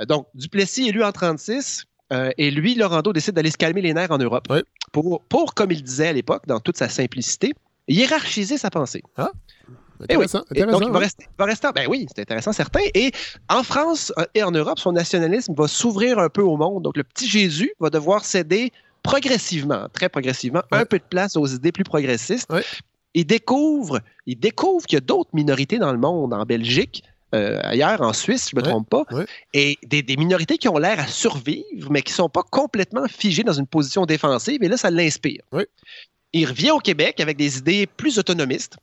Euh, 0.00 0.04
Donc, 0.06 0.26
Duplessis 0.34 0.88
élu 0.88 1.02
en 1.04 1.12
36, 1.12 1.84
Euh, 2.10 2.30
et 2.38 2.50
lui, 2.50 2.74
Laurando, 2.74 3.12
décide 3.12 3.34
d'aller 3.34 3.50
se 3.50 3.58
calmer 3.58 3.82
les 3.82 3.92
nerfs 3.92 4.10
en 4.10 4.16
Europe 4.16 4.48
pour, 4.92 5.22
pour, 5.28 5.52
comme 5.52 5.70
il 5.72 5.82
disait 5.82 6.08
à 6.08 6.12
l'époque, 6.14 6.44
dans 6.46 6.58
toute 6.58 6.78
sa 6.78 6.88
simplicité, 6.88 7.52
hiérarchiser 7.86 8.56
sa 8.56 8.70
pensée. 8.70 9.02
Ah. 9.18 9.30
Intéressant, 10.00 10.42
oui. 10.52 10.60
donc, 10.64 10.82
il 10.86 10.90
va 10.92 10.98
rester, 11.00 11.26
va 11.38 11.44
rester, 11.44 11.68
ben 11.74 11.86
oui, 11.88 12.06
c'est 12.08 12.22
intéressant, 12.22 12.52
certain. 12.52 12.80
Et 12.94 13.10
en 13.50 13.62
France 13.62 14.12
euh, 14.16 14.24
et 14.34 14.42
en 14.42 14.52
Europe, 14.52 14.78
son 14.78 14.92
nationalisme 14.92 15.52
va 15.54 15.66
s'ouvrir 15.68 16.18
un 16.18 16.28
peu 16.30 16.40
au 16.42 16.56
monde. 16.56 16.84
Donc, 16.84 16.96
le 16.96 17.04
petit 17.04 17.28
Jésus 17.28 17.72
va 17.80 17.90
devoir 17.90 18.24
céder 18.24 18.72
progressivement, 19.02 19.88
très 19.92 20.08
progressivement, 20.08 20.62
un 20.70 20.84
peu 20.84 20.98
de 20.98 21.04
place 21.04 21.36
aux 21.36 21.46
idées 21.46 21.72
plus 21.72 21.84
progressistes. 21.84 22.52
Il 23.14 23.24
découvre, 23.24 24.00
il 24.26 24.38
découvre 24.38 24.86
qu'il 24.86 24.96
y 24.96 24.98
a 24.98 25.00
d'autres 25.00 25.30
minorités 25.32 25.78
dans 25.78 25.92
le 25.92 25.98
monde, 25.98 26.34
en 26.34 26.44
Belgique, 26.44 27.02
euh, 27.34 27.58
ailleurs, 27.62 28.00
en 28.00 28.12
Suisse, 28.12 28.48
je 28.50 28.56
ne 28.56 28.62
me 28.62 28.66
trompe 28.66 28.88
pas, 28.88 29.04
et 29.52 29.76
des, 29.86 30.02
des, 30.02 30.16
minorités 30.16 30.56
qui 30.56 30.68
ont 30.68 30.78
l'air 30.78 30.98
à 30.98 31.06
survivre, 31.06 31.90
mais 31.90 32.00
qui 32.02 32.12
ne 32.12 32.16
sont 32.16 32.28
pas 32.28 32.42
complètement 32.42 33.06
figées 33.06 33.44
dans 33.44 33.52
une 33.52 33.66
position 33.66 34.06
défensive, 34.06 34.62
et 34.62 34.68
là, 34.68 34.76
ça 34.76 34.90
l'inspire. 34.90 35.42
Il 36.32 36.46
revient 36.46 36.70
au 36.70 36.78
Québec 36.78 37.20
avec 37.20 37.36
des 37.36 37.58
idées 37.58 37.86
plus 37.86 38.18
autonomistes. 38.18 38.76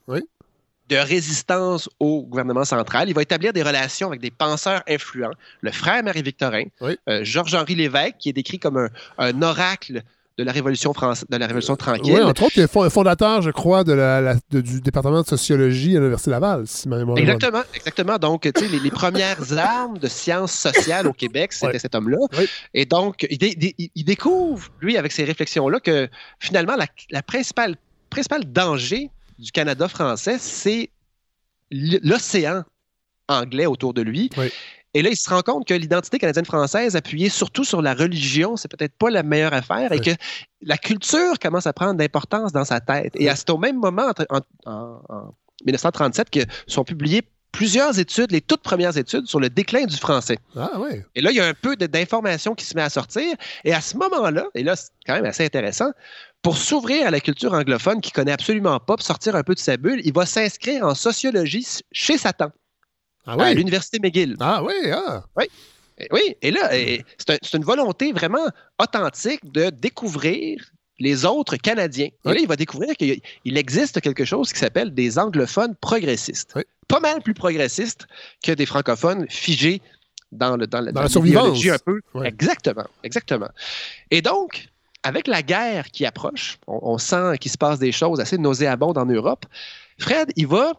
De 0.89 0.95
résistance 0.97 1.89
au 1.99 2.23
gouvernement 2.23 2.65
central. 2.65 3.09
Il 3.09 3.15
va 3.15 3.21
établir 3.21 3.53
des 3.53 3.63
relations 3.63 4.07
avec 4.07 4.21
des 4.21 4.31
penseurs 4.31 4.83
influents. 4.87 5.33
Le 5.61 5.71
frère 5.71 6.03
Marie-Victorin, 6.03 6.65
euh, 6.81 7.23
Georges-Henri 7.23 7.75
Lévesque, 7.75 8.15
qui 8.19 8.29
est 8.29 8.33
décrit 8.33 8.59
comme 8.59 8.77
un, 8.77 8.89
un 9.17 9.41
oracle 9.41 10.03
de 10.37 10.43
la 10.43 10.51
Révolution 10.51 10.93
française, 10.93 11.25
de 11.29 11.37
la 11.37 11.47
Révolution 11.47 11.75
tranquille. 11.75 12.13
Oui, 12.13 12.21
entre 12.21 12.43
autres, 12.43 12.57
il 12.57 12.63
est 12.63 12.89
fondateur, 12.89 13.41
je 13.41 13.51
crois, 13.51 13.83
de 13.83 13.93
la, 13.93 14.35
du 14.51 14.81
département 14.81 15.21
de 15.21 15.27
sociologie 15.27 15.95
à 15.95 15.99
l'Université 15.99 16.31
Laval, 16.31 16.67
si 16.67 16.89
ma 16.89 16.97
mémoire 16.97 17.17
Exactement, 17.17 17.63
exactement. 17.73 18.17
Donc, 18.17 18.41
tu 18.41 18.51
sais, 18.55 18.67
les, 18.67 18.91
premières 18.91 19.39
armes 19.57 19.97
de 19.97 20.07
sciences 20.07 20.51
sociales 20.51 21.07
au 21.07 21.13
Québec, 21.13 21.53
c'était 21.53 21.79
cet 21.79 21.95
homme-là. 21.95 22.17
Et 22.73 22.85
donc, 22.85 23.25
il, 23.29 24.03
découvre, 24.03 24.67
lui, 24.81 24.97
avec 24.97 25.13
ces 25.13 25.23
réflexions-là, 25.23 25.79
que 25.79 26.09
finalement, 26.39 26.75
la, 26.75 26.87
la 27.11 27.23
principale, 27.23 27.75
principal 28.09 28.43
danger 28.43 29.09
du 29.37 29.51
Canada 29.51 29.87
français, 29.87 30.37
c'est 30.39 30.89
l'océan 31.71 32.63
anglais 33.27 33.65
autour 33.65 33.93
de 33.93 34.01
lui. 34.01 34.29
Oui. 34.37 34.51
Et 34.95 35.01
là, 35.01 35.09
il 35.09 35.17
se 35.17 35.29
rend 35.29 35.41
compte 35.41 35.67
que 35.67 35.73
l'identité 35.73 36.19
canadienne-française, 36.19 36.95
appuyée 36.95 37.27
surtout 37.27 37.65
sur 37.65 37.81
la 37.81 37.93
religion, 37.93 38.55
c'est 38.55 38.69
peut-être 38.69 38.97
pas 38.97 39.09
la 39.09 39.23
meilleure 39.23 39.53
affaire 39.53 39.91
et 39.91 39.99
que 39.99 40.11
la 40.61 40.77
culture 40.77 41.37
commence 41.37 41.67
à 41.67 41.73
prendre 41.73 41.95
d'importance 41.95 42.53
dans 42.53 42.63
sa 42.63 42.79
tête. 42.79 43.13
Et 43.15 43.29
c'est 43.35 43.49
au 43.49 43.57
même 43.57 43.77
moment, 43.77 44.13
en, 44.65 45.35
1937, 45.65 46.29
que 46.29 46.39
sont 46.65 46.85
publiées 46.85 47.23
plusieurs 47.51 47.99
études, 47.99 48.31
les 48.31 48.39
toutes 48.39 48.61
premières 48.61 48.97
études 48.97 49.27
sur 49.27 49.41
le 49.41 49.49
déclin 49.49 49.85
du 49.85 49.97
français. 49.97 50.37
Ah 50.55 50.71
oui. 50.77 51.01
Et 51.13 51.21
là, 51.21 51.31
il 51.31 51.37
y 51.37 51.41
a 51.41 51.45
un 51.45 51.53
peu 51.53 51.75
d'informations 51.75 52.55
qui 52.55 52.63
se 52.63 52.73
met 52.73 52.81
à 52.81 52.89
sortir. 52.89 53.35
Et 53.65 53.73
à 53.73 53.81
ce 53.81 53.97
moment-là, 53.97 54.45
et 54.55 54.63
là, 54.63 54.77
c'est 54.77 54.91
quand 55.05 55.15
même 55.15 55.25
assez 55.25 55.43
intéressant, 55.43 55.91
pour 56.45 56.57
s'ouvrir 56.57 57.07
à 57.07 57.09
la 57.09 57.19
culture 57.19 57.53
anglophone 57.53 58.01
qui 58.01 58.11
connaît 58.11 58.31
absolument 58.31 58.79
pas, 58.79 58.97
pour 58.97 59.01
sortir 59.01 59.35
un 59.35 59.41
peu 59.41 59.55
de 59.55 59.59
sa 59.59 59.77
bulle, 59.77 59.99
il 60.05 60.13
va 60.13 60.27
s'inscrire 60.27 60.85
en 60.85 60.93
sociologie 60.93 61.65
chez 61.91 62.19
Satan. 62.19 62.51
Ah 63.25 63.35
à 63.39 63.53
l'Université 63.55 63.97
McGill. 63.97 64.35
Ah 64.39 64.63
oui, 64.63 64.75
ah. 64.93 65.23
Oui. 65.35 65.45
Oui, 66.11 66.35
et 66.43 66.51
là, 66.51 66.69
c'est 67.17 67.53
une 67.55 67.63
volonté 67.63 68.11
vraiment 68.11 68.45
authentique 68.79 69.51
de 69.51 69.71
découvrir 69.71 70.63
les 70.99 71.25
autres 71.25 71.57
Canadiens. 71.57 72.09
Et 72.25 72.29
là, 72.29 72.39
il 72.39 72.47
va 72.47 72.57
découvrir 72.57 72.93
qu'il 72.95 73.57
existe 73.57 73.99
quelque 73.99 74.23
chose 74.23 74.53
qui 74.53 74.59
s'appelle 74.59 74.93
des 74.93 75.17
anglophones 75.17 75.75
progressistes. 75.75 76.59
Pas 76.87 76.99
mal 76.99 77.23
plus 77.23 77.33
progressistes 77.33 78.05
que 78.43 78.51
des 78.51 78.67
francophones 78.67 79.25
figés 79.29 79.81
dans, 80.31 80.57
le, 80.57 80.67
dans, 80.67 80.85
dans 80.91 81.01
la 81.01 81.09
survivance. 81.09 81.65
un 81.65 81.77
peu. 81.83 82.01
Exactement, 82.23 82.85
exactement. 83.03 83.49
Et 84.11 84.21
donc, 84.21 84.69
avec 85.05 85.27
la 85.27 85.41
guerre 85.41 85.91
qui 85.91 86.05
approche, 86.05 86.57
on, 86.67 86.79
on 86.81 86.97
sent 86.97 87.37
qu'il 87.39 87.51
se 87.51 87.57
passe 87.57 87.79
des 87.79 87.91
choses 87.91 88.19
assez 88.19 88.37
nauséabondes 88.37 88.97
en 88.97 89.05
Europe. 89.05 89.45
Fred, 89.97 90.31
il 90.35 90.47
va 90.47 90.73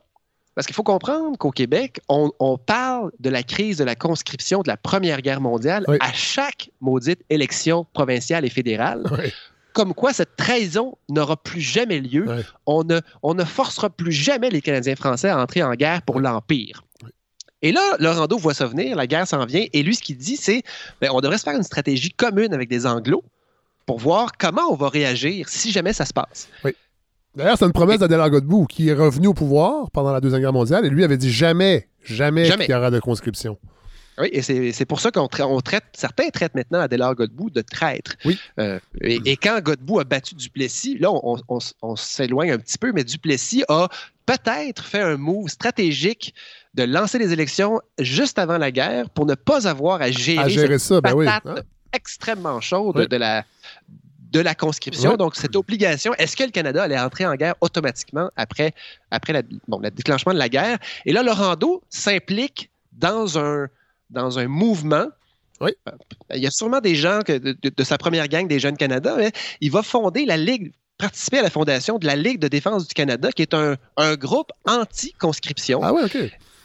parce 0.57 0.67
qu'il 0.67 0.75
faut 0.75 0.83
comprendre 0.83 1.37
qu'au 1.37 1.51
Québec, 1.51 2.01
on, 2.09 2.57
parle 2.57 3.13
de 3.21 3.29
la 3.29 3.43
crise 3.43 3.77
de 3.77 3.85
la 3.85 3.95
conscription 3.95 4.63
de 4.63 4.69
la 4.69 4.79
Première 4.79 5.21
Guerre 5.21 5.43
mondiale 5.43 5.85
à 6.01 6.13
chaque 6.15 6.71
maudite 6.81 7.21
élection 7.29 7.87
provinciale 7.93 8.47
et 8.47 8.49
fédérale. 8.49 9.05
Comme 9.75 9.93
quoi, 9.93 10.15
cette 10.15 10.35
trahison 10.37 10.97
n'aura 11.11 11.37
plus 11.37 11.61
jamais 11.61 12.01
lieu. 12.01 12.27
On, 12.65 12.85
ne, 12.85 13.01
on 13.23 13.35
ne 13.35 13.45
forcera 13.45 13.91
plus 13.91 14.13
jamais 14.13 14.49
les 14.49 14.63
Canadiens 14.63 14.97
français 14.97 15.29
à 15.29 15.39
entrer 15.39 15.63
en 15.63 15.75
guerre 15.75 16.01
pour 16.01 16.21
l'Empire. 16.21 16.83
Et 17.61 17.73
là, 17.73 17.83
Laurando 17.99 18.39
voit 18.39 18.55
ça 18.55 18.67
venir, 18.67 18.97
la 18.97 19.07
guerre 19.07 19.27
s'en 19.27 19.45
vient, 19.45 19.67
et 19.71 19.83
lui, 19.83 19.95
ce 19.95 20.03
qu'il 20.03 20.17
dit, 20.17 20.39
c'est 20.39 20.63
ben, 21.03 21.11
on 21.13 21.21
devrait 21.21 21.37
se 21.37 21.43
faire 21.43 21.57
une 21.57 21.63
stratégie 21.65 22.11
commune 22.11 22.55
avec 22.55 22.71
des 22.71 22.87
Anglos 22.87 23.25
pour 23.87 23.99
voir 23.99 24.33
comment 24.39 24.71
on 24.71 24.75
va 24.75 24.89
réagir 24.89 25.49
si 25.49 25.71
jamais 25.71 25.93
ça 25.93 26.05
se 26.05 26.13
passe. 26.13 26.49
Oui. 26.65 26.73
D'ailleurs, 27.37 27.59
c'est 27.59 27.67
une 27.67 27.73
promesse 27.73 27.99
d'Adélard 27.99 28.31
Godbout 28.31 28.67
qui 28.67 28.89
est 28.89 28.95
revenu 28.95 29.29
au 29.29 29.35
pouvoir 29.35 29.91
pendant 29.91 30.13
la 30.13 30.21
Deuxième 30.21 30.41
Guerre 30.41 30.53
mondiale 30.53 30.87
et 30.87 30.91
lui 30.91 31.05
avait 31.05 31.19
dit 31.19 31.31
jamais, 31.31 31.89
jamais, 32.03 32.49
qu'il 32.51 32.71
y 32.71 32.75
aura 32.75 32.91
de 32.91 32.99
conscription. 32.99 33.59
Oui, 34.19 34.31
et 34.33 34.73
c'est 34.73 34.87
pour 34.87 35.01
ça 35.01 35.11
qu'on 35.11 35.29
traite, 35.29 35.85
certains 35.93 36.31
traitent 36.31 36.55
maintenant 36.55 36.81
Adélard 36.81 37.15
Godbout 37.15 37.51
de 37.51 37.61
traître. 37.61 38.13
Oui. 38.25 38.39
Euh, 38.59 38.79
et, 39.03 39.37
quand 39.37 39.61
Godbout 39.61 40.01
a 40.01 40.05
battu 40.05 40.35
Duplessis, 40.35 40.97
là, 40.99 41.11
on, 41.13 41.97
s'éloigne 41.97 42.53
un 42.53 42.59
petit 42.59 42.79
peu, 42.79 42.93
mais 42.93 43.05
Duplessis 43.05 43.65
a 43.69 43.89
peut-être 44.25 44.83
fait 44.83 45.03
un 45.03 45.19
move 45.19 45.49
stratégique 45.49 46.35
de 46.73 46.85
lancer 46.85 47.19
les 47.19 47.35
élections 47.35 47.81
juste 47.99 48.39
avant 48.39 48.57
la 48.57 48.71
guerre 48.71 49.11
pour 49.11 49.27
ne 49.27 49.35
pas 49.35 49.69
avoir 49.69 50.01
à 50.01 50.11
gérer, 50.11 50.39
à 50.45 50.49
gérer 50.49 50.79
ça, 50.79 51.03
ben 51.03 51.13
oui. 51.15 51.27
Hein? 51.29 51.57
Extrêmement 51.97 52.61
chaude 52.61 53.09
de 53.09 53.17
la 53.17 53.45
de 54.31 54.41
la 54.41 54.55
conscription. 54.55 55.17
Donc, 55.17 55.37
cette 55.37 55.57
obligation, 55.57 56.13
est-ce 56.15 56.37
que 56.37 56.45
le 56.45 56.51
Canada 56.51 56.83
allait 56.83 56.99
entrer 56.99 57.27
en 57.27 57.35
guerre 57.37 57.55
automatiquement 57.61 58.31
après, 58.37 58.73
après 59.11 59.33
la, 59.33 59.43
le 59.43 59.91
déclenchement 59.91 60.35
de 60.35 60.39
la 60.39 60.49
guerre? 60.49 60.79
Et 61.05 61.13
là, 61.13 61.23
Laurando 61.23 61.83
s'implique 61.89 62.71
dans 62.93 63.39
un, 63.39 63.69
dans 64.11 64.39
un 64.39 64.49
mouvement. 64.49 65.07
Oui. 65.61 65.73
Euh, 65.89 65.93
il 66.35 66.43
y 66.43 66.47
a 66.47 66.51
sûrement 66.51 66.81
des 66.81 66.97
gens 66.97 67.21
que, 67.25 67.39
de, 67.39 67.85
sa 67.85 67.99
première 67.99 68.29
gang 68.29 68.47
des 68.47 68.59
Jeunes 68.59 68.77
Canada. 68.77 69.17
Hein. 69.19 69.31
il 69.61 69.71
va 69.71 69.83
fonder 69.83 70.27
la 70.27 70.37
Ligue, 70.37 70.73
participer 70.99 71.39
à 71.39 71.43
la 71.43 71.51
fondation 71.51 71.99
de 71.99 72.07
la 72.07 72.17
Ligue 72.17 72.41
de 72.41 72.49
défense 72.49 72.87
du 72.89 72.95
Canada, 72.95 73.31
qui 73.33 73.43
est 73.43 73.55
un, 73.55 73.77
un 73.97 74.17
groupe 74.17 74.51
anti-conscription. 74.67 75.81
Ah 75.83 75.95
oui, 75.95 76.03
OK. 76.05 76.17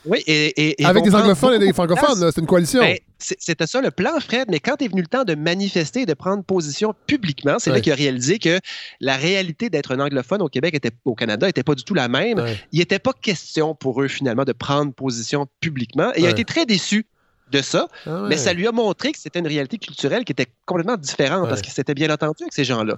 Oui, 0.05 0.23
et, 0.25 0.75
Avec 0.83 1.03
des 1.03 1.13
anglophones 1.13 1.61
et 1.61 1.65
des 1.65 1.73
francophones, 1.73 2.31
c'est 2.31 2.41
une 2.41 2.47
coalition. 2.47 2.79
Ben, 2.79 2.97
c'était 3.19 3.67
ça 3.67 3.81
le 3.81 3.91
plan, 3.91 4.19
Fred, 4.19 4.47
mais 4.49 4.59
quand 4.59 4.81
est 4.81 4.87
venu 4.87 5.01
le 5.01 5.07
temps 5.07 5.23
de 5.23 5.35
manifester 5.35 6.01
et 6.01 6.05
de 6.05 6.13
prendre 6.13 6.43
position 6.43 6.95
publiquement, 7.05 7.57
c'est 7.59 7.69
là 7.69 7.79
qu'il 7.79 7.91
a 7.91 7.95
réalisé 7.95 8.39
que 8.39 8.59
la 8.99 9.15
réalité 9.15 9.69
d'être 9.69 9.91
un 9.91 9.99
anglophone 9.99 10.41
au 10.41 10.49
Québec, 10.49 10.73
était, 10.73 10.91
au 11.05 11.13
Canada, 11.13 11.45
n'était 11.45 11.63
pas 11.63 11.75
du 11.75 11.83
tout 11.83 11.93
la 11.93 12.07
même. 12.07 12.43
Il 12.71 12.79
n'était 12.79 12.99
pas 12.99 13.13
question 13.13 13.75
pour 13.75 14.01
eux, 14.01 14.07
finalement, 14.07 14.43
de 14.43 14.53
prendre 14.53 14.91
position 14.93 15.47
publiquement. 15.59 16.11
Et 16.15 16.21
il 16.21 16.25
a 16.25 16.29
été 16.29 16.45
très 16.45 16.65
déçu 16.65 17.05
de 17.51 17.61
ça, 17.61 17.87
ah 18.05 18.27
mais 18.29 18.37
ça 18.37 18.53
lui 18.53 18.65
a 18.65 18.71
montré 18.71 19.11
que 19.11 19.19
c'était 19.19 19.39
une 19.39 19.47
réalité 19.47 19.77
culturelle 19.77 20.23
qui 20.23 20.31
était 20.31 20.47
complètement 20.65 20.95
différente 20.95 21.49
parce 21.49 21.61
qu'il 21.61 21.73
s'était 21.73 21.93
bien 21.93 22.09
entendu 22.09 22.43
avec 22.43 22.53
ces 22.53 22.63
gens-là. 22.63 22.97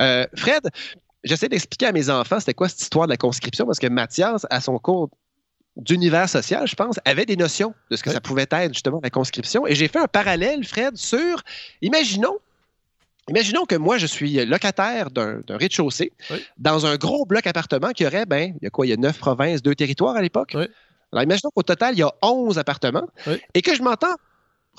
Euh, 0.00 0.26
Fred, 0.34 0.68
j'essaie 1.22 1.48
d'expliquer 1.48 1.86
à 1.86 1.92
mes 1.92 2.10
enfants 2.10 2.40
c'était 2.40 2.52
quoi 2.52 2.68
cette 2.68 2.82
histoire 2.82 3.06
de 3.06 3.12
la 3.12 3.16
conscription 3.16 3.64
parce 3.64 3.78
que 3.78 3.86
Mathias, 3.86 4.44
à 4.50 4.60
son 4.60 4.78
cours 4.78 5.08
d'univers 5.76 6.28
social, 6.28 6.66
je 6.66 6.74
pense, 6.74 7.00
avait 7.04 7.24
des 7.24 7.36
notions 7.36 7.74
de 7.90 7.96
ce 7.96 8.02
que 8.02 8.10
ça 8.10 8.20
pouvait 8.20 8.46
être, 8.50 8.72
justement, 8.72 9.00
la 9.02 9.10
conscription. 9.10 9.66
Et 9.66 9.74
j'ai 9.74 9.88
fait 9.88 9.98
un 9.98 10.06
parallèle, 10.06 10.64
Fred, 10.64 10.96
sur, 10.96 11.42
imaginons, 11.80 12.38
imaginons 13.28 13.64
que 13.64 13.76
moi, 13.76 13.96
je 13.98 14.06
suis 14.06 14.44
locataire 14.44 15.10
d'un 15.10 15.40
rez-de-chaussée 15.48 16.12
dans 16.58 16.84
un 16.86 16.96
gros 16.96 17.24
bloc 17.24 17.46
appartement 17.46 17.92
qui 17.92 18.06
aurait, 18.06 18.26
ben, 18.26 18.54
il 18.60 18.64
y 18.64 18.66
a 18.66 18.70
quoi, 18.70 18.86
il 18.86 18.90
y 18.90 18.92
a 18.92 18.96
neuf 18.96 19.18
provinces, 19.18 19.62
deux 19.62 19.74
territoires 19.74 20.16
à 20.16 20.22
l'époque. 20.22 20.54
Alors, 20.54 21.22
imaginons 21.22 21.50
qu'au 21.54 21.62
total, 21.62 21.94
il 21.94 21.98
y 21.98 22.02
a 22.02 22.12
onze 22.22 22.58
appartements 22.58 23.08
et 23.54 23.62
que 23.62 23.74
je 23.74 23.82
m'entends 23.82 24.16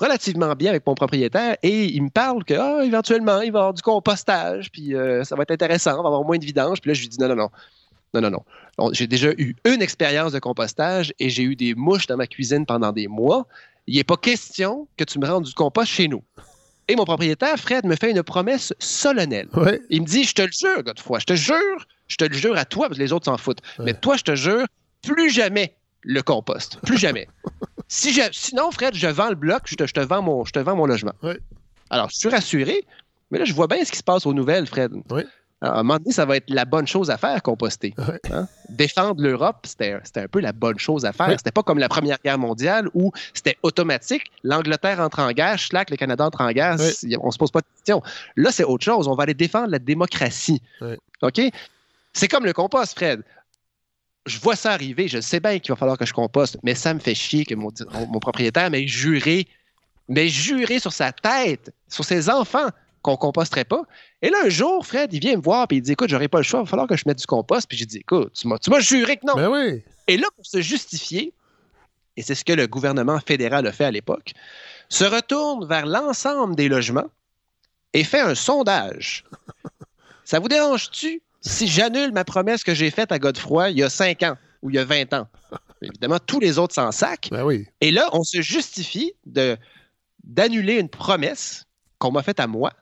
relativement 0.00 0.52
bien 0.54 0.70
avec 0.70 0.84
mon 0.86 0.94
propriétaire 0.94 1.56
et 1.62 1.84
il 1.84 2.02
me 2.02 2.10
parle 2.10 2.44
que, 2.44 2.54
ah, 2.54 2.84
éventuellement, 2.84 3.40
il 3.40 3.52
va 3.52 3.58
y 3.58 3.60
avoir 3.60 3.74
du 3.74 3.82
compostage, 3.82 4.70
puis 4.72 4.94
euh, 4.94 5.22
ça 5.22 5.36
va 5.36 5.42
être 5.42 5.52
intéressant, 5.52 5.92
on 5.98 6.02
va 6.02 6.08
avoir 6.08 6.24
moins 6.24 6.38
de 6.38 6.44
vidange. 6.44 6.80
Puis 6.80 6.90
là, 6.90 6.94
je 6.94 7.00
lui 7.02 7.08
dis, 7.08 7.18
non, 7.20 7.28
non, 7.28 7.36
non. 7.36 7.50
Non, 8.14 8.20
non, 8.20 8.30
non. 8.78 8.92
J'ai 8.92 9.06
déjà 9.06 9.30
eu 9.32 9.56
une 9.64 9.82
expérience 9.82 10.32
de 10.32 10.38
compostage 10.38 11.12
et 11.18 11.28
j'ai 11.28 11.42
eu 11.42 11.56
des 11.56 11.74
mouches 11.74 12.06
dans 12.06 12.16
ma 12.16 12.26
cuisine 12.26 12.64
pendant 12.64 12.92
des 12.92 13.08
mois. 13.08 13.46
Il 13.86 13.96
n'est 13.96 14.04
pas 14.04 14.16
question 14.16 14.88
que 14.96 15.04
tu 15.04 15.18
me 15.18 15.26
rendes 15.26 15.44
du 15.44 15.52
compost 15.52 15.90
chez 15.90 16.08
nous. 16.08 16.22
Et 16.88 16.96
mon 16.96 17.04
propriétaire, 17.04 17.56
Fred, 17.58 17.84
me 17.86 17.96
fait 17.96 18.10
une 18.10 18.22
promesse 18.22 18.72
solennelle. 18.78 19.48
Il 19.90 20.02
me 20.02 20.06
dit 20.06 20.24
Je 20.24 20.34
te 20.34 20.42
le 20.42 20.52
jure, 20.52 20.82
Godefroy, 20.82 21.18
je 21.18 21.24
te 21.24 21.34
jure, 21.34 21.86
je 22.08 22.16
te 22.16 22.24
le 22.24 22.34
jure 22.34 22.56
à 22.56 22.64
toi, 22.64 22.88
parce 22.88 22.98
que 22.98 23.02
les 23.02 23.12
autres 23.12 23.24
s'en 23.24 23.38
foutent. 23.38 23.62
Mais 23.78 23.94
toi, 23.94 24.16
je 24.16 24.22
te 24.22 24.34
jure, 24.34 24.66
plus 25.02 25.30
jamais 25.30 25.74
le 26.02 26.22
compost. 26.22 26.78
Plus 26.82 26.98
jamais. 26.98 27.26
si 27.88 28.18
sinon, 28.32 28.70
Fred, 28.70 28.94
je 28.94 29.06
vends 29.06 29.30
le 29.30 29.34
bloc, 29.34 29.62
je 29.66 29.74
te, 29.76 30.00
vends, 30.00 30.22
mon, 30.22 30.44
je 30.44 30.52
te 30.52 30.58
vends 30.58 30.76
mon 30.76 30.86
logement. 30.86 31.14
Alors, 31.90 32.10
je 32.10 32.16
suis 32.16 32.28
rassuré, 32.28 32.84
mais 33.30 33.38
là, 33.38 33.44
je 33.44 33.54
vois 33.54 33.66
bien 33.66 33.82
ce 33.84 33.90
qui 33.90 33.98
se 33.98 34.02
passe 34.02 34.26
aux 34.26 34.34
nouvelles, 34.34 34.66
Fred. 34.66 34.92
À 35.60 35.78
un 35.78 35.82
moment 35.82 35.98
donné, 35.98 36.12
ça 36.12 36.26
va 36.26 36.36
être 36.36 36.50
la 36.50 36.64
bonne 36.64 36.86
chose 36.86 37.10
à 37.10 37.16
faire, 37.16 37.42
composter. 37.42 37.94
Hein? 38.30 38.48
Défendre 38.68 39.22
l'Europe, 39.22 39.64
c'était 39.64 39.98
un 40.16 40.28
peu 40.28 40.40
la 40.40 40.52
bonne 40.52 40.78
chose 40.78 41.04
à 41.04 41.12
faire. 41.12 41.30
C'était 41.38 41.52
pas 41.52 41.62
comme 41.62 41.78
la 41.78 41.88
Première 41.88 42.18
Guerre 42.22 42.38
mondiale 42.38 42.88
où 42.94 43.12
c'était 43.32 43.56
automatique. 43.62 44.30
L'Angleterre 44.42 45.00
entre 45.00 45.20
en 45.20 45.30
guerre, 45.32 45.58
Schlack, 45.58 45.90
le 45.90 45.96
Canada 45.96 46.26
entre 46.26 46.40
en 46.40 46.50
guerre, 46.50 46.76
on 47.20 47.30
se 47.30 47.38
pose 47.38 47.50
pas 47.50 47.60
de 47.60 47.66
questions. 47.76 48.02
Là, 48.36 48.50
c'est 48.52 48.64
autre 48.64 48.84
chose. 48.84 49.08
On 49.08 49.14
va 49.14 49.22
aller 49.22 49.34
défendre 49.34 49.68
la 49.68 49.78
démocratie. 49.78 50.60
OK? 51.22 51.40
C'est 52.12 52.28
comme 52.28 52.44
le 52.44 52.52
compost, 52.52 52.94
Fred. 52.94 53.22
Je 54.26 54.38
vois 54.38 54.56
ça 54.56 54.72
arriver, 54.72 55.06
je 55.06 55.20
sais 55.20 55.38
bien 55.38 55.58
qu'il 55.58 55.70
va 55.70 55.76
falloir 55.76 55.98
que 55.98 56.06
je 56.06 56.14
composte, 56.14 56.56
mais 56.62 56.74
ça 56.74 56.94
me 56.94 56.98
fait 56.98 57.14
chier 57.14 57.44
que 57.44 57.54
mon, 57.54 57.70
mon 58.08 58.20
propriétaire 58.20 58.70
m'ait 58.70 58.86
juré, 58.86 59.46
mais 60.08 60.28
juré 60.28 60.78
sur 60.78 60.94
sa 60.94 61.12
tête, 61.12 61.74
sur 61.88 62.06
ses 62.06 62.30
enfants, 62.30 62.68
qu'on 63.04 63.16
composterait 63.16 63.66
pas. 63.66 63.82
Et 64.22 64.30
là, 64.30 64.38
un 64.46 64.48
jour, 64.48 64.84
Fred, 64.84 65.12
il 65.12 65.20
vient 65.20 65.36
me 65.36 65.42
voir 65.42 65.66
et 65.70 65.76
il 65.76 65.82
dit 65.82 65.92
Écoute, 65.92 66.08
j'aurais 66.08 66.28
pas 66.28 66.38
le 66.38 66.44
choix, 66.44 66.60
il 66.60 66.64
va 66.64 66.70
falloir 66.70 66.88
que 66.88 66.96
je 66.96 67.04
mette 67.06 67.18
du 67.18 67.26
compost. 67.26 67.68
Puis 67.68 67.76
j'ai 67.76 67.84
dit 67.84 67.98
Écoute, 67.98 68.32
tu 68.32 68.48
m'as 68.48 68.80
juré 68.80 69.18
que 69.18 69.26
non. 69.26 69.34
Ben 69.34 69.48
oui. 69.48 69.82
Et 70.08 70.16
là, 70.16 70.26
pour 70.34 70.46
se 70.46 70.62
justifier, 70.62 71.34
et 72.16 72.22
c'est 72.22 72.34
ce 72.34 72.44
que 72.44 72.54
le 72.54 72.66
gouvernement 72.66 73.20
fédéral 73.20 73.66
a 73.66 73.72
fait 73.72 73.84
à 73.84 73.90
l'époque, 73.90 74.32
se 74.88 75.04
retourne 75.04 75.68
vers 75.68 75.84
l'ensemble 75.84 76.56
des 76.56 76.68
logements 76.68 77.10
et 77.92 78.04
fait 78.04 78.20
un 78.20 78.34
sondage. 78.34 79.24
Ça 80.24 80.38
vous 80.38 80.48
dérange-tu 80.48 81.20
si 81.42 81.68
j'annule 81.68 82.12
ma 82.12 82.24
promesse 82.24 82.64
que 82.64 82.72
j'ai 82.72 82.90
faite 82.90 83.12
à 83.12 83.18
Godefroy 83.18 83.70
il 83.70 83.78
y 83.78 83.82
a 83.82 83.90
5 83.90 84.22
ans 84.22 84.36
ou 84.62 84.70
il 84.70 84.76
y 84.76 84.78
a 84.78 84.84
20 84.84 85.12
ans? 85.12 85.28
Évidemment, 85.82 86.18
tous 86.18 86.40
les 86.40 86.58
autres 86.58 86.74
s'en 86.74 86.90
sac. 86.90 87.28
Ben 87.30 87.44
oui. 87.44 87.66
Et 87.82 87.90
là, 87.90 88.08
on 88.14 88.22
se 88.22 88.40
justifie 88.40 89.12
d'annuler 89.26 90.78
une 90.78 90.88
promesse 90.88 91.66
qu'on 91.98 92.10
m'a 92.10 92.22
faite 92.22 92.40
à 92.40 92.46
moi 92.46 92.72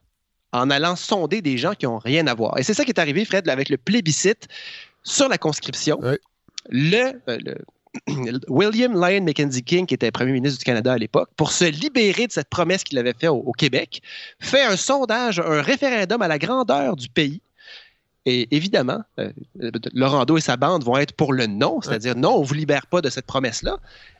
en 0.52 0.70
allant 0.70 0.96
sonder 0.96 1.40
des 1.42 1.58
gens 1.58 1.74
qui 1.74 1.86
n'ont 1.86 1.98
rien 1.98 2.26
à 2.26 2.34
voir. 2.34 2.58
Et 2.58 2.62
c'est 2.62 2.74
ça 2.74 2.84
qui 2.84 2.90
est 2.90 3.00
arrivé, 3.00 3.24
Fred, 3.24 3.48
avec 3.48 3.68
le 3.68 3.78
plébiscite 3.78 4.48
sur 5.02 5.28
la 5.28 5.38
conscription. 5.38 5.98
Euh, 6.02 6.16
le, 6.68 7.12
William 8.48 8.92
Lyon 8.94 9.24
Mackenzie 9.24 9.62
King, 9.62 9.86
qui 9.86 9.94
était 9.94 10.10
premier 10.10 10.32
ministre 10.32 10.58
du 10.58 10.64
Canada 10.64 10.92
à 10.92 10.98
l'époque, 10.98 11.30
pour 11.36 11.52
se 11.52 11.64
libérer 11.64 12.26
de 12.26 12.32
cette 12.32 12.48
promesse 12.48 12.84
qu'il 12.84 12.98
avait 12.98 13.14
faite 13.18 13.30
au, 13.30 13.52
Québec, 13.52 14.02
fait 14.40 14.62
un 14.62 14.76
sondage, 14.76 15.40
un 15.40 15.62
référendum 15.62 16.22
à 16.22 16.28
la 16.28 16.38
grandeur 16.38 16.96
du 16.96 17.08
pays. 17.08 17.42
Et 18.24 18.54
évidemment, 18.54 19.02
euh, 19.18 19.32
Laurando 19.92 20.36
et 20.36 20.40
sa 20.40 20.56
bande 20.56 20.84
vont 20.84 20.96
être 20.96 21.12
pour 21.12 21.32
le 21.32 21.46
non, 21.46 21.80
c'est-à-dire 21.80 22.14
non, 22.14 22.36
on 22.36 22.42
ne 22.42 22.46
vous 22.46 22.54
libère 22.54 22.86
pas 22.86 23.00
de 23.00 23.10
cette 23.10 23.26
promesse-là. 23.26 23.78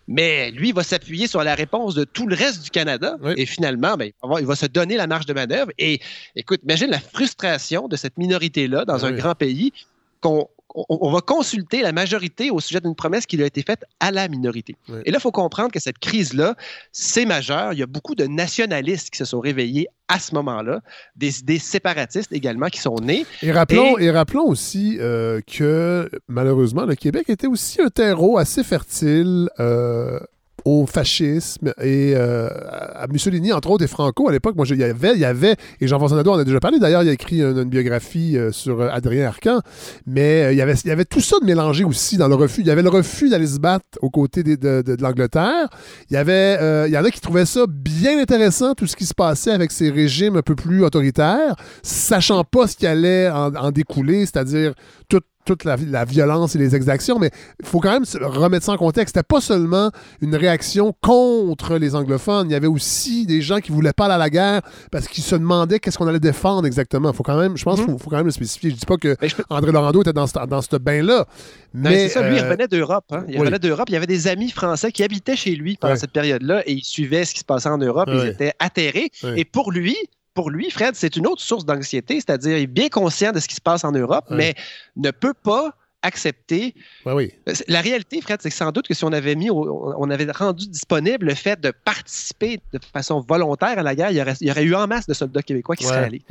Mais 0.08 0.50
lui, 0.50 0.72
va 0.72 0.82
s'appuyer 0.82 1.28
sur 1.28 1.44
la 1.44 1.54
réponse 1.54 1.94
de 1.94 2.02
tout 2.02 2.26
le 2.26 2.34
reste 2.34 2.64
du 2.64 2.70
Canada. 2.70 3.16
Et 3.36 3.46
finalement, 3.46 3.96
ben, 3.96 4.10
il 4.40 4.46
va 4.46 4.56
se 4.56 4.66
donner 4.66 4.96
la 4.96 5.06
marge 5.06 5.26
de 5.26 5.32
manœuvre. 5.32 5.70
Et 5.78 6.00
écoute, 6.34 6.60
imagine 6.64 6.90
la 6.90 6.98
frustration 6.98 7.86
de 7.86 7.94
cette 7.94 8.18
minorité-là 8.18 8.84
dans 8.84 9.06
un 9.06 9.12
grand 9.12 9.36
pays 9.36 9.72
qu'on 10.20 10.48
on, 10.74 11.10
va 11.10 11.20
consulter 11.20 11.82
la 11.82 11.92
majorité 11.92 12.50
au 12.50 12.60
sujet 12.60 12.80
d'une 12.80 12.94
promesse 12.94 13.26
qui 13.26 13.40
a 13.42 13.46
été 13.46 13.62
faite 13.62 13.84
à 14.00 14.10
la 14.10 14.28
minorité. 14.28 14.76
Et 15.04 15.10
là, 15.10 15.18
il 15.18 15.20
faut 15.20 15.32
comprendre 15.32 15.70
que 15.70 15.80
cette 15.80 15.98
crise-là, 15.98 16.54
c'est 16.92 17.26
majeur. 17.26 17.72
Il 17.72 17.78
y 17.78 17.82
a 17.82 17.86
beaucoup 17.86 18.14
de 18.14 18.24
nationalistes 18.26 19.10
qui 19.10 19.18
se 19.18 19.24
sont 19.24 19.40
réveillés 19.40 19.88
à 20.08 20.18
ce 20.18 20.34
moment-là, 20.34 20.80
des 21.16 21.40
idées 21.40 21.58
séparatistes 21.58 22.32
également 22.32 22.68
qui 22.68 22.80
sont 22.80 22.96
nées. 22.96 23.24
Et 23.42 23.50
rappelons, 23.50 23.98
et... 23.98 24.10
rappelons 24.10 24.46
aussi 24.46 24.98
euh, 25.00 25.40
que 25.46 26.10
malheureusement, 26.28 26.84
le 26.84 26.94
Québec 26.94 27.30
était 27.30 27.46
aussi 27.46 27.80
un 27.80 27.88
terreau 27.88 28.36
assez 28.36 28.62
fertile 28.62 29.48
euh, 29.58 30.20
au 30.64 30.86
fascisme 30.86 31.72
et 31.80 32.12
euh, 32.14 32.48
à 32.94 33.06
Mussolini, 33.08 33.52
entre 33.52 33.70
autres, 33.70 33.84
et 33.84 33.88
Franco 33.88 34.28
à 34.28 34.32
l'époque. 34.32 34.56
Moi, 34.56 34.66
il 34.68 34.76
y 34.76 34.84
avait, 34.84 35.14
il 35.14 35.20
y 35.20 35.24
avait, 35.24 35.56
et 35.80 35.86
Jean-François 35.86 36.16
Nadeau 36.16 36.32
en 36.32 36.38
a 36.38 36.44
déjà 36.44 36.60
parlé, 36.60 36.78
d'ailleurs, 36.78 37.02
il 37.02 37.08
a 37.08 37.12
écrit 37.12 37.40
une, 37.40 37.64
biographie 37.64 38.36
euh, 38.36 38.52
sur 38.52 38.80
euh, 38.80 38.88
Adrien 38.90 39.26
Arcan, 39.26 39.60
mais 40.06 40.52
il, 40.52 40.56
y 40.56 40.62
avait, 40.62 40.74
il 40.74 40.88
y 40.88 40.90
avait 40.90 41.04
tout 41.04 41.20
ça 41.20 41.36
de 41.40 41.46
mélangé 41.46 41.84
aussi 41.84 42.16
dans 42.16 42.28
le 42.28 42.34
refus. 42.34 42.60
Il 42.60 42.66
y 42.66 42.70
avait 42.70 42.82
le 42.82 42.88
refus 42.88 43.28
d'aller 43.28 43.46
se 43.46 43.58
battre 43.58 43.98
aux 44.00 44.10
côtés 44.10 44.42
de, 44.42 44.96
l'Angleterre. 45.00 45.68
Il 46.10 46.14
y 46.14 46.16
avait, 46.16 46.86
il 46.88 46.92
y 46.92 46.98
en 46.98 47.04
a 47.04 47.10
qui 47.10 47.20
trouvaient 47.20 47.46
ça 47.46 47.64
bien 47.68 48.20
intéressant, 48.20 48.74
tout 48.74 48.86
ce 48.86 48.96
qui 48.96 49.06
se 49.06 49.14
passait 49.14 49.52
avec 49.52 49.72
ces 49.72 49.90
régimes 49.90 50.36
un 50.36 50.42
peu 50.42 50.54
plus 50.54 50.84
autoritaires, 50.84 51.56
sachant 51.82 52.44
pas 52.44 52.66
ce 52.66 52.76
qui 52.76 52.86
allait 52.86 53.28
en, 53.30 53.54
en 53.54 53.70
découler, 53.70 54.20
c'est-à-dire 54.20 54.74
toute 55.08 55.24
toute 55.44 55.64
la, 55.64 56.04
violence 56.04 56.54
et 56.54 56.58
les 56.58 56.74
exactions, 56.76 57.18
mais 57.18 57.30
il 57.60 57.66
faut 57.66 57.80
quand 57.80 57.92
même 57.92 58.04
remettre 58.20 58.66
ça 58.66 58.72
en 58.72 58.76
contexte. 58.76 59.14
C'était 59.14 59.26
pas 59.26 59.40
seulement 59.40 59.90
une 60.20 60.36
réaction 60.36 60.94
contre 61.00 61.76
les 61.76 61.94
anglophones, 61.94 62.48
il 62.48 62.52
y 62.52 62.56
avait 62.56 62.66
aussi 62.66 63.26
des 63.26 63.42
gens 63.42 63.58
qui 63.58 63.72
voulaient 63.72 63.92
pas 63.92 64.06
aller 64.06 64.14
à 64.14 64.18
la 64.18 64.30
guerre 64.30 64.62
parce 64.90 65.08
qu'ils 65.08 65.24
se 65.24 65.34
demandaient 65.34 65.78
qu'est-ce 65.78 65.98
qu'on 65.98 66.06
allait 66.06 66.20
défendre 66.20 66.66
exactement. 66.66 67.12
Faut 67.12 67.22
quand 67.22 67.38
même, 67.38 67.56
je 67.56 67.64
pense 67.64 67.80
qu'il 67.80 67.90
mhm. 67.90 67.98
faut, 67.98 68.10
quand 68.10 68.16
même 68.16 68.26
le 68.26 68.32
spécifier. 68.32 68.70
Je 68.70 68.76
dis 68.76 68.86
pas 68.86 68.96
que 68.96 69.16
André 69.50 69.72
Laurando 69.72 70.02
était 70.02 70.12
dans 70.12 70.26
ce, 70.26 70.46
dans 70.46 70.62
ce 70.62 70.76
bain-là. 70.76 71.26
Mais 71.74 72.08
c'est 72.08 72.14
ça, 72.14 72.28
lui, 72.28 72.36
il 72.36 72.40
euh, 72.40 72.44
revenait 72.44 72.68
d'Europe. 72.68 73.04
Hein. 73.10 73.24
Il 73.28 73.38
revenait 73.38 73.58
d'Europe. 73.58 73.88
Il 73.88 73.94
y 73.94 73.96
avait 73.96 74.06
des 74.06 74.28
amis 74.28 74.50
français 74.50 74.92
qui 74.92 75.02
habitaient 75.02 75.36
chez 75.36 75.54
lui 75.56 75.76
pendant 75.76 75.96
cette 75.96 76.12
période-là 76.12 76.62
et 76.66 76.72
ils 76.72 76.84
suivaient 76.84 77.24
ce 77.24 77.34
qui 77.34 77.40
se 77.40 77.44
passait 77.44 77.68
en 77.68 77.78
Europe. 77.78 78.08
Ils 78.12 78.28
étaient 78.28 78.52
atterrés. 78.58 79.10
Et 79.36 79.44
pour 79.44 79.72
lui, 79.72 79.96
pour 80.34 80.50
lui, 80.50 80.70
Fred, 80.70 80.94
c'est 80.94 81.16
une 81.16 81.26
autre 81.26 81.42
source 81.42 81.64
d'anxiété, 81.64 82.14
c'est-à-dire 82.14 82.56
il 82.56 82.62
est 82.62 82.66
bien 82.66 82.88
conscient 82.88 83.32
de 83.32 83.40
ce 83.40 83.48
qui 83.48 83.54
se 83.54 83.60
passe 83.60 83.84
en 83.84 83.92
Europe, 83.92 84.26
mais 84.30 84.54
ne 84.96 85.10
peut 85.10 85.34
pas 85.34 85.74
accepter. 86.02 86.74
oui. 87.06 87.32
Euh, 87.48 87.54
la 87.68 87.80
réalité, 87.80 88.20
Fred, 88.20 88.40
c'est 88.42 88.50
que 88.50 88.56
sans 88.56 88.72
doute 88.72 88.88
que 88.88 88.94
si 88.94 89.04
on 89.04 89.12
avait 89.12 89.34
mis, 89.34 89.50
on 89.50 90.10
avait 90.10 90.30
rendu 90.32 90.66
disponible 90.66 91.26
le 91.26 91.34
fait 91.34 91.60
de 91.60 91.70
participer 91.70 92.60
de 92.72 92.80
façon 92.92 93.24
volontaire 93.26 93.78
à 93.78 93.82
la 93.82 93.94
guerre, 93.94 94.10
il 94.10 94.16
y 94.16 94.50
aurait, 94.50 94.64
eu 94.64 94.74
en 94.74 94.86
masse 94.86 95.06
de 95.06 95.14
soldats 95.14 95.42
québécois 95.42 95.76
qui 95.76 95.84
seraient 95.84 96.04
allés. 96.04 96.22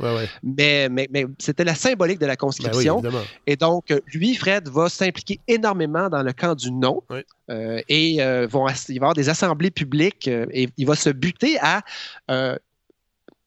mais, 0.42 0.88
mais, 0.90 1.08
mais 1.10 1.26
c'était 1.38 1.64
la 1.64 1.74
symbolique 1.74 2.18
de 2.18 2.26
la 2.26 2.36
conscription. 2.36 3.00
Ben 3.00 3.12
et 3.46 3.56
donc, 3.56 3.92
lui, 4.12 4.34
Fred, 4.34 4.68
va 4.68 4.88
s'impliquer 4.88 5.40
énormément 5.48 6.08
dans 6.08 6.22
le 6.22 6.32
camp 6.32 6.54
du 6.54 6.70
non. 6.70 7.02
Euh, 7.50 7.80
et 7.88 8.22
euh, 8.22 8.46
vont, 8.46 8.66
il 8.68 8.72
va 8.72 8.94
y 8.94 8.96
avoir 8.98 9.14
des 9.14 9.28
assemblées 9.28 9.70
publiques 9.70 10.28
et 10.28 10.68
il 10.76 10.86
va 10.86 10.94
se 10.94 11.10
buter 11.10 11.58
à 11.60 11.82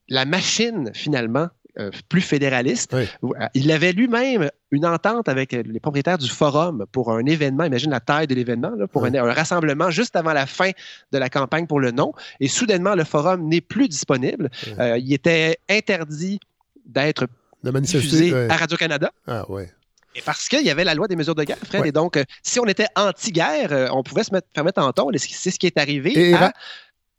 la 0.08 0.24
machine, 0.24 0.90
finalement, 0.94 1.48
euh, 1.78 1.90
plus 2.08 2.22
fédéraliste. 2.22 2.94
Euh, 2.94 3.04
il 3.52 3.70
avait 3.70 3.92
lui-même 3.92 4.50
une 4.70 4.86
entente 4.86 5.28
avec 5.28 5.52
les 5.52 5.78
propriétaires 5.78 6.16
du 6.16 6.30
forum 6.30 6.86
pour 6.90 7.12
un 7.12 7.26
événement, 7.26 7.64
imagine 7.64 7.90
la 7.90 8.00
taille 8.00 8.26
de 8.26 8.34
l'événement, 8.34 8.72
pour 8.90 9.04
un, 9.04 9.32
rassemblement 9.32 9.90
juste 9.90 10.16
avant 10.16 10.32
la 10.32 10.46
fin 10.46 10.70
de 11.12 11.18
la 11.18 11.28
campagne 11.28 11.66
pour 11.66 11.78
le 11.78 11.90
non. 11.90 12.14
Et 12.40 12.48
soudainement, 12.48 12.94
le 12.94 13.04
forum 13.04 13.46
n'est 13.46 13.60
plus 13.60 13.88
disponible. 13.88 14.48
Euh, 14.78 14.96
il 14.96 15.12
était 15.12 15.58
interdit 15.68 16.40
d'être 16.86 17.26
diffusé 17.62 18.32
à 18.48 18.56
Radio-Canada. 18.56 19.12
Ah 19.26 19.44
ouais. 19.50 19.70
Et 20.14 20.22
parce 20.22 20.48
qu'il 20.48 20.64
y 20.64 20.70
avait 20.70 20.84
la 20.84 20.94
loi 20.94 21.08
des 21.08 21.16
mesures 21.16 21.34
de 21.34 21.44
guerre, 21.44 21.58
Fred. 21.62 21.84
Et 21.84 21.92
donc, 21.92 22.18
si 22.42 22.58
on 22.58 22.64
était 22.64 22.86
anti-guerre, 22.96 23.90
on 23.92 24.02
pouvait 24.02 24.24
se 24.24 24.32
mettre, 24.32 24.48
faire 24.54 24.64
mettre 24.64 24.80
en 24.80 24.90
ton. 24.92 25.10
C'est 25.18 25.50
ce 25.50 25.58
qui 25.58 25.66
est 25.66 25.76
arrivé 25.76 26.32
à 26.32 26.54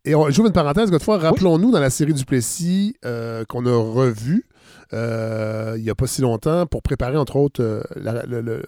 et 0.04 0.14
on, 0.14 0.30
j'ouvre 0.30 0.48
une 0.48 0.54
parenthèse, 0.54 0.90
Godefroy, 0.90 1.18
rappelons-nous 1.18 1.70
dans 1.70 1.80
la 1.80 1.90
série 1.90 2.14
du 2.14 2.24
Plessis 2.24 2.96
euh, 3.04 3.44
qu'on 3.44 3.66
a 3.66 3.76
revu 3.76 4.46
euh, 4.94 5.74
il 5.76 5.82
n'y 5.82 5.90
a 5.90 5.94
pas 5.94 6.06
si 6.06 6.22
longtemps 6.22 6.64
pour 6.64 6.82
préparer, 6.82 7.18
entre 7.18 7.36
autres, 7.36 7.62
euh, 7.62 8.62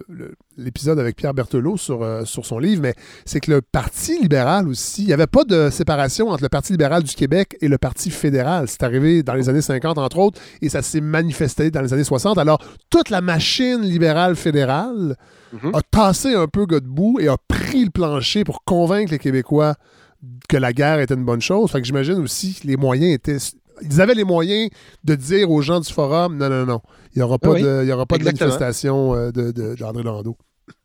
l'épisode 0.58 0.98
avec 0.98 1.16
Pierre 1.16 1.32
Berthelot 1.32 1.78
sur, 1.78 2.06
sur 2.26 2.44
son 2.44 2.58
livre, 2.58 2.82
mais 2.82 2.94
c'est 3.24 3.40
que 3.40 3.50
le 3.50 3.62
Parti 3.62 4.20
libéral 4.20 4.68
aussi, 4.68 5.02
il 5.02 5.06
n'y 5.06 5.12
avait 5.14 5.26
pas 5.26 5.44
de 5.44 5.70
séparation 5.70 6.28
entre 6.28 6.42
le 6.42 6.50
Parti 6.50 6.72
libéral 6.72 7.02
du 7.02 7.14
Québec 7.14 7.56
et 7.62 7.68
le 7.68 7.78
Parti 7.78 8.10
fédéral. 8.10 8.68
C'est 8.68 8.82
arrivé 8.82 9.22
dans 9.22 9.32
les 9.32 9.48
années 9.48 9.62
50, 9.62 9.96
entre 9.96 10.18
autres, 10.18 10.40
et 10.60 10.68
ça 10.68 10.82
s'est 10.82 11.00
manifesté 11.00 11.70
dans 11.70 11.80
les 11.80 11.94
années 11.94 12.04
60. 12.04 12.36
Alors, 12.36 12.58
toute 12.90 13.08
la 13.08 13.22
machine 13.22 13.80
libérale 13.80 14.36
fédérale 14.36 15.16
mm-hmm. 15.54 15.76
a 15.76 15.80
tassé 15.90 16.34
un 16.34 16.48
peu 16.48 16.66
Godbout 16.66 17.20
et 17.20 17.28
a 17.28 17.36
pris 17.48 17.84
le 17.84 17.90
plancher 17.90 18.44
pour 18.44 18.62
convaincre 18.64 19.12
les 19.12 19.18
Québécois 19.18 19.76
que 20.48 20.56
la 20.56 20.72
guerre 20.72 21.00
était 21.00 21.14
une 21.14 21.24
bonne 21.24 21.40
chose. 21.40 21.70
Fait 21.70 21.80
que 21.80 21.86
j'imagine 21.86 22.14
aussi 22.14 22.54
que 22.54 22.66
les 22.66 22.76
moyens 22.76 23.14
étaient. 23.14 23.38
Ils 23.82 24.00
avaient 24.00 24.14
les 24.14 24.24
moyens 24.24 24.70
de 25.04 25.14
dire 25.14 25.50
aux 25.50 25.62
gens 25.62 25.80
du 25.80 25.90
forum 25.90 26.36
non, 26.36 26.50
non, 26.50 26.66
non, 26.66 26.80
il 27.14 27.18
n'y 27.18 27.22
aura 27.22 27.38
pas, 27.38 27.54
de, 27.54 27.84
y 27.86 27.92
aura 27.92 28.04
pas 28.04 28.18
de 28.18 28.24
manifestation 28.24 29.14
euh, 29.14 29.32
de, 29.32 29.52
de, 29.52 29.74
d'André 29.74 30.02
Lando. 30.02 30.36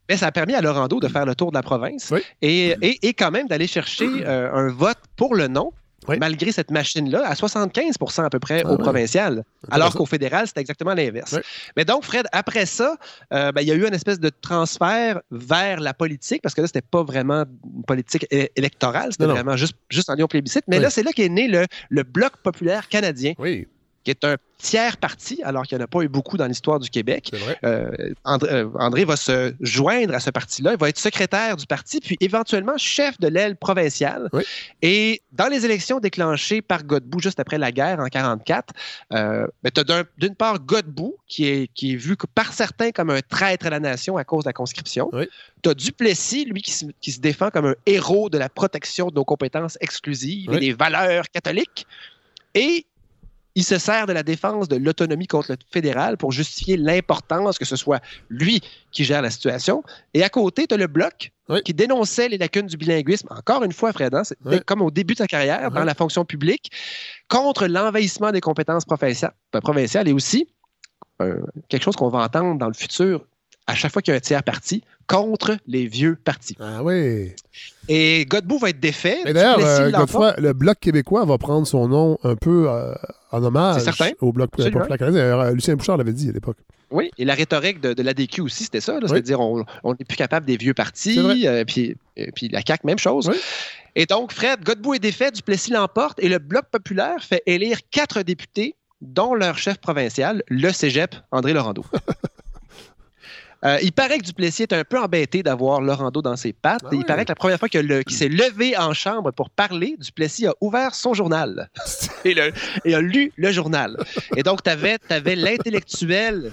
Mais 0.07 0.17
ça 0.17 0.27
a 0.27 0.31
permis 0.31 0.53
à 0.53 0.61
Laurando 0.61 0.99
de 0.99 1.07
faire 1.07 1.25
le 1.25 1.35
tour 1.35 1.51
de 1.51 1.55
la 1.55 1.63
province 1.63 2.13
et, 2.41 2.75
et, 2.81 3.07
et, 3.07 3.13
quand 3.13 3.31
même 3.31 3.47
d'aller 3.47 3.67
chercher 3.67 4.07
euh, 4.25 4.53
un 4.53 4.71
vote 4.71 4.99
pour 5.15 5.35
le 5.35 5.47
non 5.47 5.71
malgré 6.19 6.51
cette 6.51 6.71
machine-là, 6.71 7.27
à 7.27 7.35
75 7.35 7.95
à 8.17 8.29
peu 8.29 8.39
près 8.39 8.63
ah 8.65 8.71
au 8.71 8.77
provincial, 8.77 9.43
alors 9.69 9.93
qu'au 9.93 10.05
fédéral, 10.05 10.45
c'est 10.47 10.59
exactement 10.59 10.93
l'inverse. 10.93 11.37
Mais 11.75 11.85
donc, 11.85 12.03
Fred, 12.03 12.25
après 12.31 12.65
ça, 12.65 12.97
euh, 13.33 13.51
ben, 13.51 13.61
il 13.61 13.67
y 13.67 13.71
a 13.71 13.75
eu 13.75 13.87
une 13.87 13.93
espèce 13.93 14.19
de 14.19 14.29
transfert 14.29 15.21
vers 15.31 15.79
la 15.79 15.93
politique, 15.93 16.41
parce 16.41 16.55
que 16.55 16.61
là, 16.61 16.67
c'était 16.67 16.81
pas 16.81 17.03
vraiment 17.03 17.45
une 17.75 17.83
politique 17.83 18.27
électorale, 18.55 19.11
c'était 19.11 19.25
vraiment 19.25 19.55
juste, 19.55 19.75
juste 19.89 20.09
en 20.09 20.15
lion 20.15 20.27
plébiscite. 20.27 20.65
Mais 20.67 20.79
là, 20.79 20.89
c'est 20.89 21.03
là 21.03 21.11
qu'est 21.11 21.29
né 21.29 21.47
le, 21.47 21.65
le 21.89 22.03
Bloc 22.03 22.37
populaire 22.43 22.87
canadien. 22.87 23.33
Oui 23.37 23.67
qui 24.05 24.11
est 24.11 24.23
un 24.23 24.37
tiers 24.59 24.97
parti, 24.97 25.41
alors 25.43 25.63
qu'il 25.63 25.77
n'y 25.77 25.83
en 25.83 25.85
a 25.85 25.87
pas 25.87 26.01
eu 26.01 26.07
beaucoup 26.07 26.37
dans 26.37 26.45
l'histoire 26.45 26.79
du 26.79 26.89
Québec. 26.89 27.31
Euh, 27.63 27.91
euh, 28.25 28.69
André, 28.75 29.03
va 29.03 29.15
se 29.15 29.53
joindre 29.59 30.13
à 30.13 30.19
ce 30.19 30.29
parti-là. 30.29 30.73
Il 30.73 30.79
va 30.79 30.89
être 30.89 30.99
secrétaire 30.99 31.57
du 31.57 31.65
parti, 31.65 31.99
puis 31.99 32.15
éventuellement 32.21 32.77
chef 32.77 33.19
de 33.19 33.27
l'aile 33.27 33.57
provinciale. 33.57 34.29
Et 34.81 35.21
dans 35.33 35.47
les 35.47 35.65
élections 35.65 35.99
déclenchées 35.99 36.61
par 36.61 36.83
Godbout 36.83 37.19
juste 37.19 37.39
après 37.39 37.57
la 37.57 37.71
guerre 37.71 37.99
en 37.99 38.05
1944, 38.05 38.73
euh, 39.13 39.47
ben, 39.63 39.71
tu 39.71 39.81
as 39.91 40.03
d'une 40.17 40.35
part 40.35 40.59
Godbout, 40.59 41.15
qui 41.27 41.47
est, 41.47 41.71
qui 41.73 41.93
est 41.93 41.97
vu 41.97 42.15
par 42.33 42.53
certains 42.53 42.91
comme 42.91 43.09
un 43.09 43.21
traître 43.21 43.65
à 43.65 43.71
la 43.71 43.79
nation 43.79 44.17
à 44.17 44.23
cause 44.23 44.43
de 44.43 44.49
la 44.49 44.53
conscription. 44.53 45.09
Tu 45.63 45.69
as 45.69 45.73
Duplessis, 45.73 46.45
lui, 46.45 46.61
qui 46.61 46.71
se, 46.71 46.85
qui 47.01 47.11
se, 47.11 47.19
défend 47.19 47.49
comme 47.49 47.65
un 47.65 47.75
héros 47.85 48.29
de 48.29 48.37
la 48.37 48.49
protection 48.49 49.07
de 49.07 49.15
nos 49.15 49.25
compétences 49.25 49.77
exclusives 49.81 50.53
et 50.53 50.59
des 50.59 50.73
valeurs 50.73 51.25
catholiques. 51.29 51.85
Et 52.53 52.85
il 53.55 53.63
se 53.63 53.77
sert 53.77 54.05
de 54.05 54.13
la 54.13 54.23
défense 54.23 54.67
de 54.67 54.75
l'autonomie 54.75 55.27
contre 55.27 55.51
le 55.51 55.57
fédéral 55.71 56.17
pour 56.17 56.31
justifier 56.31 56.75
l'importance 56.77 57.57
que 57.57 57.65
ce 57.65 57.77
soit 57.77 58.01
lui 58.29 58.61
qui 58.91 59.05
gère 59.05 59.21
la 59.21 59.31
situation. 59.31 59.81
Et 60.13 60.23
à 60.23 60.29
côté, 60.29 60.67
tu 60.67 60.75
as 60.75 60.77
le 60.77 60.87
bloc 60.87 61.31
qui 61.63 61.73
dénonçait 61.73 62.27
les 62.27 62.37
lacunes 62.37 62.67
du 62.67 62.75
bilinguisme, 62.75 63.27
encore 63.29 63.63
une 63.63 63.71
fois, 63.71 63.93
Fred, 63.93 64.13
hein, 64.13 64.23
comme 64.65 64.81
au 64.81 64.91
début 64.91 65.13
de 65.13 65.19
sa 65.19 65.27
carrière 65.27 65.71
dans 65.71 65.83
la 65.83 65.93
fonction 65.93 66.25
publique, 66.25 66.71
contre 67.29 67.67
l'envahissement 67.67 68.31
des 68.31 68.41
compétences 68.41 68.85
provinciales, 68.85 70.07
et 70.07 70.13
aussi 70.13 70.47
euh, 71.21 71.39
quelque 71.69 71.83
chose 71.83 71.95
qu'on 71.95 72.09
va 72.09 72.19
entendre 72.19 72.57
dans 72.57 72.67
le 72.67 72.73
futur 72.73 73.25
à 73.67 73.75
chaque 73.75 73.91
fois 73.91 74.01
qu'il 74.01 74.11
y 74.11 74.15
a 74.15 74.17
un 74.17 74.21
tiers 74.21 74.43
parti, 74.43 74.83
contre 75.07 75.57
les 75.67 75.87
vieux 75.87 76.17
partis. 76.23 76.55
Ah 76.59 76.83
oui. 76.83 77.31
Et 77.87 78.25
Godbout 78.27 78.59
va 78.59 78.69
être 78.69 78.79
défait. 78.79 79.19
Et 79.25 79.33
d'ailleurs, 79.33 79.59
euh, 79.59 80.33
le 80.37 80.53
Bloc 80.53 80.79
québécois 80.79 81.25
va 81.25 81.37
prendre 81.37 81.67
son 81.67 81.87
nom 81.87 82.17
un 82.23 82.35
peu 82.35 82.69
euh, 82.69 82.93
en 83.31 83.43
hommage 83.43 83.83
au 84.21 84.31
Bloc 84.31 84.51
populaire 84.51 84.97
canadien. 84.97 85.51
Lucien 85.51 85.75
Bouchard 85.75 85.97
l'avait 85.97 86.13
dit 86.13 86.29
à 86.29 86.31
l'époque. 86.31 86.57
Oui, 86.91 87.11
et 87.17 87.25
la 87.25 87.33
rhétorique 87.33 87.81
de, 87.81 87.93
de 87.93 88.03
l'ADQ 88.03 88.41
aussi, 88.41 88.63
c'était 88.65 88.81
ça. 88.81 88.99
C'est-à-dire, 89.05 89.39
on 89.39 89.63
n'est 89.83 90.05
plus 90.07 90.17
capable 90.17 90.45
des 90.45 90.57
vieux 90.57 90.73
partis. 90.73 91.47
Euh, 91.47 91.63
puis, 91.65 91.95
puis 92.35 92.49
la 92.49 92.61
CAQ, 92.65 92.85
même 92.85 92.99
chose. 92.99 93.31
Et 93.95 94.05
donc, 94.05 94.31
Fred, 94.31 94.63
Godbout 94.63 94.95
est 94.95 94.99
défait, 94.99 95.31
Duplessis 95.31 95.71
l'emporte, 95.71 96.19
et 96.21 96.29
le 96.29 96.39
Bloc 96.39 96.65
populaire 96.71 97.23
fait 97.23 97.41
élire 97.45 97.79
quatre 97.91 98.21
députés, 98.21 98.75
dont 99.01 99.33
leur 99.33 99.57
chef 99.57 99.77
provincial, 99.77 100.43
le 100.47 100.71
cégep, 100.71 101.15
André 101.31 101.53
Laurando. 101.53 101.83
Euh, 103.65 103.79
il 103.81 103.91
paraît 103.91 104.19
que 104.19 104.23
Duplessis 104.25 104.63
est 104.63 104.73
un 104.73 104.83
peu 104.83 104.99
embêté 104.99 105.41
d'avoir 105.41 105.81
Laurando 105.81 106.21
dans 106.21 106.35
ses 106.35 106.53
pattes. 106.53 106.83
Ah 106.85 106.89
il 106.91 107.03
paraît 107.05 107.25
que 107.25 107.31
la 107.31 107.35
première 107.35 107.57
fois 107.57 107.69
qu'il 107.69 108.03
s'est 108.09 108.29
levé 108.29 108.77
en 108.77 108.93
chambre 108.93 109.31
pour 109.31 109.49
parler, 109.49 109.95
Duplessis 109.99 110.45
a 110.45 110.53
ouvert 110.61 110.93
son 110.93 111.13
journal 111.13 111.69
et, 112.25 112.93
a 112.93 113.01
lu 113.01 113.31
le 113.35 113.51
journal. 113.51 113.97
Et 114.35 114.43
donc, 114.43 114.61
tu 114.63 114.69
avais, 114.69 114.97
l'intellectuel, 115.35 116.51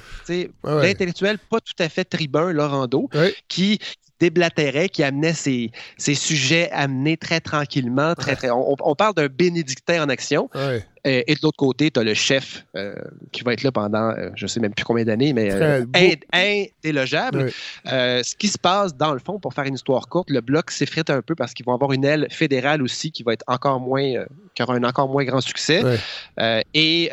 l'intellectuel 0.64 1.38
pas 1.38 1.60
tout 1.60 1.80
à 1.80 1.88
fait 1.88 2.04
tribun, 2.04 2.52
Laurando, 2.52 3.08
qui 3.48 3.78
déblatérait, 4.20 4.88
qui 4.88 5.02
amenait 5.02 5.34
ses, 5.34 5.70
sujets 5.98 6.70
amenés 6.70 7.16
très 7.16 7.40
tranquillement. 7.40 8.14
Très, 8.14 8.36
très, 8.36 8.50
on, 8.50 8.94
parle 8.94 9.14
d'un 9.14 9.26
bénédictin 9.26 10.04
en 10.04 10.08
action. 10.08 10.48
Et, 11.04 11.34
de 11.34 11.40
l'autre 11.42 11.56
côté, 11.56 11.90
tu 11.90 11.98
as 11.98 12.04
le 12.04 12.14
chef 12.14 12.64
euh, 12.76 12.94
qui 13.32 13.42
va 13.42 13.52
être 13.52 13.64
là 13.64 13.72
pendant, 13.72 14.10
euh, 14.10 14.30
je 14.36 14.44
ne 14.44 14.48
sais 14.48 14.60
même 14.60 14.72
plus 14.72 14.84
combien 14.84 15.04
d'années, 15.04 15.32
mais 15.32 15.50
euh, 15.52 15.84
indélogeable. 16.32 17.50
ce 17.84 18.36
qui 18.36 18.48
se 18.48 18.58
passe, 18.58 18.96
dans 18.96 19.12
le 19.12 19.18
fond, 19.18 19.40
pour 19.40 19.52
faire 19.52 19.64
une 19.64 19.74
histoire 19.74 20.08
courte, 20.08 20.30
le 20.30 20.40
bloc 20.40 20.70
s'effrite 20.70 21.10
un 21.10 21.20
peu 21.22 21.34
parce 21.34 21.54
qu'ils 21.54 21.66
vont 21.66 21.74
avoir 21.74 21.92
une 21.92 22.04
aile 22.04 22.28
fédérale 22.30 22.82
aussi 22.82 23.10
qui 23.10 23.24
va 23.24 23.32
être 23.32 23.44
encore 23.48 23.80
moins, 23.80 24.24
qui 24.54 24.62
aura 24.62 24.74
un 24.74 24.84
encore 24.84 25.08
moins 25.08 25.24
grand 25.24 25.40
succès. 25.40 25.82
et 26.74 27.10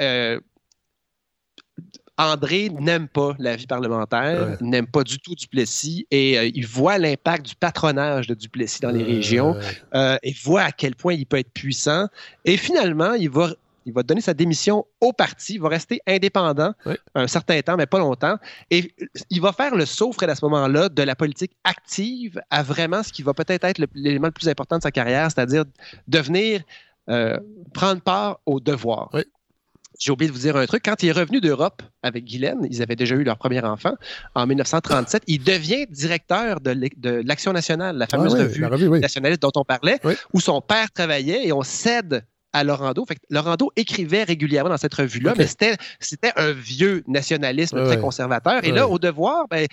André 2.19 2.69
n'aime 2.69 3.07
pas 3.07 3.33
la 3.39 3.55
vie 3.55 3.65
parlementaire, 3.65 4.57
n'aime 4.59 4.87
pas 4.87 5.05
du 5.05 5.19
tout 5.19 5.35
Duplessis 5.35 6.05
et 6.11 6.37
euh, 6.37 6.51
il 6.53 6.67
voit 6.67 6.97
l'impact 6.97 7.45
du 7.45 7.55
patronage 7.55 8.27
de 8.27 8.33
Duplessis 8.33 8.81
dans 8.81 8.91
les 8.91 9.03
régions 9.03 9.55
euh, 9.95 10.17
et 10.21 10.35
voit 10.43 10.63
à 10.63 10.71
quel 10.73 10.95
point 10.95 11.13
il 11.13 11.25
peut 11.25 11.37
être 11.37 11.53
puissant. 11.53 12.07
Et 12.43 12.57
finalement, 12.57 13.13
il 13.13 13.29
va 13.29 13.53
il 13.89 13.93
va 13.93 14.03
donner 14.03 14.21
sa 14.21 14.33
démission 14.33 14.85
au 15.01 15.13
parti, 15.13 15.55
il 15.55 15.61
va 15.61 15.69
rester 15.69 15.99
indépendant 16.07 16.73
un 17.15 17.27
certain 17.27 17.59
temps, 17.61 17.75
mais 17.75 17.85
pas 17.85 17.99
longtemps. 17.99 18.37
Et 18.69 18.93
il 19.29 19.41
va 19.41 19.51
faire 19.51 19.75
le 19.75 19.85
saut, 19.85 20.11
Fred, 20.11 20.29
à 20.29 20.35
ce 20.35 20.45
moment-là, 20.45 20.89
de 20.89 21.03
la 21.03 21.15
politique 21.15 21.51
active 21.63 22.41
à 22.49 22.63
vraiment 22.63 23.03
ce 23.03 23.11
qui 23.11 23.23
va 23.23 23.33
peut-être 23.33 23.63
être, 23.65 23.81
l'élément 23.93 24.27
le, 24.27 24.33
plus 24.33 24.47
important 24.47 24.77
de 24.77 24.83
sa 24.83 24.91
carrière, 24.91 25.29
c'est-à-dire 25.31 25.65
devenir, 26.07 26.61
euh, 27.09 27.37
prendre 27.73 28.01
part 28.01 28.39
au 28.45 28.59
devoir 28.59 29.09
j'ai 29.99 30.11
oublié 30.11 30.29
de 30.29 30.33
vous 30.35 30.41
dire 30.41 30.55
un 30.55 30.65
truc. 30.65 30.83
Quand 30.83 31.03
il 31.03 31.09
est 31.09 31.11
revenu 31.11 31.41
d'Europe 31.41 31.81
avec 32.01 32.23
Guylaine, 32.23 32.65
ils 32.69 32.81
avaient 32.81 32.95
déjà 32.95 33.15
eu 33.15 33.23
leur 33.23 33.37
premier 33.37 33.61
enfant 33.61 33.95
en 34.33 34.47
1937. 34.47 35.23
Il 35.27 35.43
devient 35.43 35.85
directeur 35.89 36.61
de 36.61 37.21
l'Action 37.25 37.51
nationale, 37.51 37.97
la 37.97 38.07
fameuse 38.07 38.35
ah 38.35 38.69
revue, 38.69 38.89
nationaliste 38.99 39.41
dont 39.41 39.51
on 39.55 39.65
parlait, 39.65 39.99
où 40.33 40.39
son 40.39 40.61
père 40.61 40.89
travaillait 40.91 41.45
et 41.45 41.51
on 41.51 41.63
cède 41.63 42.23
à 42.53 42.63
Laurando. 42.63 43.05
Fait 43.05 43.17
Laurando 43.29 43.71
écrivait 43.75 44.23
régulièrement 44.23 44.69
dans 44.69 44.77
cette 44.77 44.93
revue-là, 44.93 45.33
mais 45.37 45.47
c'était 45.47 45.77
un 46.35 46.51
vieux 46.51 47.03
nationalisme 47.07 47.83
très 47.85 47.99
conservateur. 47.99 48.63
Et 48.63 48.71
là, 48.71 48.87
au 48.87 48.99
devoir, 48.99 49.47
ben, 49.47 49.67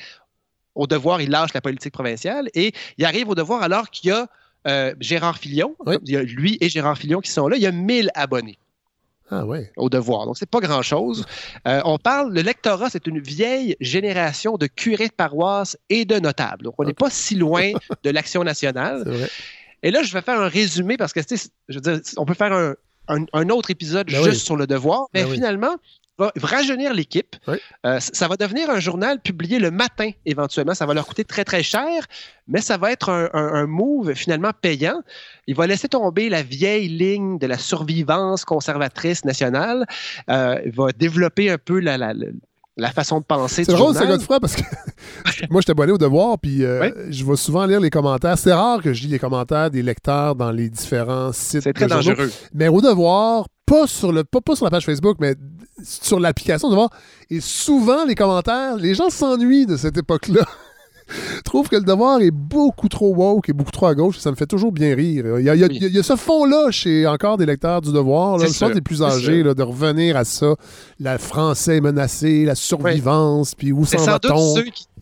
au 0.74 0.86
devoir, 0.86 1.20
il 1.20 1.30
lâche 1.30 1.54
la 1.54 1.60
politique 1.60 1.92
provinciale 1.92 2.48
et 2.54 2.72
il 2.98 3.04
arrive 3.04 3.28
au 3.28 3.34
devoir 3.34 3.62
alors 3.62 3.90
qu'il 3.90 4.10
y 4.10 4.12
a 4.12 4.28
euh, 4.66 4.94
Gérard 5.00 5.38
Filion. 5.38 5.74
Il 6.04 6.10
y 6.10 6.16
a 6.16 6.22
lui 6.22 6.58
et 6.60 6.68
Gérard 6.68 6.98
Filion 6.98 7.20
qui 7.20 7.30
sont 7.30 7.48
là. 7.48 7.56
Il 7.56 7.62
y 7.62 7.66
a 7.66 7.72
1000 7.72 8.10
abonnés. 8.14 8.58
Ah 9.30 9.44
ouais. 9.44 9.72
Au 9.76 9.88
devoir. 9.88 10.26
Donc, 10.26 10.36
c'est 10.38 10.48
pas 10.48 10.60
grand-chose. 10.60 11.24
Euh, 11.66 11.80
on 11.84 11.98
parle, 11.98 12.32
le 12.32 12.42
lectorat, 12.42 12.90
c'est 12.90 13.08
une 13.08 13.18
vieille 13.18 13.76
génération 13.80 14.56
de 14.56 14.68
curés 14.68 15.08
de 15.08 15.12
paroisse 15.12 15.76
et 15.90 16.04
de 16.04 16.20
notables. 16.20 16.62
Donc, 16.62 16.74
on 16.78 16.84
n'est 16.84 16.94
pas 16.94 17.10
si 17.10 17.34
loin 17.34 17.72
de 18.04 18.10
l'action 18.10 18.44
nationale. 18.44 19.28
Et 19.82 19.90
là, 19.90 20.02
je 20.02 20.12
vais 20.12 20.22
faire 20.22 20.40
un 20.40 20.48
résumé 20.48 20.96
parce 20.96 21.12
que, 21.12 21.20
je 21.68 21.74
veux 21.74 21.80
dire, 21.80 22.00
on 22.16 22.24
peut 22.24 22.34
faire 22.34 22.74
un, 23.08 23.48
autre 23.50 23.70
épisode 23.70 24.10
ben 24.10 24.22
juste 24.24 24.44
sur 24.44 24.56
le 24.56 24.66
devoir, 24.66 25.06
mais 25.14 25.24
ben 25.24 25.32
finalement, 25.32 25.76
va 26.18 26.32
rajeunir 26.42 26.94
l'équipe. 26.94 27.36
Euh, 27.84 28.00
ça 28.00 28.28
va 28.28 28.36
devenir 28.36 28.70
un 28.70 28.80
journal 28.80 29.20
publié 29.20 29.58
le 29.58 29.70
matin 29.70 30.10
éventuellement. 30.24 30.74
Ça 30.74 30.86
va 30.86 30.94
leur 30.94 31.06
coûter 31.06 31.24
très, 31.24 31.44
très 31.44 31.62
cher, 31.62 32.06
mais 32.48 32.60
ça 32.60 32.78
va 32.78 32.92
être 32.92 33.10
un, 33.10 33.66
move 33.66 34.14
finalement 34.14 34.52
payant. 34.60 35.02
Il 35.46 35.54
va 35.54 35.66
laisser 35.66 35.88
tomber 35.88 36.28
la 36.28 36.42
vieille 36.42 36.88
ligne 36.88 37.38
de 37.38 37.46
la 37.46 37.58
survivance 37.58 38.44
conservatrice 38.44 39.24
nationale. 39.24 39.86
Euh, 40.30 40.60
il 40.64 40.72
va 40.72 40.92
développer 40.92 41.50
un 41.50 41.58
peu 41.58 41.80
la, 41.80 41.98
la, 41.98 42.14
façon 42.92 43.20
de 43.20 43.24
penser 43.24 43.64
C'est 43.64 43.72
drôle, 43.72 43.94
c'est 43.94 44.06
Godefroy, 44.06 44.40
parce 44.40 44.56
que 44.56 44.62
moi, 45.50 45.60
j'étais 45.60 45.70
abonné 45.70 45.92
au 45.92 45.98
Devoir, 45.98 46.38
puis 46.38 46.64
euh, 46.64 46.90
je 47.10 47.24
vais 47.24 47.36
souvent 47.36 47.64
lire 47.66 47.80
les 47.80 47.90
commentaires. 47.90 48.38
C'est 48.38 48.52
rare 48.52 48.82
que 48.82 48.92
je 48.92 49.02
lis 49.04 49.08
les 49.08 49.18
commentaires 49.18 49.70
des 49.70 49.82
lecteurs 49.82 50.34
dans 50.34 50.50
les 50.50 50.68
différents 50.68 51.32
sites. 51.32 51.62
C'est 51.62 51.72
très 51.72 51.86
dangereux. 51.86 52.30
Mais 52.54 52.68
au 52.68 52.80
Devoir, 52.80 53.46
pas 53.64 53.86
sur, 53.86 54.12
le, 54.12 54.24
pas, 54.24 54.40
sur 54.54 54.64
la 54.64 54.70
page 54.70 54.84
Facebook, 54.84 55.16
mais 55.20 55.34
sur 55.82 56.20
l'application 56.20 56.68
Devoir. 56.68 56.90
Et 57.30 57.40
souvent, 57.40 58.04
les 58.04 58.14
commentaires, 58.14 58.76
les 58.76 58.94
gens 58.94 59.10
s'ennuient 59.10 59.66
de 59.66 59.76
cette 59.76 59.96
époque-là. 59.96 60.44
trouve 61.44 61.68
que 61.68 61.76
le 61.76 61.82
devoir 61.82 62.20
est 62.20 62.30
beaucoup 62.30 62.88
trop 62.88 63.14
woke 63.14 63.48
et 63.48 63.52
beaucoup 63.52 63.70
trop 63.70 63.86
à 63.86 63.94
gauche. 63.94 64.18
Ça 64.18 64.30
me 64.30 64.36
fait 64.36 64.46
toujours 64.46 64.72
bien 64.72 64.94
rire. 64.94 65.38
Il 65.38 65.44
y 65.44 65.98
a, 65.98 66.02
ce 66.02 66.16
fond-là 66.16 66.70
chez 66.70 67.06
encore 67.06 67.36
des 67.36 67.46
lecteurs 67.46 67.80
du 67.80 67.92
devoir, 67.92 68.38
là, 68.38 68.46
le 68.46 68.74
des 68.74 68.80
plus 68.80 69.02
âgés, 69.02 69.42
de 69.42 69.62
revenir 69.62 70.16
à 70.16 70.24
ça. 70.24 70.54
La 71.00 71.18
français 71.18 71.80
menacée, 71.80 72.44
la 72.44 72.54
survivance, 72.54 73.54
puis 73.54 73.72
où 73.72 73.84
s'en 73.84 74.04
va-t-on? 74.04 74.54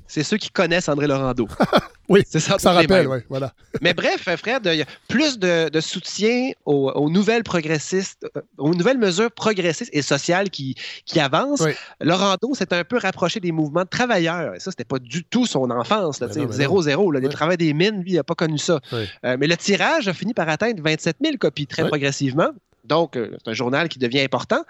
c'est 0.06 0.22
ceux 0.22 0.36
qui 0.36 0.50
connaissent 0.50 0.88
André 0.88 1.06
Laurando. 1.06 1.48
oui, 2.08 2.22
c'est 2.26 2.40
ça. 2.40 2.58
Ça 2.58 2.72
rappelle, 2.72 3.08
oui, 3.08 3.18
voilà. 3.28 3.52
Mais 3.80 3.94
bref, 3.94 4.28
Fred, 4.36 4.62
il 4.66 4.78
y 4.78 4.82
a 4.82 4.86
plus 5.08 5.38
de, 5.38 5.80
soutien 5.80 6.52
aux, 6.64 7.08
nouvelles 7.08 7.44
progressistes, 7.44 8.26
euh, 8.36 8.40
aux 8.58 8.74
nouvelles 8.74 8.98
mesures 8.98 9.30
progressistes 9.30 9.90
et 9.92 10.02
sociales 10.02 10.50
qui, 10.50 10.74
qui 11.06 11.20
avancent. 11.20 11.64
Laurando 12.00 12.54
s'est 12.54 12.72
un 12.72 12.84
peu 12.84 12.98
rapproché 12.98 13.40
des 13.40 13.52
mouvements 13.52 13.84
de 13.84 13.88
travailleurs. 13.88 14.54
Et 14.54 14.60
ça, 14.60 14.70
c'était 14.70 14.84
pas 14.84 14.98
du 14.98 15.24
tout 15.24 15.46
son 15.46 15.70
enfance. 15.70 16.22
zéro, 16.50 16.82
zéro. 16.82 17.12
Les 17.12 17.28
travaux 17.28 17.56
des 17.56 17.72
mines, 17.72 18.02
lui, 18.02 18.12
il 18.12 18.16
n'a 18.16 18.24
pas 18.24 18.34
connu 18.34 18.58
ça. 18.58 18.80
Euh, 18.92 19.36
mais 19.38 19.46
le 19.46 19.56
tirage 19.56 20.08
a 20.08 20.12
fini 20.12 20.34
par 20.34 20.48
atteindre 20.48 20.82
27 20.82 21.16
000 21.22 21.36
copies 21.38 21.66
très 21.66 21.86
progressivement. 21.86 22.50
Donc, 22.84 23.16
euh, 23.16 23.30
c'est 23.38 23.50
un 23.50 23.54
journal 23.54 23.88
qui 23.88 23.98
devient 23.98 24.20
important. 24.20 24.62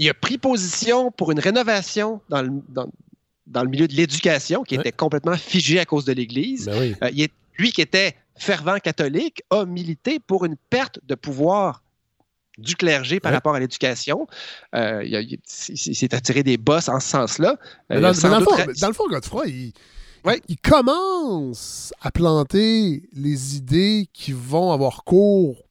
il 0.00 0.08
a 0.08 0.14
pris 0.14 0.38
position 0.38 1.10
pour 1.10 1.32
une 1.32 1.40
rénovation 1.40 2.20
dans 2.28 2.42
le, 2.42 2.50
dans, 2.68 2.86
dans 3.48 3.62
le 3.62 3.68
milieu 3.68 3.88
de 3.88 3.94
l'éducation, 3.94 4.62
qui 4.62 4.74
était 4.74 4.92
complètement 4.92 5.36
figé 5.36 5.78
à 5.80 5.84
cause 5.84 6.04
de 6.04 6.12
l'Église. 6.12 6.66
Ben 6.66 6.94
euh, 7.02 7.10
il 7.12 7.22
est, 7.22 7.32
lui 7.58 7.72
qui 7.72 7.80
était 7.80 8.14
fervent 8.36 8.78
catholique, 8.78 9.42
a 9.50 9.64
milité 9.64 10.20
pour 10.20 10.44
une 10.44 10.56
perte 10.70 11.00
de 11.04 11.14
pouvoir 11.14 11.82
du 12.56 12.76
clergé 12.76 13.20
par 13.20 13.32
rapport 13.32 13.54
à 13.54 13.60
l'éducation. 13.60 14.26
Euh, 14.74 15.02
il, 15.04 15.38
s'est 15.44 16.14
attiré 16.14 16.42
des 16.42 16.56
bosses 16.56 16.88
en 16.88 17.00
ce 17.00 17.08
sens-là. 17.08 17.56
Euh, 17.92 18.00
dans, 18.00 18.08
le 18.08 18.94
fond, 18.94 19.08
Godefroy, 19.08 19.46
il, 19.46 19.72
il 20.48 20.58
commence 20.58 21.92
à 22.00 22.10
planter 22.10 23.08
les 23.12 23.56
idées 23.56 24.08
qui 24.12 24.32
vont 24.32 24.72
avoir 24.72 25.04
cours 25.04 25.67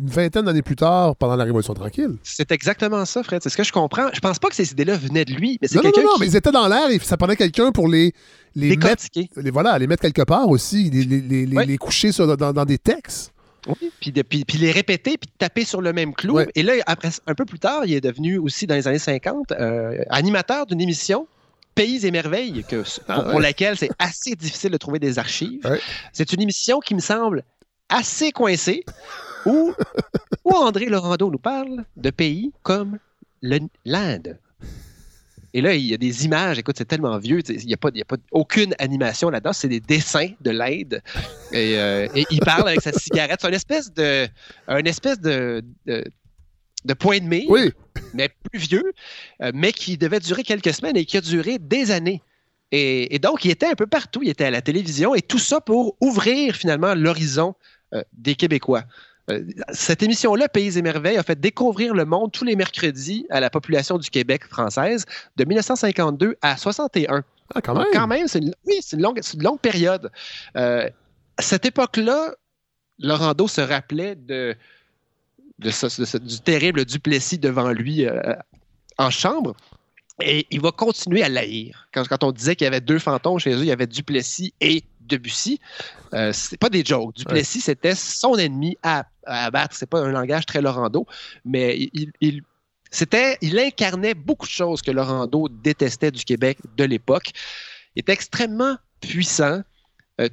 une 0.00 0.08
vingtaine 0.08 0.44
d'années 0.44 0.62
plus 0.62 0.76
tard, 0.76 1.16
pendant 1.16 1.36
la 1.36 1.44
Révolution 1.44 1.74
tranquille. 1.74 2.16
C'est 2.22 2.50
exactement 2.52 3.04
ça, 3.04 3.22
Fred. 3.22 3.42
C'est 3.42 3.50
ce 3.50 3.56
que 3.56 3.64
je 3.64 3.72
comprends. 3.72 4.08
Je 4.12 4.20
pense 4.20 4.38
pas 4.38 4.48
que 4.48 4.54
ces 4.54 4.70
idées-là 4.72 4.96
venaient 4.96 5.24
de 5.24 5.32
lui, 5.34 5.58
mais 5.60 5.68
c'est 5.68 5.80
quelqu'un 5.80 6.00
non, 6.02 6.06
non, 6.08 6.14
qui... 6.14 6.20
mais 6.20 6.26
ils 6.28 6.36
étaient 6.36 6.50
dans 6.52 6.66
l'air 6.68 6.88
et 6.90 6.98
ça 6.98 7.16
prenait 7.16 7.36
quelqu'un 7.36 7.72
pour 7.72 7.88
les, 7.88 8.12
les 8.54 8.76
mettre, 8.76 9.04
les, 9.36 9.50
voilà, 9.50 9.78
les 9.78 9.86
mettre 9.86 10.02
quelque 10.02 10.22
part 10.22 10.48
aussi, 10.48 10.90
les, 10.90 11.04
les, 11.04 11.46
les, 11.46 11.56
Ouais. 11.56 11.76
coucher 11.78 12.10
sur- 12.12 12.36
dans, 12.36 12.52
dans 12.52 12.64
des 12.64 12.78
textes. 12.78 13.32
Oui, 13.68 13.92
puis, 14.00 14.10
de- 14.12 14.22
puis, 14.22 14.44
puis 14.44 14.58
les 14.58 14.72
répéter, 14.72 15.16
puis 15.18 15.30
taper 15.38 15.64
sur 15.64 15.80
le 15.82 15.92
même 15.92 16.14
clou. 16.14 16.34
Ouais. 16.34 16.48
Et 16.56 16.62
là, 16.62 16.72
après, 16.86 17.10
un 17.26 17.34
peu 17.34 17.44
plus 17.44 17.58
tard, 17.60 17.82
il 17.84 17.92
est 17.94 18.00
devenu 18.00 18.38
aussi, 18.38 18.66
dans 18.66 18.74
les 18.74 18.88
années 18.88 18.98
50, 18.98 19.52
euh, 19.52 19.98
animateur 20.10 20.66
d'une 20.66 20.80
émission, 20.80 21.28
Pays 21.74 22.04
et 22.04 22.10
Merveilles, 22.10 22.64
que, 22.68 22.82
Ah, 23.08 23.22
pour, 23.22 23.40
laquelle 23.40 23.76
c'est 23.78 23.90
assez 23.98 24.34
difficile 24.34 24.70
de 24.70 24.76
trouver 24.78 24.98
des 24.98 25.18
archives. 25.18 25.64
Ouais. 25.64 25.80
C'est 26.12 26.32
une 26.32 26.42
émission 26.42 26.80
qui 26.80 26.94
me 26.94 27.00
semble 27.00 27.44
assez 27.88 28.32
coincée, 28.32 28.84
où, 29.46 29.72
où 30.44 30.52
André 30.52 30.86
Laurando 30.86 31.30
nous 31.30 31.38
parle 31.38 31.84
de 31.96 32.10
pays 32.10 32.52
comme 32.62 32.98
l'Inde? 33.42 34.38
Et 35.54 35.60
là, 35.60 35.74
il 35.74 35.84
y 35.84 35.92
a 35.92 35.98
des 35.98 36.24
images, 36.24 36.58
écoute, 36.58 36.76
c'est 36.78 36.86
tellement 36.86 37.18
vieux, 37.18 37.40
il 37.48 37.66
n'y 37.66 37.74
a, 37.74 37.76
pas, 37.76 37.90
il 37.92 37.98
y 37.98 38.02
a 38.02 38.06
pas 38.06 38.16
aucune 38.30 38.74
animation 38.78 39.28
là-dedans, 39.28 39.52
c'est 39.52 39.68
des 39.68 39.80
dessins 39.80 40.30
de 40.40 40.50
l'Inde. 40.50 41.02
Et, 41.52 41.76
euh, 41.78 42.08
et 42.14 42.24
il 42.30 42.40
parle 42.40 42.68
avec 42.68 42.80
sa 42.80 42.92
cigarette. 42.92 43.40
C'est 43.42 43.48
une 43.48 43.54
espèce 43.54 43.92
de, 43.92 44.26
une 44.68 44.86
espèce 44.86 45.20
de, 45.20 45.62
de, 45.84 46.04
de 46.86 46.94
point 46.94 47.18
de 47.18 47.24
mire, 47.24 47.50
Oui, 47.50 47.70
mais 48.14 48.30
plus 48.50 48.60
vieux, 48.60 48.92
euh, 49.42 49.52
mais 49.54 49.72
qui 49.72 49.98
devait 49.98 50.20
durer 50.20 50.42
quelques 50.42 50.72
semaines 50.72 50.96
et 50.96 51.04
qui 51.04 51.18
a 51.18 51.20
duré 51.20 51.58
des 51.58 51.90
années. 51.90 52.22
Et, 52.70 53.14
et 53.14 53.18
donc, 53.18 53.44
il 53.44 53.50
était 53.50 53.66
un 53.66 53.74
peu 53.74 53.86
partout. 53.86 54.20
Il 54.22 54.30
était 54.30 54.46
à 54.46 54.50
la 54.50 54.62
télévision 54.62 55.14
et 55.14 55.20
tout 55.20 55.38
ça 55.38 55.60
pour 55.60 55.96
ouvrir 56.00 56.56
finalement 56.56 56.94
l'horizon 56.94 57.54
euh, 57.92 58.02
des 58.14 58.34
Québécois. 58.34 58.84
Euh, 59.30 59.44
cette 59.72 60.02
émission-là, 60.02 60.48
Pays 60.48 60.76
et 60.78 60.82
Merveilles, 60.82 61.16
a 61.16 61.22
fait 61.22 61.38
découvrir 61.38 61.94
le 61.94 62.04
monde 62.04 62.32
tous 62.32 62.44
les 62.44 62.56
mercredis 62.56 63.24
à 63.30 63.38
la 63.40 63.50
population 63.50 63.96
du 63.98 64.10
Québec 64.10 64.44
française 64.46 65.04
de 65.36 65.44
1952 65.44 66.36
à 66.42 66.56
61. 66.56 67.22
ah, 67.54 67.60
quand 67.60 67.74
Donc, 67.74 67.84
même. 67.84 67.92
Quand 67.92 68.06
même, 68.08 68.26
c'est 68.26 68.40
une, 68.40 68.54
oui, 68.66 68.78
c'est 68.80 68.96
une 68.96 69.02
longue, 69.02 69.20
c'est 69.22 69.34
une 69.36 69.44
longue 69.44 69.60
période. 69.60 70.10
Euh, 70.56 70.88
à 71.36 71.42
cette 71.42 71.64
époque-là, 71.66 72.34
Laurando 72.98 73.46
se 73.48 73.60
rappelait 73.60 74.16
de, 74.16 74.54
de 75.58 75.70
ce- 75.70 76.00
de 76.00 76.04
ce- 76.04 76.18
du 76.18 76.40
terrible 76.40 76.84
Duplessis 76.84 77.38
devant 77.38 77.70
lui 77.70 78.06
euh, 78.06 78.20
en 78.98 79.10
chambre. 79.10 79.54
Et 80.20 80.46
il 80.50 80.60
va 80.60 80.72
continuer 80.72 81.22
à 81.22 81.28
l'haïr. 81.28 81.88
Quand, 81.94 82.06
quand 82.06 82.22
on 82.22 82.32
disait 82.32 82.54
qu'il 82.54 82.64
y 82.66 82.68
avait 82.68 82.80
deux 82.82 82.98
fantômes 82.98 83.38
chez 83.38 83.54
eux, 83.54 83.60
il 83.60 83.66
y 83.66 83.72
avait 83.72 83.86
Duplessis 83.86 84.52
et 84.60 84.84
Debussy. 85.16 85.60
Euh, 86.14 86.32
c'est 86.32 86.56
pas 86.58 86.68
des 86.68 86.84
jokes. 86.84 87.16
Duplessis, 87.16 87.60
c'était 87.60 87.94
son 87.94 88.36
ennemi 88.36 88.76
à, 88.82 89.04
à 89.26 89.44
abattre. 89.46 89.74
C'est 89.76 89.88
pas 89.88 90.00
un 90.00 90.10
langage 90.10 90.46
très 90.46 90.60
Laurando, 90.60 91.06
mais 91.44 91.76
il, 91.92 92.10
il- 92.20 92.42
c'était, 92.90 93.38
il 93.40 93.58
incarnait 93.58 94.12
beaucoup 94.12 94.46
de 94.46 94.52
choses 94.52 94.82
que 94.82 94.90
Laurando 94.90 95.48
détestait 95.48 96.10
du 96.10 96.24
Québec 96.24 96.58
de 96.76 96.84
l'époque. 96.84 97.30
Il 97.96 98.00
était 98.00 98.12
extrêmement 98.12 98.76
puissant. 99.00 99.62
Euh, 100.20 100.28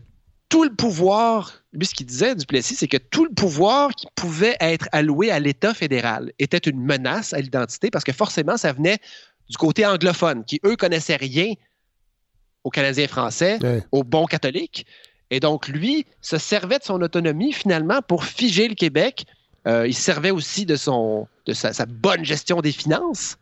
tout 0.49 0.65
le 0.65 0.73
pouvoir, 0.75 1.53
lui, 1.71 1.85
ce 1.85 1.93
qu'il 1.95 2.05
disait, 2.07 2.35
Duplessis, 2.35 2.75
c'est 2.75 2.89
que 2.89 2.97
tout 2.97 3.23
le 3.23 3.31
pouvoir 3.33 3.91
qui 3.91 4.07
pouvait 4.15 4.57
être 4.59 4.89
alloué 4.91 5.31
à 5.31 5.39
l'État 5.39 5.73
fédéral 5.73 6.33
était 6.37 6.57
une 6.57 6.81
menace 6.83 7.33
à 7.33 7.39
l'identité 7.39 7.89
parce 7.91 8.03
que 8.03 8.11
forcément, 8.11 8.57
ça 8.57 8.73
venait 8.73 8.97
du 9.49 9.55
côté 9.57 9.85
anglophone, 9.85 10.43
qui, 10.43 10.59
eux, 10.65 10.75
connaissaient 10.75 11.15
rien 11.15 11.53
aux 12.69 12.71
Canadiens 12.71 13.07
français, 13.07 13.57
Ouais. 13.63 13.83
aux 13.91 14.03
bons 14.03 14.25
catholiques. 14.25 14.85
Et 15.31 15.39
donc, 15.39 15.67
lui 15.67 16.05
se 16.21 16.37
servait 16.37 16.77
de 16.77 16.83
son 16.83 17.01
autonomie, 17.01 17.51
finalement, 17.51 18.01
pour 18.07 18.23
figer 18.25 18.67
le 18.67 18.75
Québec. 18.75 19.25
Euh, 19.67 19.87
il 19.87 19.93
se 19.95 20.01
servait 20.01 20.29
aussi 20.31 20.65
de, 20.67 20.75
son, 20.75 21.27
de 21.47 21.53
sa, 21.53 21.73
sa 21.73 21.85
bonne 21.87 22.23
gestion 22.23 22.61
des 22.61 22.71
finances 22.71 23.37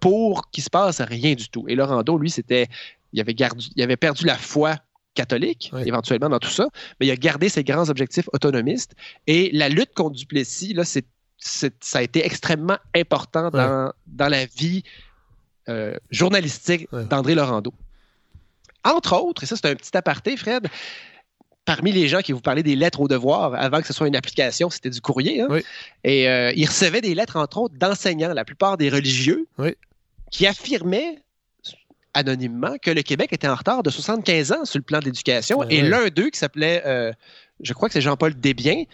pour 0.00 0.48
qu'il 0.50 0.62
se 0.64 0.70
passe 0.70 1.00
rien 1.00 1.34
du 1.34 1.48
tout. 1.48 1.64
Et 1.68 1.74
Laurando, 1.74 2.16
lui, 2.18 2.30
c'était, 2.30 2.68
il 3.12 3.20
avait, 3.20 3.34
gardu- 3.34 3.70
il 3.76 3.82
avait 3.82 3.96
perdu 3.96 4.24
la 4.26 4.36
foi 4.36 4.76
catholique, 5.14 5.70
éventuellement, 5.84 6.28
dans 6.30 6.38
tout 6.38 6.48
ça, 6.50 6.68
mais 6.98 7.06
il 7.06 7.10
a 7.10 7.16
gardé 7.16 7.48
ses 7.48 7.64
grands 7.64 7.88
objectifs 7.90 8.28
autonomistes. 8.32 8.92
Et 9.26 9.50
la 9.52 9.68
lutte 9.68 9.92
contre 9.94 10.16
Duplessis, 10.16 10.72
là, 10.72 10.84
c'est, 10.84 11.04
ça 11.38 11.98
a 11.98 12.02
été 12.02 12.24
extrêmement 12.24 12.78
important 12.96 13.50
dans, 13.50 13.92
dans 14.06 14.28
la 14.28 14.46
vie 14.46 14.82
euh, 15.68 15.96
journalistique 16.10 16.88
Ouais. 16.92 17.04
d'André 17.04 17.34
Laurando. 17.34 17.72
Entre 18.84 19.14
autres, 19.16 19.44
et 19.44 19.46
ça 19.46 19.56
c'est 19.56 19.66
un 19.68 19.74
petit 19.74 19.96
aparté, 19.96 20.36
Fred, 20.36 20.66
parmi 21.64 21.92
les 21.92 22.08
gens 22.08 22.20
qui 22.20 22.32
vous 22.32 22.40
parlaient 22.40 22.62
des 22.64 22.74
lettres 22.76 23.00
au 23.00 23.08
devoir, 23.08 23.54
avant 23.54 23.80
que 23.80 23.86
ce 23.86 23.92
soit 23.92 24.08
une 24.08 24.16
application, 24.16 24.68
c'était 24.70 24.90
du 24.90 25.00
courrier. 25.00 25.40
hein. 25.42 25.46
Oui. 25.50 25.62
Et 26.04 26.28
euh, 26.28 26.52
ils 26.56 26.66
recevaient 26.66 27.00
des 27.00 27.14
lettres, 27.14 27.36
entre 27.36 27.58
autres, 27.58 27.74
d'enseignants, 27.78 28.32
la 28.34 28.44
plupart 28.44 28.76
des 28.76 28.88
religieux, 28.90 29.46
Oui. 29.58 29.74
qui 30.32 30.46
affirmaient 30.46 31.18
anonymement 32.14 32.76
que 32.82 32.90
le 32.90 33.02
Québec 33.02 33.32
était 33.32 33.48
en 33.48 33.54
retard 33.54 33.82
de 33.82 33.90
75 33.90 34.52
ans 34.52 34.64
sur 34.64 34.78
le 34.78 34.82
plan 34.82 34.98
de 34.98 35.06
l'éducation. 35.06 35.58
Ouais, 35.60 35.66
et 35.70 35.82
l'un 35.82 36.08
d'eux, 36.08 36.28
qui 36.30 36.38
s'appelait, 36.38 36.82
euh, 36.84 37.10
je 37.60 37.72
crois 37.72 37.88
que 37.88 37.94
c'est 37.94 38.02
Jean-Paul 38.02 38.34
Desbiens, 38.34 38.84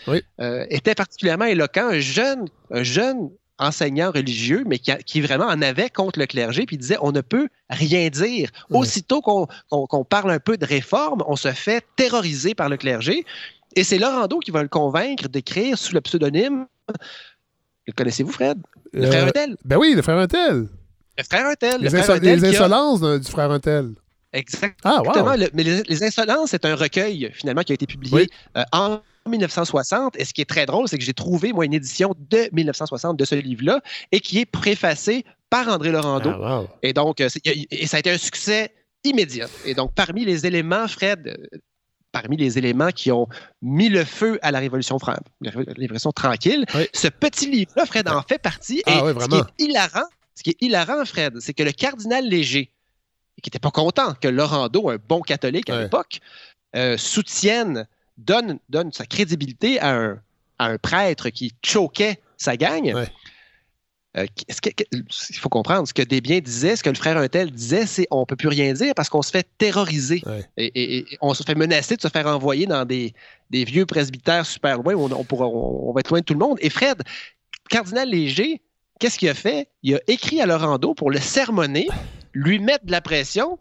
euh, 0.40 0.66
était 0.70 0.94
particulièrement 0.94 1.46
éloquent, 1.46 1.88
un 1.88 1.98
jeune, 1.98 2.46
un 2.70 2.82
jeune 2.84 3.30
enseignant 3.58 4.10
religieux, 4.10 4.62
mais 4.66 4.78
qui, 4.78 4.90
a- 4.92 4.98
qui 4.98 5.20
vraiment 5.20 5.46
en 5.46 5.60
avait 5.62 5.90
contre 5.90 6.18
le 6.18 6.26
clergé, 6.26 6.64
puis 6.66 6.76
il 6.76 6.78
disait 6.78 6.96
on 7.00 7.12
ne 7.12 7.20
peut 7.20 7.48
rien 7.70 8.08
dire. 8.08 8.50
Ouais. 8.70 8.78
Aussitôt 8.78 9.20
qu'on 9.20 9.46
parle 10.04 10.30
un 10.30 10.38
peu 10.40 10.56
de 10.56 10.64
réforme, 10.64 11.22
on 11.26 11.36
se 11.36 11.50
fait 11.52 11.84
terroriser 11.96 12.54
par 12.54 12.68
le 12.68 12.76
clergé. 12.76 13.24
Et 13.76 13.84
c'est 13.84 13.98
Laurando 13.98 14.38
qui 14.38 14.50
va 14.50 14.62
le 14.62 14.68
convaincre 14.68 15.28
d'écrire 15.28 15.76
sous 15.78 15.94
le 15.94 16.00
pseudonyme. 16.00 16.66
Le 17.86 17.92
connaissez-vous, 17.92 18.32
Fred? 18.32 18.58
Le 18.92 19.04
Euh, 19.04 19.06
frère 19.10 19.26
Untel. 19.28 19.56
Ben 19.64 19.76
oui, 19.76 19.94
le 19.94 20.02
frère 20.02 20.16
Untel. 20.18 20.68
Le 21.16 21.24
frère 21.24 21.46
Untel. 21.46 21.76
Les, 21.78 21.84
le 21.84 21.90
frère 21.90 22.04
inso- 22.04 22.12
Untel 22.16 22.40
les 22.40 22.50
qui 22.50 22.56
a- 22.56 22.60
insolences 22.64 23.00
du 23.20 23.30
frère 23.30 23.50
Untel. 23.50 23.90
Exactement. 24.32 24.74
Ah, 24.84 25.02
wow. 25.22 25.36
Le- 25.36 25.48
mais 25.54 25.62
les, 25.62 25.82
les 25.82 26.04
Insolences, 26.04 26.50
c'est 26.50 26.64
un 26.66 26.74
recueil, 26.76 27.30
finalement, 27.32 27.62
qui 27.62 27.72
a 27.72 27.74
été 27.74 27.86
publié 27.86 28.14
Oui. 28.14 28.28
euh, 28.58 28.62
en 28.72 29.00
1960. 29.28 30.16
Et 30.18 30.24
ce 30.24 30.32
qui 30.34 30.40
est 30.40 30.48
très 30.48 30.66
drôle, 30.66 30.88
c'est 30.88 30.98
que 30.98 31.04
j'ai 31.04 31.14
trouvé, 31.14 31.52
moi, 31.52 31.64
une 31.64 31.74
édition 31.74 32.14
de 32.18 32.48
1960 32.52 33.16
de 33.16 33.24
ce 33.24 33.34
livre-là 33.34 33.80
et 34.12 34.20
qui 34.20 34.38
est 34.40 34.46
préfacée 34.46 35.24
par 35.50 35.68
André 35.68 35.90
Laurando. 35.90 36.30
Ah, 36.42 36.60
wow. 36.60 36.68
Et 36.82 36.92
donc, 36.92 37.20
euh, 37.20 37.28
et 37.44 37.86
ça 37.86 37.96
a 37.96 38.00
été 38.00 38.10
un 38.10 38.18
succès 38.18 38.72
immédiat. 39.04 39.46
Et 39.64 39.74
donc, 39.74 39.94
parmi 39.94 40.24
les 40.24 40.46
éléments, 40.46 40.86
Fred, 40.88 41.26
euh, 41.52 41.58
parmi 42.12 42.36
les 42.36 42.58
éléments 42.58 42.90
qui 42.90 43.12
ont 43.12 43.28
mis 43.62 43.88
le 43.88 44.04
feu 44.04 44.38
à 44.42 44.50
la 44.50 44.58
Révolution, 44.58 44.98
fran- 44.98 45.14
la 45.40 45.50
Révolution 45.50 46.10
tranquille, 46.12 46.64
Oui. 46.74 46.86
ce 46.92 47.08
petit 47.08 47.48
livre-là, 47.50 47.86
Fred, 47.86 48.08
en 48.08 48.22
fait 48.22 48.38
partie. 48.38 48.82
Ah 48.86 48.90
et 48.90 49.02
oui, 49.02 49.08
ce 49.08 49.12
qui 49.12 49.14
vraiment. 49.30 49.46
est 49.58 49.62
hilarant, 49.64 50.04
ce 50.34 50.42
qui 50.42 50.50
est 50.50 50.56
hilarant, 50.62 51.04
Fred, 51.04 51.38
c'est 51.40 51.54
que 51.54 51.62
le 51.62 51.72
cardinal 51.72 52.26
Léger, 52.28 52.72
qui 53.42 53.48
n'était 53.48 53.58
pas 53.60 53.70
content 53.70 54.14
que 54.20 54.26
Laurando, 54.28 54.88
un 54.90 54.96
bon 54.96 55.20
catholique 55.20 55.70
à 55.70 55.80
l'époque, 55.82 56.18
euh, 56.74 56.96
soutienne, 56.98 57.86
donne, 58.18 58.58
donne 58.68 58.92
sa 58.92 59.06
crédibilité 59.06 59.80
à 59.80 59.94
un, 59.96 60.18
à 60.58 60.66
un 60.66 60.78
prêtre 60.78 61.30
qui 61.30 61.54
choquait 61.64 62.20
sa 62.36 62.56
gang. 62.56 62.92
Ouais. 62.94 63.08
Euh, 64.16 64.26
ce 64.50 64.60
que- 64.60 64.70
que- 64.70 64.84
il 64.92 65.36
faut 65.36 65.48
comprendre, 65.50 65.86
ce 65.86 65.92
que 65.94 66.02
Desbiens 66.02 66.40
disait, 66.40 66.76
ce 66.76 66.82
que 66.82 66.88
le 66.88 66.96
frère 66.96 67.16
Untel 67.18 67.50
disait, 67.50 67.86
c'est 67.86 68.06
on 68.10 68.24
peut 68.26 68.36
plus 68.36 68.48
rien 68.48 68.72
dire 68.72 68.94
parce 68.96 69.08
qu'on 69.08 69.22
se 69.22 69.30
fait 69.30 69.46
terroriser. 69.58 70.22
Ouais. 70.26 70.44
Et, 70.56 70.66
et- 70.66 70.98
et 71.12 71.18
on 71.20 71.34
se 71.34 71.42
fait 71.42 71.54
menacer 71.54 71.96
de 71.96 72.00
se 72.00 72.08
faire 72.08 72.26
envoyer 72.26 72.66
dans 72.66 72.84
des, 72.84 73.12
des 73.50 73.64
vieux 73.64 73.86
presbytères 73.86 74.46
super 74.46 74.78
loin 74.78 74.94
où 74.94 75.02
on, 75.04 75.12
on 75.12 75.24
pourra- 75.24 75.46
on- 75.46 75.90
on 75.90 75.92
va 75.92 76.00
être 76.00 76.10
loin 76.10 76.20
de 76.20 76.24
tout 76.24 76.32
le 76.34 76.38
monde. 76.40 76.56
Et 76.60 76.70
Fred, 76.70 77.02
Cardinal 77.68 78.08
Léger, 78.08 78.60
qu'est-ce 78.98 79.18
qu'il 79.18 79.28
a 79.28 79.34
fait? 79.34 79.68
Il 79.82 79.94
a 79.96 80.00
écrit 80.06 80.40
à 80.40 80.46
Laurando 80.46 80.94
pour 80.94 81.10
le 81.10 81.18
sermonner, 81.20 81.86
lui 82.32 82.58
mettre 82.58 82.86
de 82.86 82.92
la 82.92 83.02
pression 83.02 83.58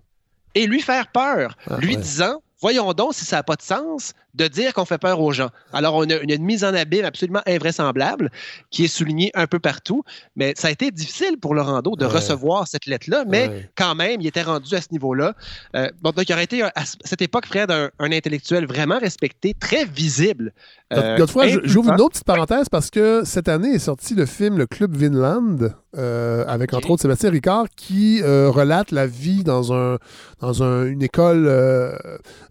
et 0.56 0.66
lui 0.66 0.82
faire 0.82 1.12
peur, 1.12 1.58
Ah, 1.70 1.78
lui 1.78 1.96
ouais. 1.96 2.02
disant 2.02 2.42
Voyons 2.60 2.92
donc 2.94 3.14
si 3.14 3.24
ça 3.24 3.36
n'a 3.36 3.44
pas 3.44 3.56
de 3.56 3.62
sens 3.62 4.14
de 4.38 4.47
dire 4.47 4.73
qu'on 4.73 4.85
fait 4.85 4.97
peur 4.97 5.19
aux 5.19 5.31
gens. 5.31 5.49
Alors, 5.73 5.95
on 5.95 6.03
a 6.09 6.15
une, 6.15 6.30
une 6.31 6.43
mise 6.43 6.64
en 6.64 6.73
abîme 6.73 7.05
absolument 7.05 7.41
invraisemblable 7.47 8.30
qui 8.69 8.85
est 8.85 8.88
soulignée 8.88 9.31
un 9.34 9.47
peu 9.47 9.59
partout, 9.59 10.03
mais 10.35 10.53
ça 10.55 10.68
a 10.68 10.72
été 10.72 10.91
difficile 10.91 11.38
pour 11.41 11.55
Laurando 11.55 11.95
de 11.95 12.05
Ouais. 12.05 12.11
recevoir 12.11 12.68
cette 12.68 12.85
lettre-là, 12.85 13.26
mais 13.27 13.47
Ouais. 13.47 13.69
quand 13.76 13.95
même, 13.95 14.22
il 14.22 14.27
était 14.27 14.43
rendu 14.43 14.73
à 14.76 14.81
ce 14.81 14.88
niveau-là. 14.91 15.34
Euh, 15.76 15.89
bon, 16.01 16.11
donc, 16.11 16.30
il 16.30 16.34
aurait 16.34 16.43
été, 16.43 16.61
un- 16.64 16.72
à 16.76 16.84
cette 16.85 17.22
époque, 17.22 17.45
Fred, 17.47 17.72
un, 17.72 17.89
un 17.99 18.11
intellectuel 18.11 18.65
vraiment 18.68 18.99
respecté, 18.99 19.53
très 19.59 19.85
visible. 19.85 20.53
Euh, 20.93 21.18
Godefroy, 21.18 21.47
je- 21.49 21.59
j'ouvre 21.64 21.91
une 21.91 21.99
autre 22.01 22.11
petite 22.11 22.23
parenthèse 22.23 22.69
parce 22.69 22.89
que 22.89 23.23
cette 23.26 23.49
année 23.49 23.73
est 23.73 23.80
sorti 23.80 24.15
le 24.15 24.26
film 24.26 24.57
Le 24.57 24.65
Club 24.68 24.95
Vinland, 24.95 25.73
euh, 25.97 26.45
avec 26.47 26.73
entre 26.73 26.91
autres 26.91 27.01
Sébastien 27.01 27.30
Ricard, 27.31 27.65
qui 27.76 28.22
euh, 28.23 28.49
relate 28.49 28.91
la 28.91 29.05
vie 29.07 29.43
dans, 29.43 29.73
un, 29.73 29.97
dans 30.39 30.64
un- 30.64 30.85
une 30.85 31.01
école 31.01 31.45
euh, 31.47 31.91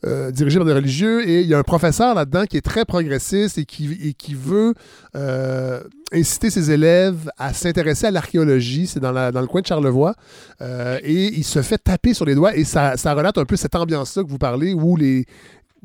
euh, 0.04 0.30
dirigée 0.30 0.58
par 0.58 0.66
des 0.66 0.74
religieux. 0.74 1.26
Et 1.26 1.40
il 1.40 1.46
y 1.46 1.54
a 1.54 1.58
un 1.58 1.62
professeur 1.78 2.15
là-dedans 2.15 2.44
qui 2.47 2.57
est 2.57 2.62
très 2.73 2.85
progressiste 2.85 3.59
et 3.59 3.65
qui, 3.65 3.85
et 4.03 4.12
qui 4.15 4.35
veut 4.35 4.73
euh, 5.15 5.81
inciter 6.12 6.48
ses 6.51 6.70
élèves 6.70 7.31
à 7.39 7.53
s'intéresser 7.53 8.07
à 8.07 8.11
l'archéologie. 8.11 8.86
C'est 8.86 9.01
dans, 9.01 9.12
la- 9.12 9.31
dans 9.32 9.40
le 9.43 9.47
coin 9.47 9.61
de 9.61 9.66
Charlevoix. 9.66 10.15
Euh, 10.62 10.98
et 11.03 11.27
il 11.36 11.44
se 11.44 11.61
fait 11.62 11.78
taper 11.78 12.15
sur 12.15 12.24
les 12.24 12.35
doigts 12.35 12.57
et 12.57 12.65
ça, 12.65 12.97
ça 12.97 13.12
relate 13.15 13.36
un 13.39 13.44
peu 13.44 13.57
cette 13.57 13.74
ambiance-là 13.74 14.23
que 14.24 14.28
vous 14.31 14.39
parlez 14.39 14.73
où 14.73 14.97
les 14.97 15.27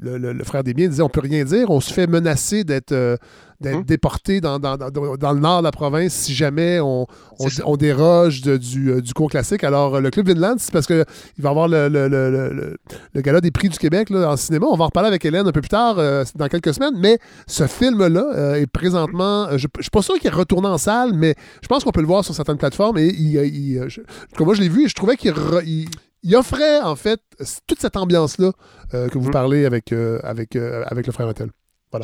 le, 0.01 0.43
frère 0.43 0.63
des 0.63 0.73
biens 0.73 0.88
disait 0.88 1.03
on 1.03 1.09
peut 1.09 1.19
rien 1.22 1.43
dire, 1.43 1.69
on 1.69 1.80
se 1.80 1.93
fait 1.93 2.07
menacer 2.07 2.63
d'être 2.63 2.91
euh, 2.93 3.18
hum. 3.63 3.83
déporté 3.83 4.41
dans, 4.41 4.59
dans, 4.59 4.75
le 4.75 5.39
nord 5.39 5.59
de 5.59 5.63
la 5.63 5.71
province 5.71 6.13
si 6.13 6.33
jamais 6.33 6.79
on, 6.79 7.05
on, 7.65 7.77
déroge 7.77 8.41
du, 8.41 8.91
euh, 8.91 9.01
du, 9.01 9.13
cours 9.13 9.29
classique. 9.29 9.63
Alors, 9.63 9.99
le 9.99 10.09
Club 10.09 10.27
Vinland, 10.27 10.55
c'est 10.57 10.71
parce 10.71 10.88
qu'il 10.88 11.05
va 11.39 11.49
avoir 11.49 11.67
le, 11.67 11.88
le, 11.88 13.21
gala 13.21 13.41
des 13.41 13.51
prix 13.51 13.69
du 13.69 13.77
Québec 13.77 14.09
là, 14.09 14.31
en 14.31 14.38
cinéma. 14.38 14.67
On 14.69 14.75
va 14.75 14.85
en 14.85 14.88
reparler 14.88 15.07
avec 15.07 15.23
Hélène 15.25 15.47
un 15.47 15.51
peu 15.51 15.61
plus 15.61 15.69
tard, 15.69 15.99
euh, 15.99 16.23
dans 16.35 16.47
quelques 16.47 16.73
semaines, 16.73 16.95
mais 16.97 17.19
ce 17.47 17.67
film-là 17.67 18.57
est 18.57 18.67
présentement, 18.67 19.47
je 19.57 19.67
ne 19.77 19.81
suis 19.81 19.91
pas 19.91 20.01
sûr 20.01 20.15
qu'il 20.15 20.27
est 20.27 20.33
retourné 20.33 20.67
en 20.67 20.77
salle, 20.77 21.13
mais 21.13 21.35
je 21.61 21.67
pense 21.67 21.83
qu'on 21.83 21.91
peut 21.91 22.01
le 22.01 22.07
voir 22.07 22.23
sur 22.23 22.33
certaines 22.33 22.57
plateformes. 22.57 22.97
Et 22.97 23.07
il, 23.07 23.79
moi, 24.39 24.55
je 24.55 24.61
l'ai 24.61 24.69
vu 24.69 24.85
et 24.85 24.88
je 24.88 24.95
trouvais 24.95 25.17
qu'il 25.17 25.33
il 26.23 26.35
offrait 26.35 26.81
en 26.81 26.95
fait 26.95 27.21
toute 27.67 27.79
cette 27.79 27.97
ambiance-là 27.97 28.51
euh, 28.93 29.09
que 29.09 29.17
vous 29.17 29.29
mm. 29.29 29.31
parlez 29.31 29.65
avec, 29.65 29.91
euh, 29.91 30.19
avec, 30.23 30.55
euh, 30.55 30.83
avec 30.88 31.07
le 31.07 31.13
frère 31.13 31.27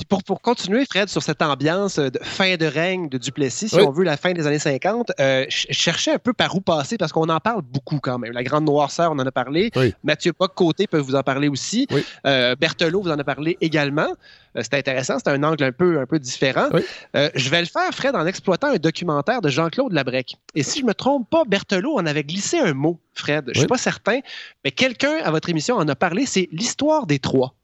Pour, 0.10 0.24
pour, 0.24 0.42
continuer, 0.42 0.86
Fred, 0.86 1.08
sur 1.08 1.24
cette 1.24 1.42
ambiance 1.42 1.98
de 1.98 2.20
fin 2.22 2.56
de 2.58 2.66
règne 2.66 3.10
de 3.10 3.18
Duplessis, 3.18 3.70
si 3.70 3.76
on 3.76 3.92
veut 3.92 4.04
la 4.04 4.18
fin 4.18 4.34
des 4.34 4.46
années 4.46 4.60
50, 4.60 5.12
je 5.18 5.46
cherchais 5.72 6.14
un 6.14 6.20
peu 6.20 6.34
par 6.34 6.56
où 6.56 6.62
passer 6.62 6.98
parce 6.98 7.12
qu'on 7.12 7.30
en 7.30 7.40
parle 7.40 7.62
beaucoup 7.62 8.00
quand 8.00 8.20
même. 8.20 8.34
La 8.34 8.44
Grande 8.44 8.66
Noirceur, 8.66 9.12
on 9.12 9.20
en 9.20 9.26
a 9.26 9.32
parlé. 9.32 9.72
Mathieu 10.04 10.34
Poc-Côté 10.34 10.88
peut 10.88 11.00
vous 11.00 11.16
en 11.16 11.24
parler 11.24 11.48
aussi. 11.48 11.88
Berthelot 12.24 13.02
vous 13.02 13.12
en 13.12 13.20
a 13.20 13.24
parlé 13.24 13.58
également. 13.62 14.10
c'est 14.56 14.74
intéressant, 14.74 15.18
c'est 15.20 15.30
un 15.30 15.44
angle 15.44 15.64
un 15.64 15.72
peu, 15.72 16.00
un 16.00 16.06
peu 16.06 16.20
différent. 16.20 16.70
je 17.14 17.50
vais 17.50 17.62
le 17.62 17.68
faire, 17.68 17.92
Fred, 17.92 18.16
en 18.16 18.26
exploitant 18.26 18.68
un 18.68 18.78
documentaire 18.78 19.42
de 19.42 19.50
Jean-Claude 19.50 19.94
Labrec. 19.94 20.36
Et 20.56 20.64
si 20.64 20.80
je 20.80 20.84
ne 20.84 20.90
me 20.90 20.94
trompe 20.94 21.30
pas, 21.30 21.44
Berthelot 21.46 21.98
en 21.98 22.06
avait 22.06 22.24
glissé 22.24 22.60
un 22.60 22.74
mot 22.74 23.00
Fred. 23.14 23.46
Je 23.48 23.52
ne 23.52 23.60
suis 23.60 23.68
pas 23.68 23.78
certain, 23.78 24.20
mais 24.64 24.72
quelqu'un 24.72 25.18
à 25.24 25.32
votre 25.32 25.50
émission 25.50 25.76
en 25.76 25.88
a 25.88 25.96
parlé. 25.96 26.26
C'est 26.26 26.50
l'histoire 26.52 27.08
des 27.08 27.20
trois. 27.20 27.57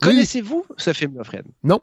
Connaissez-vous 0.00 0.64
ce 0.76 0.92
film-là, 0.92 1.24
Fred? 1.24 1.44
Non. 1.62 1.80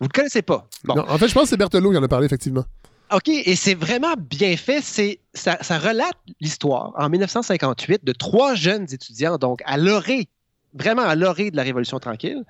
Vous 0.00 0.04
ne 0.04 0.08
le 0.08 0.12
connaissez 0.12 0.42
pas? 0.42 0.68
Non, 0.84 1.04
en 1.08 1.18
fait, 1.18 1.28
je 1.28 1.34
pense 1.34 1.44
que 1.44 1.48
c'est 1.50 1.56
Berthelot 1.56 1.90
qui 1.90 1.96
en 1.96 2.02
a 2.02 2.08
parlé, 2.08 2.26
effectivement. 2.26 2.64
OK, 3.12 3.28
et 3.28 3.56
c'est 3.56 3.74
vraiment 3.74 4.14
bien 4.18 4.56
fait. 4.56 4.80
C'est, 4.82 5.20
ça, 5.34 5.56
relate 5.78 6.16
l'histoire 6.40 6.92
en 6.96 7.08
1958 7.08 8.04
de 8.04 8.12
trois 8.12 8.54
jeunes 8.54 8.86
étudiants, 8.92 9.38
donc 9.38 9.60
à 9.64 9.78
l'orée, 9.78 10.28
vraiment 10.74 11.02
à 11.02 11.14
l'orée 11.14 11.50
de 11.50 11.56
la 11.56 11.62
Révolution 11.62 11.98
tranquille, 11.98 12.44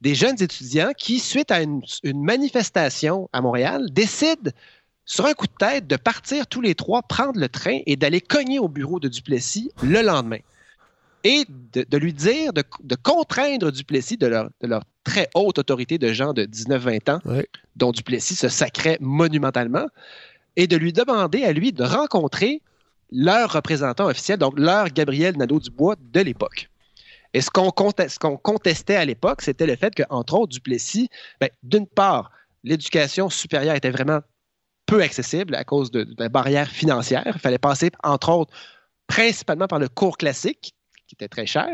des 0.00 0.14
jeunes 0.14 0.42
étudiants 0.42 0.90
qui, 0.98 1.20
suite 1.20 1.50
à 1.50 1.62
une, 1.62 1.82
une 2.02 2.22
manifestation 2.24 3.30
à 3.32 3.40
Montréal, 3.40 3.86
décident 3.92 4.50
sur 5.04 5.26
un 5.26 5.32
coup 5.32 5.46
de 5.46 5.52
tête, 5.58 5.86
de 5.86 5.96
partir 5.96 6.46
tous 6.46 6.60
les 6.60 6.74
trois, 6.74 7.02
prendre 7.02 7.38
le 7.38 7.48
train 7.48 7.80
et 7.86 7.96
d'aller 7.96 8.20
cogner 8.20 8.58
au 8.58 8.68
bureau 8.68 9.00
de 9.00 9.08
Duplessis 9.08 9.70
le 9.82 10.02
lendemain. 10.02 10.38
Et 11.22 11.44
de, 11.72 11.98
lui 11.98 12.12
dire, 12.12 12.52
de, 12.52 12.62
contraindre 13.02 13.70
Duplessis 13.70 14.16
de 14.16 14.26
leur, 14.26 14.84
très 15.04 15.28
haute 15.34 15.58
autorité 15.58 15.98
de 15.98 16.12
gens 16.12 16.32
de 16.32 16.44
19-20 16.44 17.10
ans, 17.10 17.42
dont 17.76 17.92
Duplessis 17.92 18.36
se 18.36 18.48
sacrait 18.48 18.96
monumentalement, 19.00 19.86
et 20.56 20.66
de 20.66 20.76
lui 20.76 20.92
demander 20.92 21.44
à 21.44 21.52
lui 21.52 21.72
de 21.72 21.84
rencontrer 21.84 22.62
leur 23.12 23.52
représentant 23.52 24.06
officiel, 24.06 24.38
donc 24.38 24.58
leur 24.58 24.88
Gabriel 24.88 25.36
Nadeau-Dubois 25.36 25.96
de 26.12 26.20
l'époque. 26.20 26.70
Et 27.32 27.40
ce 27.40 27.50
qu'on 27.50 27.70
contestait 28.36 28.96
à 28.96 29.04
l'époque, 29.04 29.42
c'était 29.42 29.66
le 29.66 29.76
fait 29.76 29.94
qu'entre 29.94 30.34
autres, 30.34 30.52
Duplessis, 30.52 31.08
ben, 31.40 31.48
d'une 31.62 31.86
part, 31.86 32.32
l'éducation 32.64 33.30
supérieure 33.30 33.76
était 33.76 33.90
vraiment 33.90 34.20
peu 34.86 35.02
accessible 35.02 35.54
à 35.54 35.64
cause 35.64 35.90
de, 35.90 36.06
la 36.18 36.28
barrière 36.28 36.68
financière. 36.68 37.22
Il 37.26 37.40
fallait 37.40 37.58
passer, 37.58 37.90
entre 38.02 38.30
autres, 38.30 38.52
principalement 39.06 39.68
par 39.68 39.78
le 39.78 39.88
cours 39.88 40.18
classique, 40.18 40.74
qui 41.10 41.16
était 41.16 41.28
très 41.28 41.46
cher. 41.46 41.66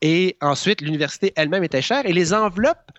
Et 0.00 0.36
ensuite, 0.40 0.80
l'université 0.80 1.32
elle-même 1.34 1.64
était 1.64 1.82
chère. 1.82 2.06
Et 2.06 2.12
les 2.12 2.32
enveloppes 2.32 2.92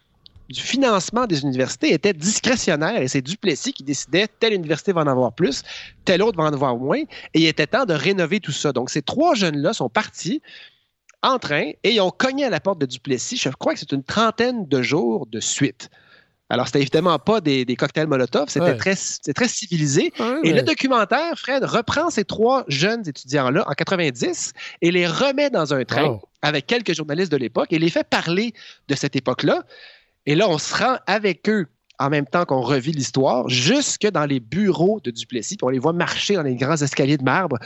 du 0.49 0.59
financement 0.59 1.25
des 1.25 1.41
universités 1.41 1.93
étaient 1.93 2.13
discrétionnaires. 2.13 3.01
Et 3.01 3.07
c'est 3.07 3.21
Duplessis 3.21 3.71
qui 3.71 3.83
décidait 3.83 4.27
telle 4.27 4.53
université 4.53 4.91
va 4.91 5.01
en 5.01 5.07
avoir 5.07 5.31
plus, 5.33 5.63
telle 6.03 6.21
autre 6.21 6.37
va 6.37 6.43
en 6.43 6.53
avoir 6.53 6.75
moins. 6.75 6.99
Et 7.33 7.39
il 7.39 7.45
était 7.45 7.65
temps 7.65 7.85
de 7.85 7.93
rénover 7.93 8.41
tout 8.41 8.51
ça. 8.51 8.73
Donc, 8.73 8.89
ces 8.89 9.01
trois 9.01 9.35
jeunes-là 9.35 9.71
sont 9.71 9.89
partis 9.89 10.41
en 11.23 11.39
train 11.39 11.71
et 11.83 11.93
ils 11.93 12.01
ont 12.01 12.11
cogné 12.11 12.43
à 12.43 12.49
la 12.49 12.59
porte 12.59 12.79
de 12.79 12.85
Duplessis. 12.85 13.37
Je 13.37 13.49
crois 13.49 13.73
que 13.73 13.79
c'est 13.79 13.93
une 13.93 14.03
trentaine 14.03 14.67
de 14.67 14.81
jours 14.81 15.27
de 15.27 15.39
suite. 15.39 15.89
Alors, 16.49 16.67
c'était 16.67 16.81
évidemment 16.81 17.17
pas 17.17 17.41
des, 17.41 17.65
cocktails 17.75 18.07
Molotov, 18.07 18.49
c'était 18.49 18.77
très, 18.77 18.95
très 18.95 19.47
civilisé. 19.47 20.13
et 20.43 20.53
le 20.53 20.61
documentaire, 20.61 21.37
Fred, 21.37 21.63
reprend 21.63 22.09
ces 22.09 22.23
trois 22.23 22.63
jeunes 22.67 23.07
étudiants-là 23.07 23.63
en 23.67 23.73
90 23.73 24.53
et 24.81 24.91
les 24.91 25.07
remet 25.07 25.49
dans 25.49 25.73
un 25.73 25.83
train 25.85 26.19
avec 26.41 26.67
quelques 26.67 26.93
journalistes 26.93 27.31
de 27.31 27.37
l'époque 27.37 27.73
et 27.73 27.79
les 27.79 27.89
fait 27.89 28.07
parler 28.07 28.53
de 28.87 28.95
cette 28.95 29.15
époque-là. 29.15 29.63
Et 30.27 30.35
là, 30.35 30.47
on 30.47 30.59
se 30.59 30.75
rend 30.75 30.97
avec 31.07 31.49
eux 31.49 31.67
en 31.97 32.09
même 32.09 32.25
temps 32.25 32.45
qu'on 32.45 32.61
revit 32.61 32.91
l'histoire, 32.91 33.47
jusque 33.47 34.05
dans 34.07 34.25
les 34.25 34.41
bureaux 34.41 34.99
de 35.01 35.11
Duplessis, 35.11 35.55
puis 35.55 35.65
on 35.65 35.69
les 35.69 35.79
voit 35.79 35.93
marcher 35.93 36.35
dans 36.35 36.43
les 36.43 36.55
grands 36.55 36.75
escaliers 36.75 37.17
de 37.17 37.23
marbre 37.23 37.57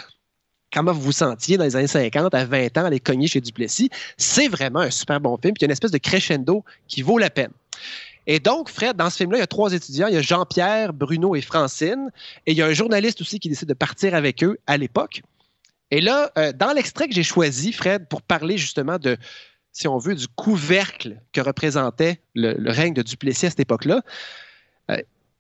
comment 0.72 0.92
vous 0.92 1.02
vous 1.02 1.12
sentiez 1.12 1.58
dans 1.58 1.64
les 1.64 1.76
années 1.76 1.88
50 1.88 2.34
à 2.34 2.46
20 2.46 2.78
ans 2.78 2.90
les 2.90 3.00
cogner 3.00 3.28
chez 3.28 3.42
Duplessis? 3.42 3.90
C'est 4.18 4.48
vraiment 4.48 4.80
un 4.80 4.92
super 4.92 5.20
bon 5.20 5.38
film. 5.38 5.54
Puis 5.54 5.62
il 5.62 5.64
y 5.64 5.66
a 5.66 5.68
une 5.68 5.72
espèce 5.72 5.92
de 5.92 5.98
crescendo 5.98 6.64
qui 6.88 7.02
vaut 7.02 7.18
la 7.18 7.30
peine. 7.30 7.52
Et 8.28 8.40
donc, 8.40 8.70
Fred, 8.70 8.96
dans 8.96 9.10
ce 9.10 9.18
film-là, 9.18 9.38
il 9.38 9.42
y 9.42 9.44
a 9.44 9.48
trois 9.48 9.74
étudiants. 9.74 10.08
Il 10.08 10.14
y 10.14 10.18
a 10.18 10.22
Jean-Pierre, 10.22 10.94
Bruno 10.94 11.36
et 11.36 11.42
Francine. 11.42 12.12
Et 12.46 12.52
il 12.52 12.58
y 12.58 12.62
a 12.62 12.68
un 12.68 12.74
journaliste 12.74 13.22
aussi 13.22 13.40
qui 13.40 13.50
décide 13.50 13.68
de 13.68 13.74
partir 13.74 14.14
avec 14.14 14.44
eux 14.44 14.58
à 14.68 14.78
l'époque. 14.78 15.22
Et 15.92 16.02
là, 16.02 16.32
euh, 16.38 16.52
dans 16.54 16.72
l'extrait 16.72 17.08
que 17.08 17.16
j'ai 17.16 17.24
choisi, 17.24 17.74
Fred, 17.74 18.08
pour 18.08 18.22
parler 18.22 18.58
justement 18.58 19.00
de, 19.00 19.18
si 19.72 19.88
on 19.88 19.98
veut, 19.98 20.16
du 20.16 20.28
couvercle 20.28 21.20
que 21.34 21.42
représentait 21.42 22.22
le, 22.36 22.72
règne 22.72 22.94
de 22.94 23.02
Duplessis 23.02 23.48
à 23.48 23.50
cette 23.50 23.60
époque-là, 23.60 24.02
euh, 24.92 24.98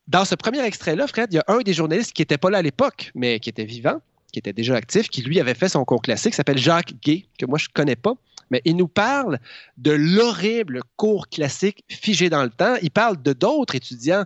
dans 0.08 0.26
ce 0.26 0.34
premier 0.34 0.62
extrait-là, 0.62 1.06
Fred, 1.08 1.32
il 1.32 1.36
y 1.36 1.40
a 1.40 1.44
un 1.48 1.60
des 1.60 1.74
journalistes 1.74 2.14
qui 2.14 2.24
n'était 2.24 2.40
pas 2.40 2.50
là 2.50 2.60
à 2.60 2.62
l'époque, 2.64 3.12
mais 3.14 3.40
qui 3.40 3.50
était 3.50 3.66
vivant, 3.66 4.02
qui 4.34 4.40
était 4.40 4.54
déjà 4.54 4.76
actif, 4.76 5.10
qui 5.10 5.22
lui 5.22 5.40
avait 5.40 5.54
fait 5.54 5.70
son 5.70 5.86
cours 5.86 6.02
classique, 6.02 6.34
s'appelle 6.34 6.58
Jacques 6.58 6.96
Gay, 7.04 7.26
que 7.38 7.46
moi 7.46 7.60
je 7.60 7.68
ne 7.68 7.74
connais 7.74 7.96
pas 7.96 8.16
mais 8.50 8.62
il 8.66 8.76
nous 8.76 8.88
parle 8.88 9.40
de 9.78 9.92
l'horrible 9.92 10.82
cours 10.96 11.28
classique 11.28 11.84
figé 11.90 12.30
dans 12.30 12.44
le 12.44 12.50
temps. 12.50 12.76
Il 12.82 12.92
parle 12.92 13.22
de 13.22 13.34
d'autres 13.34 13.76
étudiants 13.76 14.26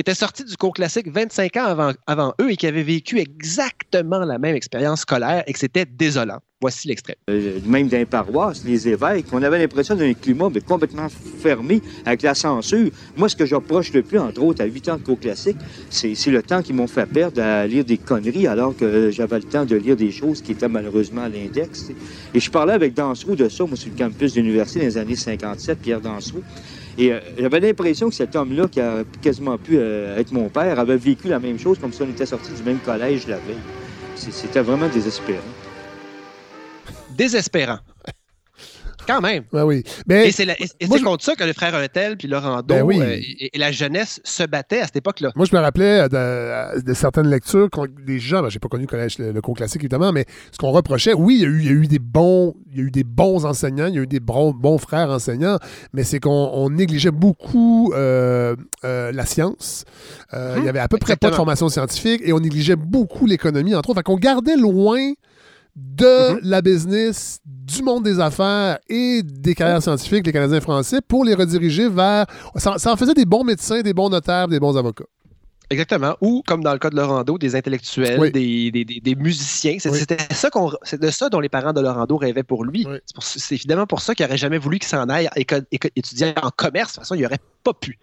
qui 0.00 0.10
étaient 0.10 0.18
sortis 0.18 0.44
du 0.44 0.56
cours 0.56 0.72
classique 0.72 1.08
25 1.12 1.56
ans 1.58 1.92
avant, 2.06 2.32
eux 2.40 2.50
et 2.50 2.56
qui 2.56 2.66
avaient 2.66 2.82
vécu 2.82 3.18
exactement 3.18 4.20
la 4.20 4.38
même 4.38 4.56
expérience 4.56 5.00
scolaire 5.00 5.44
et 5.46 5.52
que 5.52 5.58
c'était 5.58 5.84
désolant. 5.84 6.38
Voici 6.62 6.88
l'extrait. 6.88 7.18
Euh, 7.28 7.58
même 7.66 7.88
dans 7.88 7.98
les 7.98 8.06
paroisses, 8.06 8.64
les 8.64 8.88
évêques, 8.88 9.26
on 9.30 9.42
avait 9.42 9.58
l'impression 9.58 9.94
d'un 9.94 10.14
climat 10.14 10.48
complètement 10.66 11.08
fermé 11.42 11.82
avec 12.06 12.22
la 12.22 12.34
censure. 12.34 12.90
Moi, 13.14 13.28
ce 13.28 13.36
que 13.36 13.44
j'approche 13.44 13.92
le 13.92 14.02
plus, 14.02 14.18
entre 14.18 14.42
autres, 14.42 14.62
à 14.62 14.66
8 14.66 14.88
ans 14.88 14.96
de 14.96 15.02
cours 15.02 15.20
classique, 15.20 15.58
c'est 15.90 16.14
le 16.28 16.42
temps 16.42 16.62
qu'ils 16.62 16.76
m'ont 16.76 16.86
fait 16.86 17.06
perdre 17.06 17.42
à 17.42 17.66
lire 17.66 17.84
des 17.84 17.98
conneries 17.98 18.46
alors 18.46 18.74
que 18.74 19.10
j'avais 19.10 19.36
le 19.36 19.44
temps 19.44 19.66
de 19.66 19.76
lire 19.76 19.96
des 19.96 20.12
choses 20.12 20.40
qui 20.40 20.52
étaient 20.52 20.68
malheureusement 20.68 21.24
à 21.24 21.28
l'index. 21.28 21.90
Et 22.32 22.40
je 22.40 22.50
parlais 22.50 22.72
avec 22.72 22.94
Dansereau 22.94 23.36
de 23.36 23.50
ça, 23.50 23.66
moi, 23.66 23.76
sur 23.76 23.90
le 23.90 23.98
campus 23.98 24.32
de 24.32 24.40
l'université 24.40 24.80
dans 24.80 24.86
les 24.86 24.96
années 24.96 25.16
57, 25.16 25.78
Pierre 25.78 26.00
Dansereau. 26.00 26.42
Et 27.00 27.12
euh, 27.12 27.20
j'avais 27.38 27.60
l'impression 27.60 28.10
que 28.10 28.14
cet 28.14 28.36
homme-là, 28.36 28.68
qui 28.68 28.78
a 28.78 29.04
quasiment 29.22 29.56
pu 29.56 29.78
euh, 29.78 30.18
être 30.18 30.32
mon 30.32 30.50
père, 30.50 30.78
avait 30.78 30.98
vécu 30.98 31.28
la 31.28 31.38
même 31.38 31.58
chose 31.58 31.78
comme 31.78 31.94
si 31.94 32.02
on 32.02 32.10
était 32.10 32.26
sorti 32.26 32.52
du 32.52 32.62
même 32.62 32.78
collège 32.78 33.26
la 33.26 33.38
veille. 33.38 33.56
C'était 34.16 34.60
vraiment 34.60 34.86
désespérant. 34.88 35.40
Désespérant. 37.16 37.78
Quand 39.10 39.20
même. 39.20 39.42
Ben 39.52 39.64
oui. 39.64 39.82
Mais 40.06 40.28
et 40.28 40.32
c'est 40.32 41.02
contre 41.02 41.24
ça 41.24 41.34
que 41.34 41.42
le 41.42 41.52
frère 41.52 41.74
Untel 41.74 42.16
puis 42.16 42.28
Laurent 42.28 42.62
ben 42.62 42.88
euh, 42.88 43.18
et, 43.20 43.50
la 43.58 43.72
jeunesse 43.72 44.20
se 44.22 44.44
battaient 44.44 44.80
à 44.80 44.84
cette 44.84 44.96
époque-là. 44.96 45.32
Moi, 45.34 45.46
je 45.50 45.56
me 45.56 45.60
rappelais 45.60 46.08
de, 46.08 46.94
certaines 46.94 47.28
lectures 47.28 47.68
des 48.06 48.20
gens, 48.20 48.42
ben, 48.42 48.50
j'ai 48.50 48.60
pas 48.60 48.68
connu 48.68 48.84
le 48.84 48.88
collège, 48.88 49.18
le, 49.18 49.40
cours 49.40 49.56
classique 49.56 49.82
évidemment, 49.82 50.12
mais 50.12 50.26
ce 50.52 50.58
qu'on 50.58 50.70
reprochait, 50.70 51.12
oui, 51.12 51.38
il 51.38 51.42
y, 51.42 51.44
a 51.44 51.48
eu, 51.48 51.58
il 51.60 51.66
y, 51.66 51.68
a 51.70 51.72
eu, 51.72 51.86
des 51.88 51.98
bons, 51.98 52.54
il 52.70 52.78
y 52.78 52.80
a 52.80 52.84
eu 52.84 52.90
des 52.90 53.04
bons 53.04 53.44
enseignants, 53.44 53.86
il 53.86 53.94
y 53.94 53.98
a 53.98 54.02
eu 54.02 54.06
des 54.06 54.20
bons, 54.20 54.52
bons 54.52 54.78
frères 54.78 55.10
enseignants, 55.10 55.58
mais 55.92 56.04
c'est 56.04 56.20
qu'on 56.20 56.70
négligeait 56.70 57.10
beaucoup 57.10 57.92
euh, 57.94 58.54
euh, 58.84 59.10
la 59.12 59.26
science. 59.26 59.84
Il 60.32 60.38
y 60.38 60.60
mhm. 60.60 60.68
avait 60.68 60.78
à 60.78 60.88
peu 60.88 60.98
près 60.98 61.16
pas 61.16 61.30
de 61.30 61.34
formation 61.34 61.68
scientifique 61.68 62.22
et 62.24 62.32
on 62.32 62.38
négligeait 62.38 62.76
beaucoup 62.76 63.26
l'économie, 63.26 63.74
entre 63.74 63.90
autres. 63.90 63.98
Fait 63.98 64.04
qu'on 64.04 64.16
gardait 64.16 64.56
loin 64.56 65.12
de 65.76 66.34
mhm. 66.34 66.40
la 66.42 66.62
business, 66.62 67.40
du 67.44 67.82
monde 67.82 68.04
des 68.04 68.18
affaires 68.18 68.78
et 68.88 69.22
des 69.22 69.54
carrières 69.54 69.82
scientifiques, 69.82 70.26
les 70.26 70.32
Canadiens 70.32 70.60
français, 70.60 71.00
pour 71.06 71.24
les 71.24 71.34
rediriger 71.34 71.88
vers... 71.88 72.26
Ça, 72.56 72.74
ça 72.78 72.92
en 72.92 72.96
faisait 72.96 73.14
des 73.14 73.24
bons 73.24 73.44
médecins, 73.44 73.80
des 73.80 73.94
bons 73.94 74.08
notaires, 74.08 74.48
des 74.48 74.60
bons 74.60 74.76
avocats. 74.76 75.04
Exactement. 75.70 76.16
Ou, 76.20 76.42
comme 76.44 76.64
dans 76.64 76.72
le 76.72 76.80
cas 76.80 76.90
de 76.90 76.96
Laurando, 76.96 77.38
des 77.38 77.54
intellectuels, 77.54 78.32
des, 78.32 78.72
des, 78.72 78.84
des, 78.84 79.14
musiciens. 79.14 79.76
C'était 79.78 80.18
ça 80.34 80.50
qu'on, 80.50 80.72
c'est 80.82 81.00
de 81.00 81.10
ça 81.10 81.28
dont 81.28 81.38
les 81.38 81.48
parents 81.48 81.72
de 81.72 81.80
Laurando 81.80 82.16
rêvaient 82.16 82.42
pour 82.42 82.64
lui. 82.64 82.86
C'est 83.20 83.54
évidemment 83.54 83.86
pour 83.86 84.00
ça 84.00 84.14
qu'il 84.16 84.26
n'aurait 84.26 84.36
jamais 84.36 84.58
voulu 84.58 84.80
qu'il 84.80 84.88
s'en 84.88 85.08
aille 85.08 85.28
étudier 85.94 86.34
en 86.42 86.50
commerce. 86.50 86.92
De 86.92 86.94
toute 86.94 87.02
façon, 87.04 87.14
il 87.14 87.22
n'aurait 87.22 87.38
pas 87.62 87.72
pu. 87.72 87.98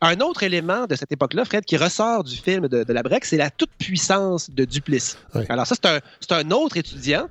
Un 0.00 0.20
autre 0.20 0.42
élément 0.42 0.86
de 0.86 0.94
cette 0.94 1.12
époque-là, 1.12 1.44
Fred, 1.44 1.64
qui 1.64 1.76
ressort 1.76 2.24
du 2.24 2.36
film 2.36 2.66
de, 2.68 2.82
de 2.82 2.92
la 2.92 3.02
Breck, 3.02 3.26
c'est 3.26 3.36
la 3.36 3.50
toute-puissance 3.50 4.50
de 4.50 4.64
Duplessis. 4.64 5.16
Alors 5.50 5.66
ça, 5.66 5.74
c'est 5.78 6.32
un, 6.32 6.38
un 6.38 6.50
autre 6.50 6.78
étudiant 6.78 7.28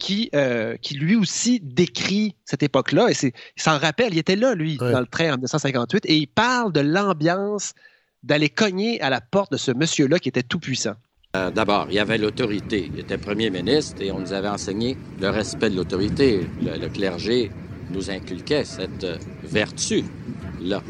qui, 0.00 0.30
euh, 0.34 0.76
qui 0.78 0.94
lui 0.94 1.14
aussi 1.14 1.60
décrit 1.60 2.34
cette 2.44 2.62
époque-là. 2.64 3.08
Et 3.10 3.14
il 3.26 3.62
s'en 3.62 3.78
rappelle, 3.78 4.12
il 4.12 4.18
était 4.18 4.34
là, 4.34 4.54
lui, 4.54 4.78
dans 4.78 4.98
le 4.98 5.06
train 5.06 5.28
en 5.28 5.34
1958, 5.34 6.06
et 6.06 6.16
il 6.16 6.26
parle 6.26 6.72
de 6.72 6.80
l'ambiance 6.80 7.74
d'aller 8.22 8.48
cogner 8.48 9.00
à 9.00 9.10
la 9.10 9.20
porte 9.20 9.52
de 9.52 9.56
ce 9.56 9.72
monsieur-là 9.72 10.18
qui 10.18 10.28
était 10.28 10.42
tout-puissant. 10.42 10.94
Euh, 11.36 11.50
d'abord, 11.52 11.86
il 11.88 11.94
y 11.94 11.98
avait 12.00 12.18
l'autorité. 12.18 12.90
Il 12.92 12.98
était 12.98 13.16
premier 13.16 13.50
ministre 13.50 14.02
et 14.02 14.10
on 14.10 14.18
nous 14.18 14.32
avait 14.32 14.48
enseigné 14.48 14.96
le 15.20 15.30
respect 15.30 15.70
de 15.70 15.76
l'autorité. 15.76 16.44
Le, 16.60 16.88
clergé 16.88 17.52
nous 17.92 18.10
inculquait 18.10 18.64
cette 18.64 19.04
euh, 19.04 19.16
vertu-là. 19.44 20.82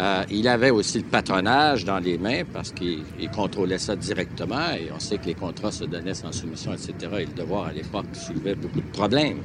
Euh, 0.00 0.24
il 0.30 0.48
avait 0.48 0.70
aussi 0.70 0.98
le 0.98 1.04
patronage 1.04 1.84
dans 1.84 2.00
les 2.00 2.18
mains 2.18 2.42
parce 2.52 2.72
qu'il 2.72 3.04
contrôlait 3.32 3.78
ça 3.78 3.94
directement 3.94 4.72
et 4.72 4.90
on 4.92 4.98
sait 4.98 5.18
que 5.18 5.26
les 5.26 5.34
contrats 5.34 5.72
se 5.72 5.84
donnaient 5.84 6.14
sans 6.14 6.32
soumission, 6.32 6.72
etc. 6.72 6.94
Et 7.20 7.26
le 7.26 7.32
devoir 7.32 7.66
à 7.66 7.72
l'époque 7.72 8.06
soulevait 8.14 8.56
beaucoup 8.56 8.80
de 8.80 8.90
problèmes 8.92 9.38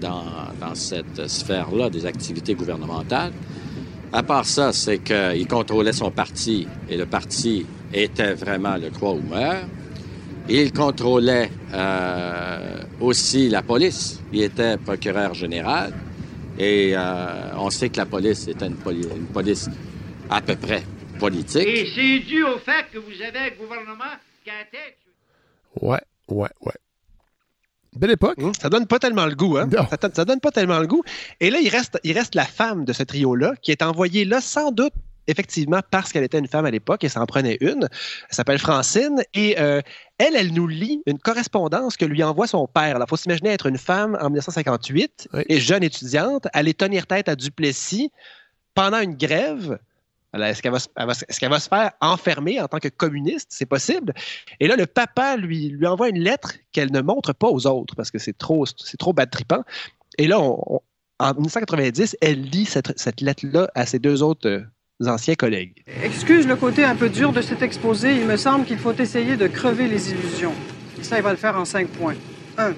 dans, 0.00 0.74
cette 0.74 1.28
sphère-là 1.28 1.90
des 1.90 2.06
activités 2.06 2.54
gouvernementales. 2.54 3.32
À 4.12 4.22
part 4.22 4.44
ça, 4.44 4.72
c'est 4.72 4.98
qu'il 4.98 5.46
contrôlait 5.48 5.94
son 5.94 6.10
parti 6.10 6.66
et 6.88 6.96
le 6.98 7.06
parti 7.06 7.64
était 7.94 8.34
vraiment 8.34 8.76
le 8.76 8.90
croix 8.90 9.12
ou 9.12 9.22
meurt. 9.22 9.66
Il 10.48 10.72
contrôlait 10.72 11.50
euh, 11.72 12.82
aussi 13.00 13.48
la 13.48 13.62
police. 13.62 14.20
Il 14.32 14.42
était 14.42 14.76
procureur 14.76 15.32
général. 15.32 15.94
Et 16.58 16.92
euh, 16.94 17.56
on 17.56 17.70
sait 17.70 17.88
que 17.88 17.96
la 17.96 18.06
police 18.06 18.48
était 18.48 18.66
une, 18.66 18.76
police 18.76 19.70
à 20.28 20.42
peu 20.42 20.56
près 20.56 20.82
politique. 21.18 21.66
Et 21.66 21.86
c'est 21.94 22.18
dû 22.18 22.42
au 22.42 22.58
fait 22.58 22.86
que 22.92 22.98
vous 22.98 23.22
avez 23.22 23.38
un 23.38 23.56
gouvernement 23.58 24.12
qui 24.44 24.50
a 24.50 24.60
été... 24.60 24.96
Ouais, 25.80 26.00
ouais, 26.28 26.50
ouais. 26.60 26.72
Belle 27.96 28.12
époque. 28.12 28.38
Hum, 28.38 28.52
ça 28.60 28.68
donne 28.70 28.86
pas 28.86 28.98
tellement 28.98 29.26
le 29.26 29.34
goût, 29.34 29.58
hein? 29.58 29.68
Ça, 29.90 30.08
ça, 30.14 30.24
donne 30.24 30.40
pas 30.40 30.50
tellement 30.50 30.78
le 30.78 30.86
goût. 30.86 31.02
Et 31.40 31.50
là, 31.50 31.58
il 31.60 31.68
reste, 31.68 31.98
il 32.04 32.12
reste 32.12 32.34
la 32.34 32.44
femme 32.44 32.84
de 32.84 32.92
ce 32.92 33.02
trio-là, 33.02 33.54
qui 33.60 33.70
est 33.70 33.82
envoyée 33.82 34.24
là 34.24 34.40
sans 34.40 34.70
doute 34.70 34.94
effectivement 35.26 35.80
parce 35.90 36.12
qu'elle 36.12 36.24
était 36.24 36.38
une 36.38 36.48
femme 36.48 36.66
à 36.66 36.70
l'époque 36.70 37.04
et 37.04 37.08
ça 37.08 37.20
en 37.20 37.26
prenait 37.26 37.58
une. 37.60 37.88
Elle 38.28 38.34
s'appelle 38.34 38.58
Francine 38.58 39.22
et 39.34 39.58
euh, 39.60 39.80
elle, 40.18 40.36
elle 40.36 40.52
nous 40.52 40.66
lit 40.66 41.02
une 41.06 41.18
correspondance 41.18 41.96
que 41.96 42.04
lui 42.04 42.22
envoie 42.22 42.46
son 42.46 42.66
père. 42.66 42.98
Il 42.98 43.04
faut 43.08 43.16
s'imaginer 43.16 43.50
être 43.50 43.66
une 43.66 43.78
femme 43.78 44.16
en 44.20 44.26
1958 44.26 45.28
et 45.48 45.60
jeune 45.60 45.82
étudiante, 45.82 46.48
aller 46.52 46.74
tenir 46.74 47.06
tête 47.06 47.28
à 47.28 47.36
Duplessis 47.36 48.10
pendant 48.74 49.00
une 49.00 49.16
grève. 49.16 49.78
Est-ce 50.34 50.62
qu'elle 50.62 50.72
va, 50.72 51.58
se 51.58 51.68
faire 51.68 51.92
enfermer 52.00 52.60
en 52.60 52.68
tant 52.68 52.78
que 52.78 52.88
communiste? 52.88 53.48
C'est 53.50 53.66
possible. 53.66 54.14
Et 54.60 54.66
là, 54.66 54.76
le 54.76 54.86
papa 54.86 55.36
lui, 55.36 55.76
envoie 55.86 56.08
une 56.08 56.20
lettre 56.20 56.54
qu'elle 56.72 56.90
ne 56.90 57.02
montre 57.02 57.34
pas 57.34 57.48
aux 57.48 57.66
autres 57.66 57.94
parce 57.94 58.10
que 58.10 58.18
c'est 58.18 58.36
trop, 58.36 58.64
trop 58.98 59.12
bad 59.12 59.30
tripant. 59.30 59.62
Et 60.16 60.26
là, 60.26 60.38
en 60.40 60.80
1990, 61.34 62.16
elle 62.20 62.42
lit 62.42 62.64
cette, 62.64 63.20
lettre-là 63.20 63.70
à 63.74 63.84
ses 63.84 63.98
deux 63.98 64.22
autres 64.22 64.48
euh, 64.48 65.06
anciens 65.06 65.34
collègues. 65.34 65.84
Excuse 66.02 66.46
le 66.46 66.56
côté 66.56 66.84
un 66.84 66.96
peu 66.96 67.10
dur 67.10 67.32
de 67.32 67.42
cet 67.42 67.62
exposé. 67.62 68.16
Il 68.16 68.26
me 68.26 68.36
semble 68.36 68.64
qu'il 68.64 68.78
faut 68.78 68.94
essayer 68.94 69.36
de 69.36 69.46
crever 69.46 69.86
les 69.86 70.10
illusions. 70.10 70.54
Ça, 71.02 71.18
il 71.18 71.22
va 71.22 71.30
le 71.30 71.36
faire 71.36 71.56
en 71.56 71.64
cinq 71.64 71.88
points. 71.88 72.16
Un, 72.56 72.72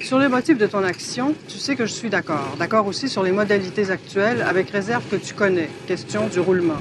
sur 0.00 0.18
les 0.18 0.28
motifs 0.28 0.58
de 0.58 0.66
ton 0.66 0.84
action, 0.84 1.34
tu 1.48 1.58
sais 1.58 1.76
que 1.76 1.86
je 1.86 1.92
suis 1.92 2.10
d'accord. 2.10 2.56
D'accord 2.58 2.86
aussi 2.86 3.08
sur 3.08 3.22
les 3.22 3.32
modalités 3.32 3.90
actuelles, 3.90 4.42
avec 4.42 4.70
réserve 4.70 5.04
que 5.08 5.16
tu 5.16 5.34
connais. 5.34 5.70
Question 5.86 6.28
du 6.28 6.40
roulement. 6.40 6.80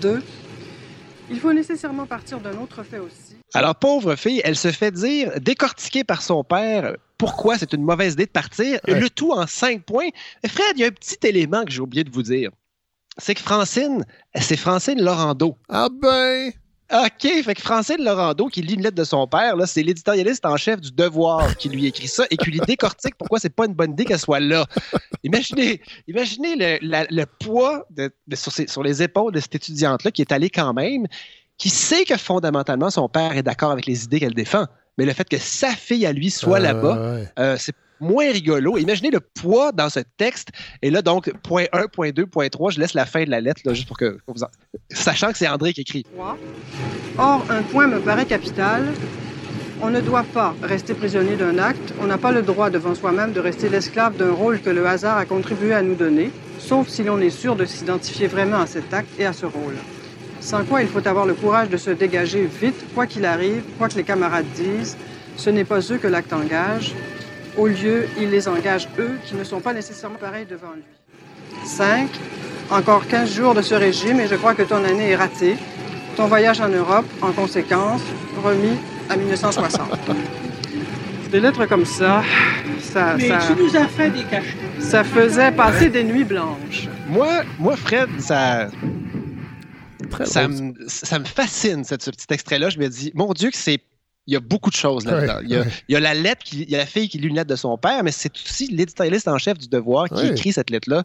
Deux, 0.00 0.22
il 1.30 1.38
faut 1.38 1.52
nécessairement 1.52 2.06
partir 2.06 2.40
d'un 2.40 2.58
autre 2.58 2.82
fait 2.82 2.98
aussi. 2.98 3.36
Alors, 3.54 3.74
pauvre 3.76 4.16
fille, 4.16 4.40
elle 4.44 4.56
se 4.56 4.72
fait 4.72 4.90
dire, 4.90 5.32
décortiquée 5.40 6.04
par 6.04 6.22
son 6.22 6.42
père, 6.42 6.96
pourquoi 7.18 7.58
c'est 7.58 7.72
une 7.72 7.84
mauvaise 7.84 8.14
idée 8.14 8.26
de 8.26 8.30
partir, 8.30 8.80
le 8.86 9.08
tout 9.08 9.32
en 9.32 9.46
cinq 9.46 9.82
points. 9.84 10.08
Fred, 10.46 10.72
il 10.76 10.80
y 10.80 10.84
a 10.84 10.88
un 10.88 10.90
petit 10.90 11.18
élément 11.22 11.64
que 11.64 11.70
j'ai 11.70 11.80
oublié 11.80 12.04
de 12.04 12.10
vous 12.10 12.22
dire 12.22 12.50
c'est 13.18 13.34
que 13.34 13.40
Francine, 13.40 14.04
c'est 14.34 14.56
Francine 14.56 15.00
Laurando. 15.00 15.56
Ah 15.68 15.88
ben! 15.90 16.52
OK, 16.92 17.42
fait 17.42 17.54
que 17.54 17.62
Francine 17.62 18.04
Laurando, 18.04 18.48
qui 18.48 18.60
lit 18.60 18.74
une 18.74 18.82
lettre 18.82 18.96
de 18.96 19.04
son 19.04 19.26
père, 19.26 19.56
là, 19.56 19.66
c'est 19.66 19.82
l'éditorialiste 19.82 20.44
en 20.44 20.58
chef 20.58 20.78
du 20.78 20.92
Devoir 20.92 21.56
qui 21.56 21.70
lui 21.70 21.86
écrit 21.86 22.08
ça 22.08 22.24
et 22.30 22.36
qui 22.36 22.50
lui 22.50 22.60
décortique 22.60 23.14
pourquoi 23.16 23.38
c'est 23.38 23.54
pas 23.54 23.64
une 23.64 23.72
bonne 23.72 23.92
idée 23.92 24.04
qu'elle 24.04 24.18
soit 24.18 24.40
là. 24.40 24.66
Imaginez, 25.24 25.80
imaginez 26.06 26.54
le, 26.82 27.24
poids 27.24 27.86
sur, 28.34 28.82
les 28.82 29.02
épaules 29.02 29.32
de 29.32 29.40
cette 29.40 29.54
étudiante-là 29.54 30.10
qui 30.10 30.20
est 30.20 30.32
allée 30.32 30.50
quand 30.50 30.74
même, 30.74 31.06
qui 31.56 31.70
sait 31.70 32.04
que 32.04 32.18
fondamentalement 32.18 32.90
son 32.90 33.08
père 33.08 33.36
est 33.36 33.42
d'accord 33.42 33.70
avec 33.70 33.86
les 33.86 34.04
idées 34.04 34.20
qu'elle 34.20 34.34
défend. 34.34 34.66
Mais 34.98 35.06
le 35.06 35.14
fait 35.14 35.26
que 35.26 35.38
sa 35.38 35.70
fille 35.70 36.04
à 36.04 36.12
lui 36.12 36.30
soit 36.30 36.60
là-bas, 36.60 37.20
euh, 37.38 37.56
c'est 37.58 37.74
moins 38.02 38.30
rigolo. 38.30 38.76
Imaginez 38.76 39.10
le 39.10 39.20
poids 39.20 39.72
dans 39.72 39.88
ce 39.88 40.00
texte. 40.16 40.48
Et 40.82 40.90
là, 40.90 41.00
donc, 41.00 41.32
point 41.42 41.64
1, 41.72 41.86
point 41.86 42.10
2, 42.10 42.26
point 42.26 42.48
3, 42.48 42.72
je 42.72 42.80
laisse 42.80 42.94
la 42.94 43.06
fin 43.06 43.24
de 43.24 43.30
la 43.30 43.40
lettre, 43.40 43.60
juste 43.72 43.88
pour 43.88 43.96
que 43.96 44.18
vous 44.26 44.42
en... 44.42 44.48
Sachant 44.90 45.32
que 45.32 45.38
c'est 45.38 45.48
André 45.48 45.72
qui 45.72 45.82
écrit. 45.82 46.04
Or, 47.18 47.44
un 47.48 47.62
point 47.62 47.86
me 47.86 48.00
paraît 48.00 48.26
capital. 48.26 48.92
On 49.80 49.90
ne 49.90 50.00
doit 50.00 50.24
pas 50.24 50.54
rester 50.62 50.94
prisonnier 50.94 51.36
d'un 51.36 51.58
acte. 51.58 51.92
On 52.00 52.06
n'a 52.06 52.18
pas 52.18 52.32
le 52.32 52.42
droit 52.42 52.70
devant 52.70 52.94
soi-même 52.94 53.32
de 53.32 53.40
rester 53.40 53.68
l'esclave 53.68 54.16
d'un 54.16 54.32
rôle 54.32 54.60
que 54.60 54.70
le 54.70 54.86
hasard 54.86 55.18
a 55.18 55.24
contribué 55.24 55.72
à 55.72 55.82
nous 55.82 55.94
donner, 55.94 56.30
sauf 56.58 56.88
si 56.88 57.02
l'on 57.02 57.20
est 57.20 57.30
sûr 57.30 57.56
de 57.56 57.64
s'identifier 57.64 58.26
vraiment 58.26 58.60
à 58.60 58.66
cet 58.66 58.92
acte 58.94 59.10
et 59.18 59.26
à 59.26 59.32
ce 59.32 59.46
rôle. 59.46 59.74
Sans 60.40 60.64
quoi 60.64 60.82
il 60.82 60.88
faut 60.88 61.06
avoir 61.06 61.26
le 61.26 61.34
courage 61.34 61.68
de 61.68 61.76
se 61.76 61.90
dégager 61.90 62.44
vite, 62.44 62.84
quoi 62.94 63.06
qu'il 63.06 63.24
arrive, 63.24 63.62
quoi 63.78 63.88
que 63.88 63.94
les 63.94 64.04
camarades 64.04 64.46
disent. 64.54 64.96
Ce 65.36 65.50
n'est 65.50 65.64
pas 65.64 65.80
eux 65.92 65.98
que 65.98 66.08
l'acte 66.08 66.32
engage, 66.32 66.94
au 67.56 67.66
lieu, 67.66 68.06
il 68.18 68.30
les 68.30 68.48
engage, 68.48 68.88
eux, 68.98 69.18
qui 69.24 69.34
ne 69.34 69.44
sont 69.44 69.60
pas 69.60 69.72
nécessairement 69.72 70.18
pareils 70.18 70.46
devant 70.46 70.72
lui. 70.74 70.82
5. 71.66 72.08
Encore 72.70 73.06
15 73.06 73.34
jours 73.34 73.54
de 73.54 73.62
ce 73.62 73.74
régime 73.74 74.20
et 74.20 74.26
je 74.26 74.34
crois 74.34 74.54
que 74.54 74.62
ton 74.62 74.84
année 74.84 75.10
est 75.10 75.16
ratée. 75.16 75.56
Ton 76.16 76.26
voyage 76.26 76.60
en 76.60 76.68
Europe, 76.68 77.06
en 77.20 77.32
conséquence, 77.32 78.02
remis 78.42 78.78
à 79.08 79.16
1960. 79.16 79.88
des 81.30 81.40
lettres 81.40 81.66
comme 81.66 81.86
ça, 81.86 82.22
ça... 82.80 83.16
Mais 83.16 83.28
tu 83.28 83.62
nous 83.62 83.74
as 83.76 83.86
fait 83.86 84.10
des 84.10 84.24
cachets. 84.24 84.56
Ça 84.78 85.02
faisait 85.02 85.50
passer 85.52 85.88
des 85.88 86.04
nuits 86.04 86.24
blanches. 86.24 86.88
Moi, 87.08 87.42
moi 87.58 87.76
Fred, 87.76 88.08
ça... 88.18 88.68
ça 90.24 90.48
me, 90.48 90.74
ça 90.86 91.18
me, 91.18 91.24
fascine, 91.24 91.84
ce 91.84 91.94
petit 91.94 92.26
extrait-là. 92.28 92.68
Je 92.68 92.78
me 92.78 92.88
dis, 92.88 93.12
mon 93.14 93.32
Dieu, 93.32 93.50
que 93.50 93.56
c'est 93.56 93.80
il 94.26 94.34
y 94.34 94.36
a 94.36 94.40
beaucoup 94.40 94.70
de 94.70 94.76
choses 94.76 95.04
là-dedans. 95.04 95.40
il, 95.42 95.50
y 95.88 95.96
a, 95.96 96.00
la 96.00 96.14
lettre, 96.14 96.42
il 96.52 96.70
y 96.70 96.74
a 96.76 96.78
la 96.78 96.86
fille 96.86 97.08
qui 97.08 97.18
lit 97.18 97.26
une 97.26 97.34
lettre 97.34 97.50
de 97.50 97.56
son 97.56 97.76
père, 97.76 98.04
mais 98.04 98.12
c'est 98.12 98.32
aussi 98.32 98.68
l'éditorialiste 98.68 99.26
en 99.26 99.38
chef 99.38 99.58
du 99.58 99.68
Devoir 99.68 100.08
qui 100.08 100.26
écrit 100.26 100.52
cette 100.52 100.70
lettre-là. 100.70 101.02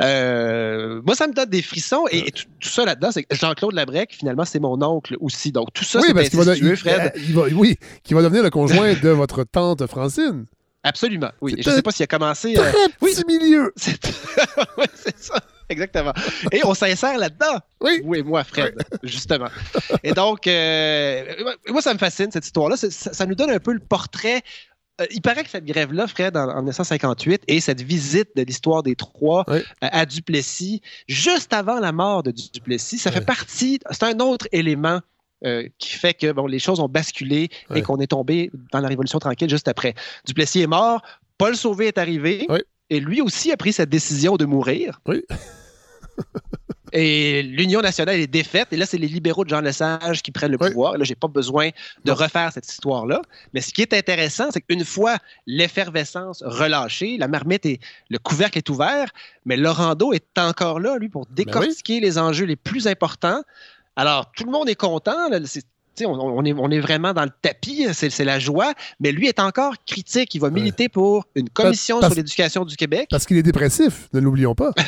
Euh, 0.00 1.02
moi, 1.04 1.14
ça 1.14 1.26
me 1.26 1.34
donne 1.34 1.50
des 1.50 1.60
frissons 1.60 2.04
et, 2.10 2.30
tout, 2.30 2.68
ça 2.68 2.84
là-dedans, 2.84 3.10
c'est 3.12 3.26
Jean-Claude 3.30 3.74
Labrec, 3.74 4.14
finalement, 4.14 4.44
c'est 4.44 4.60
mon 4.60 4.80
oncle 4.82 5.16
aussi. 5.20 5.52
Donc 5.52 5.72
tout 5.74 5.84
ça, 5.84 6.00
c'est 6.00 6.16
incestueux, 6.16 6.76
Fred. 6.76 7.12
oui, 7.54 7.76
qui 8.02 8.14
va 8.14 8.22
devenir 8.22 8.42
le 8.42 8.50
conjoint 8.50 8.94
de 8.94 9.10
votre 9.10 9.44
tante 9.44 9.86
Francine. 9.86 10.46
Absolument, 10.82 11.32
oui. 11.40 11.56
Je 11.58 11.68
ne 11.68 11.74
sais 11.74 11.82
pas 11.82 11.90
s'il 11.90 12.04
a 12.04 12.06
commencé. 12.06 12.54
Très 12.54 12.68
euh... 12.68 12.88
petit 13.00 13.24
milieu. 13.26 13.72
C'est 13.76 15.18
ça. 15.18 15.42
Exactement. 15.68 16.12
Et 16.52 16.64
on 16.64 16.74
s'insère 16.74 17.18
là-dedans. 17.18 17.58
Oui. 17.80 18.00
Oui, 18.04 18.22
moi, 18.22 18.44
Fred, 18.44 18.74
justement. 19.02 19.48
Et 20.02 20.12
donc, 20.12 20.46
euh, 20.46 21.24
moi, 21.68 21.82
ça 21.82 21.92
me 21.92 21.98
fascine, 21.98 22.30
cette 22.30 22.46
histoire-là. 22.46 22.76
Ça, 22.76 23.26
nous 23.26 23.34
donne 23.34 23.50
un 23.50 23.58
peu 23.58 23.72
le 23.72 23.80
portrait. 23.80 24.42
Euh, 25.00 25.06
il 25.10 25.20
paraît 25.20 25.44
que 25.44 25.50
cette 25.50 25.64
grève-là, 25.64 26.06
Fred, 26.06 26.36
en, 26.36 26.56
1958, 26.56 27.42
et 27.48 27.60
cette 27.60 27.82
visite 27.82 28.30
de 28.36 28.42
l'histoire 28.42 28.82
des 28.82 28.94
Trois 28.94 29.44
euh, 29.48 29.60
à 29.80 30.06
Duplessis, 30.06 30.80
juste 31.08 31.52
avant 31.52 31.80
la 31.80 31.92
mort 31.92 32.22
de 32.22 32.30
Duplessis, 32.30 32.98
ça 32.98 33.12
fait 33.12 33.24
partie, 33.24 33.80
c'est 33.90 34.04
un 34.04 34.20
autre 34.20 34.46
élément 34.52 35.00
qui 35.78 35.90
fait 35.90 36.14
que 36.14 36.32
bon, 36.32 36.46
les 36.46 36.58
choses 36.58 36.80
ont 36.80 36.88
basculé 36.88 37.50
et 37.72 37.82
qu'on 37.82 37.98
est 38.00 38.08
tombé 38.08 38.50
dans 38.72 38.80
la 38.80 38.88
Révolution 38.88 39.18
tranquille 39.18 39.50
juste 39.50 39.68
après. 39.68 39.94
Duplessis 40.24 40.62
est 40.62 40.66
mort, 40.66 41.02
Paul 41.38 41.56
Sauvé 41.56 41.88
est 41.88 41.98
arrivé. 41.98 42.48
Et 42.90 43.00
lui 43.00 43.20
aussi 43.20 43.50
a 43.52 43.56
pris 43.56 43.72
cette 43.72 43.90
décision 43.90 44.36
de 44.36 44.44
mourir. 44.44 45.00
Oui. 45.06 45.22
Et 46.92 47.42
l'Union 47.42 47.80
nationale 47.80 48.20
est 48.20 48.26
défaite. 48.26 48.68
Et 48.70 48.76
là, 48.76 48.86
c'est 48.86 48.98
les 48.98 49.08
libéraux 49.08 49.44
de 49.44 49.50
Jean 49.50 49.60
Lesage 49.60 50.22
qui 50.22 50.30
prennent 50.30 50.52
le 50.52 50.58
pouvoir. 50.58 50.94
Et 50.94 50.98
là, 50.98 51.04
j'ai 51.04 51.14
pas 51.14 51.28
besoin 51.28 51.70
de 52.04 52.12
refaire 52.12 52.52
cette 52.52 52.66
histoire-là. 52.66 53.20
Mais 53.52 53.60
ce 53.60 53.74
qui 53.74 53.82
est 53.82 53.92
intéressant, 53.92 54.50
c'est 54.50 54.60
qu'une 54.60 54.84
fois 54.84 55.18
l'effervescence 55.46 56.42
relâchée, 56.46 57.16
la 57.18 57.28
marmite 57.28 57.66
et 57.66 57.80
le 58.08 58.18
couvercle 58.18 58.58
est 58.58 58.70
ouvert, 58.70 59.10
mais 59.44 59.56
Laurando 59.56 60.12
est 60.12 60.38
encore 60.38 60.80
là, 60.80 60.96
lui, 60.98 61.08
pour 61.08 61.26
ben 61.26 61.34
décortiquer 61.34 62.00
les 62.00 62.18
enjeux 62.18 62.46
les 62.46 62.56
plus 62.56 62.86
importants. 62.86 63.42
Alors, 63.96 64.30
tout 64.32 64.44
le 64.44 64.52
monde 64.52 64.68
est 64.68 64.76
content. 64.76 65.28
Là, 65.28 65.40
on, 66.04 66.44
est, 66.44 66.52
on, 66.52 66.70
est, 66.70 66.80
vraiment 66.80 67.14
dans 67.14 67.24
le 67.24 67.30
tapis, 67.42 67.86
c'est 67.92 68.24
la 68.24 68.38
joie, 68.38 68.74
mais 69.00 69.12
lui 69.12 69.28
est 69.28 69.40
encore 69.40 69.74
critique. 69.86 70.34
Il 70.34 70.40
va 70.40 70.50
militer 70.50 70.88
pour 70.88 71.24
une 71.34 71.48
commission 71.48 72.00
sur 72.00 72.14
l'éducation 72.14 72.64
du 72.64 72.76
Québec. 72.76 73.08
Parce 73.10 73.24
qu'il 73.24 73.36
est 73.36 73.42
dépressif, 73.42 74.08
ne 74.12 74.20
l'oublions 74.20 74.54
pas. 74.54 74.72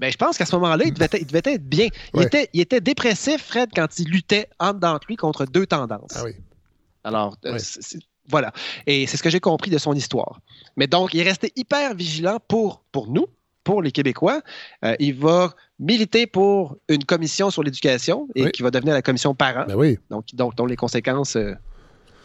Ben, 0.00 0.12
je 0.12 0.16
pense 0.16 0.38
qu'à 0.38 0.46
ce 0.46 0.54
moment-là, 0.56 0.84
il, 0.86 0.94
devait 0.94 1.42
être 1.44 1.68
bien. 1.68 1.88
Il, 2.14 2.22
était, 2.22 2.48
il 2.52 2.60
était 2.60 2.80
dépressif, 2.80 3.42
Fred, 3.44 3.70
quand 3.74 3.98
il 3.98 4.08
luttait 4.08 4.48
en 4.60 4.72
dedans 4.72 4.94
de 4.94 5.00
lui 5.08 5.16
contre 5.16 5.44
deux 5.44 5.66
tendances. 5.66 6.12
Ah 6.14 6.22
oui. 6.24 6.32
Alors, 7.02 7.36
euh, 7.46 7.58
Voilà. 8.28 8.52
Et 8.86 9.08
c'est 9.08 9.16
ce 9.16 9.22
que 9.24 9.30
j'ai 9.30 9.40
compris 9.40 9.70
de 9.70 9.78
son 9.78 9.94
histoire. 9.94 10.40
Mais 10.76 10.86
donc, 10.86 11.14
il 11.14 11.20
est 11.20 11.24
resté 11.24 11.52
hyper 11.56 11.94
vigilant 11.94 12.38
pour, 12.46 12.84
pour 12.92 13.08
nous, 13.08 13.26
pour 13.68 13.82
les 13.82 13.92
Québécois. 13.92 14.40
Euh, 14.82 14.96
il 14.98 15.14
va 15.14 15.52
militer 15.78 16.26
pour 16.26 16.78
une 16.88 17.04
commission 17.04 17.50
sur 17.50 17.62
l'éducation 17.62 18.26
et 18.34 18.50
qui 18.50 18.62
va 18.62 18.70
devenir 18.70 18.94
la 18.94 19.02
commission 19.02 19.34
parents. 19.34 19.66
Ben 19.68 19.74
oui. 19.74 19.98
Donc, 20.08 20.24
donc, 20.32 20.54
dont 20.54 20.64
les 20.64 20.74
conséquences 20.74 21.36
euh, 21.36 21.52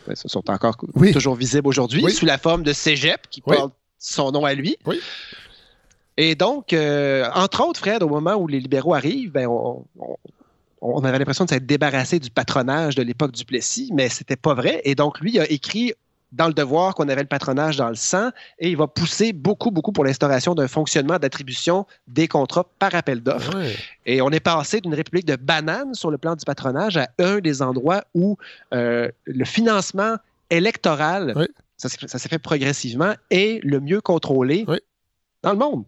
ben, 0.07 0.15
sont 0.15 0.49
encore 0.49 0.77
toujours 1.11 1.35
visibles 1.35 1.67
aujourd'hui, 1.67 2.09
sous 2.11 2.25
la 2.25 2.37
forme 2.37 2.63
de 2.63 2.71
cégep 2.71 3.27
qui 3.29 3.41
porte 3.41 3.73
son 3.99 4.31
nom 4.31 4.45
à 4.45 4.53
lui. 4.53 4.77
Et 6.15 6.35
donc, 6.35 6.71
euh, 6.71 7.27
entre 7.35 7.67
autres, 7.67 7.81
Fred, 7.81 8.03
au 8.03 8.07
moment 8.07 8.35
où 8.35 8.47
les 8.47 8.61
libéraux 8.61 8.93
arrivent, 8.93 9.31
ben, 9.31 9.47
on, 9.47 9.85
on 10.79 11.03
avait 11.03 11.19
l'impression 11.19 11.43
de 11.43 11.49
s'être 11.49 11.65
débarrassé 11.65 12.19
du 12.19 12.29
patronage 12.29 12.95
de 12.95 13.03
l'époque 13.03 13.33
du 13.33 13.43
Plessis, 13.43 13.89
mais 13.93 14.07
c'était 14.07 14.37
pas 14.37 14.53
vrai. 14.53 14.79
Et 14.85 14.95
donc, 14.95 15.19
lui 15.19 15.39
a 15.41 15.51
écrit 15.51 15.91
dans 16.33 16.47
le 16.47 16.53
devoir 16.53 16.95
qu'on 16.95 17.07
avait 17.07 17.21
le 17.21 17.27
patronage 17.27 17.77
dans 17.77 17.89
le 17.89 17.95
sang 17.95 18.31
et 18.59 18.69
il 18.69 18.77
va 18.77 18.87
pousser 18.87 19.33
beaucoup, 19.33 19.71
beaucoup 19.71 19.91
pour 19.91 20.03
l'instauration 20.03 20.55
d'un 20.55 20.67
fonctionnement 20.67 21.19
d'attribution 21.19 21.85
des 22.07 22.27
contrats 22.27 22.65
par 22.79 22.93
appel 22.95 23.21
d'offres. 23.21 23.55
Et 24.05 24.21
on 24.21 24.31
est 24.31 24.39
passé 24.39 24.81
d'une 24.81 24.95
république 24.95 25.25
de 25.25 25.35
bananes 25.35 25.93
sur 25.93 26.09
le 26.09 26.17
plan 26.17 26.35
du 26.35 26.43
patronage 26.43 26.97
à 26.97 27.07
un 27.19 27.39
des 27.39 27.61
endroits 27.61 28.03
où 28.15 28.37
euh, 28.73 29.09
le 29.25 29.45
financement 29.45 30.17
électoral, 30.49 31.47
ça 31.77 31.89
s'est 31.89 32.29
fait 32.29 32.39
progressivement, 32.39 33.13
est 33.29 33.63
le 33.63 33.79
mieux 33.79 34.01
contrôlé 34.01 34.65
dans 35.43 35.51
le 35.51 35.57
monde. 35.57 35.85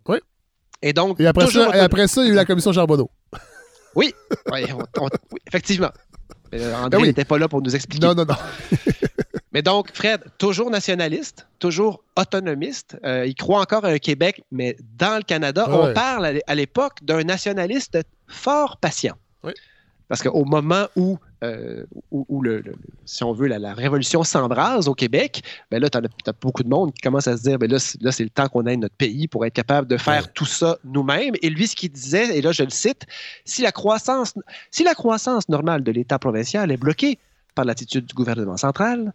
Et 0.82 0.94
donc, 0.94 1.20
et 1.20 1.26
après, 1.26 1.48
ça, 1.48 1.76
et 1.76 1.80
après 1.80 2.08
ça, 2.08 2.22
il 2.22 2.28
y 2.28 2.30
a 2.30 2.34
eu 2.34 2.36
la 2.36 2.46
commission 2.46 2.72
Charbonneau. 2.72 3.10
Oui, 3.96 4.14
effectivement. 5.48 5.92
André 6.54 6.90
ben 6.90 7.02
n'était 7.02 7.26
pas 7.26 7.38
là 7.38 7.48
pour 7.48 7.62
nous 7.62 7.76
expliquer. 7.76 8.06
Non, 8.06 8.14
non, 8.14 8.26
non. 8.26 8.36
mais 9.56 9.62
donc, 9.62 9.90
Fred, 9.94 10.20
toujours 10.38 10.70
nationaliste, 10.70 11.48
toujours 11.60 12.04
autonomiste. 12.18 12.98
Euh, 13.06 13.26
il 13.26 13.36
croit 13.36 13.62
encore 13.62 13.86
à 13.86 13.88
un 13.88 14.00
Québec, 14.00 14.44
mais 14.52 14.76
dans 14.98 15.16
le 15.16 15.24
Canada, 15.24 15.66
on 15.70 15.94
parle 15.94 16.42
à 16.46 16.56
l'époque 16.56 16.98
d'un 17.04 17.24
nationaliste 17.24 17.98
fort 18.28 18.76
patient. 18.76 19.16
Oui. 19.46 19.54
Parce 20.10 20.22
qu'au 20.22 20.44
moment 20.44 20.88
où, 20.98 21.18
euh, 21.42 21.86
où, 22.12 22.42
le, 22.42 22.64
si 23.06 23.24
on 23.24 23.32
veut, 23.32 23.48
la, 23.48 23.74
révolution 23.74 24.26
s'embrase 24.26 24.90
au 24.90 24.94
Québec, 24.94 25.42
ben 25.72 25.82
là, 25.82 25.90
tu 25.90 26.00
as, 26.00 26.34
beaucoup 26.34 26.64
de 26.64 26.70
monde 26.70 26.94
qui 26.94 27.00
commence 27.00 27.30
à 27.30 27.38
se 27.38 27.44
dire, 27.44 27.58
ben 27.58 27.72
là, 27.72 27.78
là 28.02 28.12
c'est 28.12 28.26
le 28.26 28.30
temps 28.32 28.50
qu'on 28.50 28.66
ait 28.66 28.76
notre 28.76 28.96
pays 28.96 29.30
pour 29.30 29.46
être 29.46 29.54
capable 29.54 29.88
de 29.88 29.96
faire 29.96 30.34
tout 30.34 30.46
ça 30.46 30.78
nous-mêmes. 30.84 31.36
Et 31.42 31.50
lui, 31.50 31.66
ce 31.66 31.78
qu'il 31.78 31.94
disait, 31.94 32.38
et 32.38 32.42
là, 32.42 32.52
je 32.52 32.64
le 32.64 32.72
cite, 32.72 33.06
si 33.46 33.62
la 33.62 33.72
croissance, 33.72 34.34
si 34.70 34.84
la 34.84 34.96
croissance 34.96 35.48
normale 35.48 35.82
de 35.82 35.94
l'État 35.94 36.20
provincial 36.20 36.74
est 36.74 36.78
bloquée 36.78 37.20
par 37.56 37.64
l'attitude 37.64 38.06
du 38.06 38.14
gouvernement 38.14 38.58
central, 38.58 39.14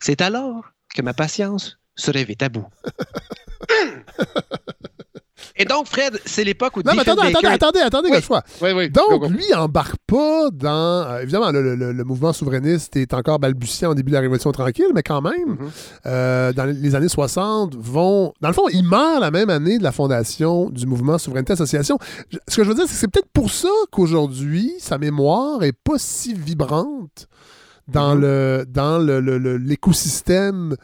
c'est 0.00 0.20
alors 0.20 0.72
que 0.94 1.02
ma 1.02 1.14
patience 1.14 1.78
se 1.96 2.10
réveille 2.10 2.36
à 2.40 2.48
bout. 2.48 2.66
Et 5.60 5.64
donc, 5.64 5.86
Fred, 5.86 6.20
c'est 6.24 6.44
l'époque 6.44 6.76
où. 6.76 6.82
Non, 6.82 6.92
mais 6.94 7.00
attendez, 7.00 7.22
attendez, 7.22 7.48
attendez, 7.48 7.80
attendez, 7.80 8.10
oui. 8.12 8.38
Oui, 8.62 8.70
oui. 8.76 8.90
Donc, 8.90 9.28
lui, 9.28 9.44
il 9.50 9.54
embarque 9.56 9.96
pas 10.06 10.50
dans. 10.52 11.04
Euh, 11.08 11.22
évidemment, 11.22 11.50
le, 11.50 12.04
mouvement 12.04 12.32
souverainiste 12.32 12.96
est 12.96 13.12
encore 13.12 13.40
balbutiant 13.40 13.90
au 13.90 13.94
début 13.94 14.10
de 14.10 14.14
la 14.14 14.20
Révolution 14.20 14.52
tranquille, 14.52 14.92
mais 14.94 15.02
quand 15.02 15.20
même, 15.20 15.54
mm-hmm. 15.54 15.70
euh, 16.06 16.52
dans 16.52 16.64
les 16.64 16.94
années 16.94 17.08
60, 17.08 17.74
vont. 17.74 18.32
Dans 18.40 18.48
le 18.48 18.54
fond, 18.54 18.68
il 18.72 18.84
meurt 18.84 19.20
la 19.20 19.32
même 19.32 19.50
année 19.50 19.78
de 19.78 19.82
la 19.82 19.92
fondation 19.92 20.70
du 20.70 20.86
mouvement 20.86 21.18
Souveraineté 21.18 21.54
Association. 21.54 21.98
Ce 22.46 22.56
que 22.56 22.62
je 22.62 22.68
veux 22.68 22.74
dire, 22.74 22.84
c'est 22.86 22.94
que 22.94 23.00
c'est 23.00 23.08
peut-être 23.08 23.32
pour 23.32 23.50
ça 23.50 23.68
qu'aujourd'hui, 23.90 24.72
sa 24.78 24.96
mémoire 24.96 25.64
est 25.64 25.72
pas 25.72 25.98
si 25.98 26.34
vibrante 26.34 27.26
dans 27.88 28.14
mm-hmm. 28.14 28.20
le 28.20 28.66
dans 28.66 29.58
l'écosystème 29.58 30.76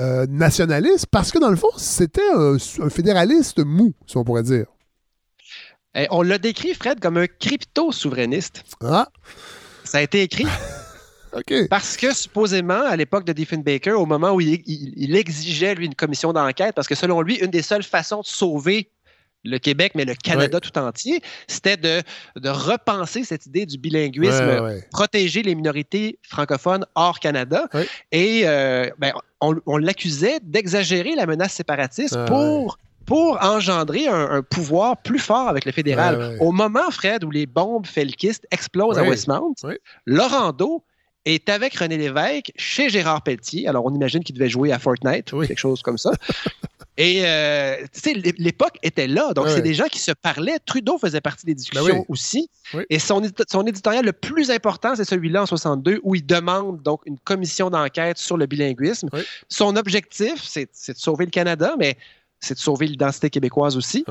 euh, 0.00 0.26
nationaliste 0.28 1.06
parce 1.10 1.30
que 1.30 1.38
dans 1.38 1.50
le 1.50 1.56
fond, 1.56 1.68
c'était 1.76 2.30
un, 2.34 2.58
fédéraliste 2.88 3.58
mou, 3.64 3.92
si 4.06 4.16
on 4.16 4.24
pourrait 4.24 4.42
dire. 4.42 4.66
Eh, 5.94 6.06
on 6.10 6.22
l'a 6.22 6.38
décrit, 6.38 6.72
Fred, 6.72 6.98
comme 7.00 7.18
un 7.18 7.26
crypto-souverainiste. 7.26 8.64
Ah! 8.82 9.08
Ça 9.84 9.98
a 9.98 10.00
été 10.00 10.22
écrit. 10.22 10.46
Parce 11.70 11.96
que 11.96 12.14
supposément, 12.14 12.82
à 12.86 12.96
l'époque 12.96 13.24
de 13.24 13.32
Diefenbaker, 13.32 13.98
au 13.98 14.06
moment 14.06 14.32
où 14.32 14.40
il, 14.40 15.16
exigeait, 15.16 15.74
lui, 15.74 15.86
une 15.86 15.94
commission 15.94 16.32
d'enquête, 16.32 16.74
parce 16.74 16.86
que 16.86 16.94
selon 16.94 17.22
lui, 17.22 17.36
une 17.36 17.50
des 17.50 17.62
seules 17.62 17.82
façons 17.82 18.20
de 18.20 18.26
sauver 18.26 18.90
le 19.44 19.58
Québec, 19.58 19.92
mais 19.94 20.04
le 20.04 20.14
Canada 20.14 20.60
tout 20.60 20.76
entier, 20.78 21.20
c'était 21.46 21.76
de, 21.76 22.02
de, 22.36 22.48
repenser 22.48 23.24
cette 23.24 23.46
idée 23.46 23.66
du 23.66 23.78
bilinguisme, 23.78 24.80
protéger 24.90 25.42
les 25.42 25.54
minorités 25.54 26.18
francophones 26.22 26.86
hors 26.94 27.20
Canada. 27.20 27.68
Et 28.12 28.42
euh, 28.44 28.88
ben, 28.98 29.12
on, 29.40 29.76
l'accusait 29.76 30.40
d'exagérer 30.42 31.14
la 31.14 31.26
menace 31.26 31.54
séparatiste 31.54 32.16
pour 32.26 32.78
pour 33.04 33.42
engendrer 33.42 34.06
un, 34.06 34.42
pouvoir 34.42 34.96
plus 34.96 35.18
fort 35.18 35.48
avec 35.48 35.64
le 35.64 35.72
fédéral. 35.72 36.36
Au 36.40 36.52
moment, 36.52 36.88
Fred, 36.92 37.24
où 37.24 37.30
les 37.30 37.46
bombes 37.46 37.84
felkistes 37.84 38.46
explosent 38.52 38.98
à 38.98 39.02
Westmount, 39.02 39.54
Laurando 40.06 40.84
est 41.24 41.48
avec 41.48 41.74
René 41.74 41.96
Lévesque 41.96 42.52
chez 42.56 42.88
Gérard 42.88 43.22
Pelletier. 43.22 43.68
Alors, 43.68 43.84
on 43.84 43.94
imagine 43.94 44.24
qu'il 44.24 44.34
devait 44.34 44.48
jouer 44.48 44.72
à 44.72 44.78
Fortnite 44.78 45.30
quelque 45.30 45.58
chose 45.58 45.82
comme 45.82 45.98
ça. 45.98 46.12
Et 46.98 47.22
euh, 47.24 47.76
l'époque 48.38 48.76
était 48.82 49.06
là. 49.06 49.32
Donc, 49.32 49.48
c'est 49.48 49.62
des 49.62 49.74
gens 49.74 49.86
qui 49.86 49.98
se 49.98 50.12
parlaient. 50.12 50.58
Trudeau 50.66 50.98
faisait 50.98 51.22
partie 51.22 51.46
des 51.46 51.54
discussions 51.54 51.86
ben 51.86 52.04
aussi. 52.08 52.50
Et 52.90 52.98
son, 52.98 53.22
son 53.48 53.66
éditorial 53.66 54.04
le 54.04 54.12
plus 54.12 54.50
important, 54.50 54.94
c'est 54.94 55.04
celui-là 55.04 55.42
en 55.42 55.46
62, 55.46 56.00
où 56.02 56.14
il 56.14 56.26
demande 56.26 56.82
donc 56.82 57.00
une 57.06 57.18
commission 57.18 57.70
d'enquête 57.70 58.18
sur 58.18 58.36
le 58.36 58.46
bilinguisme. 58.46 59.08
Son 59.48 59.76
objectif, 59.76 60.42
c'est 60.42 60.66
de 60.66 60.98
sauver 60.98 61.24
le 61.24 61.30
Canada, 61.30 61.74
mais 61.78 61.96
c'est 62.40 62.54
de 62.54 62.60
sauver 62.60 62.86
l'identité 62.86 63.30
québécoise 63.30 63.76
aussi. 63.76 64.04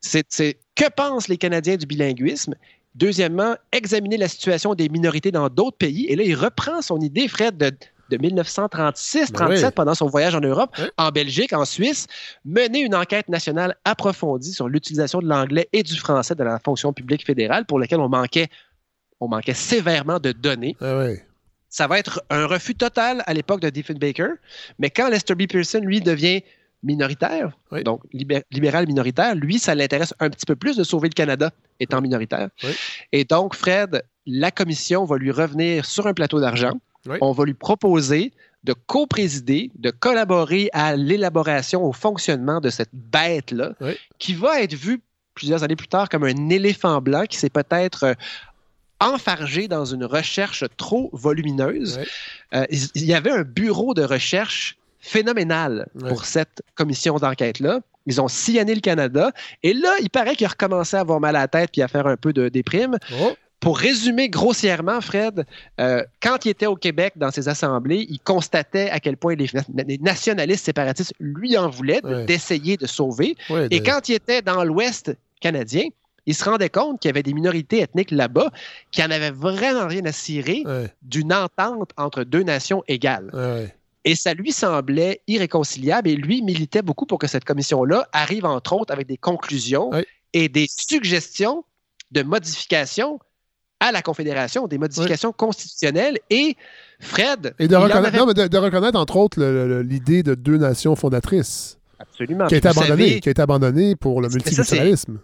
C'est 0.00 0.58
que 0.76 0.88
pensent 0.90 1.28
les 1.28 1.38
Canadiens 1.38 1.76
du 1.76 1.86
bilinguisme? 1.86 2.54
Deuxièmement, 2.94 3.54
examiner 3.72 4.16
la 4.16 4.28
situation 4.28 4.74
des 4.74 4.88
minorités 4.88 5.30
dans 5.30 5.48
d'autres 5.48 5.76
pays. 5.76 6.06
Et 6.06 6.16
là, 6.16 6.24
il 6.24 6.34
reprend 6.34 6.82
son 6.82 7.00
idée, 7.00 7.28
Fred, 7.28 7.56
de, 7.56 7.70
de 8.10 8.16
1936-37 8.16 9.32
ben 9.32 9.70
pendant 9.70 9.94
son 9.94 10.06
voyage 10.06 10.34
en 10.34 10.40
Europe, 10.40 10.76
en 10.96 11.10
Belgique, 11.10 11.52
en 11.52 11.64
Suisse, 11.64 12.06
mener 12.44 12.80
une 12.80 12.94
enquête 12.94 13.28
nationale 13.28 13.76
approfondie 13.84 14.52
sur 14.52 14.68
l'utilisation 14.68 15.20
de 15.20 15.26
l'anglais 15.26 15.68
et 15.72 15.82
du 15.82 15.96
français 15.96 16.34
dans 16.34 16.44
la 16.44 16.58
fonction 16.58 16.92
publique 16.92 17.24
fédérale 17.24 17.66
pour 17.66 17.78
laquelle 17.78 18.00
on 18.00 18.08
manquait, 18.08 18.48
on 19.20 19.28
manquait 19.28 19.54
sévèrement 19.54 20.18
de 20.18 20.32
données. 20.32 20.76
Ben 20.80 21.16
Ça 21.70 21.86
va 21.86 21.98
être 21.98 22.22
un 22.30 22.46
refus 22.46 22.74
total 22.74 23.22
à 23.26 23.34
l'époque 23.34 23.60
de 23.60 23.68
Diefenbaker, 23.68 24.30
mais 24.78 24.88
quand 24.88 25.08
Lester 25.08 25.34
B. 25.34 25.46
Pearson, 25.46 25.80
lui, 25.82 26.00
devient 26.00 26.42
minoritaire, 26.82 27.50
donc 27.84 28.02
libéral 28.50 28.86
minoritaire, 28.86 29.34
lui, 29.34 29.58
ça 29.58 29.74
l'intéresse 29.74 30.14
un 30.20 30.30
petit 30.30 30.46
peu 30.46 30.56
plus 30.56 30.76
de 30.76 30.84
sauver 30.84 31.08
le 31.08 31.14
Canada 31.14 31.50
étant 31.80 32.00
minoritaire. 32.00 32.48
Et 33.12 33.24
donc, 33.24 33.54
Fred, 33.54 34.02
la 34.26 34.50
commission 34.50 35.04
va 35.04 35.16
lui 35.16 35.30
revenir 35.30 35.84
sur 35.84 36.06
un 36.06 36.14
plateau 36.14 36.40
d'argent. 36.40 36.72
On 37.20 37.32
va 37.32 37.44
lui 37.44 37.54
proposer 37.54 38.32
de 38.64 38.72
co-présider, 38.72 39.70
de 39.76 39.90
collaborer 39.90 40.68
à 40.72 40.96
l'élaboration, 40.96 41.84
au 41.84 41.92
fonctionnement 41.92 42.60
de 42.60 42.70
cette 42.70 42.90
bête-là, 42.92 43.74
qui 44.18 44.34
va 44.34 44.60
être 44.62 44.74
vue 44.74 45.00
plusieurs 45.34 45.62
années 45.62 45.76
plus 45.76 45.88
tard 45.88 46.08
comme 46.08 46.24
un 46.24 46.48
éléphant 46.48 47.00
blanc 47.00 47.24
qui 47.24 47.36
s'est 47.38 47.50
peut-être 47.50 48.02
euh, 48.02 48.14
enfargé 49.00 49.68
dans 49.68 49.84
une 49.84 50.04
recherche 50.04 50.64
trop 50.76 51.10
volumineuse. 51.12 52.00
Euh, 52.54 52.66
il 52.70 53.04
y 53.04 53.14
avait 53.14 53.30
un 53.30 53.42
bureau 53.42 53.94
de 53.94 54.02
recherche 54.02 54.76
phénoménal 54.98 55.86
pour 56.08 56.24
cette 56.24 56.62
commission 56.74 57.16
d'enquête-là. 57.16 57.80
Ils 58.06 58.20
ont 58.20 58.26
sillonné 58.26 58.74
le 58.74 58.80
Canada. 58.80 59.32
Et 59.62 59.74
là, 59.74 59.94
il 60.00 60.10
paraît 60.10 60.34
qu'il 60.34 60.46
a 60.46 60.50
recommencé 60.50 60.96
à 60.96 61.00
avoir 61.00 61.20
mal 61.20 61.36
à 61.36 61.40
la 61.40 61.48
tête 61.48 61.70
puis 61.72 61.82
à 61.82 61.88
faire 61.88 62.06
un 62.06 62.16
peu 62.16 62.32
de 62.32 62.48
déprime. 62.48 62.98
Oh. 63.20 63.36
Pour 63.60 63.78
résumer 63.78 64.28
grossièrement, 64.28 65.00
Fred, 65.00 65.44
euh, 65.80 66.04
quand 66.22 66.44
il 66.44 66.50
était 66.50 66.66
au 66.66 66.76
Québec 66.76 67.14
dans 67.16 67.32
ses 67.32 67.48
assemblées, 67.48 68.06
il 68.08 68.20
constatait 68.20 68.88
à 68.90 69.00
quel 69.00 69.16
point 69.16 69.34
les, 69.34 69.48
nationalistes 70.00 70.64
séparatistes 70.64 71.12
lui 71.18 71.58
en 71.58 71.68
voulaient 71.68 72.00
d'essayer 72.26 72.76
de 72.76 72.86
sauver. 72.86 73.36
Et 73.70 73.82
quand 73.82 74.08
il 74.08 74.14
était 74.14 74.42
dans 74.42 74.64
l'Ouest 74.64 75.16
canadien, 75.40 75.88
il 76.26 76.34
se 76.34 76.44
rendait 76.44 76.68
compte 76.68 77.00
qu'il 77.00 77.08
y 77.08 77.10
avait 77.10 77.22
des 77.22 77.32
minorités 77.32 77.80
ethniques 77.80 78.10
là-bas 78.10 78.50
qui 78.92 79.02
en 79.02 79.10
avaient 79.10 79.30
vraiment 79.30 79.88
rien 79.88 80.04
à 80.04 80.12
cirer 80.12 80.62
d'une 81.02 81.32
entente 81.32 81.90
entre 81.96 82.22
deux 82.22 82.42
nations 82.44 82.84
égales. 82.86 83.32
Et 84.04 84.14
ça 84.14 84.34
lui 84.34 84.52
semblait 84.52 85.20
irréconciliable 85.26 86.08
et 86.08 86.16
lui 86.16 86.42
militait 86.42 86.82
beaucoup 86.82 87.06
pour 87.06 87.18
que 87.18 87.26
cette 87.26 87.44
commission-là 87.44 88.08
arrive, 88.12 88.46
entre 88.46 88.74
autres, 88.74 88.92
avec 88.92 89.06
des 89.06 89.16
conclusions 89.16 89.90
et 90.32 90.48
des 90.48 90.66
suggestions 90.68 91.64
de 92.10 92.22
modifications 92.22 93.18
à 93.80 93.92
la 93.92 94.02
Confédération, 94.02 94.66
des 94.66 94.78
modifications 94.78 95.32
constitutionnelles. 95.32 96.18
Et 96.30 96.56
Fred. 97.00 97.54
Et 97.58 97.68
de, 97.68 97.76
reconnaître, 97.76 98.98
entre 98.98 99.16
autres, 99.16 99.42
l'idée 99.82 100.22
de 100.22 100.34
deux 100.34 100.58
nations 100.58 100.96
fondatrices. 100.96 101.78
Absolument. 101.98 102.46
Qui 102.46 102.54
a 102.54 102.58
été 102.58 102.68
abandonnée, 102.68 103.20
qui 103.20 103.28
a 103.28 103.32
été 103.32 103.42
abandonnée 103.42 103.96
pour 103.96 104.20
le 104.20 104.28
multiculturalisme. 104.28 105.18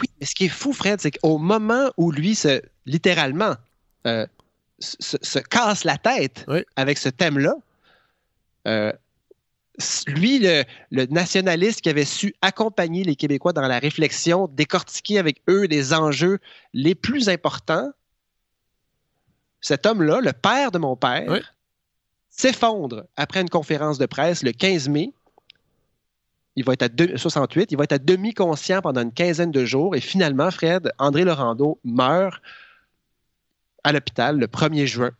Oui, 0.00 0.06
mais 0.20 0.26
ce 0.26 0.34
qui 0.34 0.44
est 0.44 0.48
fou, 0.48 0.72
Fred, 0.72 1.00
c'est 1.00 1.10
qu'au 1.10 1.38
moment 1.38 1.90
où 1.96 2.12
lui, 2.12 2.34
se, 2.34 2.60
littéralement, 2.86 3.54
euh, 4.06 4.26
se, 4.78 5.38
casse 5.40 5.84
la 5.84 5.98
tête 5.98 6.46
avec 6.76 6.98
ce 6.98 7.08
thème-là, 7.08 7.54
Euh, 8.66 8.92
lui, 10.06 10.38
le, 10.38 10.64
le, 10.90 11.06
nationaliste 11.06 11.80
qui 11.80 11.88
avait 11.88 12.04
su 12.04 12.34
accompagner 12.42 13.04
les 13.04 13.16
Québécois 13.16 13.52
dans 13.52 13.66
la 13.66 13.78
réflexion, 13.78 14.48
décortiquer 14.48 15.18
avec 15.18 15.42
eux 15.48 15.66
les 15.66 15.94
enjeux 15.94 16.38
les 16.74 16.94
plus 16.94 17.28
importants, 17.28 17.90
cet 19.60 19.86
homme-là, 19.86 20.20
le 20.20 20.32
père 20.32 20.70
de 20.70 20.78
mon 20.78 20.96
père, 20.96 21.54
s'effondre 22.30 23.04
après 23.16 23.40
une 23.40 23.48
conférence 23.48 23.98
de 23.98 24.06
presse 24.06 24.42
le 24.42 24.52
15 24.52 24.88
mai. 24.88 25.12
Il 26.56 26.64
va 26.64 26.72
être 26.72 26.82
à 26.82 27.18
68, 27.18 27.70
il 27.70 27.78
va 27.78 27.84
être 27.84 27.92
à 27.92 27.98
demi-conscient 27.98 28.82
pendant 28.82 29.02
une 29.02 29.12
quinzaine 29.12 29.52
de 29.52 29.64
jours 29.64 29.94
et 29.94 30.00
finalement, 30.00 30.50
Fred, 30.50 30.92
André 30.98 31.24
Laurando 31.24 31.78
meurt 31.84 32.40
à 33.84 33.92
l'hospital 33.92 34.38
le 34.38 34.46
1er 34.46 34.86
juin. 34.86 35.10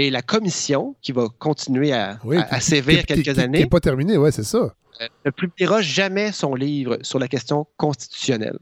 Et 0.00 0.10
la 0.10 0.22
commission, 0.22 0.94
qui 1.02 1.10
va 1.10 1.26
continuer 1.40 1.92
à, 1.92 2.20
sévir 2.60 3.04
quelques 3.04 3.36
années. 3.40 3.58
Qui 3.58 3.64
n'est 3.64 3.68
pas 3.68 3.80
terminée, 3.80 4.16
oui, 4.16 4.30
c'est 4.30 4.44
ça. 4.44 4.58
Euh, 5.00 5.08
ne 5.24 5.30
publiera 5.32 5.82
jamais 5.82 6.30
son 6.30 6.54
livre 6.54 6.98
sur 7.02 7.18
la 7.18 7.26
question 7.26 7.66
constitutionnelle. 7.76 8.58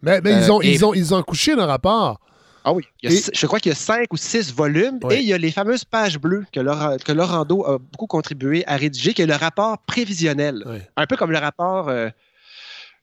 Mais, 0.00 0.20
mais 0.20 0.32
ils, 0.32 0.52
ont, 0.52 0.62
ils, 0.62 0.84
ont, 0.84 0.94
ils 0.94 1.12
ont 1.12 1.22
couché 1.24 1.56
le 1.56 1.64
rapport 1.64 2.20
ah 2.64 2.72
oui. 2.72 2.84
je 3.02 3.46
crois 3.46 3.58
qu'il 3.58 3.70
y 3.70 3.72
a 3.72 3.76
cinq 3.76 4.12
ou 4.12 4.16
six 4.16 4.52
volumes 4.52 4.98
et 5.10 5.16
il 5.16 5.26
y 5.26 5.32
a 5.32 5.38
les 5.38 5.50
fameuses 5.50 5.84
pages 5.84 6.18
bleues 6.18 6.44
que, 6.52 7.02
que 7.02 7.12
Laurando 7.12 7.64
a 7.64 7.78
beaucoup 7.78 8.06
contribué 8.06 8.64
à 8.66 8.76
rédiger, 8.76 9.14
qui 9.14 9.22
est 9.22 9.26
le 9.26 9.34
rapport 9.34 9.78
prévisionnel. 9.78 10.88
Un 10.96 11.06
peu 11.06 11.16
comme 11.16 11.32
le 11.32 11.38
rapport, 11.38 11.88
euh, 11.88 12.10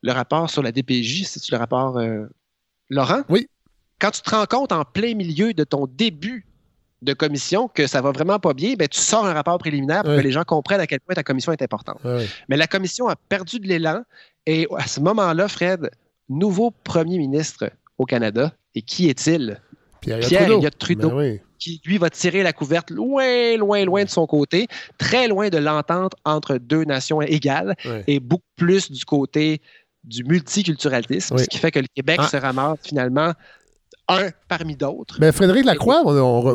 le 0.03 0.11
rapport 0.11 0.49
sur 0.49 0.61
la 0.61 0.71
DPJ, 0.71 1.25
c'est 1.25 1.51
le 1.51 1.57
rapport 1.57 1.97
euh, 1.97 2.27
Laurent? 2.89 3.23
Oui. 3.29 3.49
Quand 3.99 4.11
tu 4.11 4.21
te 4.21 4.29
rends 4.29 4.45
compte 4.45 4.71
en 4.71 4.85
plein 4.85 5.15
milieu 5.15 5.53
de 5.53 5.63
ton 5.63 5.87
début 5.87 6.46
de 7.01 7.13
commission 7.13 7.67
que 7.67 7.85
ça 7.85 8.01
va 8.01 8.11
vraiment 8.11 8.39
pas 8.39 8.53
bien, 8.53 8.73
ben, 8.73 8.87
tu 8.87 8.99
sors 8.99 9.25
un 9.25 9.33
rapport 9.33 9.57
préliminaire 9.57 10.03
pour 10.03 10.15
que 10.15 10.21
les 10.21 10.31
gens 10.31 10.43
comprennent 10.43 10.79
à 10.79 10.87
quel 10.87 10.99
point 10.99 11.15
ta 11.15 11.23
commission 11.23 11.51
est 11.51 11.61
importante. 11.61 11.99
Mais 12.49 12.57
la 12.57 12.67
commission 12.67 13.07
a 13.07 13.15
perdu 13.15 13.59
de 13.59 13.67
l'élan 13.67 14.03
et 14.45 14.67
à 14.77 14.87
ce 14.87 14.99
moment-là, 15.01 15.47
Fred, 15.47 15.91
nouveau 16.29 16.71
premier 16.71 17.17
ministre 17.17 17.69
au 17.97 18.05
Canada, 18.05 18.53
et 18.75 18.81
qui 18.81 19.09
est-il? 19.09 19.61
Pierre, 20.01 20.19
Pierre 20.19 20.77
Trudeau. 20.77 21.11
Ben 21.11 21.39
qui, 21.59 21.81
lui, 21.85 21.97
va 21.97 22.09
tirer 22.09 22.43
la 22.43 22.53
couverte 22.53 22.91
loin, 22.91 23.57
loin, 23.57 23.83
loin 23.83 24.03
de 24.03 24.09
son 24.09 24.27
côté, 24.27 24.67
très 24.99 25.27
loin 25.27 25.49
de 25.49 25.57
l'entente 25.57 26.13
entre 26.23 26.57
deux 26.57 26.83
nations 26.83 27.21
égales 27.21 27.75
et 28.05 28.19
beaucoup 28.19 28.43
plus 28.55 28.91
du 28.91 29.03
côté 29.05 29.61
du 30.03 30.23
multiculturalisme, 30.23 31.37
ce 31.37 31.45
qui 31.45 31.57
fait 31.57 31.71
que 31.71 31.79
le 31.79 31.87
Québec 31.93 32.19
ah. 32.21 32.27
se 32.27 32.37
ramasse 32.37 32.79
finalement 32.83 33.33
un 34.09 34.29
parmi 34.47 34.75
d'autres. 34.75 35.17
Mais 35.19 35.27
ben, 35.27 35.31
Frédéric 35.33 35.65
Lacroix, 35.65 36.01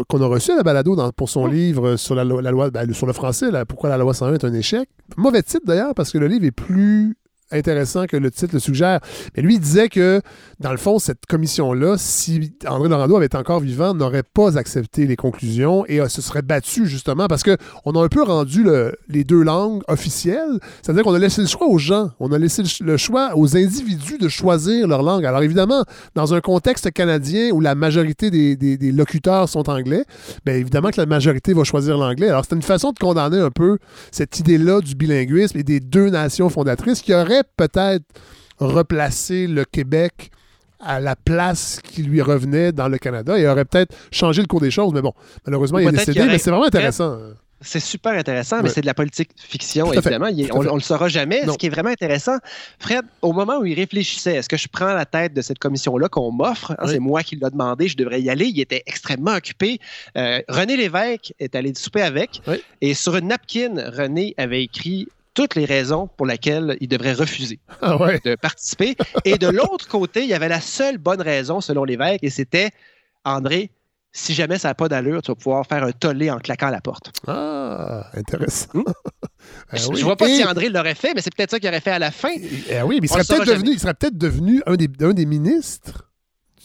qu'on 0.09 0.23
a 0.23 0.27
reçu 0.27 0.53
à 0.53 0.57
la 0.57 0.63
balado 0.63 0.97
pour 1.13 1.29
son 1.29 1.47
livre 1.47 1.97
sur 1.97 2.15
la, 2.15 2.25
loi, 2.25 2.71
ben, 2.71 2.93
sur 2.93 3.07
le 3.07 3.13
français, 3.13 3.51
pourquoi 3.69 3.91
la 3.91 3.99
loi 3.99 4.15
101 4.15 4.35
est 4.35 4.45
un 4.45 4.55
échec? 4.55 4.89
Mauvais 5.17 5.43
titre 5.43 5.67
d'ailleurs, 5.67 5.95
parce 5.95 6.11
que 6.11 6.19
le 6.19 6.27
livre 6.27 6.45
est 6.45 6.51
plus 6.51 7.17
intéressant 7.53 8.07
que 8.07 8.17
le 8.17 8.31
titre 8.31 8.55
le 8.55 8.61
suggère. 8.61 9.01
Mais 9.37 9.43
lui, 9.43 9.55
il 9.55 9.61
disait 9.61 9.89
que, 9.89 10.21
dans 10.61 10.71
le 10.71 10.77
fond, 10.77 10.99
cette 10.99 11.27
commission-là, 11.27 11.97
si 11.99 12.55
André 12.67 12.89
Laurando 12.89 13.17
avait 13.17 13.27
été 13.27 13.37
encore 13.37 13.61
vivant, 13.61 13.95
n'aurait 13.95 14.23
pas 14.23 14.59
accepté 14.59 15.07
les 15.07 15.17
conclusions 15.17 15.85
et 15.87 16.01
euh, 16.01 16.09
se 16.09 16.23
serait 16.23 16.43
battu, 16.43 16.87
justement, 16.87 17.27
parce 17.27 17.43
qu'on 17.43 17.93
a 17.93 18.05
un 18.05 18.09
peu 18.09 18.23
rendu 18.23 18.65
les 19.09 19.25
deux 19.25 19.43
langues 19.43 19.83
officielles. 19.89 20.59
C'est-à-dire 20.83 21.05
qu'on 21.05 21.15
a 21.15 21.19
laissé 21.19 21.41
le 21.41 21.47
choix 21.47 21.67
aux 21.67 21.79
gens. 21.79 22.11
On 22.21 22.33
a 22.33 22.39
laissé 22.39 22.63
le 22.81 22.97
choix 22.97 23.33
aux 23.37 23.57
individus 23.57 24.19
de 24.19 24.29
choisir 24.29 24.87
leur 24.87 25.03
langue. 25.03 25.25
Alors, 25.25 25.43
évidemment, 25.43 25.85
dans 26.15 26.35
un 26.35 26.41
contexte 26.41 26.91
canadien 26.91 27.51
où 27.53 27.61
la 27.61 27.75
majorité 27.75 28.31
des, 28.31 28.93
locuteurs 28.93 29.49
sont 29.49 29.69
anglais, 29.69 30.05
bien 30.45 30.55
évidemment 30.55 30.91
que 30.91 31.01
la 31.01 31.07
majorité 31.07 31.55
va 31.55 31.65
choisir 31.65 31.99
l'anglais. 31.99 32.29
Alors, 32.29 32.45
c'est 32.49 32.55
une 32.55 32.63
façon 32.63 32.93
de 32.93 32.99
condamner 32.99 33.39
un 33.39 33.51
peu 33.51 33.79
cette 34.11 34.39
idée-là 34.39 34.81
du 34.81 34.95
bilinguisme 34.95 35.59
et 35.59 35.63
des 35.63 35.81
deux 35.81 36.11
nations 36.11 36.49
fondatrices 36.49 37.01
qui 37.01 37.15
auraient 37.15 37.42
peut-être 37.45 38.05
replacer 38.59 39.47
le 39.47 39.65
Québec 39.65 40.31
à 40.81 41.01
la 41.01 41.17
place 41.17 41.81
qui 41.83 42.03
lui 42.03 42.21
revenait 42.21 42.73
dans 42.73 42.89
le 42.89 42.99
Canada 42.99 43.39
et 43.39 43.47
aurait 43.47 43.65
peut-être 43.65 43.95
changé 44.11 44.43
le 44.43 44.49
cours 44.49 44.61
des 44.61 44.71
choses. 44.71 44.93
Mais 44.93 45.03
bon, 45.03 45.13
malheureusement, 45.47 45.79
il 45.79 45.89
est 45.89 45.93
décédé, 45.93 46.25
mais 46.25 46.39
c'est 46.39 46.51
vraiment 46.51 46.67
intéressant. 46.67 47.19
C'est 47.65 47.81
super 47.81 48.13
intéressant, 48.13 48.61
mais 48.61 48.69
c'est 48.69 48.81
de 48.81 48.87
la 48.87 48.95
politique 48.95 49.31
fiction, 49.37 49.93
évidemment. 49.93 50.29
on, 50.53 50.63
ne 50.65 50.75
le 50.75 50.81
saura 50.81 51.09
jamais. 51.09 51.47
Ce 51.47 51.57
qui 51.57 51.67
est 51.67 51.71
vraiment 51.71 51.91
intéressant, 51.91 52.37
Fred, 52.81 53.05
au 53.23 53.33
moment 53.33 53.59
où 53.59 53.65
il 53.65 53.75
réfléchissait, 53.75 54.35
est-ce 54.35 54.49
que 54.49 54.57
je 54.57 54.67
prends 54.67 54.93
la 54.93 55.07
tête 55.07 55.33
de 55.33 55.43
cette 55.43 55.61
commission-là 55.61 56.09
qu'on 56.09 56.33
m'offre? 56.33 56.73
Hein, 56.73 56.87
c'est 56.89 56.99
moi 56.99 57.23
qui 57.23 57.37
l'ai 57.37 57.51
demandé, 57.51 57.87
je 57.87 57.97
devrais 57.97 58.21
y 58.21 58.31
aller. 58.31 58.47
Il 58.47 58.61
était 58.61 58.83
extrêmement 58.87 59.35
occupé. 59.35 59.79
Euh, 60.17 60.41
René 60.49 60.77
Lévesque 60.77 61.33
est 61.39 61.55
allé 61.55 61.73
souper 61.75 62.03
avec. 62.03 62.43
Et 62.81 62.95
sur 62.95 63.15
une 63.15 63.29
napkin, 63.29 63.75
René 63.97 64.35
avait 64.39 64.65
écrit 64.65 65.07
toutes 65.35 65.55
les 65.55 65.65
raisons 65.65 66.09
pour 66.17 66.27
lesquelles 66.27 66.77
il 66.81 66.89
devrait 66.89 67.15
refuser 67.15 67.61
ah 67.81 67.97
de 68.25 68.35
participer. 68.35 68.97
Et 69.25 69.39
de 69.39 69.49
l'autre 69.49 69.89
côté, 69.89 70.23
il 70.23 70.29
y 70.29 70.35
avait 70.35 70.49
la 70.49 70.61
seule 70.61 70.99
bonne 70.99 71.23
raison, 71.23 71.61
selon 71.61 71.85
l'évêque, 71.85 72.21
et 72.23 72.31
c'était 72.31 72.71
André, 73.25 73.71
si 74.13 74.35
jamais 74.35 74.59
ça 74.59 74.69
n'a 74.69 74.75
pas 74.75 74.89
d'allure, 74.89 75.23
tu 75.23 75.31
vas 75.31 75.35
pouvoir 75.35 75.67
faire 75.67 75.85
un 75.85 75.93
tollé 75.93 76.31
en 76.31 76.39
claquant 76.39 76.69
la 76.69 76.81
porte. 76.81 77.13
Ah, 77.27 78.11
intéressant. 78.15 78.69
Hmm? 78.75 78.83
Ah 79.73 79.77
je 79.77 79.91
ne 79.91 80.05
vois 80.05 80.17
pas 80.17 80.29
si 80.29 80.45
André 80.45 80.69
l'aurait 80.69 80.95
fait, 80.95 81.15
mais 81.15 81.21
c'est 81.21 81.35
peut-être 81.35 81.51
ça 81.51 81.59
qu'il 81.59 81.69
aurait 81.69 81.81
fait 81.81 81.91
à 81.91 81.99
la 81.99 82.13
fin. 82.13 82.31
Eh 82.31 82.83
oui, 82.83 83.01
mais 83.01 83.09
il 83.09 83.09
serait 83.09 83.25
peut-être 83.25 83.45
devenu, 83.45 83.77
peut 83.77 84.11
devenu 84.13 84.63
un 84.67 84.77
des, 84.77 84.89
un 85.01 85.13
des 85.13 85.27
ministres 85.27 86.12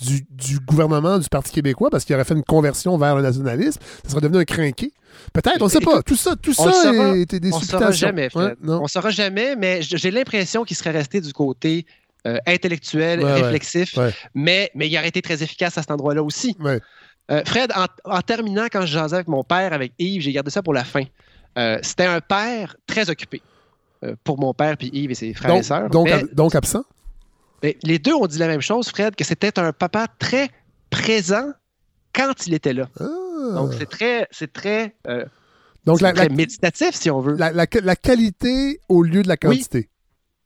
du, 0.02 0.60
gouvernement 0.60 1.18
du 1.18 1.28
Parti 1.30 1.52
québécois 1.52 1.90
parce 1.90 2.06
qu'il 2.06 2.16
aurait 2.16 2.26
fait 2.26 2.34
une 2.34 2.44
conversion 2.44 2.98
vers 2.98 3.16
le 3.16 3.22
nationalisme. 3.22 3.82
Ça 4.04 4.12
serait 4.12 4.22
devenu 4.22 4.40
un 4.40 4.46
crinqué. 4.46 4.92
Peut-être, 5.34 5.62
on 5.62 5.66
ne 5.66 5.70
sait 5.70 5.80
pas. 5.80 6.02
Tout 6.04 6.16
ça, 6.16 6.36
tout 6.36 6.54
ça 6.54 6.72
est, 7.16 7.36
des 7.36 7.54
On 7.54 7.60
ne 7.60 7.64
saura 7.64 7.92
jamais, 7.92 8.30
On 8.36 8.84
ne 8.84 8.88
saura 8.88 9.10
jamais, 9.10 9.56
mais 9.56 9.82
j'ai 9.82 10.12
l'impression 10.12 10.64
qu'il 10.64 10.78
serait 10.78 10.92
resté 10.92 11.22
du 11.22 11.34
côté 11.34 11.86
euh, 12.26 12.38
intellectuel, 12.46 13.24
réflexif, 13.24 13.98
Mais, 14.34 14.72
mais 14.76 14.88
il 14.88 14.98
aurait 14.98 15.08
été 15.08 15.22
très 15.22 15.42
efficace 15.44 15.78
à 15.78 15.82
cet 15.82 15.92
endroit-là 15.92 16.24
aussi. 16.24 16.56
Euh, 17.30 17.42
Fred, 17.46 17.74
en, 18.06 18.22
terminant, 18.22 18.68
quand 18.72 18.82
je 18.82 18.94
jasais 18.94 19.16
avec 19.16 19.28
mon 19.28 19.44
père, 19.44 19.74
avec 19.74 19.94
Yves, 20.00 20.22
j'ai 20.22 20.32
gardé 20.32 20.50
ça 20.50 20.62
pour 20.62 20.74
la 20.74 20.84
fin. 20.84 21.04
Euh, 21.58 21.78
c'était 21.82 22.06
un 22.06 22.22
père 22.22 22.76
très 22.86 23.10
occupé 23.10 23.42
pour 24.24 24.40
mon 24.40 24.54
père 24.54 24.78
puis 24.78 24.92
Yves 24.94 25.10
et 25.12 25.16
ses 25.16 25.34
frères 25.34 25.56
et 25.56 25.64
sœurs. 25.64 25.90
Donc, 25.90 26.08
donc 26.34 26.54
absent? 26.54 26.84
Les 27.62 28.00
deux 28.00 28.14
ont 28.14 28.28
dit 28.28 28.38
la 28.38 28.48
même 28.48 28.62
chose, 28.62 28.90
Fred, 28.90 29.16
que 29.16 29.24
c'était 29.24 29.60
un 29.60 29.74
papa 29.74 30.08
très 30.20 30.50
présent 30.90 31.52
quand 32.14 32.48
il 32.48 32.54
était 32.54 32.74
là. 32.74 32.90
Ah. 33.00 33.06
Donc, 33.56 33.74
c'est 33.74 33.90
très, 33.90 34.28
c'est 34.32 34.52
très, 34.52 34.96
euh, 35.08 35.26
Donc, 35.86 36.02
méditatif, 36.32 36.92
si 36.94 37.10
on 37.10 37.22
veut. 37.22 37.36
La, 37.36 37.96
qualité 37.96 38.80
au 38.90 39.04
lieu 39.04 39.24
de 39.24 39.28
la 39.28 39.38
quantité. 39.38 39.90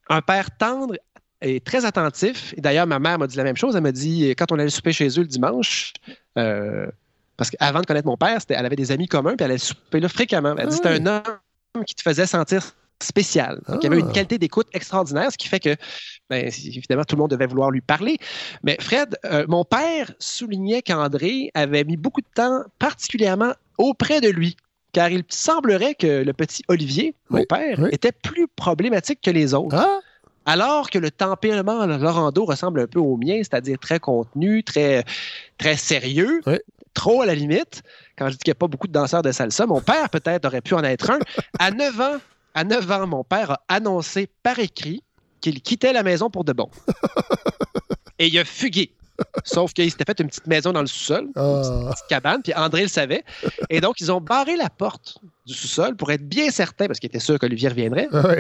Un 0.10 0.22
père 0.22 0.52
tendre 0.58 0.96
et 1.42 1.60
très 1.60 1.86
attentif. 1.86 2.54
Et 2.58 2.62
d'ailleurs, 2.62 2.88
ma 2.88 3.00
mère 3.00 3.18
m'a 3.18 3.28
dit 3.28 3.38
la 3.38 3.44
même 3.44 3.58
chose. 3.58 3.76
Elle 3.76 3.84
m'a 3.84 3.92
dit, 3.92 4.30
quand 4.38 4.52
on 4.52 4.60
allait 4.60 4.70
souper 4.70 4.92
chez 4.92 5.08
eux 5.08 5.22
le 5.22 5.28
dimanche, 5.28 5.94
euh, 6.38 6.88
parce 7.38 7.50
qu'avant 7.50 7.82
de 7.82 7.86
connaître 7.86 8.08
mon 8.08 8.18
père, 8.18 8.40
elle 8.50 8.66
avait 8.66 8.76
des 8.76 8.92
amis 8.92 9.08
communs, 9.08 9.36
puis 9.36 9.46
elle 9.46 9.52
allait 9.52 9.58
souper 9.58 10.00
là 10.00 10.10
fréquemment. 10.10 10.56
Elle 10.58 10.70
dit, 10.70 10.76
c'était 10.76 10.90
un 10.90 11.06
homme 11.06 11.86
qui 11.86 11.96
te 11.96 12.02
faisait 12.02 12.28
sentir 12.28 12.76
spécial. 13.04 13.62
il 13.68 13.84
y 13.84 13.88
avait 13.88 14.00
une 14.00 14.10
ah. 14.10 14.14
qualité 14.14 14.38
d'écoute 14.38 14.68
extraordinaire, 14.74 15.32
ce 15.32 15.38
qui 15.38 15.48
fait 15.48 15.60
que, 15.60 15.76
ben, 16.30 16.46
évidemment, 16.46 17.04
tout 17.04 17.16
le 17.16 17.22
monde 17.22 17.32
devait 17.32 17.48
vouloir 17.48 17.72
lui 17.72 17.82
parler. 17.82 18.18
Mais 18.64 18.78
Fred, 18.80 19.18
euh, 19.26 19.46
mon 19.48 19.66
père 19.66 20.12
soulignait 20.20 20.82
qu'André 20.82 21.52
avait 21.54 21.84
mis 21.84 21.98
beaucoup 21.98 22.22
de 22.22 22.34
temps, 22.34 22.64
particulièrement 22.80 23.54
auprès 23.78 24.22
de 24.22 24.30
lui, 24.30 24.58
car 24.94 25.10
il 25.10 25.24
semblerait 25.30 25.96
que 25.96 26.24
le 26.24 26.34
petit 26.34 26.64
Olivier, 26.68 27.16
mon 27.30 27.44
père, 27.44 27.86
était 27.92 28.12
plus 28.12 28.48
problématique 28.48 29.20
que 29.22 29.32
les 29.32 29.54
autres. 29.54 29.76
Ah. 29.76 30.00
Alors 30.46 30.90
que 30.90 30.98
le 30.98 31.12
tempérament 31.12 31.86
Laurando 31.86 32.46
ressemble 32.46 32.82
un 32.82 32.88
peu 32.88 33.00
au 33.00 33.16
mien, 33.16 33.38
c'est-à-dire 33.38 33.78
très 33.78 34.00
contenu, 34.00 34.64
très, 34.64 35.04
très 35.58 35.78
sérieux, 35.78 36.42
trop 36.94 37.22
à 37.22 37.26
la 37.26 37.36
limite. 37.36 37.84
Quand 38.18 38.28
je 38.28 38.34
dis 38.34 38.38
qu'il 38.40 38.52
n'y 38.52 38.58
a 38.58 38.60
pas 38.60 38.68
beaucoup 38.68 38.88
de 38.88 38.92
danseurs 38.92 39.22
de 39.22 39.32
salsa, 39.32 39.66
mon 39.66 39.82
père 39.82 40.10
peut-être 40.10 40.46
aurait 40.46 40.62
pu 40.62 40.74
en 40.74 40.84
être 40.84 41.12
un. 41.12 41.20
À 41.60 41.72
9 41.72 42.02
ans, 42.02 42.18
à 42.54 42.64
9 42.64 42.92
ans, 42.92 43.08
mon 43.08 43.24
père 43.24 43.52
a 43.52 43.62
annoncé 43.68 44.28
par 44.44 44.60
écrit 44.60 45.04
qu'il 45.40 45.62
quittait 45.62 45.94
la 45.94 46.04
maison 46.04 46.30
pour 46.30 46.44
de 46.44 46.54
bon. 46.54 46.70
Et 48.20 48.28
il 48.28 48.38
a 48.40 48.46
fugué. 48.46 48.94
Sauf 49.44 49.74
qu'il 49.74 49.90
s'était 49.90 50.04
fait 50.06 50.20
une 50.20 50.28
petite 50.28 50.48
maison 50.48 50.72
dans 50.72 50.82
le 50.82 50.88
sous-sol, 50.88 51.26
une 51.26 51.32
ah. 51.36 51.92
petite 51.92 52.08
cabane, 52.08 52.42
puis 52.42 52.54
André 52.56 52.84
le 52.84 52.88
savait. 52.88 53.24
Et 53.70 53.82
donc, 53.82 54.02
ils 54.02 54.12
ont 54.12 54.22
barré 54.22 54.56
la 54.56 54.70
porte 54.70 55.18
du 55.46 55.54
sous-sol 55.54 55.96
pour 55.96 56.12
être 56.12 56.28
bien 56.28 56.50
certain, 56.50 56.88
parce 56.88 57.00
qu'il 57.00 57.08
était 57.08 57.20
sûr 57.20 57.38
qu'Olivier 57.38 57.70
reviendrait. 57.70 58.08
Ah 58.14 58.36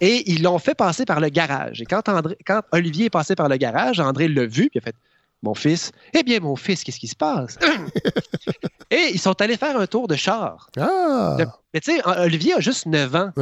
Et 0.00 0.30
ils 0.30 0.42
l'ont 0.42 0.58
fait 0.58 0.74
passer 0.74 1.04
par 1.04 1.20
le 1.20 1.28
garage. 1.28 1.80
Et 1.80 1.84
quand, 1.84 2.08
André, 2.08 2.36
quand 2.44 2.62
Olivier 2.72 3.06
est 3.06 3.10
passé 3.10 3.36
par 3.36 3.48
le 3.48 3.56
garage, 3.56 4.00
André 4.00 4.28
l'a 4.28 4.46
vu, 4.46 4.70
puis 4.70 4.72
il 4.74 4.78
a 4.78 4.82
fait 4.82 4.96
Mon 5.42 5.54
fils, 5.54 5.90
eh 6.14 6.22
bien, 6.22 6.38
mon 6.40 6.54
fils, 6.54 6.84
qu'est-ce 6.84 7.00
qui 7.00 7.08
se 7.08 7.16
passe? 7.16 7.58
Et 8.90 9.10
ils 9.12 9.18
sont 9.18 9.40
allés 9.40 9.56
faire 9.56 9.76
un 9.78 9.86
tour 9.86 10.06
de 10.06 10.14
char. 10.14 10.68
Ah! 10.78 11.36
mais 11.74 11.80
tu 11.80 11.92
sais, 11.96 12.02
Olivier 12.06 12.54
a 12.54 12.60
juste 12.60 12.86
9 12.86 13.14
ans. 13.16 13.32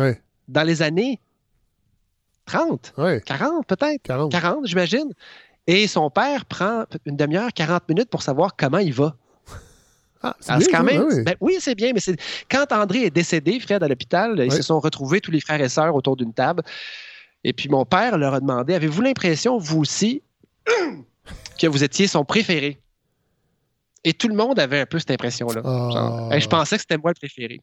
Dans 0.49 0.63
les 0.63 0.81
années 0.83 1.21
30, 2.47 2.95
40 3.27 3.67
peut-être. 3.67 4.03
40, 4.03 4.33
40 4.33 4.67
j'imagine. 4.67 5.13
Et 5.67 5.87
son 5.87 6.11
père 6.11 6.47
prend 6.47 6.85
une 7.05 7.17
demi-heure, 7.17 7.53
40 7.53 7.89
minutes 7.89 8.09
pour 8.11 8.23
savoir 8.23 8.57
comment 8.57 8.79
il 8.79 8.93
va. 8.95 9.15
Ah, 10.23 10.37
c'est 10.41 10.61
c'est 10.61 10.71
quand 10.71 10.83
même. 10.83 10.99
ben 11.03 11.07
oui. 11.17 11.23
ben 11.25 11.35
oui, 11.41 11.57
c'est 11.61 11.75
bien, 11.75 11.93
mais 11.95 12.01
c'est 12.01 12.17
quand 12.51 12.71
André 12.73 13.05
est 13.05 13.11
décédé, 13.11 13.59
Fred, 13.61 13.83
à 13.83 13.89
l'hôpital, 13.89 14.35
ils 14.39 14.51
Oui. 14.51 14.57
se 14.57 14.63
sont 14.63 14.79
retrouvés 14.81 15.21
tous 15.21 15.31
les 15.31 15.41
frères 15.41 15.61
et 15.61 15.69
sœurs 15.69 15.95
autour 15.95 16.17
d'une 16.17 16.35
table. 16.35 16.63
Et 17.45 17.53
puis 17.53 17.69
mon 17.69 17.85
père 17.87 18.19
leur 18.19 18.35
a 18.35 18.41
demandé 18.41 18.75
Avez-vous 18.75 19.01
l'impression, 19.03 19.57
vous 19.59 19.81
aussi, 19.81 20.23
que 21.59 21.67
vous 21.67 21.83
étiez 21.85 22.07
son 22.07 22.25
préféré 22.25 22.81
Et 24.05 24.15
tout 24.15 24.29
le 24.29 24.35
monde 24.35 24.59
avait 24.59 24.81
un 24.81 24.87
peu 24.87 24.99
cette 24.99 25.11
impression-là. 25.11 25.61
Ah. 25.65 26.29
Hey, 26.33 26.41
je 26.41 26.49
pensais 26.49 26.77
que 26.77 26.83
c'était 26.83 26.97
moi 26.99 27.11
le 27.11 27.15
préféré. 27.19 27.61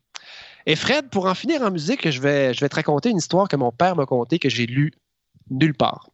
Et 0.66 0.76
Fred, 0.76 1.10
pour 1.10 1.26
en 1.26 1.34
finir 1.34 1.62
en 1.64 1.72
musique, 1.72 2.10
je 2.10 2.22
vais, 2.22 2.54
je 2.54 2.60
vais 2.60 2.70
te 2.70 2.76
raconter 2.76 3.10
une 3.10 3.18
histoire 3.18 3.48
que 3.48 3.56
mon 3.56 3.72
père 3.72 3.96
m'a 3.96 4.06
contée 4.06 4.38
que 4.38 4.50
j'ai 4.50 4.66
lue 4.68 4.92
nulle 5.50 5.74
part. 5.74 6.10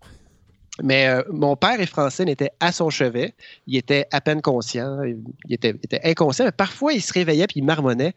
Mais 0.82 1.08
euh, 1.08 1.22
mon 1.30 1.56
père 1.56 1.80
est 1.82 1.86
français, 1.86 2.24
il 2.24 2.30
était 2.30 2.52
à 2.60 2.72
son 2.72 2.90
chevet. 2.90 3.36
Il 3.68 3.76
était 3.76 4.08
à 4.12 4.22
peine 4.22 4.42
conscient. 4.42 5.04
Il 5.04 5.54
était, 5.54 5.70
il 5.72 5.76
était 5.84 6.02
inconscient, 6.04 6.46
mais 6.46 6.52
parfois 6.52 6.94
il 6.94 7.02
se 7.02 7.14
réveillait 7.14 7.46
puis 7.48 7.60
il 7.60 7.64
marmonnait. 7.64 8.14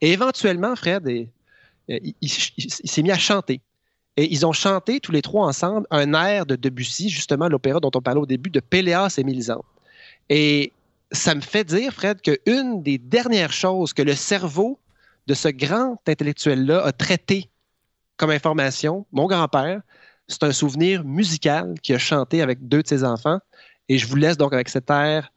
Et 0.00 0.12
éventuellement, 0.12 0.74
Fred, 0.76 1.06
euh, 1.06 1.24
il, 1.88 2.14
il- 2.20 2.30
il- 2.56 2.66
il 2.84 2.90
s'est 2.90 3.02
mis 3.02 3.10
à 3.10 3.18
chanter. 3.18 3.60
Et 4.18 4.32
ils 4.32 4.44
ont 4.44 4.52
chanté 4.52 4.98
tous 4.98 5.12
les 5.12 5.22
trois 5.22 5.46
ensemble 5.46 5.86
un 5.92 6.12
air 6.12 6.44
de 6.44 6.56
Debussy, 6.56 7.08
justement 7.08 7.46
l'opéra 7.46 7.78
dont 7.78 7.92
on 7.94 8.00
parlait 8.00 8.20
au 8.20 8.26
début, 8.26 8.50
de 8.50 8.58
Péléas 8.58 9.14
et 9.16 9.22
Mélisande. 9.22 9.62
Et 10.28 10.72
ça 11.12 11.36
me 11.36 11.40
fait 11.40 11.62
dire, 11.62 11.92
Fred, 11.92 12.20
qu'une 12.20 12.82
des 12.82 12.98
dernières 12.98 13.52
choses 13.52 13.92
que 13.92 14.02
le 14.02 14.16
cerveau 14.16 14.80
de 15.28 15.34
ce 15.34 15.46
grand 15.46 15.98
intellectuel-là 16.08 16.84
a 16.84 16.90
traité 16.90 17.48
comme 18.16 18.30
information, 18.30 19.06
mon 19.12 19.28
grand-père, 19.28 19.82
c'est 20.26 20.42
un 20.42 20.52
souvenir 20.52 21.04
musical 21.04 21.74
qu'il 21.80 21.94
a 21.94 21.98
chanté 21.98 22.42
avec 22.42 22.66
deux 22.66 22.82
de 22.82 22.88
ses 22.88 23.04
enfants. 23.04 23.38
Et 23.88 23.98
je 23.98 24.08
vous 24.08 24.16
laisse 24.16 24.36
donc 24.36 24.52
avec 24.52 24.68
cet 24.68 24.90
air 24.90 25.30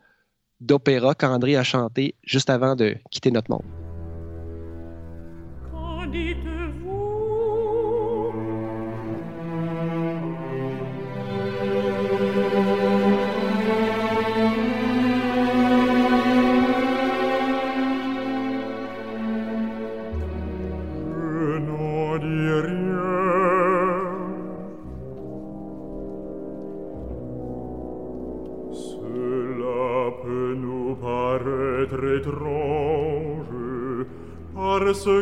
d'opéra 0.59 1.13
qu'André 1.13 1.55
a 1.55 1.63
chanté 1.63 2.15
juste 2.23 2.49
avant 2.49 2.75
de 2.75 2.97
quitter 3.11 3.29
notre 3.29 3.51
monde. 3.51 3.90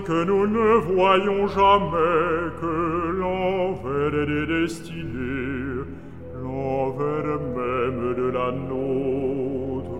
que 0.09 0.23
nous 0.23 0.47
ne 0.47 0.69
voyons 0.95 1.45
jamais 1.47 2.49
que 2.59 3.11
l'envers 3.21 4.25
des 4.25 4.45
destinées, 4.47 5.85
l'envers 6.41 7.39
même 7.59 8.15
de 8.21 8.27
la 8.37 8.49
nôtre. 8.69 9.99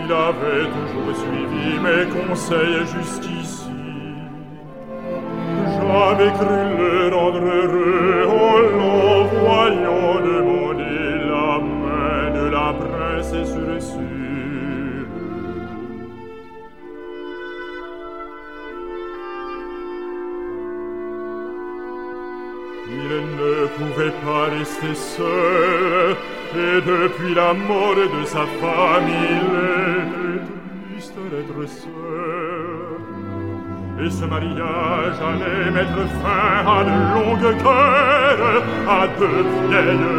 Il 0.00 0.10
avait 0.28 0.68
toujours 0.76 1.14
suivi 1.22 1.68
mes 1.84 2.06
conseils 2.16 2.86
jusqu'ici. 2.94 3.70
J'avais 5.74 6.32
cru 6.38 6.67
resté 24.58 24.94
seul 24.94 26.16
et 26.54 26.80
depuis 26.80 27.34
la 27.34 27.52
mort 27.54 27.94
de 27.94 28.24
sa 28.24 28.44
femme 28.60 29.08
il 29.08 29.46
est 29.70 30.40
triste 30.90 31.18
d'être 31.30 31.68
seul. 31.68 32.98
Et 34.04 34.10
ce 34.10 34.24
mariage 34.24 35.18
allait 35.30 35.70
mettre 35.70 36.02
fin 36.22 36.64
à 36.76 36.84
de 36.88 36.96
longues 37.14 37.56
guerres 37.62 38.62
à 38.88 39.06
de 39.20 39.30
vieilles 39.68 40.17